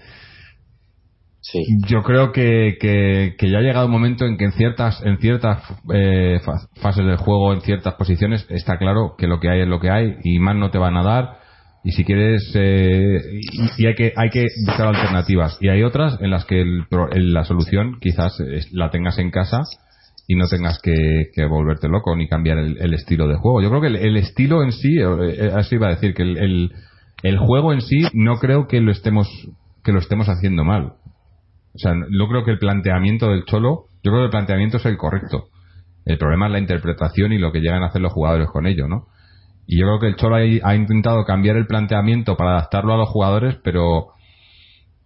Sí. 1.39 1.61
Yo 1.87 2.03
creo 2.03 2.31
que, 2.31 2.77
que, 2.79 3.35
que 3.37 3.49
ya 3.49 3.57
ha 3.57 3.61
llegado 3.61 3.85
un 3.87 3.91
momento 3.91 4.25
en 4.25 4.37
que 4.37 4.45
en 4.45 4.53
ciertas 4.53 5.01
en 5.03 5.17
ciertas 5.17 5.61
eh, 5.93 6.39
fa- 6.43 6.67
fases 6.81 7.05
del 7.05 7.17
juego, 7.17 7.53
en 7.53 7.61
ciertas 7.61 7.95
posiciones, 7.95 8.45
está 8.49 8.77
claro 8.77 9.15
que 9.17 9.27
lo 9.27 9.39
que 9.41 9.49
hay 9.49 9.61
es 9.61 9.67
lo 9.67 9.79
que 9.81 9.89
hay 9.89 10.15
y 10.23 10.39
más 10.39 10.55
no 10.55 10.71
te 10.71 10.77
van 10.77 10.95
a 10.95 11.03
dar. 11.03 11.42
Y 11.83 11.91
si 11.91 12.05
quieres, 12.05 12.49
eh, 12.55 13.39
y, 13.77 13.85
hay 13.85 13.95
que 13.95 14.13
hay 14.15 14.29
que 14.29 14.45
buscar 14.65 14.87
alternativas. 14.87 15.57
Y 15.59 15.67
hay 15.69 15.83
otras 15.83 16.17
en 16.21 16.31
las 16.31 16.45
que 16.45 16.61
el 16.61 16.85
el- 17.11 17.33
la 17.33 17.43
solución 17.43 17.97
quizás 17.99 18.39
es- 18.39 18.71
la 18.71 18.89
tengas 18.89 19.19
en 19.19 19.31
casa 19.31 19.63
y 20.27 20.35
no 20.35 20.47
tengas 20.47 20.79
que, 20.81 21.29
que 21.33 21.45
volverte 21.45 21.89
loco 21.89 22.15
ni 22.15 22.27
cambiar 22.27 22.57
el, 22.57 22.93
estilo 22.93 23.27
de 23.27 23.35
juego. 23.35 23.61
Yo 23.61 23.69
creo 23.69 23.81
que 23.81 23.87
el, 23.87 24.17
estilo 24.17 24.63
en 24.63 24.71
sí, 24.71 24.97
eh, 24.99 25.51
así 25.53 25.75
iba 25.75 25.87
a 25.87 25.91
decir, 25.91 26.13
que 26.13 26.23
el, 26.23 27.37
juego 27.37 27.73
en 27.73 27.81
sí 27.81 28.03
no 28.13 28.35
creo 28.35 28.67
que 28.67 28.79
lo 28.79 28.91
estemos 28.91 29.27
que 29.83 29.91
lo 29.91 29.99
estemos 29.99 30.27
haciendo 30.29 30.63
mal. 30.63 30.93
O 31.75 31.77
sea, 31.77 31.93
yo 31.93 32.27
creo 32.29 32.45
que 32.45 32.51
el 32.51 32.59
planteamiento 32.59 33.29
del 33.29 33.43
Cholo, 33.43 33.87
yo 34.01 34.11
creo 34.11 34.19
que 34.19 34.25
el 34.25 34.31
planteamiento 34.31 34.77
es 34.77 34.85
el 34.85 34.95
correcto. 34.95 35.45
El 36.05 36.17
problema 36.17 36.45
es 36.45 36.53
la 36.53 36.59
interpretación 36.59 37.33
y 37.33 37.39
lo 37.39 37.51
que 37.51 37.59
llegan 37.59 37.83
a 37.83 37.87
hacer 37.87 38.01
los 38.01 38.13
jugadores 38.13 38.47
con 38.49 38.65
ello, 38.65 38.87
¿no? 38.87 39.07
Y 39.67 39.79
yo 39.79 39.85
creo 39.87 39.99
que 39.99 40.07
el 40.07 40.15
Cholo 40.15 40.35
ha 40.35 40.75
intentado 40.75 41.23
cambiar 41.25 41.55
el 41.57 41.67
planteamiento 41.67 42.35
para 42.35 42.51
adaptarlo 42.51 42.93
a 42.93 42.97
los 42.97 43.09
jugadores, 43.09 43.57
pero 43.63 44.09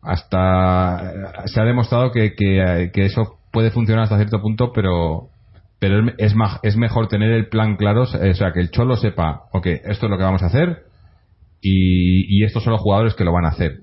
hasta 0.02 1.12
se 1.46 1.60
ha 1.62 1.64
demostrado 1.66 2.12
que, 2.12 2.34
que, 2.36 2.92
que 2.94 3.06
eso 3.06 3.38
puede 3.52 3.72
funcionar 3.72 4.04
hasta 4.04 4.18
cierto 4.18 4.42
punto, 4.42 4.72
pero 4.74 5.30
pero 5.80 6.08
es, 6.18 6.34
ma- 6.34 6.60
es 6.64 6.76
mejor 6.76 7.08
tener 7.08 7.32
el 7.32 7.50
plan 7.50 7.76
claro, 7.76 8.02
o 8.04 8.06
sea, 8.08 8.52
que 8.52 8.60
el 8.62 8.72
Cholo 8.72 8.96
sepa, 8.96 9.44
ok, 9.52 9.68
esto 9.68 10.08
es 10.08 10.10
lo 10.10 10.18
que 10.18 10.24
vamos 10.24 10.42
a 10.42 10.48
hacer 10.48 10.86
y, 11.62 12.40
y 12.40 12.44
estos 12.46 12.64
son 12.64 12.74
los 12.74 12.82
jugadores 12.82 13.14
que 13.16 13.24
lo 13.24 13.34
van 13.34 13.46
a 13.46 13.50
hacer. 13.50 13.82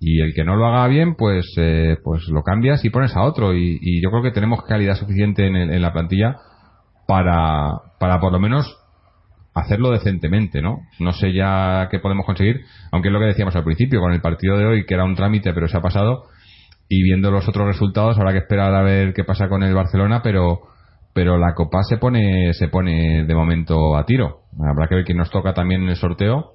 Y 0.00 0.20
el 0.20 0.34
que 0.34 0.44
no 0.44 0.56
lo 0.56 0.66
haga 0.66 0.86
bien 0.88 1.14
pues 1.14 1.46
eh, 1.58 1.96
pues 2.04 2.28
lo 2.28 2.42
cambias 2.42 2.84
y 2.84 2.90
pones 2.90 3.16
a 3.16 3.22
otro. 3.22 3.54
Y, 3.54 3.78
y 3.80 4.02
yo 4.02 4.10
creo 4.10 4.22
que 4.22 4.30
tenemos 4.30 4.62
calidad 4.64 4.94
suficiente 4.96 5.46
en, 5.46 5.56
el- 5.56 5.70
en 5.72 5.82
la 5.82 5.92
plantilla 5.92 6.36
para 7.06 7.70
para 7.98 8.20
por 8.20 8.32
lo 8.32 8.38
menos 8.40 8.76
hacerlo 9.56 9.90
decentemente 9.90 10.62
no 10.62 10.82
no 11.00 11.12
sé 11.12 11.32
ya 11.32 11.88
qué 11.90 11.98
podemos 11.98 12.24
conseguir 12.24 12.60
aunque 12.92 13.08
es 13.08 13.12
lo 13.12 13.18
que 13.18 13.26
decíamos 13.26 13.56
al 13.56 13.64
principio 13.64 14.00
con 14.00 14.12
el 14.12 14.20
partido 14.20 14.56
de 14.56 14.66
hoy 14.66 14.86
que 14.86 14.94
era 14.94 15.04
un 15.04 15.16
trámite 15.16 15.52
pero 15.52 15.66
se 15.66 15.76
ha 15.76 15.82
pasado 15.82 16.26
y 16.88 17.02
viendo 17.02 17.30
los 17.30 17.48
otros 17.48 17.66
resultados 17.66 18.18
habrá 18.18 18.32
que 18.32 18.38
esperar 18.38 18.74
a 18.74 18.82
ver 18.82 19.12
qué 19.14 19.24
pasa 19.24 19.48
con 19.48 19.62
el 19.62 19.74
Barcelona 19.74 20.20
pero 20.22 20.60
pero 21.16 21.38
la 21.38 21.54
copa 21.54 21.82
se 21.82 21.96
pone 21.96 22.52
se 22.52 22.68
pone 22.68 23.24
de 23.24 23.34
momento 23.34 23.96
a 23.96 24.04
tiro. 24.04 24.42
Habrá 24.60 24.86
que 24.86 24.96
ver 24.96 25.04
quién 25.06 25.16
nos 25.16 25.30
toca 25.30 25.54
también 25.54 25.82
en 25.82 25.88
el 25.88 25.96
sorteo 25.96 26.52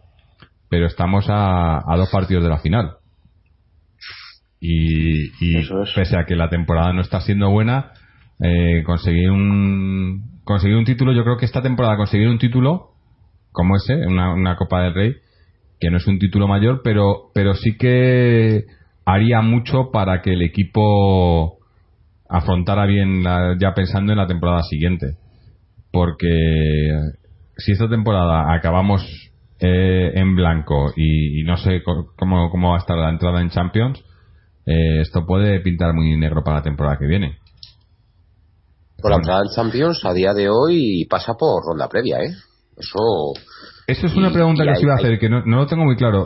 pero 0.69 0.85
estamos 0.85 1.25
a, 1.29 1.79
a 1.79 1.97
dos 1.97 2.09
partidos 2.11 2.43
de 2.43 2.49
la 2.49 2.59
final. 2.59 2.91
Y, 4.59 5.25
y 5.43 5.57
es. 5.57 5.69
pese 5.95 6.15
a 6.15 6.25
que 6.25 6.35
la 6.35 6.47
temporada 6.47 6.93
no 6.93 7.01
está 7.01 7.19
siendo 7.21 7.49
buena 7.49 7.91
eh, 8.39 8.83
conseguir 8.85 9.31
un 9.31 10.30
conseguir 10.43 10.77
un 10.77 10.85
título 10.85 11.13
yo 11.13 11.23
creo 11.23 11.37
que 11.37 11.45
esta 11.45 11.61
temporada 11.61 11.97
conseguir 11.97 12.27
un 12.27 12.39
título 12.39 12.91
como 13.51 13.75
ese 13.75 13.95
una, 14.07 14.55
Copa 14.55 14.81
del 14.83 14.93
Rey 14.93 15.15
que 15.79 15.89
no 15.89 15.97
es 15.97 16.07
un 16.07 16.19
título 16.19 16.47
mayor 16.47 16.81
pero 16.83 17.31
pero 17.33 17.53
sí 17.53 17.77
que 17.77 18.65
haría 19.05 19.41
mucho 19.41 19.91
para 19.91 20.21
que 20.21 20.33
el 20.33 20.41
equipo 20.41 21.57
afrontara 22.31 22.85
bien 22.85 23.23
la- 23.23 23.55
ya 23.59 23.73
pensando 23.73 24.13
en 24.13 24.17
la 24.17 24.27
temporada 24.27 24.63
siguiente. 24.63 25.17
Porque 25.91 26.29
si 27.57 27.73
esta 27.73 27.89
temporada 27.89 28.53
acabamos 28.53 29.03
eh, 29.59 30.11
en 30.15 30.35
blanco 30.35 30.91
y, 30.95 31.43
no 31.43 31.57
sé 31.57 31.83
cómo, 31.83 32.49
cómo 32.49 32.69
va 32.69 32.75
a 32.77 32.79
estar 32.79 32.97
la 32.97 33.09
entrada 33.09 33.41
en 33.41 33.49
Champions 33.49 34.03
eh, 34.65 35.01
esto 35.01 35.25
puede 35.27 35.59
pintar 35.59 35.93
muy 35.93 36.17
negro 36.17 36.43
para 36.43 36.57
la 36.57 36.63
temporada 36.63 36.97
que 36.97 37.05
viene 37.05 37.37
Por 39.01 39.11
la 39.11 39.17
entrada 39.17 39.41
en 39.41 39.49
Champions 39.55 40.03
a 40.05 40.13
día 40.13 40.33
de 40.33 40.49
hoy 40.49 41.05
pasa 41.09 41.33
por 41.33 41.63
ronda 41.65 41.87
previa, 41.89 42.17
¿eh? 42.19 42.31
Eso. 42.77 43.33
Eso 43.87 44.07
es 44.07 44.15
una 44.15 44.31
pregunta 44.31 44.63
que 44.63 44.71
os 44.71 44.81
iba 44.83 44.93
a 44.93 44.97
hacer, 44.97 45.19
que 45.19 45.29
no, 45.29 45.43
no 45.45 45.57
lo 45.57 45.67
tengo 45.67 45.83
muy 45.83 45.95
claro. 45.95 46.23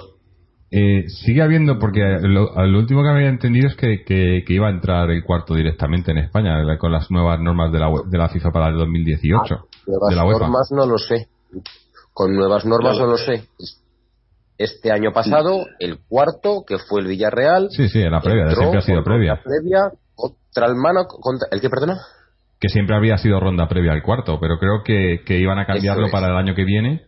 Eh, 0.71 1.07
sigue 1.07 1.41
habiendo, 1.41 1.79
porque 1.79 2.01
lo, 2.21 2.53
lo 2.65 2.79
último 2.79 3.01
que 3.03 3.09
había 3.09 3.29
entendido 3.29 3.67
es 3.67 3.75
que, 3.75 4.03
que- 4.03 4.43
que 4.45 4.53
iba 4.53 4.67
a 4.67 4.71
entrar 4.71 5.09
el 5.11 5.23
cuarto 5.23 5.53
directamente 5.53 6.11
en 6.11 6.17
España, 6.17 6.61
la- 6.63 6.77
con 6.77 6.91
las 6.91 7.09
nuevas 7.11 7.39
normas 7.39 7.71
de 7.71 7.79
la, 7.79 7.87
de 8.05 8.17
la 8.17 8.29
FIFA 8.29 8.51
para 8.51 8.67
el 8.69 8.77
2018. 8.77 9.39
Nuevas 9.87 10.09
de 10.09 10.15
la 10.15 10.25
UEFA. 10.25 10.39
normas 10.39 10.67
no 10.71 10.85
lo 10.85 10.97
sé. 10.97 11.27
Con 12.13 12.35
nuevas 12.35 12.65
normas 12.65 12.97
no 12.97 13.05
lo 13.07 13.17
sé. 13.17 13.47
Este 14.57 14.91
año 14.91 15.11
pasado, 15.11 15.65
el 15.79 15.99
cuarto, 16.07 16.63
que 16.65 16.77
fue 16.77 17.01
el 17.01 17.07
Villarreal. 17.07 17.67
Sí, 17.71 17.89
sí, 17.89 18.01
la 18.01 18.21
previa, 18.21 18.49
siempre 18.55 18.79
ha 18.79 18.81
sido 18.81 18.97
con 19.03 19.13
previa. 19.13 19.41
previa 19.43 19.91
contra 20.15 20.67
el 20.67 20.75
Mano. 20.75 21.05
Contra, 21.07 21.47
¿El 21.51 21.59
que 21.59 21.69
perdona? 21.69 21.99
Que 22.65 22.69
siempre 22.69 22.95
había 22.95 23.17
sido 23.19 23.39
ronda 23.39 23.67
previa 23.67 23.91
al 23.91 24.01
cuarto, 24.01 24.39
pero 24.39 24.57
creo 24.57 24.81
que, 24.83 25.21
que 25.23 25.37
iban 25.37 25.59
a 25.59 25.67
cambiarlo 25.67 26.07
es. 26.07 26.11
para 26.11 26.27
el 26.29 26.35
año 26.35 26.55
que 26.55 26.63
viene. 26.63 27.01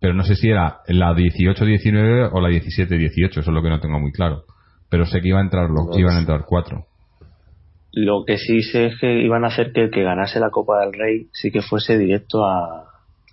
Pero 0.00 0.14
no 0.14 0.24
sé 0.24 0.34
si 0.34 0.48
era 0.50 0.78
la 0.88 1.12
18-19 1.14 2.30
o 2.32 2.40
la 2.40 2.48
17-18, 2.48 3.28
eso 3.30 3.40
es 3.40 3.46
lo 3.46 3.62
que 3.62 3.68
no 3.68 3.78
tengo 3.78 4.00
muy 4.00 4.10
claro. 4.10 4.42
Pero 4.90 5.06
sé 5.06 5.20
que 5.20 5.28
iba 5.28 5.38
a 5.38 5.42
entrar, 5.42 5.68
lo- 5.70 5.84
No 5.84 5.90
lo 5.92 5.98
iban 5.98 6.16
a 6.16 6.18
entrar 6.18 6.42
cuatro. 6.44 6.86
Lo 7.92 8.24
que 8.26 8.36
sí 8.38 8.62
sé 8.62 8.86
es 8.86 8.98
que 8.98 9.20
iban 9.22 9.44
a 9.44 9.48
hacer 9.48 9.70
que 9.72 9.82
el 9.82 9.90
que 9.92 10.02
ganase 10.02 10.40
la 10.40 10.50
Copa 10.50 10.80
del 10.80 10.92
Rey 10.92 11.28
sí 11.32 11.52
que 11.52 11.62
fuese 11.62 11.96
directo 11.96 12.44
a, 12.44 12.86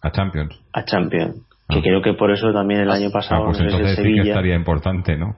A 0.03 0.11
Champions. 0.11 0.61
a 0.73 0.85
Champions. 0.85 1.37
Que 1.67 1.79
Ah. 1.79 1.81
creo 1.81 2.01
que 2.03 2.13
por 2.13 2.29
eso 2.31 2.53
también 2.53 2.81
el 2.81 2.91
año 2.91 3.07
Ah, 3.09 3.13
pasado 3.13 3.45
pues 3.45 3.59
en 3.61 3.65
ese 3.65 3.75
entonces 3.77 3.95
sí 3.97 4.03
que 4.03 4.09
Sevilla. 4.09 4.31
estaría 4.31 4.55
importante, 4.55 5.17
¿no? 5.17 5.37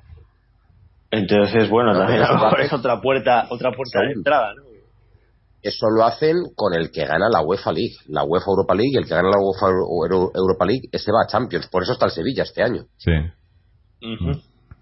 Entonces, 1.11 1.69
bueno, 1.69 1.93
No, 1.93 1.99
también 1.99 2.21
es 2.65 2.73
otra 2.73 2.99
puerta, 2.99 3.45
otra 3.49 3.71
puerta 3.71 4.01
de 4.01 4.11
entrada, 4.11 4.53
¿no? 4.55 4.62
Eso 5.63 5.87
lo 5.89 6.03
hacen 6.03 6.35
con 6.55 6.73
el 6.73 6.91
que 6.91 7.05
gana 7.05 7.29
la 7.31 7.41
UEFA 7.41 7.71
League, 7.71 7.95
la 8.09 8.23
UEFA 8.23 8.45
Europa 8.51 8.75
League, 8.75 8.91
y 8.93 8.97
el 8.97 9.05
que 9.05 9.15
gana 9.15 9.29
la 9.29 9.39
UEFA 9.39 9.67
Euro- 9.67 10.31
Europa 10.35 10.65
League, 10.65 10.89
ese 10.91 11.11
va 11.11 11.23
a 11.23 11.27
Champions. 11.27 11.67
Por 11.67 11.83
eso 11.83 11.93
está 11.93 12.05
el 12.05 12.11
Sevilla 12.11 12.43
este 12.43 12.61
año. 12.63 12.83
Sí. 12.97 13.11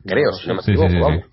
Creo, 0.05 0.32
si 0.34 0.47
no 0.47 0.55
me 0.55 0.61
Sí, 0.61 0.65
sí, 0.65 0.71
equivoco, 0.71 0.89
sí, 0.89 0.95
sí. 0.95 1.01
vamos. 1.01 1.25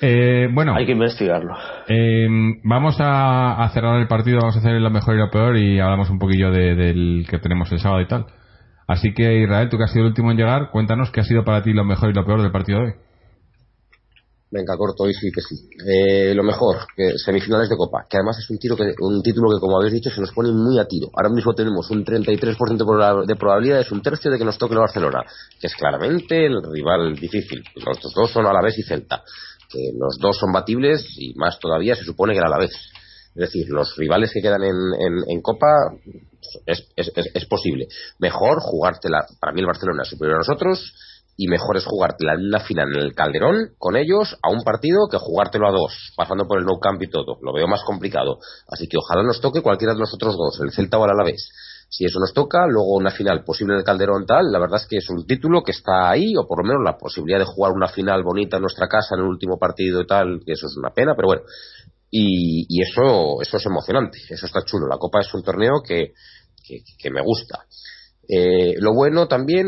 Eh, 0.00 0.48
bueno, 0.54 0.74
Hay 0.76 0.86
que 0.86 0.92
investigarlo. 0.92 1.54
eh, 1.88 2.28
vamos 2.62 2.96
a, 3.00 3.64
a 3.64 3.68
cerrar 3.70 4.00
el 4.00 4.06
partido, 4.06 4.38
vamos 4.40 4.54
a 4.54 4.60
hacer 4.60 4.80
lo 4.80 4.90
mejor 4.90 5.16
y 5.16 5.18
lo 5.18 5.30
peor 5.30 5.56
y 5.56 5.80
hablamos 5.80 6.08
un 6.08 6.20
poquillo 6.20 6.52
de- 6.52 6.76
del 6.76 7.26
que 7.28 7.38
tenemos 7.38 7.72
el 7.72 7.80
sábado 7.80 8.00
y 8.02 8.06
tal. 8.06 8.26
Así 8.86 9.12
que 9.12 9.40
Israel, 9.42 9.68
tú 9.68 9.76
que 9.76 9.84
has 9.84 9.90
sido 9.90 10.04
el 10.04 10.10
último 10.10 10.30
en 10.30 10.36
llegar, 10.36 10.70
cuéntanos 10.70 11.10
qué 11.10 11.20
ha 11.20 11.24
sido 11.24 11.44
para 11.44 11.62
ti 11.64 11.72
lo 11.72 11.84
mejor 11.84 12.10
y 12.10 12.14
lo 12.14 12.24
peor 12.24 12.40
del 12.42 12.52
partido 12.52 12.78
de 12.78 12.84
hoy. 12.86 12.92
Venga, 14.50 14.76
corto, 14.78 15.02
hoy 15.04 15.12
sí 15.12 15.30
que 15.30 15.42
sí. 15.42 15.56
Eh, 15.86 16.34
lo 16.34 16.42
mejor, 16.42 16.76
que 16.96 17.18
semifinales 17.18 17.68
de 17.68 17.76
Copa, 17.76 18.06
que 18.08 18.16
además 18.16 18.38
es 18.38 18.48
un, 18.48 18.58
tiro 18.58 18.76
que, 18.76 18.94
un 19.00 19.22
título 19.22 19.50
que, 19.50 19.60
como 19.60 19.76
habéis 19.78 19.92
dicho, 19.92 20.10
se 20.10 20.22
nos 20.22 20.32
pone 20.32 20.50
muy 20.52 20.78
a 20.78 20.86
tiro. 20.86 21.08
Ahora 21.14 21.28
mismo 21.28 21.54
tenemos 21.54 21.90
un 21.90 22.02
33% 22.02 22.78
de 22.78 22.84
proba- 22.84 23.26
de 23.26 23.36
probabilidades, 23.36 23.92
un 23.92 24.00
tercio 24.00 24.30
de 24.30 24.38
que 24.38 24.44
nos 24.46 24.56
toque 24.56 24.72
el 24.72 24.80
Barcelona, 24.80 25.22
que 25.60 25.66
es 25.66 25.74
claramente 25.74 26.46
el 26.46 26.62
rival 26.62 27.14
difícil. 27.16 27.62
Los 27.76 27.98
dos 28.14 28.30
son 28.30 28.46
Alavés 28.46 28.78
y 28.78 28.82
Celta, 28.84 29.22
que 29.68 29.90
los 29.98 30.16
dos 30.18 30.38
son 30.38 30.50
batibles 30.50 31.04
y 31.18 31.34
más 31.34 31.58
todavía 31.60 31.94
se 31.94 32.04
supone 32.04 32.32
que 32.32 32.38
el 32.38 32.46
Alavés. 32.46 32.72
Es 33.34 33.34
decir, 33.52 33.68
los 33.68 33.94
rivales 33.98 34.30
que 34.32 34.40
quedan 34.40 34.62
en, 34.62 34.76
en- 34.98 35.24
en 35.30 35.42
Copa 35.42 35.66
es, 36.64 36.88
es- 36.96 37.12
es- 37.14 37.30
es 37.34 37.44
posible. 37.44 37.86
Mejor 38.18 38.60
jugártela, 38.60 39.26
para 39.38 39.52
mí 39.52 39.60
el 39.60 39.66
Barcelona 39.66 40.04
es 40.04 40.08
superior 40.08 40.36
a 40.36 40.38
nosotros, 40.38 40.94
y 41.40 41.46
mejor 41.46 41.76
es 41.76 41.84
jugártela 41.86 42.34
en 42.34 42.48
una 42.48 42.58
final 42.58 42.88
en 42.96 43.00
el 43.00 43.14
Calderón 43.14 43.70
con 43.78 43.96
ellos 43.96 44.36
a 44.42 44.50
un 44.50 44.64
partido 44.64 45.06
que 45.08 45.18
jugártelo 45.18 45.68
a 45.68 45.70
dos, 45.70 46.12
pasando 46.16 46.48
por 46.48 46.58
el 46.58 46.64
No 46.64 46.80
Camp 46.80 47.00
y 47.00 47.08
todo. 47.08 47.38
Lo 47.40 47.52
veo 47.52 47.68
más 47.68 47.84
complicado. 47.84 48.40
Así 48.66 48.88
que 48.88 48.96
ojalá 48.98 49.22
nos 49.22 49.40
toque 49.40 49.62
cualquiera 49.62 49.94
de 49.94 50.00
los 50.00 50.12
otros 50.12 50.36
dos, 50.36 50.60
el 50.60 50.72
Celta 50.72 50.98
o 50.98 51.04
el 51.04 51.12
Alavés. 51.12 51.48
Si 51.88 52.04
eso 52.04 52.18
nos 52.18 52.34
toca, 52.34 52.66
luego 52.66 52.96
una 52.96 53.12
final 53.12 53.44
posible 53.44 53.74
en 53.74 53.78
el 53.78 53.84
Calderón 53.84 54.26
tal, 54.26 54.50
la 54.50 54.58
verdad 54.58 54.80
es 54.82 54.88
que 54.88 54.96
es 54.96 55.08
un 55.10 55.26
título 55.26 55.62
que 55.62 55.70
está 55.70 56.10
ahí, 56.10 56.36
o 56.36 56.44
por 56.44 56.58
lo 56.58 56.68
menos 56.68 56.82
la 56.84 56.98
posibilidad 56.98 57.38
de 57.38 57.44
jugar 57.44 57.70
una 57.72 57.86
final 57.86 58.24
bonita 58.24 58.56
en 58.56 58.62
nuestra 58.62 58.88
casa 58.88 59.14
en 59.14 59.20
el 59.20 59.28
último 59.28 59.60
partido 59.60 60.02
y 60.02 60.06
tal, 60.08 60.40
que 60.44 60.52
eso 60.54 60.66
es 60.66 60.76
una 60.76 60.90
pena, 60.90 61.14
pero 61.14 61.28
bueno. 61.28 61.42
Y, 62.10 62.66
eso, 62.82 63.40
eso 63.40 63.58
es 63.58 63.66
emocionante, 63.66 64.18
eso 64.28 64.44
está 64.44 64.64
chulo. 64.64 64.88
La 64.88 64.98
Copa 64.98 65.20
es 65.20 65.32
un 65.32 65.44
torneo 65.44 65.82
que, 65.86 66.14
que, 66.66 66.82
que 66.98 67.10
me 67.10 67.22
gusta. 67.22 67.64
Eh, 68.28 68.74
lo 68.80 68.92
bueno 68.92 69.26
también, 69.28 69.66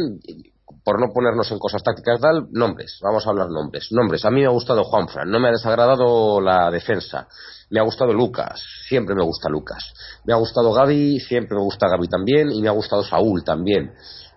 por 0.85 1.01
no 1.01 1.13
ponernos 1.13 1.51
en 1.51 1.59
cosas 1.59 1.83
tácticas, 1.83 2.21
tal, 2.21 2.49
nombres. 2.53 2.99
Vamos 3.03 3.27
a 3.27 3.31
hablar 3.31 3.49
nombres. 3.49 3.89
Nombres. 3.91 4.25
A 4.25 4.31
mí 4.31 4.41
me 4.41 4.47
ha 4.47 4.51
gustado 4.51 4.85
Juanfran, 4.85 5.31
no 5.31 5.41
me 5.41 5.49
ha 5.49 5.53
desagradado 5.53 6.41
la 6.41 6.71
defensa. 6.71 7.29
Me 7.71 7.79
ha 7.79 7.85
gustado 7.85 8.13
Lucas, 8.13 8.63
siempre 8.89 9.15
me 9.15 9.23
gusta 9.23 9.49
Lucas. 9.49 9.93
Me 10.25 10.33
ha 10.33 10.37
gustado 10.37 10.73
Gaby, 10.73 11.21
siempre 11.21 11.57
me 11.57 11.63
gusta 11.63 11.89
Gaby 11.89 12.09
también. 12.09 12.51
Y 12.51 12.61
me 12.61 12.69
ha 12.69 12.73
gustado 12.73 13.05
Saúl 13.05 13.45
también. 13.45 13.93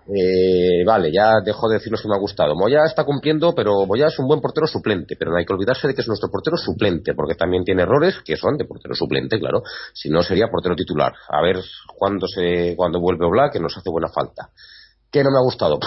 Eh, 0.06 0.84
vale, 0.86 1.12
ya 1.14 1.40
dejo 1.44 1.70
de 1.70 1.76
decirnos 1.76 2.02
que 2.02 2.10
me 2.10 2.16
ha 2.16 2.20
gustado. 2.20 2.56
Moya 2.56 2.84
está 2.86 3.06
cumpliendo, 3.06 3.54
pero 3.56 3.86
Moya 3.86 4.08
es 4.08 4.20
un 4.20 4.28
buen 4.28 4.42
portero 4.42 4.68
suplente, 4.68 5.16
pero 5.18 5.32
no 5.32 5.38
hay 5.38 5.46
que 5.46 5.54
olvidarse 5.54 5.88
de 5.88 5.96
que 5.96 6.02
es 6.02 6.08
nuestro 6.08 6.30
portero 6.30 6.58
suplente, 6.58 7.14
porque 7.16 7.36
también 7.36 7.64
tiene 7.64 7.84
errores 7.84 8.18
que 8.24 8.36
son 8.36 8.58
de 8.58 8.66
portero 8.66 8.96
suplente, 8.96 9.40
claro. 9.40 9.64
Si 9.94 10.10
no, 10.10 10.22
sería 10.22 10.48
portero 10.48 10.76
titular. 10.76 11.14
A 11.30 11.42
ver 11.42 11.64
cuándo 11.98 12.28
se, 12.28 12.76
cuando 12.76 13.00
vuelve 13.00 13.26
Oblak, 13.26 13.54
que 13.54 13.60
nos 13.60 13.78
hace 13.78 13.90
buena 13.90 14.10
falta. 14.10 14.50
¿Qué 15.14 15.24
no 15.24 15.30
me 15.30 15.38
ha 15.38 15.44
gustado? 15.44 15.78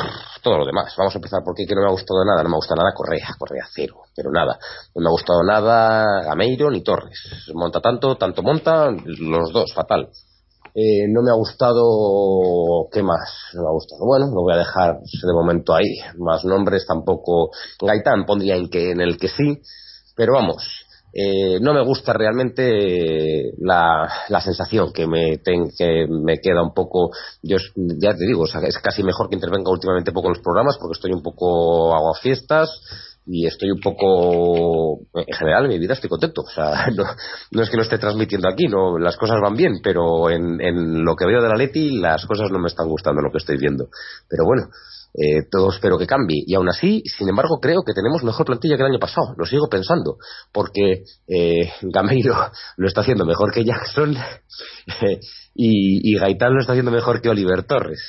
Todo 0.41 0.59
lo 0.59 0.65
demás. 0.65 0.95
Vamos 0.97 1.13
a 1.13 1.19
empezar 1.19 1.43
por 1.43 1.57
qué 1.57 1.67
no 1.75 1.81
me 1.81 1.89
ha 1.89 1.91
gustado 1.91 2.25
nada. 2.25 2.45
No 2.45 2.49
me 2.49 2.55
ha 2.55 2.63
gustado 2.63 2.81
nada 2.81 2.95
Correa, 2.95 3.35
Correa 3.37 3.65
cero, 3.75 4.03
pero 4.15 4.31
nada. 4.31 4.57
No 4.95 5.03
me 5.03 5.09
ha 5.09 5.11
gustado 5.11 5.43
nada 5.43 6.23
Gameiro 6.23 6.71
ni 6.71 6.85
Torres. 6.85 7.19
Monta 7.53 7.81
tanto, 7.81 8.17
tanto 8.17 8.45
monta, 8.45 8.89
los 8.93 9.53
dos, 9.53 9.75
fatal. 9.75 10.11
Eh, 10.73 11.09
no 11.09 11.23
me 11.23 11.33
ha 11.33 11.35
gustado. 11.35 11.83
¿Qué 12.93 13.03
más? 13.03 13.51
No 13.55 13.63
me 13.63 13.69
ha 13.69 13.73
gustado. 13.73 14.07
Bueno, 14.07 14.27
lo 14.27 14.43
voy 14.43 14.55
a 14.55 14.59
dejar 14.59 14.95
de 15.01 15.33
momento 15.33 15.75
ahí. 15.75 15.99
Más 16.19 16.45
nombres 16.45 16.87
tampoco. 16.87 17.51
Gaitán 17.83 18.27
pondría 18.27 18.55
en, 18.55 18.71
que, 18.71 18.93
en 18.93 19.01
el 19.01 19.19
que 19.19 19.27
sí, 19.27 19.61
pero 20.15 20.35
vamos. 20.35 20.86
Eh, 21.19 21.59
no 21.63 21.73
me 21.73 21.83
gusta 21.83 22.13
realmente 22.13 23.53
la, 23.59 24.07
la 24.29 24.41
sensación 24.43 24.93
que 24.93 25.07
me, 25.07 25.39
ten- 25.39 25.71
que 25.77 26.07
me 26.11 26.39
queda 26.41 26.63
un 26.63 26.75
poco. 26.75 27.11
Yo 27.43 27.57
ya 27.77 28.13
te 28.15 28.27
digo, 28.27 28.45
es 28.45 28.79
casi 28.83 29.03
mejor 29.03 29.31
que 29.31 29.37
intervenga 29.37 29.71
últimamente 29.71 30.13
poco 30.13 30.27
en 30.29 30.35
los 30.35 30.43
programas 30.43 30.77
porque 30.79 30.97
estoy 30.99 31.13
un 31.13 31.23
poco 31.23 31.95
hago 31.95 32.13
fiestas 32.21 32.69
y 33.25 33.47
estoy 33.47 33.71
un 33.71 33.81
poco 33.81 35.01
en 35.15 35.35
general 35.35 35.65
en 35.65 35.71
mi 35.71 35.79
vida 35.79 35.95
estoy 35.95 36.09
contento 36.09 36.43
o 36.43 36.51
sea 36.51 36.87
no, 36.95 37.05
no 37.51 37.63
es 37.63 37.71
que 37.71 37.77
lo 37.77 37.83
esté 37.83 37.99
transmitiendo 37.99 38.49
aquí 38.49 38.69
no 38.69 38.99
las 38.99 39.17
cosas 39.17 39.41
van 39.43 39.57
bien 39.57 39.81
pero 39.83 40.31
en, 40.31 40.61
en 40.61 41.05
lo 41.05 41.17
que 41.17 41.27
veo 41.27 41.43
de 41.43 41.49
la 41.49 41.57
Leti 41.57 41.99
las 41.99 42.25
cosas 42.25 42.53
no 42.53 42.61
me 42.61 42.69
están 42.69 42.89
gustando 42.89 43.21
lo 43.23 43.33
que 43.33 43.39
estoy 43.39 43.57
viendo 43.57 43.89
pero 44.29 44.45
bueno 44.45 44.69
eh, 45.19 45.43
todo 45.51 45.71
espero 45.71 45.97
que 45.99 46.07
cambie 46.07 46.45
y 46.47 46.55
aún 46.55 46.69
así 46.69 47.03
sin 47.07 47.29
embargo 47.29 47.59
creo 47.61 47.83
que 47.85 47.93
tenemos 47.95 48.23
mejor 48.23 48.45
plantilla 48.47 48.77
que 48.77 48.83
el 48.83 48.91
año 48.91 48.99
pasado 48.99 49.35
lo 49.37 49.47
sigo 49.47 49.69
pensando 49.69 50.17
porque 50.53 51.05
eh, 51.27 51.71
Gameiro 51.83 52.35
lo 52.77 52.87
está 52.89 53.01
haciendo 53.01 53.25
mejor 53.25 53.53
que 53.53 53.65
Jackson 53.65 54.15
y, 55.55 56.11
y 56.15 56.19
Gaitán 56.19 56.55
lo 56.55 56.61
está 56.61 56.73
haciendo 56.73 56.91
mejor 56.91 57.21
que 57.21 57.29
Oliver 57.29 57.63
Torres 57.65 58.01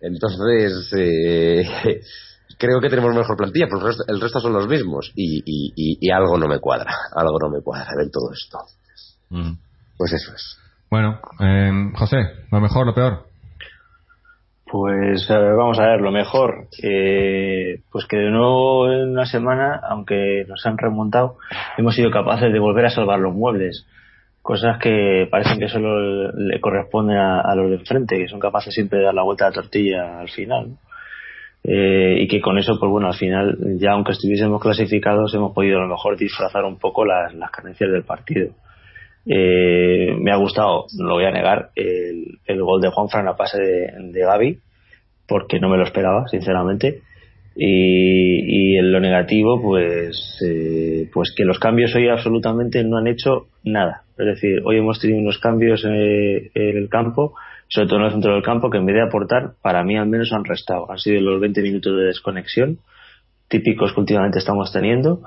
entonces 0.00 0.90
eh, 0.96 1.68
creo 2.58 2.80
que 2.80 2.88
tenemos 2.88 3.14
mejor 3.14 3.36
plantilla, 3.36 3.66
pero 3.66 3.80
el 3.80 3.86
resto, 3.86 4.04
el 4.08 4.20
resto 4.20 4.40
son 4.40 4.52
los 4.52 4.66
mismos 4.68 5.10
y, 5.14 5.38
y- 5.44 5.72
y- 5.76 5.98
y 6.00 6.10
algo 6.10 6.38
no 6.38 6.46
me 6.48 6.58
cuadra, 6.58 6.90
algo 7.14 7.38
no 7.40 7.50
me 7.50 7.62
cuadra 7.62 8.02
en 8.02 8.10
todo 8.10 8.30
esto. 8.32 8.58
Pues 9.98 10.12
eso 10.12 10.32
es. 10.34 10.56
Bueno, 10.90 11.18
eh, 11.40 11.70
José, 11.98 12.16
lo 12.52 12.60
mejor, 12.60 12.86
lo 12.86 12.94
peor. 12.94 13.25
Pues 14.68 15.30
a 15.30 15.38
ver, 15.38 15.54
vamos 15.54 15.78
a 15.78 15.86
ver, 15.86 16.00
lo 16.00 16.10
mejor, 16.10 16.66
eh, 16.82 17.82
pues 17.92 18.04
que 18.06 18.16
de 18.16 18.30
nuevo 18.30 18.90
en 18.90 19.10
una 19.10 19.24
semana, 19.24 19.80
aunque 19.88 20.44
nos 20.48 20.66
han 20.66 20.76
remontado, 20.76 21.38
hemos 21.78 21.94
sido 21.94 22.10
capaces 22.10 22.52
de 22.52 22.58
volver 22.58 22.86
a 22.86 22.90
salvar 22.90 23.20
los 23.20 23.32
muebles. 23.32 23.86
Cosas 24.42 24.78
que 24.78 25.28
parecen 25.30 25.60
que 25.60 25.68
solo 25.68 26.32
le 26.32 26.60
corresponden 26.60 27.16
a, 27.16 27.54
los 27.54 27.70
de 27.70 27.76
enfrente, 27.76 28.18
que 28.18 28.28
son 28.28 28.40
capaces 28.40 28.74
siempre 28.74 28.98
de 28.98 29.04
dar 29.04 29.14
la 29.14 29.22
vuelta 29.22 29.46
a 29.46 29.50
la 29.50 29.54
tortilla 29.54 30.18
al 30.18 30.28
final. 30.30 30.70
¿no? 30.70 30.78
Eh, 31.62 32.18
y 32.22 32.28
que 32.28 32.40
con 32.40 32.58
eso, 32.58 32.76
pues 32.78 32.90
bueno, 32.90 33.06
al 33.08 33.14
final, 33.14 33.56
ya 33.78 33.92
aunque 33.92 34.12
estuviésemos 34.12 34.60
clasificados, 34.60 35.32
hemos 35.34 35.52
podido 35.52 35.78
a 35.78 35.82
lo 35.82 35.88
mejor 35.88 36.16
disfrazar 36.16 36.64
un 36.64 36.78
poco 36.78 37.04
las, 37.04 37.32
las 37.34 37.50
carencias 37.52 37.90
del 37.90 38.02
partido. 38.02 38.50
Eh, 39.28 40.14
me 40.18 40.30
ha 40.30 40.36
gustado, 40.36 40.86
no 40.96 41.08
lo 41.08 41.14
voy 41.14 41.24
a 41.24 41.32
negar, 41.32 41.70
el, 41.74 42.38
el 42.46 42.62
gol 42.62 42.80
de 42.80 42.90
Juanfran 42.90 43.28
a 43.28 43.36
pase 43.36 43.60
de, 43.60 43.92
de 44.12 44.20
Gaby, 44.20 44.58
porque 45.26 45.58
no 45.58 45.68
me 45.68 45.76
lo 45.76 45.84
esperaba, 45.84 46.28
sinceramente. 46.28 47.02
Y, 47.58 48.76
en 48.76 48.92
lo 48.92 49.00
negativo, 49.00 49.60
pues, 49.62 50.38
eh, 50.44 51.08
pues 51.12 51.32
que 51.34 51.44
los 51.44 51.58
cambios 51.58 51.94
hoy 51.94 52.08
absolutamente 52.08 52.84
no 52.84 52.98
han 52.98 53.06
hecho 53.06 53.46
nada. 53.64 54.02
Es 54.18 54.26
decir, 54.26 54.60
hoy 54.64 54.76
hemos 54.76 55.00
tenido 55.00 55.20
unos 55.20 55.38
cambios 55.38 55.82
eh, 55.86 56.50
en 56.54 56.76
el 56.76 56.88
campo, 56.90 57.34
sobre 57.68 57.88
todo 57.88 58.00
en 58.00 58.04
el 58.04 58.12
centro 58.12 58.34
del 58.34 58.42
campo, 58.42 58.68
que 58.68 58.76
en 58.76 58.84
vez 58.84 58.96
de 58.96 59.02
aportar, 59.02 59.54
para 59.62 59.82
mí 59.84 59.96
al 59.96 60.06
menos 60.06 60.32
han 60.32 60.44
restado. 60.44 60.90
Han 60.90 60.98
sido 60.98 61.20
los 61.22 61.40
20 61.40 61.62
minutos 61.62 61.96
de 61.96 62.04
desconexión, 62.04 62.78
típicos 63.48 63.94
que 63.94 64.00
últimamente 64.00 64.38
estamos 64.38 64.70
teniendo, 64.70 65.22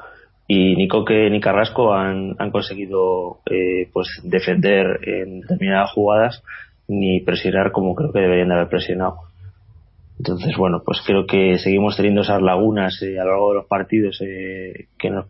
y 0.52 0.76
ni 0.76 0.88
Coque 0.88 1.30
ni 1.30 1.40
Carrasco 1.40 1.94
han, 1.94 2.36
han 2.40 2.50
conseguido 2.50 3.38
eh, 3.46 3.88
pues 3.94 4.08
defender 4.24 5.00
en 5.08 5.42
determinadas 5.42 5.92
jugadas 5.92 6.44
ni 6.88 7.20
presionar 7.22 7.72
como 7.72 7.94
creo 7.94 8.12
que 8.12 8.20
deberían 8.20 8.50
de 8.50 8.56
haber 8.56 8.68
presionado. 8.68 9.20
Entonces, 10.18 10.58
bueno, 10.58 10.82
pues 10.84 11.02
creo 11.06 11.28
que 11.28 11.60
seguimos 11.60 11.96
teniendo 11.96 12.22
esas 12.22 12.42
lagunas 12.42 13.00
eh, 13.04 13.20
a 13.20 13.26
lo 13.26 13.30
largo 13.30 13.50
de 13.50 13.56
los 13.60 13.68
partidos 13.68 14.20
eh, 14.22 14.88
que, 14.98 15.12
nos, 15.12 15.28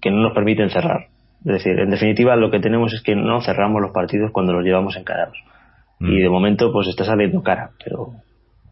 que 0.00 0.10
no 0.10 0.22
nos 0.22 0.32
permiten 0.32 0.70
cerrar. 0.70 1.08
Es 1.44 1.52
decir, 1.52 1.78
en 1.78 1.90
definitiva, 1.90 2.34
lo 2.34 2.50
que 2.50 2.58
tenemos 2.58 2.94
es 2.94 3.02
que 3.02 3.14
no 3.14 3.42
cerramos 3.42 3.82
los 3.82 3.92
partidos 3.92 4.32
cuando 4.32 4.54
los 4.54 4.64
llevamos 4.64 4.96
encarados. 4.96 5.36
Mm. 6.00 6.10
Y 6.10 6.22
de 6.22 6.30
momento, 6.30 6.72
pues 6.72 6.88
está 6.88 7.04
saliendo 7.04 7.42
cara, 7.42 7.72
pero, 7.84 8.14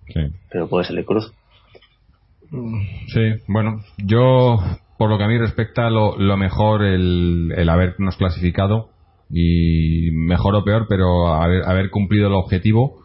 Sí. 0.09 0.21
pero 0.51 0.69
puede 0.69 0.87
salir 0.87 1.05
cruz. 1.05 1.33
Sí, 3.09 3.35
bueno, 3.47 3.83
yo, 3.99 4.57
por 5.03 5.11
lo 5.11 5.19
que 5.19 5.25
a 5.25 5.27
mí 5.27 5.37
respecta, 5.37 5.91
lo, 5.91 6.17
lo 6.17 6.37
mejor 6.37 6.85
el, 6.85 7.53
el 7.57 7.69
habernos 7.69 8.17
clasificado 8.17 8.91
y 9.29 10.13
mejor 10.13 10.55
o 10.55 10.63
peor, 10.63 10.87
pero 10.89 11.27
haber, 11.35 11.65
haber 11.69 11.91
cumplido 11.91 12.29
el 12.29 12.35
objetivo 12.35 13.01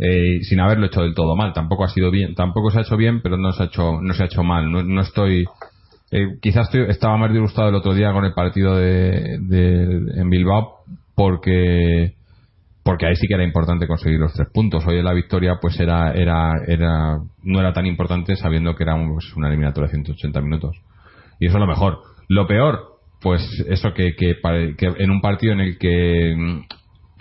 eh, 0.00 0.40
sin 0.42 0.58
haberlo 0.58 0.86
hecho 0.86 1.02
del 1.02 1.14
todo 1.14 1.36
mal. 1.36 1.52
Tampoco 1.52 1.84
ha 1.84 1.90
sido 1.90 2.10
bien, 2.10 2.34
tampoco 2.34 2.72
se 2.72 2.78
ha 2.80 2.82
hecho 2.82 2.96
bien, 2.96 3.20
pero 3.22 3.36
no 3.36 3.52
se 3.52 3.62
ha 3.62 3.66
hecho, 3.66 4.00
no 4.02 4.14
se 4.14 4.24
ha 4.24 4.26
hecho 4.26 4.42
mal. 4.42 4.68
No, 4.72 4.82
no 4.82 5.00
estoy, 5.02 5.44
Eh, 6.10 6.38
quizás 6.42 6.66
estoy- 6.66 6.90
estaba 6.90 7.16
más 7.18 7.30
disgustado 7.32 7.68
el 7.68 7.76
otro 7.76 7.94
día 7.94 8.12
con 8.12 8.24
el 8.24 8.32
partido 8.34 8.74
de, 8.74 9.38
de- 9.40 10.20
en 10.20 10.28
Bilbao 10.30 10.78
porque 11.14 12.14
porque 12.82 13.06
ahí 13.06 13.14
sí 13.14 13.28
que 13.28 13.34
era 13.34 13.44
importante 13.44 13.86
conseguir 13.86 14.18
los 14.18 14.32
tres 14.32 14.48
puntos. 14.52 14.84
Hoy 14.88 14.98
en 14.98 15.04
la 15.04 15.12
victoria 15.12 15.58
pues 15.60 15.78
era 15.78 16.12
era 16.14 16.52
era 16.66 17.20
no 17.44 17.60
era 17.60 17.72
tan 17.72 17.86
importante 17.86 18.34
sabiendo 18.34 18.74
que 18.74 18.82
era 18.82 18.96
pues, 19.12 19.36
una 19.36 19.46
eliminatoria 19.48 19.86
de 19.88 19.92
180 19.98 20.40
minutos. 20.40 20.76
Y 21.40 21.46
eso 21.46 21.56
es 21.56 21.60
lo 21.60 21.66
mejor. 21.66 21.98
Lo 22.28 22.46
peor, 22.46 22.80
pues 23.20 23.42
eso 23.68 23.92
que, 23.94 24.14
que, 24.16 24.36
que 24.76 24.86
en 24.98 25.10
un 25.10 25.20
partido 25.20 25.52
en 25.52 25.60
el 25.60 25.78
que 25.78 26.34
mm, 26.36 26.60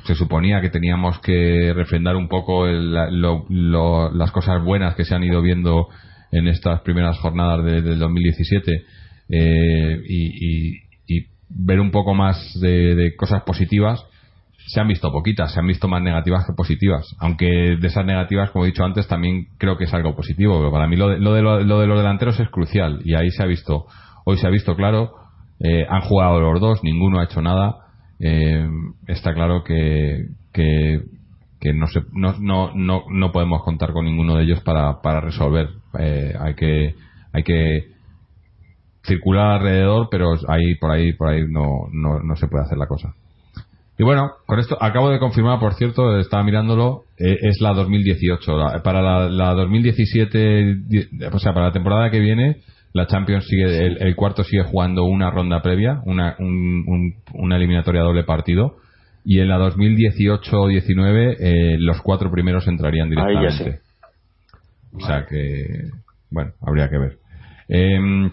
se 0.05 0.15
suponía 0.15 0.61
que 0.61 0.69
teníamos 0.69 1.19
que 1.19 1.73
refrendar 1.75 2.15
un 2.15 2.27
poco 2.27 2.67
el- 2.67 2.93
lo- 3.21 3.45
lo- 3.49 4.11
las 4.13 4.31
cosas 4.31 4.63
buenas 4.63 4.95
que 4.95 5.05
se 5.05 5.15
han 5.15 5.23
ido 5.23 5.41
viendo 5.41 5.87
en 6.31 6.47
estas 6.47 6.81
primeras 6.81 7.17
jornadas 7.19 7.63
de- 7.65 7.81
del 7.81 7.99
2017 7.99 8.83
eh, 9.29 10.01
y, 10.07 10.75
y- 10.75 10.77
y 11.07 11.25
ver 11.49 11.79
un 11.79 11.91
poco 11.91 12.13
más 12.13 12.37
de, 12.59 13.13
cosas 13.17 13.43
positivas 13.43 14.03
se 14.67 14.81
han 14.81 14.87
visto 14.89 15.09
poquitas, 15.13 15.53
se 15.53 15.59
han 15.61 15.67
visto 15.67 15.87
más 15.87 16.01
negativas 16.01 16.45
que 16.45 16.51
positivas. 16.53 17.15
Aunque 17.19 17.45
de 17.79 17.87
esas 17.87 18.05
negativas, 18.05 18.51
como 18.51 18.65
he 18.65 18.67
dicho 18.67 18.83
antes, 18.83 19.07
también 19.07 19.47
creo 19.57 19.77
que 19.77 19.85
es 19.85 19.93
algo 19.93 20.13
positivo. 20.13 20.57
Pero 20.59 20.71
para 20.73 20.87
mí 20.87 20.97
lo 20.97 21.07
de, 21.07 21.19
lo 21.19 21.33
de, 21.33 21.41
lo 21.41 21.79
de 21.79 21.87
los 21.87 21.97
delanteros 21.97 22.37
es 22.41 22.49
crucial 22.49 22.99
y 23.05 23.13
ahí 23.15 23.31
se 23.31 23.41
ha 23.43 23.45
visto, 23.45 23.85
hoy 24.29 24.37
se 24.37 24.45
ha 24.45 24.49
visto 24.49 24.75
claro, 24.75 25.13
eh, 25.61 25.85
han 25.89 26.01
jugado 26.01 26.41
los 26.41 26.59
dos, 26.59 26.83
ninguno 26.83 27.19
ha 27.19 27.23
hecho 27.23 27.41
nada. 27.41 27.77
Eh, 28.19 28.67
está 29.07 29.33
claro 29.33 29.63
que, 29.63 30.25
que, 30.51 30.99
no, 31.73 31.87
se, 31.87 32.01
no, 32.11 32.35
no, 32.39 32.71
no, 32.75 33.03
no 33.09 33.31
podemos 33.31 33.63
contar 33.63 33.93
con 33.93 34.03
ninguno 34.03 34.35
de 34.35 34.43
ellos 34.43 34.61
para, 34.63 35.01
para 35.01 35.21
resolver. 35.21 35.69
Eh, 35.97 36.33
hay 36.37 36.55
que, 36.55 36.95
hay 37.31 37.43
que 37.43 37.85
circular 39.03 39.61
alrededor, 39.61 40.09
pero 40.11 40.33
ahí, 40.49 40.75
por 40.75 40.91
ahí, 40.91 41.13
por 41.13 41.29
ahí 41.29 41.43
no, 41.47 41.87
no, 41.93 42.19
no 42.19 42.35
se 42.35 42.47
puede 42.47 42.65
hacer 42.65 42.77
la 42.77 42.87
cosa. 42.87 43.13
Y 43.97 44.03
bueno, 44.03 44.31
con 44.45 44.59
esto 44.59 44.77
acabo 44.81 45.09
de 45.09 45.19
confirmar, 45.19 45.57
por 45.59 45.73
cierto, 45.75 46.19
estaba 46.19 46.43
mirándolo, 46.43 47.03
eh, 47.17 47.37
es 47.43 47.61
la 47.61 47.73
2018. 47.73 48.57
La- 48.57 48.83
para 48.83 49.01
la, 49.01 49.29
la 49.29 49.53
2017, 49.53 50.75
di- 50.85 51.07
o 51.31 51.39
sea, 51.39 51.53
para 51.53 51.67
la 51.67 51.71
temporada 51.71 52.11
que 52.11 52.19
viene, 52.19 52.57
la 52.97 53.07
Champions 53.07 53.45
sigue, 53.47 53.85
el, 53.85 54.01
el 54.01 54.15
cuarto 54.15 54.43
sigue 54.43 54.63
jugando 54.63 55.05
una 55.05 55.29
ronda 55.31 55.61
previa, 55.61 56.01
una, 56.05 56.35
un- 56.39 56.83
un- 56.87 57.13
una 57.33 57.55
eliminatoria 57.55 58.01
doble 58.01 58.23
partido. 58.23 58.77
Y 59.23 59.39
en 59.39 59.49
la 59.49 59.57
2018-19, 59.57 61.35
eh, 61.39 61.77
los 61.79 62.01
cuatro 62.01 62.31
primeros 62.31 62.67
entrarían 62.67 63.07
Ahí 63.09 63.15
ya 63.15 63.39
directamente. 63.39 63.81
O 64.93 64.99
sea 65.05 65.25
que, 65.25 65.65
bueno, 66.31 66.51
habría 66.65 66.89
que 66.89 66.97
ver. 66.97 67.17
Em, 67.67 68.31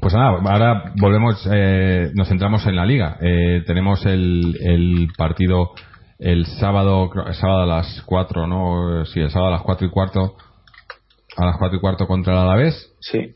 pues 0.00 0.14
nada, 0.14 0.30
ahora 0.44 0.92
volvemos, 0.96 1.48
eh, 1.52 2.10
nos 2.14 2.28
centramos 2.28 2.66
en 2.66 2.76
la 2.76 2.86
liga. 2.86 3.16
Eh, 3.20 3.62
tenemos 3.66 4.04
el, 4.06 4.56
el 4.62 5.08
partido 5.16 5.70
el 6.18 6.46
sábado, 6.46 7.10
el 7.26 7.34
sábado 7.34 7.62
a 7.62 7.66
las 7.66 8.02
4, 8.06 8.46
¿no? 8.46 9.04
Sí, 9.06 9.20
el 9.20 9.30
sábado 9.30 9.48
a 9.48 9.56
las 9.56 9.62
4 9.62 9.86
y 9.86 9.90
cuarto, 9.90 10.36
a 11.36 11.44
las 11.44 11.56
4 11.58 11.76
y 11.76 11.80
cuarto 11.80 12.06
contra 12.06 12.32
el 12.32 12.38
Alavés, 12.40 12.92
Sí. 13.00 13.34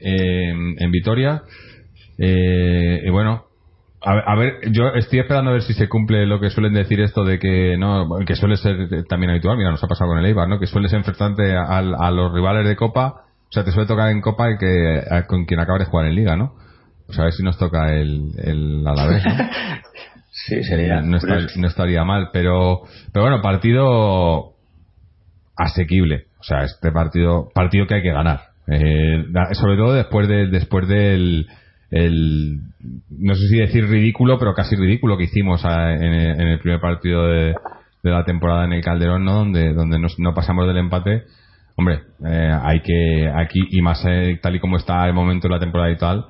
Eh, 0.00 0.50
en 0.78 0.90
Vitoria. 0.90 1.42
Eh, 2.18 3.02
y 3.04 3.10
bueno, 3.10 3.44
a, 4.02 4.14
ver- 4.14 4.24
a 4.26 4.34
ver, 4.36 4.54
yo 4.72 4.88
estoy 4.94 5.20
esperando 5.20 5.50
a 5.50 5.54
ver 5.54 5.62
si 5.62 5.72
se 5.74 5.88
cumple 5.88 6.26
lo 6.26 6.40
que 6.40 6.50
suelen 6.50 6.72
decir 6.74 7.00
esto 7.00 7.24
de 7.24 7.38
que 7.38 7.76
no, 7.78 8.08
que 8.26 8.34
suele 8.36 8.56
ser 8.56 9.04
también 9.08 9.30
habitual, 9.30 9.56
mira, 9.56 9.70
nos 9.70 9.82
ha 9.84 9.88
pasado 9.88 10.10
con 10.10 10.18
el 10.18 10.26
Eibar, 10.26 10.48
¿no? 10.48 10.58
Que 10.58 10.66
sueles 10.66 10.92
enfrentarte 10.92 11.54
a, 11.56 11.78
a 11.78 12.10
los 12.10 12.32
rivales 12.32 12.66
de 12.66 12.76
Copa, 12.76 13.24
o 13.48 13.52
sea, 13.52 13.64
te 13.64 13.72
suele 13.72 13.86
tocar 13.88 14.10
en 14.10 14.20
Copa 14.20 14.48
el 14.48 14.58
que 14.58 15.02
a- 15.10 15.26
con 15.26 15.44
quien 15.44 15.60
acabas 15.60 15.80
de 15.80 15.86
jugar 15.86 16.06
en 16.06 16.14
Liga, 16.14 16.36
¿no? 16.36 16.54
Pues 17.06 17.18
a 17.18 17.24
ver 17.24 17.32
si 17.32 17.42
nos 17.42 17.58
toca 17.58 17.92
el, 17.94 18.30
el 18.42 18.86
Alavés, 18.86 19.24
¿no? 19.24 19.32
Sí, 20.32 20.62
sería. 20.62 21.00
no, 21.02 21.16
esta- 21.16 21.34
curioso. 21.34 21.60
no 21.60 21.66
estaría 21.66 22.04
mal, 22.04 22.30
pero, 22.32 22.82
pero 23.12 23.24
bueno, 23.24 23.42
partido 23.42 24.54
asequible. 25.56 26.26
O 26.38 26.42
sea, 26.44 26.62
este 26.64 26.90
partido, 26.92 27.48
partido 27.54 27.86
que 27.86 27.94
hay 27.94 28.02
que 28.02 28.12
ganar. 28.12 28.40
Eh, 28.66 29.24
sobre 29.54 29.76
todo 29.76 29.94
después 29.94 30.28
de, 30.28 30.46
después 30.46 30.86
del, 30.88 31.46
el, 31.90 32.60
no 33.10 33.34
sé 33.34 33.48
si 33.48 33.56
decir 33.58 33.86
ridículo, 33.88 34.38
pero 34.38 34.54
casi 34.54 34.76
ridículo 34.76 35.16
que 35.16 35.24
hicimos 35.24 35.62
en, 35.64 35.70
en 36.04 36.46
el 36.48 36.58
primer 36.60 36.80
partido 36.80 37.26
de, 37.26 37.54
de 38.02 38.10
la 38.10 38.24
temporada 38.24 38.64
en 38.64 38.72
el 38.74 38.82
Calderón, 38.84 39.24
¿no? 39.24 39.34
Donde, 39.34 39.72
donde 39.72 39.98
nos- 39.98 40.18
no 40.18 40.34
pasamos 40.34 40.66
del 40.66 40.76
empate. 40.78 41.24
Hombre, 41.76 42.00
eh, 42.26 42.52
hay 42.62 42.80
que, 42.80 43.30
aquí, 43.34 43.60
y 43.70 43.80
más 43.82 44.04
eh, 44.06 44.38
tal 44.42 44.54
y 44.56 44.60
como 44.60 44.76
está 44.76 45.06
el 45.06 45.14
momento 45.14 45.48
de 45.48 45.54
la 45.54 45.60
temporada 45.60 45.90
y 45.90 45.96
tal, 45.96 46.26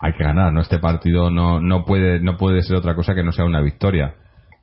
hay 0.00 0.12
que 0.14 0.24
ganar, 0.24 0.52
¿no? 0.52 0.60
Este 0.60 0.78
partido 0.78 1.30
no, 1.30 1.60
no 1.60 1.84
puede, 1.84 2.20
no 2.20 2.36
puede 2.36 2.62
ser 2.62 2.76
otra 2.76 2.94
cosa 2.94 3.14
que 3.14 3.22
no 3.22 3.32
sea 3.32 3.44
una 3.44 3.60
victoria. 3.60 4.14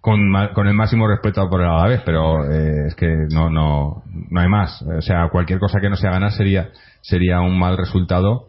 Con, 0.01 0.31
con 0.53 0.67
el 0.67 0.73
máximo 0.75 1.07
respeto 1.09 1.49
por 1.49 1.59
el 1.61 1.67
Alavés, 1.67 2.01
pero 2.05 2.49
eh, 2.49 2.87
es 2.87 2.95
que 2.95 3.07
no, 3.33 3.49
no, 3.49 4.03
no 4.29 4.39
hay 4.39 4.47
más. 4.47 4.81
O 4.81 5.01
sea, 5.01 5.27
cualquier 5.29 5.59
cosa 5.59 5.79
que 5.81 5.89
no 5.89 5.97
sea 5.97 6.11
ganar 6.11 6.31
sería, 6.31 6.69
sería 7.01 7.41
un 7.41 7.59
mal 7.59 7.77
resultado. 7.77 8.47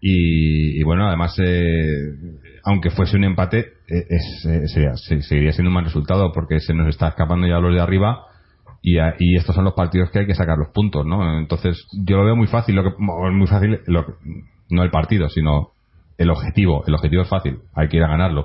Y, 0.00 0.78
y 0.78 0.82
bueno, 0.84 1.08
además, 1.08 1.34
eh, 1.42 1.90
aunque 2.64 2.90
fuese 2.90 3.16
un 3.16 3.24
empate, 3.24 3.58
eh, 3.88 4.06
es, 4.08 4.46
eh, 4.48 4.68
sería, 4.68 4.94
se- 4.96 5.22
seguiría 5.22 5.52
siendo 5.52 5.70
un 5.70 5.74
mal 5.74 5.84
resultado 5.84 6.30
porque 6.32 6.60
se 6.60 6.72
nos 6.74 6.86
está 6.88 7.08
escapando 7.08 7.48
ya 7.48 7.58
los 7.58 7.74
de 7.74 7.80
arriba 7.80 8.20
y, 8.82 8.98
y 9.18 9.36
estos 9.36 9.56
son 9.56 9.64
los 9.64 9.74
partidos 9.74 10.10
que 10.10 10.20
hay 10.20 10.26
que 10.26 10.34
sacar 10.34 10.56
los 10.58 10.68
puntos, 10.68 11.04
¿no? 11.04 11.38
Entonces, 11.40 11.84
yo 12.04 12.18
lo 12.18 12.24
veo 12.24 12.36
muy 12.36 12.46
fácil, 12.46 12.76
lo 12.76 12.84
que, 12.84 12.90
muy 12.98 13.46
fácil, 13.48 13.80
lo 13.86 14.06
no 14.70 14.82
el 14.84 14.90
partido, 14.90 15.28
sino 15.28 15.70
el 16.18 16.30
objetivo. 16.30 16.84
El 16.86 16.94
objetivo 16.94 17.22
es 17.22 17.28
fácil, 17.28 17.58
hay 17.74 17.88
que 17.88 17.96
ir 17.96 18.04
a 18.04 18.08
ganarlo. 18.08 18.44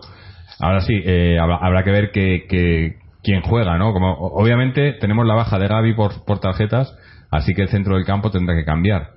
Ahora 0.62 0.82
sí, 0.82 0.94
eh, 1.04 1.38
habrá, 1.40 1.58
habrá 1.58 1.84
que 1.84 1.92
ver 1.92 2.12
que, 2.12 2.46
que- 2.48 2.96
quién 3.24 3.42
juega, 3.42 3.78
¿no? 3.78 3.94
Como, 3.94 4.14
obviamente 4.14 4.94
tenemos 4.94 5.26
la 5.28 5.36
baja 5.36 5.60
de 5.60 5.68
Gaby 5.68 5.94
por, 5.94 6.26
por 6.26 6.40
tarjetas, 6.40 6.92
así 7.30 7.54
que 7.54 7.64
el 7.64 7.70
centro 7.70 7.96
del 7.96 8.06
campo 8.06 8.32
tendrá 8.32 8.56
que 8.56 8.66
cambiar. 8.66 9.10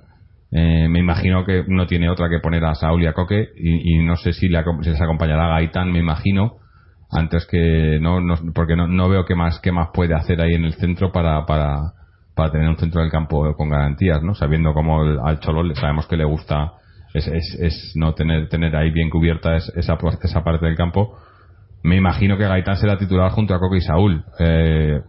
Eh, 0.51 0.87
me 0.89 0.99
imagino 0.99 1.43
que 1.43 1.63
no 1.67 1.87
tiene 1.87 2.09
otra 2.09 2.29
que 2.29 2.39
poner 2.39 2.63
a 2.65 2.75
Saúl 2.75 3.03
y 3.03 3.07
a 3.07 3.13
Coque 3.13 3.49
y, 3.57 3.97
no 4.03 4.15
sé 4.15 4.31
si, 4.33 4.47
acom- 4.49 4.83
si 4.83 4.89
les 4.91 5.01
acompañará 5.01 5.47
Gaitán, 5.49 5.91
me 5.91 5.99
imagino, 5.99 6.57
antes 7.11 7.45
que 7.47 7.97
no, 7.99 8.21
no- 8.21 8.35
porque 8.53 8.75
no, 8.75 8.87
no 8.87 9.09
veo 9.09 9.25
qué 9.25 9.35
más 9.35 9.59
qué 9.59 9.71
más 9.71 9.89
puede 9.93 10.13
hacer 10.13 10.39
ahí 10.41 10.53
en 10.53 10.65
el 10.65 10.73
centro 10.75 11.11
para, 11.11 11.45
para, 11.45 11.93
para 12.35 12.51
tener 12.51 12.69
un 12.69 12.77
centro 12.77 13.01
del 13.01 13.11
campo 13.11 13.53
con 13.55 13.69
garantías, 13.69 14.21
¿no? 14.23 14.35
Sabiendo 14.35 14.73
cómo 14.73 15.03
el- 15.03 15.19
al 15.23 15.39
Cholo 15.39 15.73
sabemos 15.75 16.07
que 16.07 16.17
le 16.17 16.25
gusta 16.25 16.73
es, 17.13 17.27
es, 17.27 17.57
es 17.59 17.91
no 17.95 18.13
tener 18.13 18.49
tener 18.49 18.75
ahí 18.75 18.91
bien 18.91 19.09
cubierta 19.09 19.55
es- 19.55 19.71
esa 19.75 19.97
esa 20.21 20.43
parte 20.43 20.65
del 20.65 20.75
campo. 20.75 21.17
Me 21.85 21.97
imagino 21.97 22.35
que 22.35 22.47
Gaitán 22.47 22.77
será 22.77 22.97
titular 22.97 23.31
junto 23.31 23.53
a 23.53 23.59
Coque 23.59 23.77
y 23.77 23.81
Saúl. 23.81 24.25
Eh, 24.39 24.99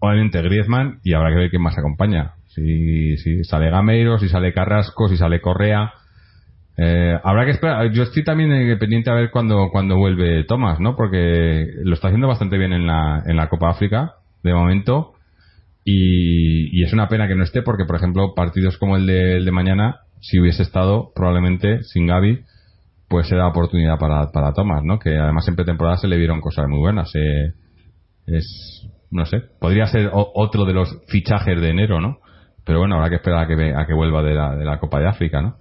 obviamente 0.00 0.42
Griezmann 0.42 0.98
y 1.04 1.14
habrá 1.14 1.30
que 1.30 1.36
ver 1.36 1.50
quién 1.50 1.62
más 1.62 1.78
acompaña. 1.78 2.34
Si, 2.48 3.16
si 3.18 3.44
sale 3.44 3.70
Gameiro, 3.70 4.18
si 4.18 4.28
sale 4.28 4.52
Carrasco, 4.52 5.06
si 5.06 5.16
sale 5.16 5.40
Correa. 5.40 5.92
Eh, 6.76 7.16
habrá 7.22 7.44
que 7.44 7.52
esperar. 7.52 7.88
Yo 7.92 8.02
estoy 8.02 8.24
también 8.24 8.50
eh, 8.52 8.76
pendiente 8.78 9.10
a 9.10 9.14
ver 9.14 9.30
cuando, 9.30 9.68
cuando 9.70 9.96
vuelve 9.96 10.42
Tomás, 10.42 10.80
¿no? 10.80 10.96
Porque 10.96 11.68
lo 11.84 11.94
está 11.94 12.08
haciendo 12.08 12.26
bastante 12.26 12.58
bien 12.58 12.72
en 12.72 12.84
la, 12.88 13.22
en 13.24 13.36
la 13.36 13.48
Copa 13.48 13.70
África, 13.70 14.14
de 14.42 14.54
momento. 14.54 15.12
Y, 15.84 16.76
y 16.76 16.82
es 16.82 16.92
una 16.92 17.08
pena 17.08 17.28
que 17.28 17.36
no 17.36 17.44
esté 17.44 17.62
porque, 17.62 17.84
por 17.84 17.94
ejemplo, 17.94 18.34
partidos 18.34 18.76
como 18.76 18.96
el 18.96 19.06
de, 19.06 19.36
el 19.36 19.44
de 19.44 19.52
mañana, 19.52 20.00
si 20.20 20.40
hubiese 20.40 20.64
estado, 20.64 21.12
probablemente, 21.14 21.84
sin 21.84 22.08
Gaby, 22.08 22.44
pues 23.08 23.30
era 23.30 23.46
oportunidad 23.48 23.98
para, 23.98 24.30
para 24.32 24.52
Tomás, 24.52 24.82
¿no? 24.84 24.98
Que 24.98 25.16
además 25.16 25.46
en 25.48 25.56
pretemporada 25.56 25.96
se 25.96 26.08
le 26.08 26.16
vieron 26.16 26.40
cosas 26.40 26.66
muy 26.68 26.78
buenas. 26.80 27.12
Eh, 27.14 27.52
es, 28.26 28.86
no 29.10 29.24
sé, 29.26 29.40
podría 29.60 29.86
ser 29.86 30.10
o- 30.12 30.32
otro 30.34 30.64
de 30.64 30.72
los 30.74 30.88
fichajes 31.08 31.60
de 31.60 31.70
enero, 31.70 32.00
¿no? 32.00 32.18
Pero 32.64 32.80
bueno, 32.80 32.96
habrá 32.96 33.08
que 33.10 33.16
esperar 33.16 33.44
a 33.44 33.46
que, 33.46 33.54
ve- 33.54 33.74
a 33.76 33.86
que 33.86 33.94
vuelva 33.94 34.22
de 34.22 34.34
la, 34.34 34.56
de 34.56 34.64
la 34.64 34.78
Copa 34.80 34.98
de 34.98 35.06
África, 35.08 35.40
¿no? 35.40 35.56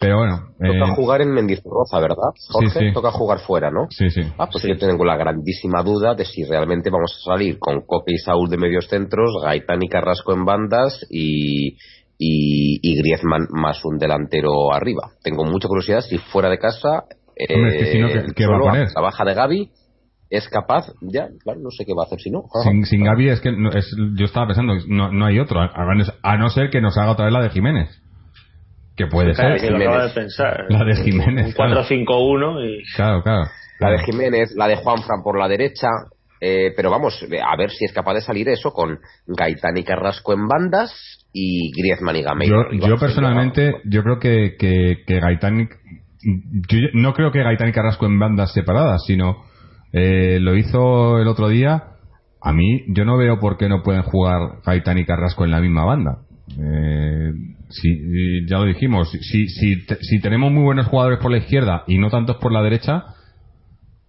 Pero 0.00 0.16
bueno, 0.16 0.38
Toca 0.58 0.92
eh, 0.92 0.94
jugar 0.96 1.20
en 1.20 1.30
Mendizorroza, 1.30 2.00
¿verdad? 2.00 2.30
Jorge, 2.48 2.70
sí. 2.88 2.92
toca 2.94 3.10
jugar 3.10 3.38
fuera, 3.40 3.70
¿no? 3.70 3.86
sí, 3.90 4.08
sí. 4.08 4.22
Ah, 4.38 4.48
pues 4.50 4.64
yo 4.64 4.76
tengo 4.78 5.04
la 5.04 5.14
grandísima 5.16 5.82
duda 5.82 6.14
de 6.14 6.24
si 6.24 6.42
realmente 6.44 6.88
vamos 6.88 7.14
a 7.20 7.32
salir 7.32 7.58
con 7.58 7.82
Coque 7.82 8.14
y 8.14 8.18
Saúl 8.18 8.48
de 8.48 8.56
medios 8.56 8.88
centros, 8.88 9.30
Gaitán 9.44 9.82
y 9.82 9.88
Carrasco 9.88 10.32
en 10.32 10.46
bandas 10.46 11.06
y, 11.10 11.76
y, 12.22 12.78
y 12.82 12.98
Griezmann 13.00 13.46
más 13.50 13.82
un 13.84 13.96
delantero 13.96 14.74
arriba. 14.74 15.12
Tengo 15.22 15.42
mucha 15.44 15.68
curiosidad 15.68 16.02
si 16.02 16.18
fuera 16.18 16.50
de 16.50 16.58
casa 16.58 17.04
eh, 17.34 17.54
Hombre, 17.54 17.76
es 17.78 17.84
que 17.86 17.92
si 17.92 17.98
no, 17.98 18.08
¿qué- 18.08 18.18
el 18.18 18.34
qué 18.34 18.46
va 18.46 18.56
a 18.58 18.60
poner? 18.60 18.88
la 18.94 19.00
baja 19.00 19.24
de 19.24 19.32
Gaby 19.34 19.70
es 20.28 20.46
capaz, 20.50 20.92
ya, 21.00 21.28
claro, 21.42 21.60
no 21.60 21.70
sé 21.70 21.84
qué 21.86 21.94
va 21.96 22.02
a 22.02 22.06
hacer 22.06 22.20
si 22.20 22.30
no. 22.30 22.42
Sin, 22.62 22.84
sin 22.84 23.02
Gaby 23.04 23.30
es 23.30 23.40
que 23.40 23.50
no- 23.52 23.70
es- 23.72 23.96
yo 24.16 24.26
estaba 24.26 24.46
pensando, 24.48 24.74
no, 24.86 25.10
no 25.10 25.24
hay 25.26 25.38
otro, 25.38 25.60
a, 25.60 25.72
a 26.22 26.36
no 26.36 26.50
ser 26.50 26.68
que 26.68 26.82
nos 26.82 26.96
haga 26.98 27.12
otra 27.12 27.24
vez 27.24 27.32
la 27.32 27.42
de 27.42 27.50
Jiménez. 27.50 27.88
Que 28.96 29.06
puede 29.06 29.32
Claro, 29.32 29.56
ser. 29.58 29.62
que 29.62 29.70
lo 29.70 29.78
acaba 29.78 30.02
de 30.04 30.10
Jiménez. 30.10 30.14
pensar. 30.14 30.66
La 30.68 30.84
de 30.84 30.96
Jiménez, 30.96 31.46
Un 31.46 31.52
claro. 31.52 31.82
4-5-1 31.82 32.60
y. 32.66 32.82
Claro, 32.94 33.22
claro. 33.22 33.44
La 33.80 33.90
de 33.92 33.98
Jiménez, 34.04 34.52
la 34.56 34.68
de 34.68 34.76
Juanfran 34.76 35.22
por 35.24 35.38
la 35.38 35.48
derecha, 35.48 35.88
Eh, 36.42 36.72
pero 36.74 36.90
vamos, 36.90 37.22
a 37.22 37.56
ver 37.58 37.70
si 37.70 37.84
es 37.84 37.92
capaz 37.92 38.14
de 38.14 38.22
salir 38.22 38.48
eso 38.48 38.72
con 38.72 38.98
Gaitán 39.26 39.76
y 39.76 39.84
Carrasco 39.84 40.32
en 40.32 40.48
bandas 40.48 40.90
y 41.32 41.70
Griezmann 41.72 42.16
y 42.16 42.22
Gameiro. 42.22 42.72
Yo, 42.72 42.88
yo 42.88 42.96
personalmente, 42.98 43.76
yo 43.84 44.02
creo 44.02 44.18
que, 44.18 44.56
que, 44.58 44.98
que 45.06 45.20
Gaitán. 45.20 45.68
Yo 46.68 46.78
no 46.94 47.14
creo 47.14 47.32
que 47.32 47.42
Gaitán 47.42 47.68
y 47.68 47.72
Carrasco 47.72 48.06
en 48.06 48.18
bandas 48.18 48.52
separadas, 48.52 49.04
sino 49.06 49.44
eh, 49.92 50.38
lo 50.40 50.56
hizo 50.56 51.18
el 51.18 51.28
otro 51.28 51.48
día. 51.48 51.84
A 52.42 52.52
mí, 52.52 52.84
yo 52.88 53.04
no 53.04 53.16
veo 53.16 53.38
por 53.38 53.58
qué 53.58 53.68
no 53.68 53.82
pueden 53.82 54.02
jugar 54.02 54.60
Gaitán 54.64 54.98
y 54.98 55.04
Carrasco 55.04 55.44
en 55.44 55.50
la 55.50 55.60
misma 55.60 55.84
banda. 55.84 56.22
Eh, 56.58 57.32
si, 57.68 58.46
ya 58.46 58.58
lo 58.58 58.64
dijimos, 58.64 59.10
si, 59.10 59.46
si, 59.48 59.76
si 60.00 60.20
tenemos 60.20 60.50
muy 60.50 60.62
buenos 60.62 60.88
jugadores 60.88 61.20
por 61.20 61.30
la 61.30 61.38
izquierda 61.38 61.84
y 61.86 61.98
no 61.98 62.10
tantos 62.10 62.36
por 62.36 62.52
la 62.52 62.62
derecha, 62.62 63.04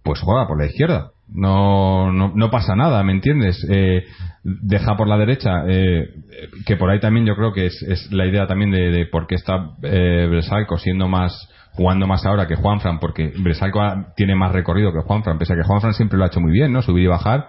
pues 0.02 0.20
juega 0.20 0.46
por 0.48 0.58
la 0.58 0.66
izquierda. 0.66 1.12
No, 1.34 2.12
no, 2.12 2.32
no 2.34 2.50
pasa 2.50 2.76
nada, 2.76 3.02
¿me 3.02 3.12
entiendes? 3.12 3.66
Eh, 3.70 4.04
deja 4.44 4.96
por 4.96 5.08
la 5.08 5.16
derecha, 5.16 5.64
eh, 5.66 6.08
que 6.66 6.76
por 6.76 6.90
ahí 6.90 7.00
también 7.00 7.24
yo 7.24 7.34
creo 7.36 7.52
que 7.52 7.66
es, 7.66 7.82
es 7.82 8.12
la 8.12 8.26
idea 8.26 8.46
también 8.46 8.70
de, 8.70 8.90
de 8.90 9.06
por 9.06 9.26
qué 9.26 9.36
está 9.36 9.70
eh, 9.82 10.26
Bresalco 10.28 10.76
siendo 10.76 11.08
más, 11.08 11.48
jugando 11.72 12.06
más 12.06 12.26
ahora 12.26 12.46
que 12.46 12.56
Juanfran, 12.56 12.98
porque 12.98 13.32
Bresalco 13.38 13.80
tiene 14.16 14.34
más 14.34 14.52
recorrido 14.52 14.92
que 14.92 15.00
Juanfran, 15.00 15.38
pese 15.38 15.54
a 15.54 15.56
que 15.56 15.62
Juanfran 15.62 15.94
siempre 15.94 16.18
lo 16.18 16.24
ha 16.24 16.28
hecho 16.28 16.40
muy 16.40 16.52
bien, 16.52 16.72
¿no? 16.72 16.82
Subir 16.82 17.04
y 17.04 17.06
bajar, 17.06 17.46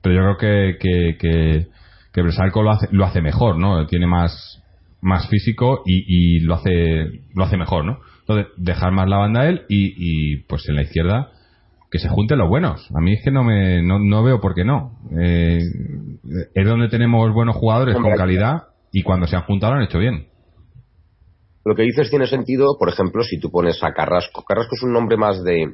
pero 0.00 0.14
yo 0.14 0.36
creo 0.36 0.36
que, 0.36 0.78
que, 0.78 1.16
que, 1.18 1.66
que 2.12 2.22
Bresalco 2.22 2.62
lo 2.62 2.70
hace, 2.70 2.88
lo 2.92 3.04
hace 3.04 3.20
mejor, 3.20 3.58
¿no? 3.58 3.86
Tiene 3.86 4.06
más, 4.06 4.62
más 5.00 5.28
físico 5.28 5.82
y, 5.86 6.36
y 6.36 6.40
lo 6.40 6.54
hace, 6.54 7.22
lo 7.34 7.44
hace 7.44 7.56
mejor, 7.56 7.84
¿no? 7.84 7.98
Entonces, 8.20 8.46
dejar 8.56 8.92
más 8.92 9.08
la 9.08 9.18
banda 9.18 9.40
a 9.42 9.48
él 9.48 9.62
y, 9.68 9.92
y 9.96 10.36
pues 10.44 10.68
en 10.68 10.76
la 10.76 10.82
izquierda, 10.82 11.30
que 11.94 12.00
se 12.00 12.08
junten 12.08 12.38
los 12.38 12.48
buenos. 12.48 12.90
A 12.92 13.00
mí 13.00 13.12
es 13.12 13.22
que 13.22 13.30
no 13.30 13.44
me 13.44 13.80
no, 13.80 14.00
no 14.00 14.24
veo 14.24 14.40
por 14.40 14.52
qué 14.52 14.64
no. 14.64 14.98
Eh, 15.16 15.60
es 16.52 16.66
donde 16.66 16.88
tenemos 16.88 17.32
buenos 17.32 17.54
jugadores 17.54 17.94
con 17.94 18.16
calidad 18.16 18.64
y 18.90 19.04
cuando 19.04 19.28
se 19.28 19.36
han 19.36 19.42
juntado 19.44 19.74
lo 19.74 19.78
han 19.78 19.84
hecho 19.86 20.00
bien. 20.00 20.26
Lo 21.64 21.76
que 21.76 21.82
dices 21.84 22.10
tiene 22.10 22.26
sentido, 22.26 22.76
por 22.80 22.88
ejemplo, 22.88 23.22
si 23.22 23.38
tú 23.38 23.48
pones 23.48 23.78
a 23.84 23.92
Carrasco. 23.92 24.42
Carrasco 24.42 24.74
es 24.74 24.82
un 24.82 24.92
nombre 24.92 25.16
más 25.16 25.44
de, 25.44 25.72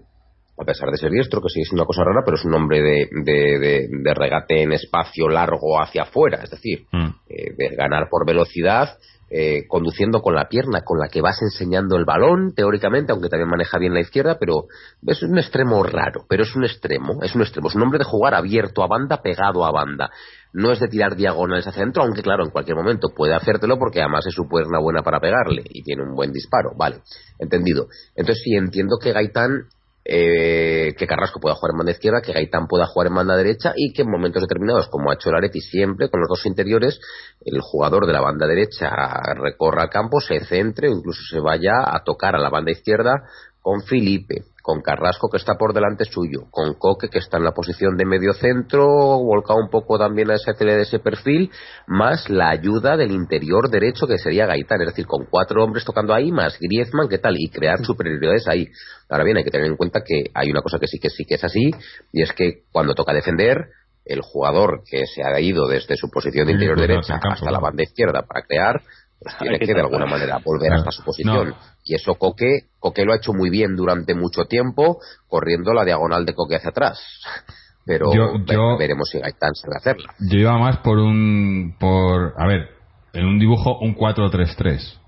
a 0.59 0.65
pesar 0.67 0.91
de 0.91 0.99
ser 0.99 1.11
diestro, 1.11 1.41
que 1.41 1.49
sigue 1.49 1.65
siendo 1.65 1.85
una 1.85 1.87
cosa 1.87 2.05
rara, 2.05 2.21
pero 2.23 2.37
es 2.37 2.45
un 2.45 2.51
nombre 2.51 2.83
de, 2.83 3.09
de, 3.25 3.59
de, 3.59 3.89
de 3.91 4.15
regate 4.15 4.61
en 4.63 4.73
espacio 4.73 5.27
largo 5.27 5.81
hacia 5.81 6.03
afuera, 6.03 6.41
es 6.45 6.51
decir, 6.51 6.85
Mm. 6.93 7.09
eh, 7.31 7.55
de 7.57 7.77
ganar 7.77 8.09
por 8.11 8.27
velocidad, 8.27 8.91
eh, 9.31 9.67
conduciendo 9.69 10.23
con 10.23 10.35
la 10.35 10.49
pierna 10.49 10.83
con 10.83 10.99
la 10.99 11.09
que 11.09 11.21
vas 11.21 11.41
enseñando 11.41 11.97
el 11.97 12.05
balón, 12.05 12.53
teóricamente, 12.53 13.13
aunque 13.13 13.29
también 13.29 13.49
maneja 13.49 13.79
bien 13.79 13.95
la 13.95 14.01
izquierda, 14.01 14.37
pero 14.41 14.65
es 15.07 15.23
un 15.23 15.39
extremo 15.39 15.83
raro, 15.85 16.25
pero 16.29 16.43
es 16.43 16.57
un 16.57 16.65
extremo, 16.65 17.23
es 17.23 17.35
un 17.37 17.43
extremo, 17.43 17.69
es 17.69 17.77
un 17.77 17.83
hombre 17.83 17.99
de 17.99 18.05
jugar 18.05 18.35
abierto 18.35 18.83
a 18.83 18.89
banda, 18.89 19.23
pegado 19.23 19.65
a 19.65 19.71
banda. 19.71 20.11
No 20.53 20.73
es 20.73 20.81
de 20.81 20.89
tirar 20.89 21.15
diagonales 21.15 21.65
hacia 21.67 21.83
adentro, 21.83 22.03
aunque 22.03 22.23
claro, 22.23 22.45
en 22.45 22.51
cualquier 22.51 22.77
momento 22.77 23.11
puede 23.15 23.35
hacértelo 23.35 23.79
porque 23.79 24.01
además 24.01 24.27
es 24.27 24.35
su 24.35 24.49
pierna 24.49 24.81
buena 24.81 25.03
para 25.03 25.21
pegarle 25.21 25.63
y 25.65 25.85
tiene 25.85 26.03
un 26.03 26.17
buen 26.17 26.33
disparo, 26.33 26.71
vale, 26.77 27.03
entendido. 27.39 27.87
Entonces 28.17 28.43
sí, 28.43 28.57
entiendo 28.57 28.97
que 29.01 29.13
Gaitán 29.13 29.69
eh, 30.13 30.93
que 30.99 31.07
Carrasco 31.07 31.39
pueda 31.39 31.55
jugar 31.55 31.71
en 31.71 31.79
banda 31.79 31.93
izquierda, 31.93 32.21
que 32.21 32.33
Gaitán 32.33 32.67
pueda 32.67 32.87
jugar 32.87 33.07
en 33.07 33.15
banda 33.15 33.37
derecha 33.37 33.73
y 33.77 33.93
que 33.93 34.03
en 34.03 34.11
momentos 34.11 34.43
determinados, 34.43 34.89
como 34.89 35.11
ha 35.11 35.15
hecho 35.15 35.29
el 35.29 35.37
Areti 35.37 35.61
siempre 35.61 36.09
con 36.11 36.19
los 36.19 36.29
dos 36.29 36.45
interiores, 36.47 36.99
el 37.45 37.61
jugador 37.61 38.07
de 38.09 38.13
la 38.13 38.21
banda 38.21 38.49
derecha 38.49 38.91
recorra 39.37 39.85
el 39.85 39.89
campo, 39.91 40.21
se 40.21 40.41
centre 40.47 40.89
o 40.89 40.93
incluso 40.93 41.21
se 41.31 41.39
vaya 41.39 41.75
a 41.87 42.03
tocar 42.03 42.35
a 42.35 42.41
la 42.41 42.51
banda 42.51 42.73
izquierda 42.73 43.23
con 43.63 43.83
Felipe, 43.83 44.47
con 44.71 44.83
Carrasco 44.83 45.29
que 45.29 45.37
está 45.37 45.55
por 45.57 45.75
delante 45.75 46.05
suyo, 46.05 46.47
con 46.49 46.75
Coque 46.75 47.09
que 47.09 47.19
está 47.19 47.39
en 47.39 47.45
la 47.45 47.51
posición 47.51 47.97
de 47.97 48.05
medio 48.05 48.33
centro, 48.35 48.87
volcado 48.87 49.59
un 49.59 49.69
poco 49.69 49.99
también 49.99 50.31
a 50.31 50.35
ese, 50.35 50.53
de 50.53 50.83
ese 50.83 51.01
perfil, 51.01 51.51
más 51.89 52.31
la 52.31 52.51
ayuda 52.51 52.97
del 52.97 53.11
interior 53.11 53.69
derecho 53.69 54.07
que 54.07 54.17
sería 54.17 54.47
Gaitán, 54.47 54.81
es 54.83 54.91
decir, 54.91 55.09
con 55.09 55.27
cuatro 55.29 55.65
hombres 55.65 55.85
tocando 55.85 56.15
ahí, 56.15 56.31
más 56.31 56.57
Griezmann, 56.61 57.09
¿qué 57.09 57.19
tal? 57.19 57.35
Y 57.37 57.49
crear 57.49 57.85
superioridades 57.85 58.47
ahí. 58.47 58.69
Ahora 59.09 59.25
bien, 59.25 59.39
hay 59.39 59.45
que 59.45 59.51
tener 59.51 59.67
en 59.67 59.77
cuenta 59.77 60.03
que 60.07 60.27
hay 60.35 60.53
una 60.53 60.63
cosa 60.63 60.79
que 60.79 60.87
sí 60.87 61.01
que 61.01 61.11
sí 61.11 61.25
que 61.25 61.35
es 61.35 61.43
así, 61.43 61.73
y 62.13 62.23
es 62.23 62.33
que 62.33 62.63
cuando 62.71 62.95
toca 62.95 63.13
defender, 63.13 63.71
el 64.05 64.21
jugador 64.23 64.83
que 64.89 65.05
se 65.07 65.25
ha 65.25 65.41
ido 65.41 65.67
desde 65.67 65.97
su 65.97 66.09
posición 66.11 66.47
de 66.47 66.53
Sí, 66.53 66.55
interior 66.55 66.77
pues, 66.77 66.89
derecha 66.89 67.21
hasta 67.23 67.51
la 67.51 67.59
banda 67.59 67.83
izquierda 67.83 68.23
para 68.23 68.47
crear, 68.47 68.81
pues 69.21 69.37
tiene 69.39 69.59
que 69.59 69.67
que 69.67 69.75
de 69.75 69.81
alguna 69.81 70.07
manera 70.07 70.39
volver 70.45 70.73
hasta 70.73 70.91
su 70.91 71.03
posición. 71.05 71.51
No. 71.51 71.57
Y 71.85 71.95
eso 71.95 72.15
Coque, 72.15 72.69
Coque 72.79 73.05
lo 73.05 73.13
ha 73.13 73.17
hecho 73.17 73.33
muy 73.35 73.51
bien 73.51 73.77
durante 73.77 74.15
mucho 74.15 74.47
tiempo, 74.47 74.99
corriendo 75.29 75.73
la 75.75 75.85
diagonal 75.85 76.25
de 76.25 76.35
Coque 76.35 76.57
hacia 76.57 76.71
atrás. 76.71 76.99
Pero 77.85 78.13
Yo- 78.15 78.33
ve- 78.47 78.55
yo- 78.55 78.77
veremos 78.79 79.09
si 79.11 79.19
Gaitán 79.19 79.55
sabe 79.55 79.77
hacerla. 79.77 80.15
Yo 80.21 80.39
iba 80.39 80.57
más 80.59 80.79
por 80.79 80.99
un. 80.99 81.77
por 81.81 82.35
A 82.39 82.47
ver, 82.47 82.69
en 83.15 83.27
un 83.27 83.39
dibujo 83.39 83.79
un 83.81 83.95
4-3-3. 83.97 84.99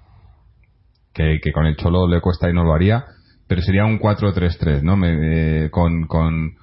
Que, 1.15 1.39
que 1.43 1.53
con 1.53 1.67
el 1.67 1.77
Cholo 1.77 2.09
le 2.09 2.21
cuesta 2.21 2.49
y 2.49 2.55
no 2.55 2.65
lo 2.65 2.73
haría. 2.75 3.05
Pero 3.47 3.61
sería 3.61 3.85
un 3.85 3.99
4-3-3, 4.01 4.83
¿no? 4.83 4.97
Me- 4.97 5.65
eh, 5.67 5.71
con, 5.71 6.07
con, 6.07 6.55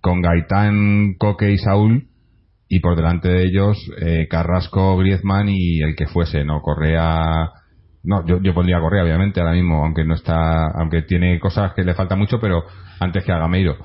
con 0.00 0.20
Gaitán, 0.20 1.14
Coque 1.18 1.50
y 1.52 1.58
Saúl. 1.58 2.08
Y 2.74 2.80
por 2.80 2.96
delante 2.96 3.28
de 3.28 3.44
ellos, 3.44 3.76
eh, 4.00 4.26
Carrasco, 4.30 4.96
Griezmann 4.96 5.50
y 5.50 5.82
el 5.82 5.94
que 5.94 6.06
fuese, 6.06 6.42
¿no? 6.42 6.62
Correa. 6.62 7.50
No, 8.02 8.26
yo, 8.26 8.40
yo 8.40 8.54
pondría 8.54 8.78
a 8.78 8.80
Correa, 8.80 9.04
obviamente, 9.04 9.40
ahora 9.40 9.52
mismo, 9.52 9.84
aunque 9.84 10.04
no 10.06 10.14
está. 10.14 10.68
aunque 10.68 11.02
tiene 11.02 11.38
cosas 11.38 11.74
que 11.74 11.84
le 11.84 11.92
falta 11.92 12.16
mucho, 12.16 12.40
pero 12.40 12.64
antes 12.98 13.24
que 13.24 13.32
a 13.32 13.38
Gameiro 13.38 13.76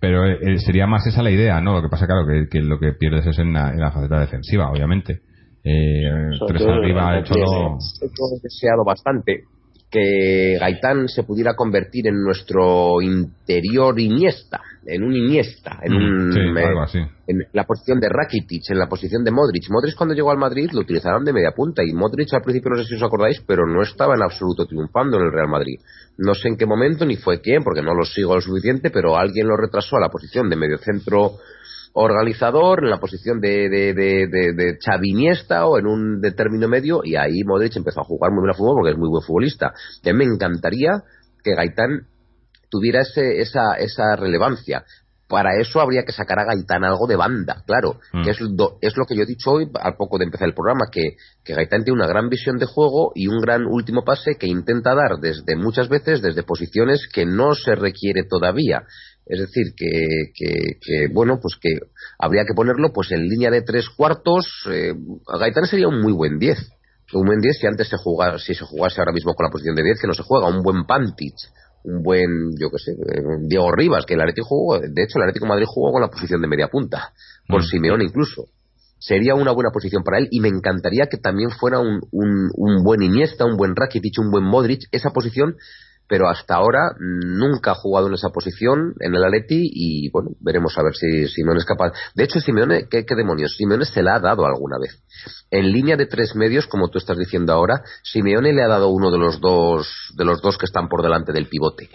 pero 0.00 0.26
eh, 0.26 0.58
sería 0.58 0.86
más 0.86 1.06
esa 1.06 1.22
la 1.22 1.30
idea, 1.30 1.60
¿no? 1.60 1.74
Lo 1.74 1.82
que 1.82 1.88
pasa, 1.88 2.06
claro, 2.06 2.26
que, 2.26 2.48
que 2.50 2.60
lo 2.60 2.78
que 2.78 2.92
pierdes 2.92 3.26
es 3.26 3.38
en 3.38 3.52
la, 3.52 3.70
en 3.70 3.80
la 3.80 3.92
faceta 3.92 4.20
defensiva, 4.20 4.70
obviamente. 4.70 5.20
Eh, 5.64 6.02
tres 6.46 6.62
arriba, 6.62 7.12
el 7.12 7.18
en 7.18 7.24
Cholo. 7.24 7.78
Hemos 8.00 8.42
deseado 8.42 8.84
bastante 8.84 9.44
que 9.90 10.58
Gaitán 10.60 11.08
se 11.08 11.22
pudiera 11.22 11.54
convertir 11.54 12.08
en 12.08 12.22
nuestro 12.22 13.00
interior 13.00 13.98
Iniesta, 13.98 14.60
en 14.86 15.02
un 15.02 15.14
Iniesta, 15.14 15.78
en 15.82 15.92
un 15.94 16.28
Mm, 16.28 16.32
sí, 16.32 16.38
eh, 16.38 16.64
algo 16.64 16.82
así. 16.82 16.98
en 17.26 17.38
la 17.52 17.64
posición 17.64 17.98
de 18.00 18.08
Rakitic, 18.08 18.70
en 18.70 18.78
la 18.78 18.88
posición 18.88 19.24
de 19.24 19.30
Modric. 19.30 19.64
Modric 19.70 19.96
cuando 19.96 20.14
llegó 20.14 20.30
al 20.30 20.38
Madrid 20.38 20.70
lo 20.72 20.80
utilizaron 20.80 21.24
de 21.24 21.32
media 21.32 21.50
punta 21.54 21.82
y 21.84 21.92
Modric 21.92 22.32
al 22.34 22.42
principio 22.42 22.70
no 22.70 22.76
sé 22.78 22.84
si 22.84 22.94
os 22.94 23.02
acordáis, 23.02 23.42
pero 23.46 23.66
no 23.66 23.82
estaba 23.82 24.14
en 24.14 24.22
absoluto 24.22 24.66
triunfando 24.66 25.18
en 25.18 25.24
el 25.24 25.32
Real 25.32 25.48
Madrid. 25.48 25.78
No 26.18 26.34
sé 26.34 26.48
en 26.48 26.56
qué 26.56 26.66
momento 26.66 27.04
ni 27.04 27.16
fue 27.16 27.40
quién, 27.40 27.62
porque 27.62 27.82
no 27.82 27.94
lo 27.94 28.04
sigo 28.04 28.34
lo 28.34 28.40
suficiente, 28.40 28.90
pero 28.90 29.16
alguien 29.16 29.48
lo 29.48 29.56
retrasó 29.56 29.96
a 29.96 30.00
la 30.00 30.08
posición 30.08 30.48
de 30.48 30.56
medio 30.56 30.78
centro 30.78 31.32
organizador, 31.98 32.84
en 32.84 32.90
la 32.90 32.98
posición 32.98 33.40
de, 33.40 33.68
de, 33.70 33.94
de, 33.94 34.26
de, 34.28 34.52
de 34.54 34.78
Xavi 34.84 35.10
Iniesta 35.10 35.66
o 35.66 35.78
en 35.78 35.86
un 35.86 36.20
de 36.20 36.32
término 36.32 36.68
medio 36.68 37.00
y 37.02 37.16
ahí 37.16 37.42
Modric 37.44 37.74
empezó 37.76 38.00
a 38.00 38.04
jugar 38.04 38.32
muy 38.32 38.42
bien 38.42 38.50
al 38.50 38.56
fútbol 38.56 38.76
porque 38.76 38.92
es 38.92 38.98
muy 38.98 39.08
buen 39.08 39.22
futbolista. 39.22 39.72
Que 40.02 40.12
me 40.12 40.24
encantaría 40.24 41.02
que 41.42 41.54
Gaitán 41.54 42.06
tuviera 42.70 43.00
ese, 43.02 43.40
esa, 43.40 43.74
esa 43.78 44.16
relevancia. 44.16 44.84
Para 45.28 45.58
eso 45.60 45.80
habría 45.80 46.04
que 46.04 46.12
sacar 46.12 46.38
a 46.38 46.44
Gaitán 46.44 46.84
algo 46.84 47.08
de 47.08 47.16
banda, 47.16 47.64
claro, 47.66 47.98
Mm. 48.12 48.22
que 48.22 48.30
es 48.30 48.40
lo, 48.40 48.78
es 48.80 48.96
lo 48.96 49.06
que 49.06 49.16
yo 49.16 49.24
he 49.24 49.26
dicho 49.26 49.50
hoy 49.50 49.68
al 49.74 49.96
poco 49.96 50.18
de 50.18 50.24
empezar 50.24 50.46
el 50.46 50.54
programa, 50.54 50.86
que, 50.90 51.16
que 51.44 51.54
Gaitán 51.54 51.82
tiene 51.82 51.98
una 51.98 52.06
gran 52.06 52.28
visión 52.28 52.58
de 52.58 52.66
juego 52.66 53.10
y 53.14 53.26
un 53.26 53.40
gran 53.40 53.66
último 53.66 54.04
pase 54.04 54.36
que 54.38 54.46
intenta 54.46 54.94
dar 54.94 55.18
desde 55.20 55.56
muchas 55.56 55.88
veces 55.88 56.22
desde 56.22 56.44
posiciones 56.44 57.08
que 57.12 57.26
no 57.26 57.54
se 57.54 57.74
requiere 57.74 58.22
todavía. 58.22 58.84
Es 59.26 59.40
decir, 59.40 59.74
que, 59.76 60.30
que, 60.32 60.78
que, 60.80 61.12
bueno, 61.12 61.40
pues 61.42 61.56
que 61.60 61.70
habría 62.20 62.44
que 62.44 62.54
ponerlo 62.54 62.92
pues 62.92 63.10
en 63.10 63.26
línea 63.28 63.50
de 63.50 63.62
tres 63.62 63.90
cuartos. 63.90 64.46
Eh, 64.70 64.92
Gaitán 65.40 65.66
sería 65.66 65.88
un 65.88 66.00
muy 66.00 66.12
buen 66.12 66.38
10. 66.38 66.56
Un 67.12 67.26
buen 67.26 67.40
10 67.40 67.58
si 67.58 67.66
antes 67.66 67.88
se 67.88 67.96
jugara, 67.96 68.38
si 68.38 68.54
se 68.54 68.64
jugase 68.64 69.00
ahora 69.00 69.12
mismo 69.12 69.34
con 69.34 69.44
la 69.44 69.50
posición 69.50 69.74
de 69.74 69.82
10, 69.82 70.00
que 70.00 70.06
no 70.06 70.14
se 70.14 70.22
juega, 70.22 70.46
un 70.48 70.62
buen 70.62 70.86
Pantic, 70.86 71.34
un 71.86 72.02
buen, 72.02 72.52
yo 72.58 72.70
qué 72.70 72.78
sé, 72.78 72.92
eh, 72.92 73.22
Diego 73.48 73.70
Rivas, 73.72 74.04
que 74.06 74.14
el 74.14 74.20
Atlético 74.20 74.48
jugó, 74.48 74.78
de 74.80 75.02
hecho 75.02 75.18
el 75.18 75.22
Atlético 75.22 75.46
de 75.46 75.50
Madrid 75.50 75.66
jugó 75.66 75.92
con 75.92 76.02
la 76.02 76.08
posición 76.08 76.40
de 76.42 76.48
media 76.48 76.68
punta, 76.68 77.12
por 77.48 77.62
Mm. 77.62 77.64
Simeone 77.64 78.04
incluso. 78.04 78.46
Sería 78.98 79.34
una 79.34 79.52
buena 79.52 79.70
posición 79.70 80.02
para 80.02 80.18
él 80.18 80.28
y 80.30 80.40
me 80.40 80.48
encantaría 80.48 81.06
que 81.06 81.18
también 81.18 81.50
fuera 81.50 81.78
un, 81.78 82.00
un, 82.10 82.50
un 82.54 82.82
buen 82.82 83.02
Iniesta, 83.02 83.44
un 83.44 83.56
buen 83.56 83.76
Rakitic, 83.76 84.18
un 84.18 84.30
buen 84.30 84.44
Modric, 84.44 84.88
esa 84.90 85.10
posición, 85.10 85.56
pero 86.08 86.28
hasta 86.28 86.54
ahora 86.54 86.90
mm, 86.98 87.38
nunca 87.38 87.72
ha 87.72 87.74
jugado 87.74 88.08
en 88.08 88.14
esa 88.14 88.28
posición 88.30 88.94
en 89.00 89.14
el 89.14 89.24
Atleti 89.24 89.60
y 89.72 90.10
bueno, 90.10 90.30
veremos 90.40 90.76
a 90.78 90.82
ver 90.82 90.94
si 90.94 91.26
Simeone 91.28 91.58
es 91.58 91.64
capaz. 91.64 91.92
De 92.14 92.24
hecho, 92.24 92.40
Simeone, 92.40 92.88
¿qué, 92.90 93.04
qué 93.04 93.14
demonios? 93.14 93.56
Simeone 93.56 93.84
se 93.84 94.02
la 94.02 94.16
ha 94.16 94.20
dado 94.20 94.46
alguna 94.46 94.76
vez. 94.80 95.02
En 95.50 95.70
línea 95.72 95.96
de 95.96 96.06
tres 96.06 96.34
medios, 96.36 96.66
como 96.66 96.88
tú 96.88 96.98
estás 96.98 97.18
diciendo 97.18 97.52
ahora, 97.52 97.82
Simeone 98.02 98.52
le 98.52 98.62
ha 98.62 98.68
dado 98.68 98.88
uno 98.88 99.10
de 99.10 99.18
los 99.18 99.40
dos, 99.40 99.88
de 100.16 100.24
los 100.24 100.40
dos 100.42 100.58
que 100.58 100.66
están 100.66 100.88
por 100.88 101.02
delante 101.02 101.32
del 101.32 101.48
pivote. 101.48 101.88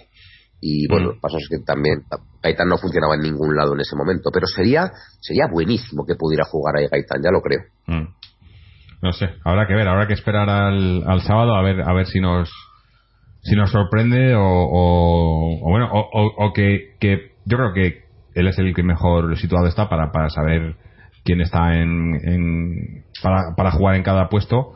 Y 0.63 0.87
bueno, 0.87 1.05
Mm. 1.05 1.07
lo 1.07 1.13
que 1.15 1.19
pasa 1.21 1.37
es 1.39 1.47
que 1.49 1.57
también 1.65 2.03
Gaitán 2.43 2.67
no 2.69 2.77
funcionaba 2.77 3.15
en 3.15 3.21
ningún 3.21 3.55
lado 3.55 3.73
en 3.73 3.79
ese 3.79 3.95
momento, 3.95 4.29
pero 4.31 4.45
sería, 4.45 4.91
sería 5.19 5.47
buenísimo 5.51 6.05
que 6.05 6.13
pudiera 6.15 6.45
jugar 6.45 6.75
ahí 6.77 6.87
Gaitán, 6.87 7.21
ya 7.23 7.31
lo 7.31 7.41
creo. 7.41 7.61
Mm. 7.87 8.07
No 9.01 9.11
sé, 9.13 9.25
habrá 9.43 9.65
que 9.67 9.73
ver, 9.73 9.87
habrá 9.87 10.05
que 10.05 10.13
esperar 10.13 10.47
al, 10.47 11.03
al 11.07 11.21
sábado 11.21 11.55
a 11.55 11.63
ver 11.63 11.81
a 11.81 11.91
ver 11.95 12.05
si 12.05 12.19
nos 12.19 12.51
si 13.43 13.55
nos 13.55 13.71
sorprende 13.71 14.35
o, 14.35 14.43
o- 14.43 15.59
bueno 15.61 15.89
o, 15.91 16.53
que, 16.53 16.95
que 16.99 17.31
yo 17.45 17.57
creo 17.57 17.73
que 17.73 18.01
él 18.35 18.47
es 18.47 18.57
el 18.59 18.73
que 18.73 18.83
mejor 18.83 19.37
situado 19.37 19.67
está 19.67 19.89
para, 19.89 20.11
para 20.11 20.29
saber 20.29 20.75
quién 21.23 21.41
está 21.41 21.75
en, 21.79 22.15
en 22.23 23.03
para, 23.21 23.55
para 23.55 23.71
jugar 23.71 23.95
en 23.95 24.03
cada 24.03 24.29
puesto, 24.29 24.73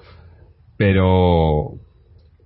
pero 0.78 1.72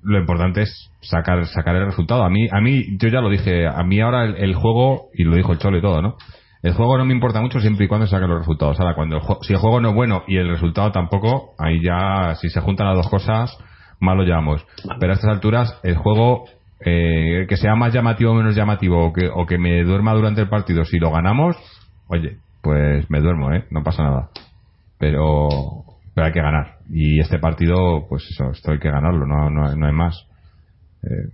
lo 0.01 0.19
importante 0.19 0.61
es 0.61 0.91
sacar 1.01 1.45
sacar 1.47 1.75
el 1.75 1.85
resultado. 1.85 2.23
A 2.23 2.29
mí, 2.29 2.47
a 2.51 2.61
mí 2.61 2.97
yo 2.99 3.09
ya 3.09 3.21
lo 3.21 3.29
dije, 3.29 3.67
a 3.67 3.83
mí 3.83 3.99
ahora 3.99 4.25
el, 4.25 4.55
juego, 4.55 5.07
y 5.13 5.23
lo 5.23 5.35
dijo 5.35 5.51
el 5.51 5.59
Cholo 5.59 5.77
y 5.77 5.81
todo, 5.81 6.01
¿no? 6.01 6.15
El 6.61 6.73
juego 6.73 6.97
no 6.97 7.05
me 7.05 7.13
importa 7.13 7.41
mucho 7.41 7.59
siempre 7.59 7.85
y 7.85 7.87
cuando 7.87 8.07
saque 8.07 8.27
los 8.27 8.39
resultados. 8.39 8.79
Ahora, 8.79 8.93
cuando 8.95 9.17
el 9.17 9.21
si 9.41 9.53
el 9.53 9.59
juego 9.59 9.79
no 9.79 9.89
es 9.89 9.95
bueno 9.95 10.23
y 10.27 10.37
el 10.37 10.49
resultado 10.49 10.91
tampoco, 10.91 11.53
ahí 11.57 11.81
ya, 11.81 12.35
si 12.35 12.49
se 12.49 12.59
juntan 12.59 12.87
las 12.87 12.97
dos 12.97 13.09
cosas, 13.09 13.57
mal 13.99 14.17
lo 14.17 14.23
llevamos. 14.23 14.65
Pero 14.99 15.11
a 15.11 15.15
estas 15.15 15.31
alturas, 15.31 15.79
el 15.83 15.95
juego, 15.95 16.45
eh, 16.85 17.45
que 17.47 17.57
sea 17.57 17.75
más 17.75 17.93
llamativo 17.93 18.31
o 18.31 18.35
menos 18.35 18.55
llamativo, 18.55 19.07
o 19.07 19.13
que, 19.13 19.27
o 19.27 19.45
que 19.45 19.57
me 19.57 19.83
duerma 19.83 20.13
durante 20.13 20.41
el 20.41 20.49
partido, 20.49 20.85
si 20.85 20.99
lo 20.99 21.11
ganamos, 21.11 21.55
oye, 22.07 22.37
pues 22.61 23.09
me 23.09 23.19
duermo, 23.21 23.53
¿eh? 23.53 23.65
No 23.71 23.83
pasa 23.83 24.03
nada. 24.03 24.29
Pero, 24.97 25.49
pero 26.13 26.27
hay 26.27 26.33
que 26.33 26.41
ganar. 26.41 26.77
Y 26.89 27.19
este 27.19 27.39
partido, 27.39 28.05
pues 28.09 28.27
eso, 28.29 28.51
esto 28.51 28.71
hay 28.71 28.79
que 28.79 28.89
ganarlo, 28.89 29.25
no, 29.25 29.49
no, 29.49 29.75
no 29.75 29.87
hay 29.87 29.93
más. 29.93 30.25
Eh, 31.03 31.29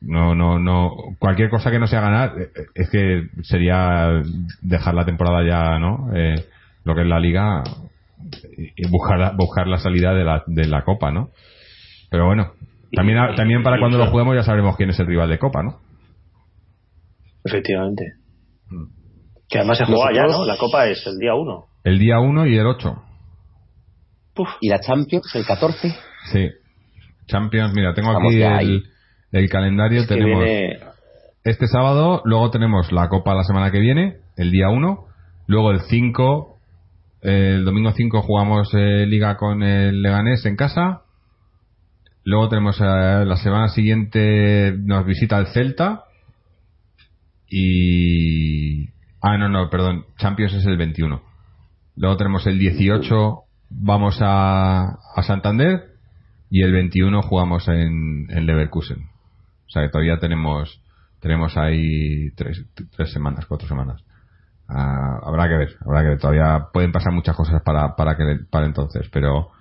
no, 0.00 0.34
no, 0.34 0.58
no. 0.58 0.92
Cualquier 1.18 1.50
cosa 1.50 1.70
que 1.70 1.78
no 1.78 1.86
sea 1.86 2.00
ganar, 2.00 2.34
eh, 2.38 2.50
eh, 2.54 2.66
es 2.74 2.90
que 2.90 3.28
sería 3.42 4.22
dejar 4.62 4.94
la 4.94 5.04
temporada 5.04 5.44
ya, 5.46 5.78
¿no? 5.78 6.10
Eh, 6.14 6.44
lo 6.84 6.94
que 6.94 7.02
es 7.02 7.08
la 7.08 7.18
liga 7.18 7.62
y 8.56 8.72
y 8.76 8.88
buscar 8.88 9.18
la, 9.18 9.30
buscar 9.32 9.66
la 9.66 9.78
salida 9.78 10.14
de 10.14 10.24
la, 10.24 10.42
de 10.46 10.66
la 10.66 10.82
copa, 10.82 11.10
¿no? 11.10 11.30
Pero 12.16 12.28
bueno, 12.28 12.52
también, 12.94 13.18
Y- 13.30 13.36
también 13.36 13.62
para 13.62 13.76
y- 13.76 13.80
cuando 13.80 13.98
lo 13.98 14.06
juguemos 14.06 14.34
ya 14.34 14.42
sabremos 14.42 14.74
quién 14.78 14.88
es 14.88 14.98
el 14.98 15.06
rival 15.06 15.28
de 15.28 15.38
copa, 15.38 15.62
¿no? 15.62 15.80
Efectivamente. 17.44 18.04
Que 19.50 19.58
además 19.58 19.76
se 19.76 19.84
juega 19.84 20.14
ya, 20.14 20.22
¿no? 20.22 20.46
La 20.46 20.56
Copa 20.56 20.86
es 20.88 21.06
el 21.06 21.18
día 21.18 21.34
1. 21.34 21.66
El 21.84 21.98
día 21.98 22.18
1 22.18 22.46
y 22.46 22.56
el 22.56 22.66
8. 22.66 23.02
Y 24.62 24.70
la 24.70 24.80
Champions, 24.80 25.30
el 25.34 25.44
14. 25.44 25.94
Sí. 26.32 26.48
Champions, 27.26 27.74
mira, 27.74 27.92
tengo 27.92 28.12
Estamos 28.12 28.32
aquí 28.32 28.42
el, 28.42 28.84
el 29.32 29.50
calendario. 29.50 30.06
Tenemos 30.06 30.42
viene... 30.42 30.78
este 31.44 31.66
sábado, 31.66 32.22
luego 32.24 32.50
tenemos 32.50 32.92
la 32.92 33.10
Copa 33.10 33.34
la 33.34 33.44
semana 33.44 33.70
que 33.70 33.78
viene, 33.78 34.16
el 34.38 34.50
día 34.50 34.70
1. 34.70 35.04
Luego 35.48 35.70
el 35.70 35.80
5, 35.80 36.60
el 37.20 37.66
domingo 37.66 37.92
5 37.92 38.22
jugamos 38.22 38.72
eh, 38.72 39.04
Liga 39.06 39.36
con 39.36 39.62
el 39.62 40.00
Leganés 40.00 40.46
en 40.46 40.56
casa. 40.56 41.02
Luego 42.26 42.48
tenemos 42.48 42.80
eh, 42.80 43.24
la 43.24 43.36
semana 43.36 43.68
siguiente 43.68 44.74
nos 44.76 45.06
visita 45.06 45.38
el 45.38 45.46
Celta. 45.46 46.02
Y. 47.48 48.88
Ah, 49.20 49.38
no, 49.38 49.48
no, 49.48 49.70
perdón. 49.70 50.06
Champions 50.18 50.54
es 50.54 50.66
el 50.66 50.76
21. 50.76 51.22
Luego 51.94 52.16
tenemos 52.16 52.44
el 52.48 52.58
18, 52.58 53.38
vamos 53.70 54.18
a, 54.22 54.98
a 55.14 55.22
Santander. 55.22 55.84
Y 56.50 56.64
el 56.64 56.72
21 56.72 57.22
jugamos 57.22 57.68
en, 57.68 58.26
en 58.28 58.44
Leverkusen. 58.44 59.04
O 59.66 59.70
sea 59.70 59.82
que 59.82 59.90
todavía 59.90 60.18
tenemos 60.18 60.82
tenemos 61.20 61.56
ahí 61.56 62.32
tres, 62.32 62.60
tres 62.96 63.12
semanas, 63.12 63.46
cuatro 63.46 63.68
semanas. 63.68 64.04
Ah, 64.68 65.20
habrá 65.22 65.44
que 65.48 65.58
ver, 65.58 65.76
habrá 65.86 66.02
que 66.02 66.08
ver. 66.08 66.18
Todavía 66.18 66.66
pueden 66.72 66.90
pasar 66.90 67.12
muchas 67.12 67.36
cosas 67.36 67.62
para, 67.62 67.94
para, 67.94 68.16
que, 68.16 68.40
para 68.50 68.66
entonces, 68.66 69.08
pero. 69.12 69.52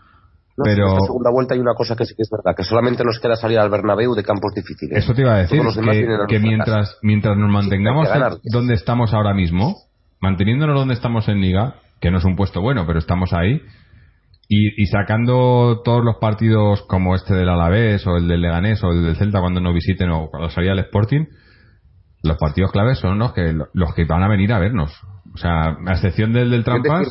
No, 0.57 0.63
pero 0.63 0.87
esta 0.87 1.05
segunda 1.07 1.31
vuelta 1.31 1.53
hay 1.53 1.59
una 1.59 1.73
cosa 1.73 1.95
que 1.95 2.05
sí 2.05 2.15
que 2.15 2.21
es 2.21 2.29
verdad, 2.29 2.55
que 2.55 2.63
solamente 2.63 3.03
nos 3.03 3.19
queda 3.19 3.35
salir 3.35 3.59
al 3.59 3.69
Bernabéu 3.69 4.13
de 4.15 4.23
campos 4.23 4.53
difíciles. 4.55 5.03
Eso 5.03 5.13
te 5.13 5.21
iba 5.21 5.35
a 5.35 5.37
decir, 5.39 5.61
que, 6.29 6.39
mientras, 6.39 6.87
casa. 6.87 6.99
mientras 7.01 7.37
nos 7.37 7.51
mantengamos 7.51 8.07
ganar. 8.07 8.37
donde 8.43 8.73
estamos 8.73 9.13
ahora 9.13 9.33
mismo, 9.33 9.75
manteniéndonos 10.21 10.79
donde 10.79 10.93
estamos 10.93 11.27
en 11.27 11.41
Liga, 11.41 11.75
que 11.99 12.09
no 12.09 12.19
es 12.19 12.23
un 12.25 12.37
puesto 12.37 12.61
bueno, 12.61 12.85
pero 12.87 12.99
estamos 12.99 13.33
ahí, 13.33 13.61
y, 14.47 14.81
y 14.81 14.85
sacando 14.85 15.81
todos 15.83 16.05
los 16.05 16.17
partidos 16.21 16.83
como 16.83 17.15
este 17.15 17.33
del 17.33 17.49
Alavés, 17.49 18.07
o 18.07 18.15
el 18.15 18.29
del 18.29 18.41
Leganés, 18.41 18.81
o 18.83 18.91
el 18.91 19.03
del 19.03 19.17
Celta 19.17 19.41
cuando 19.41 19.59
nos 19.59 19.73
visiten, 19.73 20.09
o 20.09 20.29
cuando 20.29 20.49
salía 20.49 20.71
el 20.71 20.79
Sporting, 20.79 21.25
los 22.23 22.37
partidos 22.37 22.71
claves 22.71 22.99
son 22.99 23.19
los 23.19 23.33
que, 23.33 23.53
los 23.73 23.93
que 23.93 24.05
van 24.05 24.23
a 24.23 24.29
venir 24.29 24.53
a 24.53 24.59
vernos. 24.59 24.91
O 25.33 25.37
sea, 25.37 25.75
a 25.85 25.91
excepción 25.91 26.31
del 26.31 26.49
del 26.49 26.63
Trampas, 26.63 27.09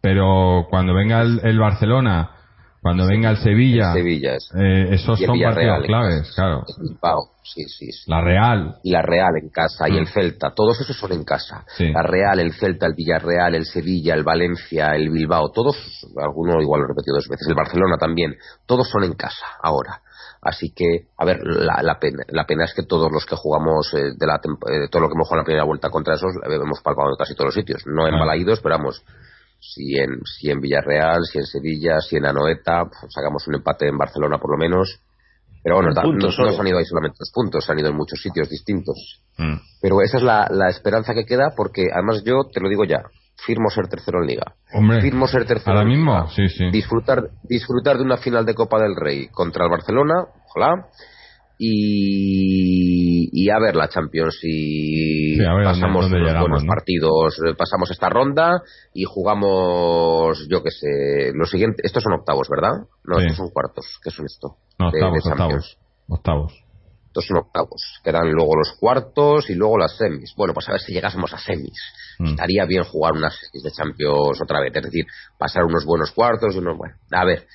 pero 0.00 0.66
cuando 0.70 0.94
venga 0.94 1.22
el, 1.22 1.40
el 1.42 1.58
Barcelona, 1.58 2.37
cuando 2.80 3.06
venga 3.06 3.30
el 3.30 3.36
Sevilla, 3.38 3.92
el 3.92 3.98
Sevilla 3.98 4.34
es- 4.36 4.50
eh, 4.56 4.94
esos 4.94 5.18
son 5.18 5.38
partidos 5.40 5.84
claves, 5.86 6.32
claro. 6.34 6.62
El 6.68 6.88
Bilbao, 6.88 7.30
sí, 7.42 7.64
sí, 7.64 7.90
sí. 7.92 8.10
La 8.10 8.20
Real, 8.20 8.76
y 8.82 8.90
la 8.92 9.02
Real 9.02 9.32
en 9.42 9.48
casa 9.50 9.88
y 9.88 9.92
Mm. 9.92 9.98
el 9.98 10.08
Celta, 10.08 10.52
todos 10.54 10.80
esos 10.80 10.96
son 10.96 11.12
en 11.12 11.24
casa. 11.24 11.64
La 11.78 12.02
Real, 12.02 12.38
el 12.40 12.52
Celta, 12.54 12.86
el 12.86 12.94
Villarreal, 12.94 13.54
el 13.54 13.64
Sevilla, 13.66 14.14
el 14.14 14.22
Valencia, 14.24 14.94
el 14.94 15.10
Bilbao, 15.10 15.50
todos, 15.50 15.76
alguno 16.16 16.60
igual 16.62 16.80
lo 16.80 16.86
he 16.86 16.88
repetido 16.88 17.16
dos 17.16 17.28
veces, 17.28 17.48
el 17.48 17.54
Barcelona 17.54 17.96
también, 17.98 18.36
todos 18.66 18.88
son 18.88 19.04
en 19.04 19.14
casa 19.14 19.44
ahora. 19.62 20.00
Así 20.40 20.72
que, 20.72 21.08
a 21.18 21.24
ver, 21.24 21.40
la, 21.42 21.82
la 21.82 21.98
pena, 21.98 22.22
la 22.28 22.44
pena 22.46 22.64
es 22.64 22.72
que 22.72 22.84
todos 22.84 23.10
los 23.10 23.26
que 23.26 23.34
jugamos 23.34 23.92
eh, 23.94 24.12
de 24.16 24.26
la 24.26 24.36
eh, 24.36 24.86
todo 24.88 25.02
lo 25.02 25.08
que 25.08 25.14
hemos 25.14 25.26
jugado 25.26 25.40
en 25.40 25.42
la 25.42 25.44
primera 25.46 25.64
vuelta 25.64 25.90
contra 25.90 26.14
esos, 26.14 26.30
eh, 26.36 26.54
hemos 26.54 26.80
palpado 26.80 27.10
en 27.10 27.16
casi 27.16 27.34
todos 27.34 27.46
los 27.46 27.54
sitios. 27.56 27.82
No 27.86 28.06
en. 28.06 28.16
Balaídos, 28.16 28.60
pero 28.60 28.76
vamos, 28.78 29.02
si 29.60 29.96
en, 29.98 30.20
si 30.24 30.50
en 30.50 30.60
Villarreal, 30.60 31.24
si 31.24 31.38
en 31.38 31.46
Sevilla, 31.46 32.00
si 32.00 32.16
en 32.16 32.26
Anoeta, 32.26 32.84
pues, 32.84 33.12
sacamos 33.12 33.46
un 33.48 33.56
empate 33.56 33.88
en 33.88 33.98
Barcelona 33.98 34.38
por 34.38 34.52
lo 34.52 34.58
menos. 34.58 35.00
Pero 35.62 35.76
bueno, 35.76 35.90
no, 35.90 36.30
solo. 36.30 36.50
no 36.50 36.54
se 36.54 36.60
han 36.60 36.68
ido 36.68 36.78
ahí 36.78 36.84
solamente 36.84 37.16
los 37.18 37.32
puntos, 37.32 37.64
se 37.64 37.72
han 37.72 37.78
ido 37.78 37.88
en 37.88 37.96
muchos 37.96 38.20
sitios 38.22 38.48
distintos. 38.48 39.22
Mm. 39.36 39.56
Pero 39.82 40.00
esa 40.02 40.18
es 40.18 40.22
la, 40.22 40.46
la 40.50 40.68
esperanza 40.70 41.14
que 41.14 41.24
queda 41.24 41.52
porque 41.56 41.86
además 41.92 42.22
yo 42.24 42.44
te 42.44 42.60
lo 42.60 42.68
digo 42.68 42.84
ya, 42.84 43.02
firmo 43.44 43.70
ser 43.70 43.88
tercero 43.88 44.20
en 44.20 44.26
liga. 44.26 44.54
Hombre, 44.72 45.00
Firmo 45.00 45.26
ser 45.26 45.46
tercero 45.46 45.72
ahora 45.72 45.82
en 45.82 45.88
mismo, 45.88 46.28
sí, 46.28 46.48
sí. 46.48 46.70
Disfrutar, 46.70 47.30
disfrutar 47.42 47.96
de 47.96 48.04
una 48.04 48.16
final 48.16 48.44
de 48.44 48.54
Copa 48.54 48.80
del 48.80 48.96
Rey 48.96 49.28
contra 49.28 49.64
el 49.64 49.70
Barcelona, 49.70 50.24
ojalá. 50.46 50.86
Y, 51.58 53.30
y 53.32 53.50
a 53.50 53.58
ver 53.58 53.74
la 53.76 53.88
Champions 53.88 54.38
y 54.42 55.36
Sí, 55.36 55.42
dónde- 55.42 55.64
pasamos 55.64 56.02
dónde 56.04 56.16
unos 56.18 56.28
llegamos, 56.28 56.48
buenos 56.48 56.64
¿no? 56.64 56.68
partidos, 56.68 57.38
eh, 57.46 57.54
pasamos 57.56 57.90
esta 57.90 58.08
ronda 58.08 58.62
y 58.94 59.04
jugamos, 59.04 60.46
yo 60.48 60.62
qué 60.62 60.70
sé, 60.70 61.32
lo 61.34 61.46
siguiente, 61.46 61.82
estos 61.84 62.02
son 62.02 62.14
octavos, 62.14 62.48
¿verdad? 62.48 62.86
No, 63.04 63.16
Sí. 63.18 63.22
estos 63.22 63.36
son 63.38 63.50
cuartos, 63.50 63.86
¿qué 64.02 64.10
son 64.10 64.26
esto? 64.26 64.56
No, 64.78 64.90
De- 64.90 64.98
de 64.98 65.04
octavos, 65.04 65.24
Champions. 65.24 65.76
octavos. 66.08 66.08
Octavos. 66.08 66.64
Estos 67.08 67.26
son 67.26 67.36
octavos. 67.38 67.82
Quedan 68.04 68.30
luego 68.32 68.54
los 68.56 68.72
cuartos 68.78 69.50
y 69.50 69.54
luego 69.54 69.78
las 69.78 69.96
semis. 69.96 70.34
Bueno, 70.36 70.54
pues 70.54 70.68
a 70.68 70.72
ver 70.72 70.80
si 70.80 70.92
llegásemos 70.92 71.32
a 71.32 71.38
semis. 71.38 71.78
Mm. 72.18 72.26
Estaría 72.28 72.64
bien 72.66 72.84
jugar 72.84 73.12
unas 73.14 73.34
semis 73.34 73.62
de 73.64 73.72
Champions 73.72 74.40
otra 74.40 74.60
vez. 74.60 74.72
Es 74.76 74.82
decir, 74.82 75.06
pasar 75.38 75.64
unos 75.64 75.84
buenos 75.84 76.12
cuartos 76.12 76.54
y 76.54 76.58
unos 76.58 76.76
bueno. 76.76 76.94
A 77.10 77.24
ver, 77.24 77.46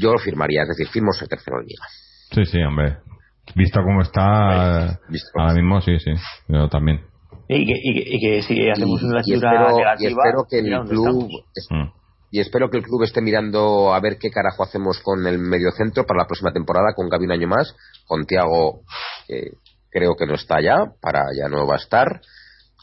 yo 0.00 0.12
lo 0.12 0.18
firmaría. 0.18 0.62
Es 0.62 0.68
decir, 0.68 0.86
firmo 0.88 1.10
el 1.20 1.28
tercero 1.28 1.60
en 1.60 1.66
liga. 1.66 1.84
Sí, 2.32 2.44
sí, 2.44 2.58
hombre. 2.62 2.96
Visto 3.54 3.80
cómo 3.82 4.02
está 4.02 4.98
Visto. 5.08 5.30
ahora 5.38 5.54
mismo, 5.54 5.80
sí, 5.80 5.98
sí. 5.98 6.12
Yo 6.48 6.68
también. 6.68 7.00
Y 7.48 7.64
que, 7.64 7.72
y 7.82 7.94
que, 7.94 8.10
y 8.16 8.20
que 8.20 8.42
si 8.42 8.68
hacemos 8.68 9.00
Y- 9.00 9.04
una 9.06 9.20
y 9.24 9.30
lectura 9.30 9.66
espero, 9.66 9.96
y 10.00 10.06
espero 10.06 10.46
que 10.50 10.58
el 10.58 10.88
club 10.88 11.28
es- 11.54 11.68
Mm. 11.70 11.90
y 12.32 12.40
espero 12.40 12.70
que 12.70 12.78
el 12.78 12.82
club 12.82 13.04
esté 13.04 13.20
mirando 13.22 13.94
a 13.94 14.00
ver 14.00 14.18
qué 14.18 14.30
carajo 14.30 14.64
hacemos 14.64 14.98
con 14.98 15.26
el 15.26 15.38
mediocentro 15.38 16.04
para 16.04 16.22
la 16.22 16.26
próxima 16.26 16.52
temporada 16.52 16.92
con 16.94 17.08
Gaby 17.08 17.24
un 17.26 17.32
año 17.32 17.46
más 17.48 17.74
con 18.06 18.26
Tiago 18.26 18.80
que 19.28 19.52
creo 19.90 20.16
que 20.16 20.26
no 20.26 20.34
está 20.34 20.60
ya 20.60 20.76
para 21.00 21.22
ya 21.38 21.48
no 21.48 21.66
va 21.66 21.74
a 21.74 21.78
estar 21.78 22.20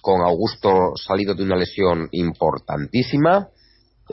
con 0.02 0.22
Augusto 0.22 0.94
salido 0.96 1.36
de 1.36 1.44
una 1.44 1.56
lesión 1.58 2.08
importantísima 2.12 3.50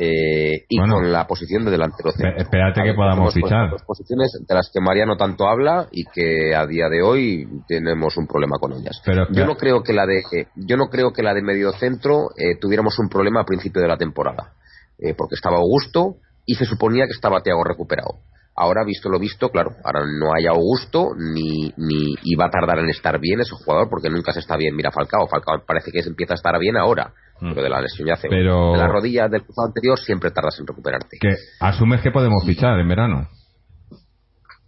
eh, 0.01 0.65
y 0.67 0.79
Bueno. 0.79 0.95
con 0.95 1.13
la 1.13 1.27
posición 1.27 1.65
de 1.65 1.71
delantero 1.71 2.11
centro. 2.11 2.39
Espérate 2.39 2.83
que 2.83 2.95
podamos 2.95 3.35
fichar. 3.35 3.71
Dos 3.71 3.83
posiciones 3.83 4.33
de 4.49 4.55
las 4.55 4.71
que 4.73 4.81
Mariano 4.81 5.17
tanto 5.17 5.47
habla 5.47 5.89
y 5.93 6.05
que 6.05 6.55
a 6.55 6.67
día 6.67 6.89
de 6.89 7.03
hoy 7.03 7.47
tenemos 7.69 8.17
un 8.17 8.27
problema 8.27 8.57
con 8.59 8.73
ellas. 8.73 9.03
Pero 9.05 9.27
yo 9.31 9.45
no 9.45 9.57
creo 9.57 9.83
que 9.83 9.93
la 9.93 10.07
de 10.07 10.21
eh, 10.33 10.47
yo 10.57 10.77
no 10.79 10.89
creo 10.89 11.13
que 11.13 11.23
la 11.23 11.35
de 11.35 11.43
medio 11.43 11.73
centro 11.73 12.31
eh, 12.37 12.57
tuviéramos 12.59 12.99
un 12.99 13.09
problema 13.11 13.43
a 13.43 13.45
principio 13.45 13.83
de 13.83 13.89
la 13.89 13.99
temporada 13.99 14.55
eh, 14.99 15.15
porque 15.15 15.35
estaba 15.35 15.57
Augusto 15.57 16.17
y 16.47 16.55
se 16.55 16.65
suponía 16.65 17.05
que 17.05 17.13
estaba 17.13 17.43
Tiago 17.43 17.63
recuperado 17.63 18.21
ahora 18.57 18.85
visto 18.85 19.09
lo 19.09 19.19
visto 19.19 19.49
claro 19.49 19.71
ahora 19.85 20.01
no 20.07 20.35
hay 20.35 20.47
Augusto 20.47 21.09
ni 21.17 21.73
ni 21.77 22.15
y 22.23 22.35
va 22.37 22.47
a 22.47 22.51
tardar 22.51 22.79
en 22.81 22.91
estar 22.91 23.19
bien 23.21 23.41
ese 23.41 23.55
jugador 23.55 23.89
porque 23.89 24.11
nunca 24.11 24.33
se 24.33 24.41
está 24.41 24.57
bien 24.57 24.75
mira 24.77 24.91
Falcao 24.91 25.27
Falcao 25.29 25.65
parece 25.67 25.91
que 25.93 26.03
se 26.03 26.09
empieza 26.11 26.35
a 26.35 26.37
estar 26.37 26.59
bien 26.59 26.77
ahora 26.77 27.13
Mm. 27.43 27.51
pero 27.55 27.63
de 27.63 27.71
la 27.71 27.81
lesión 27.81 28.07
ya 28.07 28.13
hace 28.15 28.29
Pero- 28.29 28.73
de 28.73 28.77
la 28.79 28.87
rodilla 28.87 29.27
del 29.27 29.43
cruzado 29.43 29.69
anterior 29.69 29.99
siempre 29.99 30.31
tardas 30.31 30.61
en 30.61 30.67
recuperarte 30.67 31.17
Que 31.19 31.37
asumes 31.61 32.03
que 32.03 32.11
podemos 32.11 32.45
fichar 32.45 32.79
en 32.79 32.87
verano. 32.87 33.29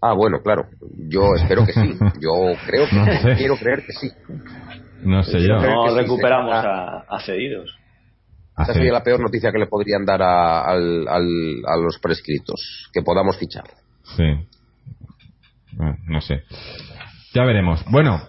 ah 0.01 0.15
bueno 0.15 0.41
claro 0.43 0.65
yo 1.11 1.35
espero 1.37 1.67
que 1.67 1.73
sí 1.75 1.99
yo 2.19 2.33
creo 2.67 2.87
que 2.89 2.97
No 2.97 3.05
sé. 3.21 3.35
quiero 3.37 3.57
creer 3.57 3.83
que 3.85 3.93
sí 3.93 4.09
No 5.03 5.23
sé 5.23 5.41
Yo 5.41 5.57
No 5.57 5.91
sí, 5.91 5.97
recuperamos 5.99 6.55
a 6.55 7.21
cedidos. 7.27 7.77
Esa 8.63 8.73
sería 8.75 8.93
la 8.93 9.03
peor 9.03 9.21
noticia 9.21 9.51
que 9.53 9.59
le 9.59 9.67
podrían 9.67 10.05
dar 10.05 10.23
a, 10.23 10.63
al- 10.63 11.07
al- 11.09 11.63
a 11.67 11.77
los 11.77 11.99
prescritos, 12.01 12.89
que 12.93 13.03
podamos 13.03 13.37
fichar. 13.39 13.65
Sí. 14.17 14.25
Bueno, 15.73 15.97
no 16.07 16.21
sé. 16.21 16.43
Ya 17.35 17.45
veremos. 17.45 17.85
Bueno, 17.91 18.21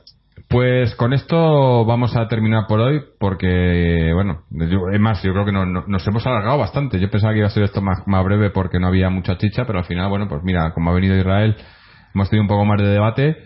Pues 0.49 0.93
con 0.95 1.13
esto 1.13 1.83
vamos 1.85 2.15
a 2.15 2.27
terminar 2.27 2.65
por 2.67 2.79
hoy, 2.79 3.01
porque, 3.19 4.11
bueno, 4.13 4.43
yo- 4.51 4.89
es 4.91 4.99
más, 4.99 5.23
yo 5.23 5.31
creo 5.33 5.45
que 5.45 5.51
no- 5.51 5.65
no- 5.65 5.85
nos 5.87 6.05
hemos 6.07 6.27
alargado 6.27 6.59
bastante. 6.59 6.99
Yo 6.99 7.09
pensaba 7.09 7.33
que 7.33 7.39
iba 7.39 7.47
a 7.47 7.51
ser 7.51 7.63
esto 7.63 7.81
más, 7.81 8.03
más 8.05 8.23
breve 8.23 8.51
porque 8.51 8.79
no 8.79 8.87
había 8.87 9.09
mucha 9.09 9.35
chicha, 9.37 9.65
pero 9.65 9.79
al 9.79 9.85
final, 9.85 10.09
bueno, 10.09 10.27
pues 10.27 10.41
mira, 10.43 10.71
como 10.73 10.91
ha 10.91 10.93
venido 10.93 11.17
Israel, 11.17 11.55
hemos 12.13 12.29
tenido 12.29 12.43
un 12.43 12.47
poco 12.49 12.65
más 12.65 12.79
de 12.79 12.87
debate 12.87 13.37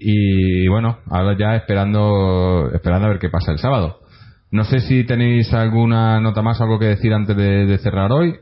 y, 0.00 0.66
bueno, 0.68 0.98
ahora 1.10 1.36
ya 1.38 1.56
esperando, 1.56 2.70
esperando 2.72 3.06
a 3.06 3.10
ver 3.10 3.18
qué 3.18 3.28
pasa 3.28 3.52
el 3.52 3.58
sábado. 3.58 4.00
No 4.50 4.64
sé 4.64 4.80
si 4.80 5.04
tenéis 5.04 5.52
alguna 5.52 6.20
nota 6.20 6.42
más, 6.42 6.60
algo 6.60 6.78
que 6.78 6.86
decir 6.86 7.12
antes 7.12 7.36
de, 7.36 7.76
cerrar 7.78 8.12
hoy. 8.12 8.36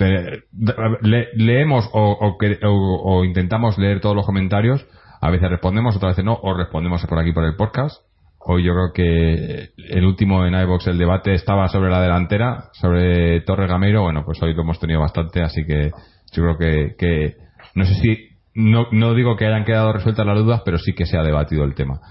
leemos 0.00 1.88
o 1.92 3.24
intentamos 3.24 3.78
leer 3.78 4.00
todos 4.00 4.16
los 4.16 4.26
comentarios. 4.26 4.86
A 5.20 5.30
veces 5.30 5.48
respondemos, 5.48 5.96
otras 5.96 6.12
veces 6.12 6.24
no, 6.24 6.38
o 6.42 6.54
respondemos 6.54 7.04
por 7.06 7.18
aquí 7.18 7.32
por 7.32 7.44
el 7.44 7.56
podcast. 7.56 8.02
Hoy 8.46 8.62
yo 8.62 8.74
creo 8.74 8.92
que 8.92 9.70
el 9.88 10.04
último 10.04 10.44
en 10.44 10.52
iBox, 10.54 10.86
el 10.88 10.98
debate 10.98 11.32
estaba 11.32 11.66
sobre 11.68 11.90
la 11.90 12.02
delantera, 12.02 12.68
sobre 12.74 13.40
Torres 13.40 13.70
Gameiro. 13.70 14.02
Bueno, 14.02 14.22
pues 14.26 14.42
hoy 14.42 14.52
lo 14.52 14.60
hemos 14.60 14.78
tenido 14.78 15.00
bastante, 15.00 15.40
así 15.40 15.64
que 15.64 15.92
yo 16.30 16.42
creo 16.42 16.58
que, 16.58 16.94
que 16.98 17.36
no 17.74 17.86
sé 17.86 17.94
si, 17.94 18.28
no, 18.54 18.88
no 18.92 19.14
digo 19.14 19.36
que 19.36 19.46
hayan 19.46 19.64
quedado 19.64 19.94
resueltas 19.94 20.26
las 20.26 20.36
dudas, 20.36 20.60
pero 20.62 20.76
sí 20.76 20.92
que 20.92 21.06
se 21.06 21.16
ha 21.16 21.22
debatido 21.22 21.64
el 21.64 21.74
tema. 21.74 22.02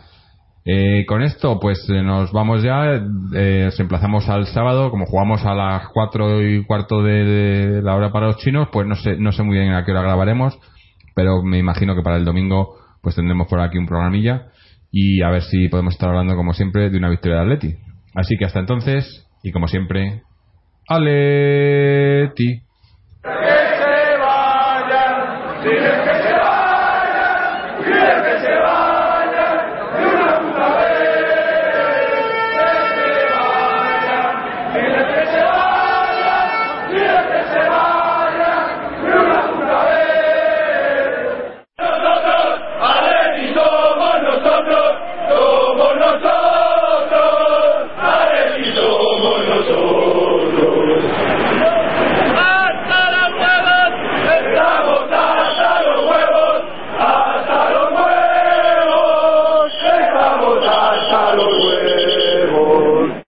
Eh, 0.65 1.05
con 1.05 1.21
esto, 1.21 1.59
pues 1.59 1.85
eh, 1.89 2.01
nos 2.01 2.31
vamos 2.31 2.63
ya. 2.63 3.01
Eh, 3.33 3.65
os 3.67 3.79
emplazamos 3.79 4.29
al 4.29 4.47
sábado. 4.47 4.89
Como 4.91 5.05
jugamos 5.05 5.45
a 5.45 5.53
las 5.53 5.87
4 5.89 6.41
y 6.41 6.63
cuarto 6.65 7.03
de, 7.03 7.81
la 7.83 7.95
hora 7.95 8.11
para 8.11 8.27
los 8.27 8.37
chinos, 8.37 8.69
pues 8.71 8.87
no 8.87 8.95
sé, 8.95 9.17
no 9.17 9.31
sé 9.31 9.43
muy 9.43 9.57
bien 9.57 9.73
a 9.73 9.83
qué 9.83 9.91
hora 9.91 10.01
grabaremos. 10.01 10.57
Pero 11.15 11.43
me 11.43 11.57
imagino 11.57 11.95
que 11.95 12.01
para 12.01 12.17
el 12.17 12.25
domingo, 12.25 12.77
pues 13.01 13.15
tendremos 13.15 13.47
por 13.47 13.59
aquí 13.59 13.77
un 13.77 13.87
programilla. 13.87 14.47
Y 14.91 15.21
a 15.21 15.29
ver 15.29 15.41
si 15.41 15.67
podemos 15.69 15.95
estar 15.95 16.09
hablando, 16.09 16.35
como 16.35 16.53
siempre, 16.53 16.89
de 16.89 16.97
una 16.97 17.09
victoria 17.09 17.37
de 17.37 17.43
Atleti. 17.43 17.75
Así 18.15 18.35
que 18.37 18.45
hasta 18.45 18.59
entonces, 18.59 19.27
y 19.41 19.51
como 19.51 19.67
siempre, 19.67 20.21
Atleti. 20.87 22.61
Que 23.23 23.29
se 23.29 24.17
vayan, 24.17 25.61